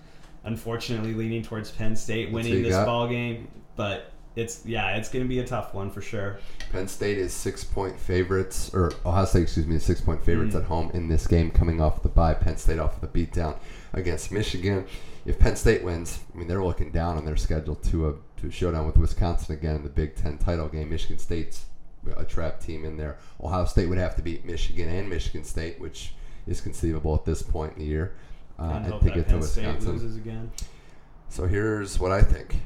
unfortunately, 0.44 1.14
leaning 1.14 1.42
towards 1.42 1.70
Penn 1.70 1.96
State 1.96 2.32
winning 2.32 2.62
this 2.62 2.74
got? 2.74 2.86
ball 2.86 3.08
game. 3.08 3.48
But 3.76 4.12
it's 4.36 4.64
yeah, 4.66 4.96
it's 4.96 5.08
going 5.08 5.24
to 5.24 5.28
be 5.28 5.38
a 5.40 5.46
tough 5.46 5.74
one 5.74 5.90
for 5.90 6.00
sure. 6.00 6.38
Penn 6.72 6.88
State 6.88 7.18
is 7.18 7.32
six 7.32 7.64
point 7.64 7.98
favorites, 7.98 8.70
or 8.74 8.92
Ohio 9.06 9.24
State, 9.24 9.42
excuse 9.42 9.66
me, 9.66 9.76
is 9.76 9.84
six 9.84 10.00
point 10.00 10.22
favorites 10.24 10.54
Mm. 10.54 10.60
at 10.60 10.64
home 10.66 10.90
in 10.94 11.08
this 11.08 11.26
game, 11.26 11.50
coming 11.50 11.80
off 11.80 12.02
the 12.02 12.08
bye. 12.08 12.34
Penn 12.34 12.56
State 12.56 12.78
off 12.78 13.02
of 13.02 13.12
the 13.12 13.26
beatdown 13.26 13.56
against 13.92 14.30
Michigan. 14.32 14.84
If 15.26 15.38
Penn 15.38 15.56
State 15.56 15.82
wins, 15.84 16.20
I 16.34 16.38
mean 16.38 16.48
they're 16.48 16.64
looking 16.64 16.90
down 16.90 17.16
on 17.16 17.24
their 17.24 17.36
schedule 17.36 17.74
to 17.76 18.08
a 18.08 18.14
to 18.40 18.46
a 18.48 18.50
showdown 18.50 18.86
with 18.86 18.96
Wisconsin 18.96 19.54
again 19.56 19.76
in 19.76 19.82
the 19.82 19.88
Big 19.90 20.14
Ten 20.16 20.38
title 20.38 20.68
game. 20.68 20.88
Michigan 20.90 21.18
State's 21.18 21.64
a 22.16 22.24
trap 22.24 22.60
team 22.60 22.84
in 22.84 22.96
there. 22.96 23.18
Ohio 23.42 23.64
State 23.66 23.88
would 23.88 23.98
have 23.98 24.14
to 24.16 24.22
beat 24.22 24.44
Michigan 24.44 24.88
and 24.88 25.10
Michigan 25.10 25.44
State, 25.44 25.78
which 25.80 26.14
is 26.46 26.60
conceivable 26.60 27.14
at 27.14 27.24
this 27.26 27.42
point 27.42 27.74
in 27.74 27.80
the 27.80 27.84
year, 27.84 28.14
uh, 28.58 28.62
and 28.62 28.84
and 28.84 28.92
hope 28.92 29.02
to 29.02 29.10
get 29.10 29.26
to 29.26 29.34
Penn 29.34 29.42
State 29.42 29.66
Wisconsin. 29.66 29.92
loses 29.92 30.16
again. 30.16 30.50
So 31.28 31.46
here's 31.46 31.98
what 31.98 32.12
I 32.12 32.22
think. 32.22 32.56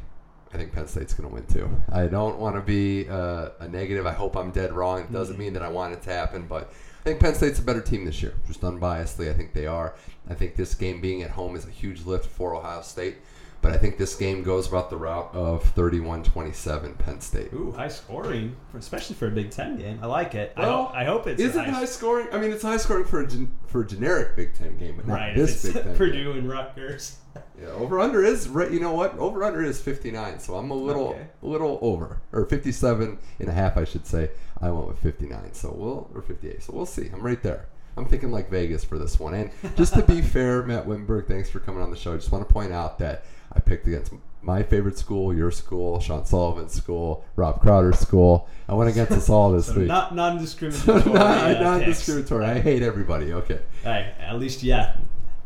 I 0.55 0.59
think 0.59 0.73
Penn 0.73 0.87
State's 0.87 1.15
going 1.15 1.29
to 1.29 1.35
win 1.35 1.47
too. 1.47 1.69
I 1.91 2.07
don't 2.07 2.39
want 2.39 2.57
to 2.57 2.61
be 2.61 3.09
uh, 3.09 3.51
a 3.61 3.69
negative. 3.69 4.07
I 4.07 4.13
hope 4.13 4.37
I'm 4.37 4.51
dead 4.51 4.73
wrong. 4.73 5.01
It 5.01 5.13
doesn't 5.13 5.39
mean 5.39 5.55
that 5.55 5.63
I 5.63 5.69
want 5.69 5.95
it 5.95 6.03
to 6.03 6.11
happen, 6.11 6.47
but 6.47 6.73
I 7.01 7.05
think 7.05 7.21
Penn 7.21 7.35
State's 7.35 7.59
a 7.59 7.63
better 7.63 7.81
team 7.81 8.05
this 8.05 8.23
year. 8.23 8.35
Just 8.47 8.61
unbiasedly, 8.61 9.31
I 9.31 9.33
think 9.33 9.55
they 9.55 9.67
are. 9.67 9.95
I 10.29 10.35
think 10.35 10.57
this 10.57 10.75
game 10.75 11.01
being 11.01 11.23
at 11.23 11.31
home 11.31 11.57
is 11.57 11.67
a 11.67 11.71
huge 11.71 12.05
lift 12.05 12.27
for 12.27 12.55
Ohio 12.55 12.83
State, 12.83 13.17
but 13.63 13.73
I 13.73 13.79
think 13.79 13.97
this 13.97 14.15
game 14.17 14.43
goes 14.43 14.69
about 14.69 14.91
the 14.91 14.97
route 14.97 15.31
of 15.35 15.65
31-27 15.75 16.99
Penn 16.99 17.21
State. 17.21 17.53
Ooh, 17.53 17.73
high 17.73 17.89
scoring, 17.89 18.57
especially 18.77 19.17
for 19.17 19.29
a 19.29 19.31
Big 19.31 19.51
Ten 19.51 19.77
game. 19.79 19.99
I 20.03 20.07
like 20.07 20.35
it. 20.35 20.53
I, 20.57 20.61
Well, 20.61 20.85
hope, 20.87 20.95
I 20.97 21.05
hope 21.05 21.27
it's 21.27 21.41
Is 21.41 21.57
a 21.57 21.63
it 21.63 21.69
high 21.69 21.85
scoring? 21.85 22.29
I 22.33 22.39
mean, 22.39 22.53
it's 22.53 22.63
high 22.63 22.77
scoring 22.77 23.05
for 23.05 23.21
a, 23.21 23.27
gen- 23.27 23.53
for 23.67 23.81
a 23.83 23.87
generic 23.87 24.37
Big 24.37 24.55
Ten 24.55 24.77
game, 24.79 24.97
but 24.97 25.07
not 25.07 25.15
right. 25.15 25.37
this 25.37 25.65
if 25.65 25.75
Big 25.75 25.77
it's 25.77 25.85
Ten. 25.85 25.85
game. 25.87 25.97
Purdue 25.97 26.33
and 26.33 26.49
Rutgers. 26.49 27.17
Yeah, 27.61 27.69
over 27.71 27.99
under 27.99 28.23
is 28.23 28.49
right. 28.49 28.71
You 28.71 28.81
know 28.81 28.93
what? 28.93 29.17
Over 29.19 29.43
under 29.45 29.63
is 29.63 29.81
59, 29.81 30.39
so 30.41 30.57
I'm 30.57 30.71
a 30.71 30.75
little 30.75 31.09
Okay. 31.11 31.27
a 31.43 31.47
little 31.47 31.79
over 31.81 32.19
or 32.33 32.45
57 32.45 33.19
and 33.41 33.49
a 33.49 33.53
half, 33.53 33.77
I 33.79 33.85
should 33.85 34.07
say. 34.07 34.31
I 34.61 34.71
went 34.71 34.87
with 34.89 34.99
59, 34.99 35.55
so 35.55 35.73
we'll 35.75 36.11
or 36.15 36.21
58. 36.23 36.63
So 36.63 36.73
we'll 36.75 36.85
see. 36.87 37.09
I'm 37.13 37.23
right 37.23 37.43
there. 37.43 37.67
I'm 37.97 38.05
thinking 38.07 38.31
like 38.33 38.51
Vegas 38.51 38.85
for 38.85 38.99
this 38.99 39.19
one. 39.21 39.35
And 39.35 39.51
just 39.77 39.95
to 39.95 40.03
be 40.03 40.21
fair, 40.23 40.63
Matt 40.63 40.87
Wimberg, 40.87 41.27
thanks 41.27 41.49
for 41.51 41.61
coming 41.61 41.83
on 41.83 41.91
the 41.91 41.97
show. 41.97 42.13
I 42.13 42.17
just 42.17 42.33
want 42.33 42.47
to 42.47 42.53
point 42.53 42.73
out 42.73 42.99
that 42.99 43.25
I 43.55 43.61
picked 43.61 43.87
against 43.87 44.13
my 44.43 44.63
favorite 44.63 44.99
school, 44.99 45.33
your 45.35 45.51
school, 45.51 46.01
Sean 46.01 46.25
Sullivan's 46.25 46.73
school, 46.73 47.25
Rob 47.37 47.61
Crowder's 47.61 47.99
school. 47.99 48.49
I 48.69 48.75
went 48.75 48.91
against 48.91 49.13
us 49.13 49.29
all 49.29 49.53
this 49.53 49.67
So 49.69 49.77
week. 49.79 49.87
not 49.89 50.15
non-discriminatory. 50.15 51.05
non, 51.13 51.17
uh, 51.17 51.61
non 51.61 51.81
picks. 51.81 51.99
discriminatory. 51.99 52.45
I 52.47 52.59
hate 52.59 52.83
everybody. 52.83 53.33
Okay. 53.33 53.61
Hey, 53.85 54.13
at 54.19 54.39
least 54.39 54.63
yeah. 54.63 54.97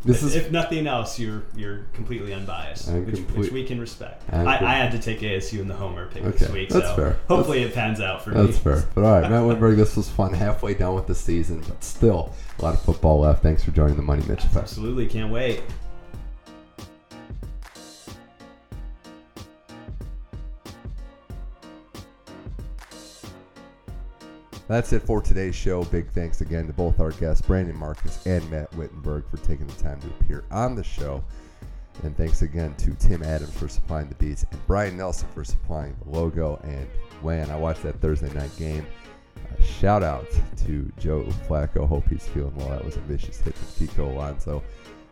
This 0.04 0.18
if, 0.22 0.28
is- 0.28 0.34
if 0.36 0.52
nothing 0.52 0.86
else, 0.86 1.18
you're 1.18 1.42
you're 1.56 1.86
completely 1.92 2.32
unbiased, 2.32 2.88
which, 2.92 3.16
complete- 3.16 3.38
which 3.38 3.50
we 3.50 3.64
can 3.64 3.80
respect. 3.80 4.22
I'm 4.32 4.46
I, 4.46 4.54
had 4.74 4.92
to 4.92 4.98
take 5.00 5.18
ASU 5.20 5.58
in 5.58 5.66
the 5.66 5.74
homer 5.74 6.06
pick 6.06 6.22
Okay, 6.22 6.38
this 6.38 6.50
week, 6.50 6.68
that's 6.68 6.86
so 6.86 6.94
fair. 6.94 7.18
hopefully 7.28 7.62
it 7.64 7.74
pans 7.74 8.00
out 8.00 8.22
for 8.22 8.30
That's 8.30 8.52
me. 8.52 8.72
fair. 8.72 8.84
But 8.94 9.04
all 9.04 9.20
right, 9.20 9.28
Matt 9.30 9.42
Winberg, 9.60 9.76
this 9.76 9.96
was 9.96 10.08
fun. 10.08 10.32
Halfway 10.32 10.74
done 10.74 10.94
with 10.94 11.08
the 11.08 11.14
season, 11.14 11.60
but 11.66 11.82
still 11.82 12.32
a 12.60 12.62
lot 12.62 12.74
of 12.74 12.80
football 12.82 13.18
left. 13.20 13.42
Thanks 13.42 13.64
for 13.64 13.72
joining 13.72 13.96
the 13.96 14.02
Money 14.02 14.22
Mitch. 14.28 14.44
Absolutely, 14.54 15.06
can't 15.08 15.32
wait. 15.32 15.62
That's 24.68 24.92
it 24.92 25.02
for 25.02 25.22
today's 25.22 25.54
show. 25.54 25.84
Big 25.84 26.10
thanks 26.10 26.40
again 26.40 26.66
to 26.66 26.72
both 26.72 26.98
our 26.98 27.12
guests, 27.12 27.46
Brandon 27.46 27.76
Marcus 27.76 28.26
and 28.26 28.48
Matt 28.50 28.74
Wittenberg, 28.74 29.28
for 29.30 29.36
taking 29.36 29.68
the 29.68 29.82
time 29.82 30.00
to 30.00 30.08
appear 30.08 30.44
on 30.50 30.74
the 30.74 30.82
show. 30.82 31.22
And 32.02 32.16
thanks 32.16 32.42
again 32.42 32.74
to 32.74 32.92
Tim 32.94 33.22
Adams 33.22 33.56
for 33.56 33.68
supplying 33.68 34.08
the 34.08 34.16
beats 34.16 34.44
and 34.50 34.66
Brian 34.66 34.96
Nelson 34.96 35.28
for 35.32 35.44
supplying 35.44 35.96
the 36.04 36.10
logo. 36.10 36.60
And 36.64 36.86
when 37.22 37.48
I 37.50 37.56
watched 37.56 37.84
that 37.84 38.00
Thursday 38.00 38.32
night 38.34 38.50
game, 38.58 38.84
uh, 39.36 39.62
shout 39.62 40.02
out 40.02 40.26
to 40.64 40.92
Joe 40.98 41.22
Flacco. 41.48 41.86
Hope 41.86 42.08
he's 42.08 42.26
feeling 42.26 42.54
well. 42.56 42.70
That 42.70 42.84
was 42.84 42.96
a 42.96 43.00
vicious 43.00 43.40
hit 43.40 43.54
from 43.54 43.86
Kiko 43.86 44.12
Alonso. 44.12 44.64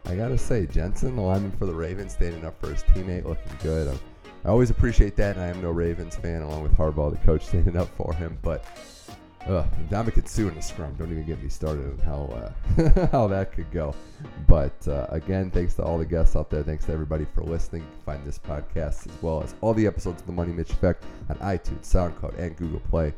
I 0.07 0.17
gotta 0.17 0.37
say, 0.37 0.67
Jensen, 0.67 1.15
the 1.15 1.23
lineman 1.23 1.53
for 1.53 1.67
the 1.67 1.73
Ravens, 1.73 2.13
standing 2.13 2.45
up 2.45 2.61
for 2.61 2.71
his 2.71 2.83
teammate, 2.83 3.25
looking 3.25 3.53
good. 3.63 3.89
I, 3.89 4.49
I 4.49 4.51
always 4.51 4.69
appreciate 4.71 5.17
that, 5.17 5.37
and 5.37 5.45
I 5.45 5.49
am 5.49 5.63
no 5.63 5.71
Ravens 5.71 6.17
fan, 6.17 6.43
along 6.43 6.65
with 6.65 6.77
Harbaugh, 6.77 7.11
the 7.11 7.25
coach, 7.25 7.45
standing 7.47 7.77
up 7.77 7.89
for 7.97 8.13
him. 8.13 8.37
But 8.43 8.67
Ugh, 9.47 9.67
Ndamukong 9.91 10.27
Suh 10.27 10.49
in 10.49 10.57
a 10.57 10.63
scrum. 10.63 10.95
Don't 10.95 11.11
even 11.13 11.27
get 11.27 11.43
me 11.43 11.51
started 11.51 11.85
on 11.85 11.99
how 11.99 12.53
uh, 12.79 13.07
how 13.13 13.29
that 13.29 13.53
could 13.53 13.71
go. 13.71 13.95
But 14.47 14.89
uh, 14.89 15.07
again, 15.11 15.51
thanks 15.51 15.75
to 15.75 15.83
all 15.83 15.99
the 15.99 16.07
guests 16.07 16.35
out 16.35 16.49
there. 16.49 16.63
Thanks 16.63 16.87
to 16.87 16.93
everybody 16.93 17.27
for 17.35 17.43
listening. 17.43 17.85
Find 18.07 18.25
this 18.25 18.39
podcast 18.39 19.07
as 19.07 19.23
well 19.23 19.43
as 19.43 19.55
all 19.61 19.75
the 19.75 19.87
episodes 19.87 20.23
of 20.23 20.27
the 20.27 20.33
Money 20.33 20.53
Mitch 20.53 20.71
Effect 20.71 21.05
on 21.29 21.37
iTunes, 21.37 21.83
SoundCloud, 21.83 22.39
and 22.39 22.57
Google 22.57 22.81
Play. 22.89 23.13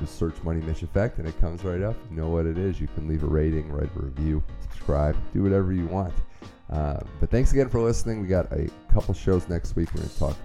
Just 0.00 0.18
search 0.18 0.34
Money 0.42 0.60
Mitch 0.60 0.82
Effect 0.82 1.18
and 1.18 1.26
it 1.26 1.40
comes 1.40 1.64
right 1.64 1.80
up. 1.80 1.96
You 2.10 2.16
know 2.16 2.28
what 2.28 2.44
it 2.44 2.58
is. 2.58 2.78
You 2.78 2.88
can 2.88 3.08
leave 3.08 3.22
a 3.22 3.26
rating, 3.26 3.70
write 3.72 3.88
a 3.96 4.00
review, 4.00 4.42
subscribe, 4.60 5.16
do 5.32 5.42
whatever 5.42 5.72
you 5.72 5.86
want. 5.86 6.12
Uh, 6.70 7.00
but 7.20 7.30
thanks 7.30 7.52
again 7.52 7.70
for 7.70 7.80
listening. 7.80 8.20
We 8.20 8.26
got 8.26 8.52
a 8.52 8.68
couple 8.92 9.14
shows 9.14 9.48
next 9.48 9.76
week. 9.76 9.88
We're 9.94 10.00
going 10.00 10.10
to 10.10 10.18
talk 10.18 10.36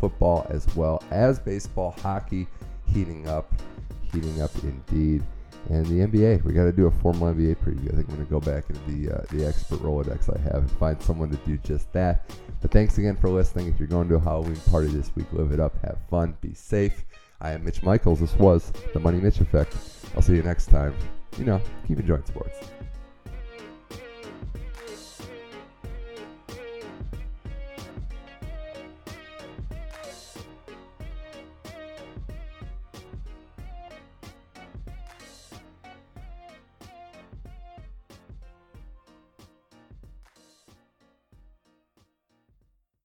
football 0.00 0.46
as 0.50 0.66
well 0.74 1.02
as 1.12 1.38
baseball, 1.38 1.94
hockey 2.02 2.48
heating 2.86 3.28
up, 3.28 3.52
heating 4.14 4.40
up 4.40 4.50
indeed. 4.62 5.22
And 5.70 5.86
the 5.86 6.06
NBA, 6.06 6.44
we 6.44 6.52
got 6.52 6.64
to 6.64 6.72
do 6.72 6.86
a 6.86 6.90
formal 6.90 7.32
NBA 7.32 7.56
preview. 7.56 7.90
I 7.92 7.96
think 7.96 8.08
I'm 8.10 8.16
going 8.16 8.26
to 8.26 8.30
go 8.30 8.40
back 8.40 8.64
into 8.68 8.80
the 8.90 9.14
uh, 9.14 9.24
the 9.30 9.46
expert 9.46 9.80
Rolodex 9.80 10.34
I 10.34 10.38
have 10.42 10.56
and 10.56 10.70
find 10.72 11.00
someone 11.00 11.30
to 11.30 11.36
do 11.38 11.56
just 11.58 11.90
that. 11.94 12.30
But 12.60 12.70
thanks 12.70 12.98
again 12.98 13.16
for 13.16 13.30
listening. 13.30 13.68
If 13.68 13.78
you're 13.78 13.88
going 13.88 14.08
to 14.10 14.16
a 14.16 14.20
Halloween 14.20 14.60
party 14.70 14.88
this 14.88 15.14
week, 15.16 15.26
live 15.32 15.52
it 15.52 15.60
up, 15.60 15.74
have 15.82 15.98
fun, 16.10 16.36
be 16.42 16.52
safe. 16.52 17.04
I 17.40 17.52
am 17.52 17.64
Mitch 17.64 17.82
Michaels. 17.82 18.20
This 18.20 18.34
was 18.34 18.72
the 18.92 19.00
Money 19.00 19.20
Mitch 19.20 19.40
Effect. 19.40 19.74
I'll 20.14 20.22
see 20.22 20.34
you 20.34 20.42
next 20.42 20.66
time. 20.66 20.94
You 21.38 21.44
know, 21.44 21.60
keep 21.88 21.98
enjoying 21.98 22.24
sports. 22.24 22.58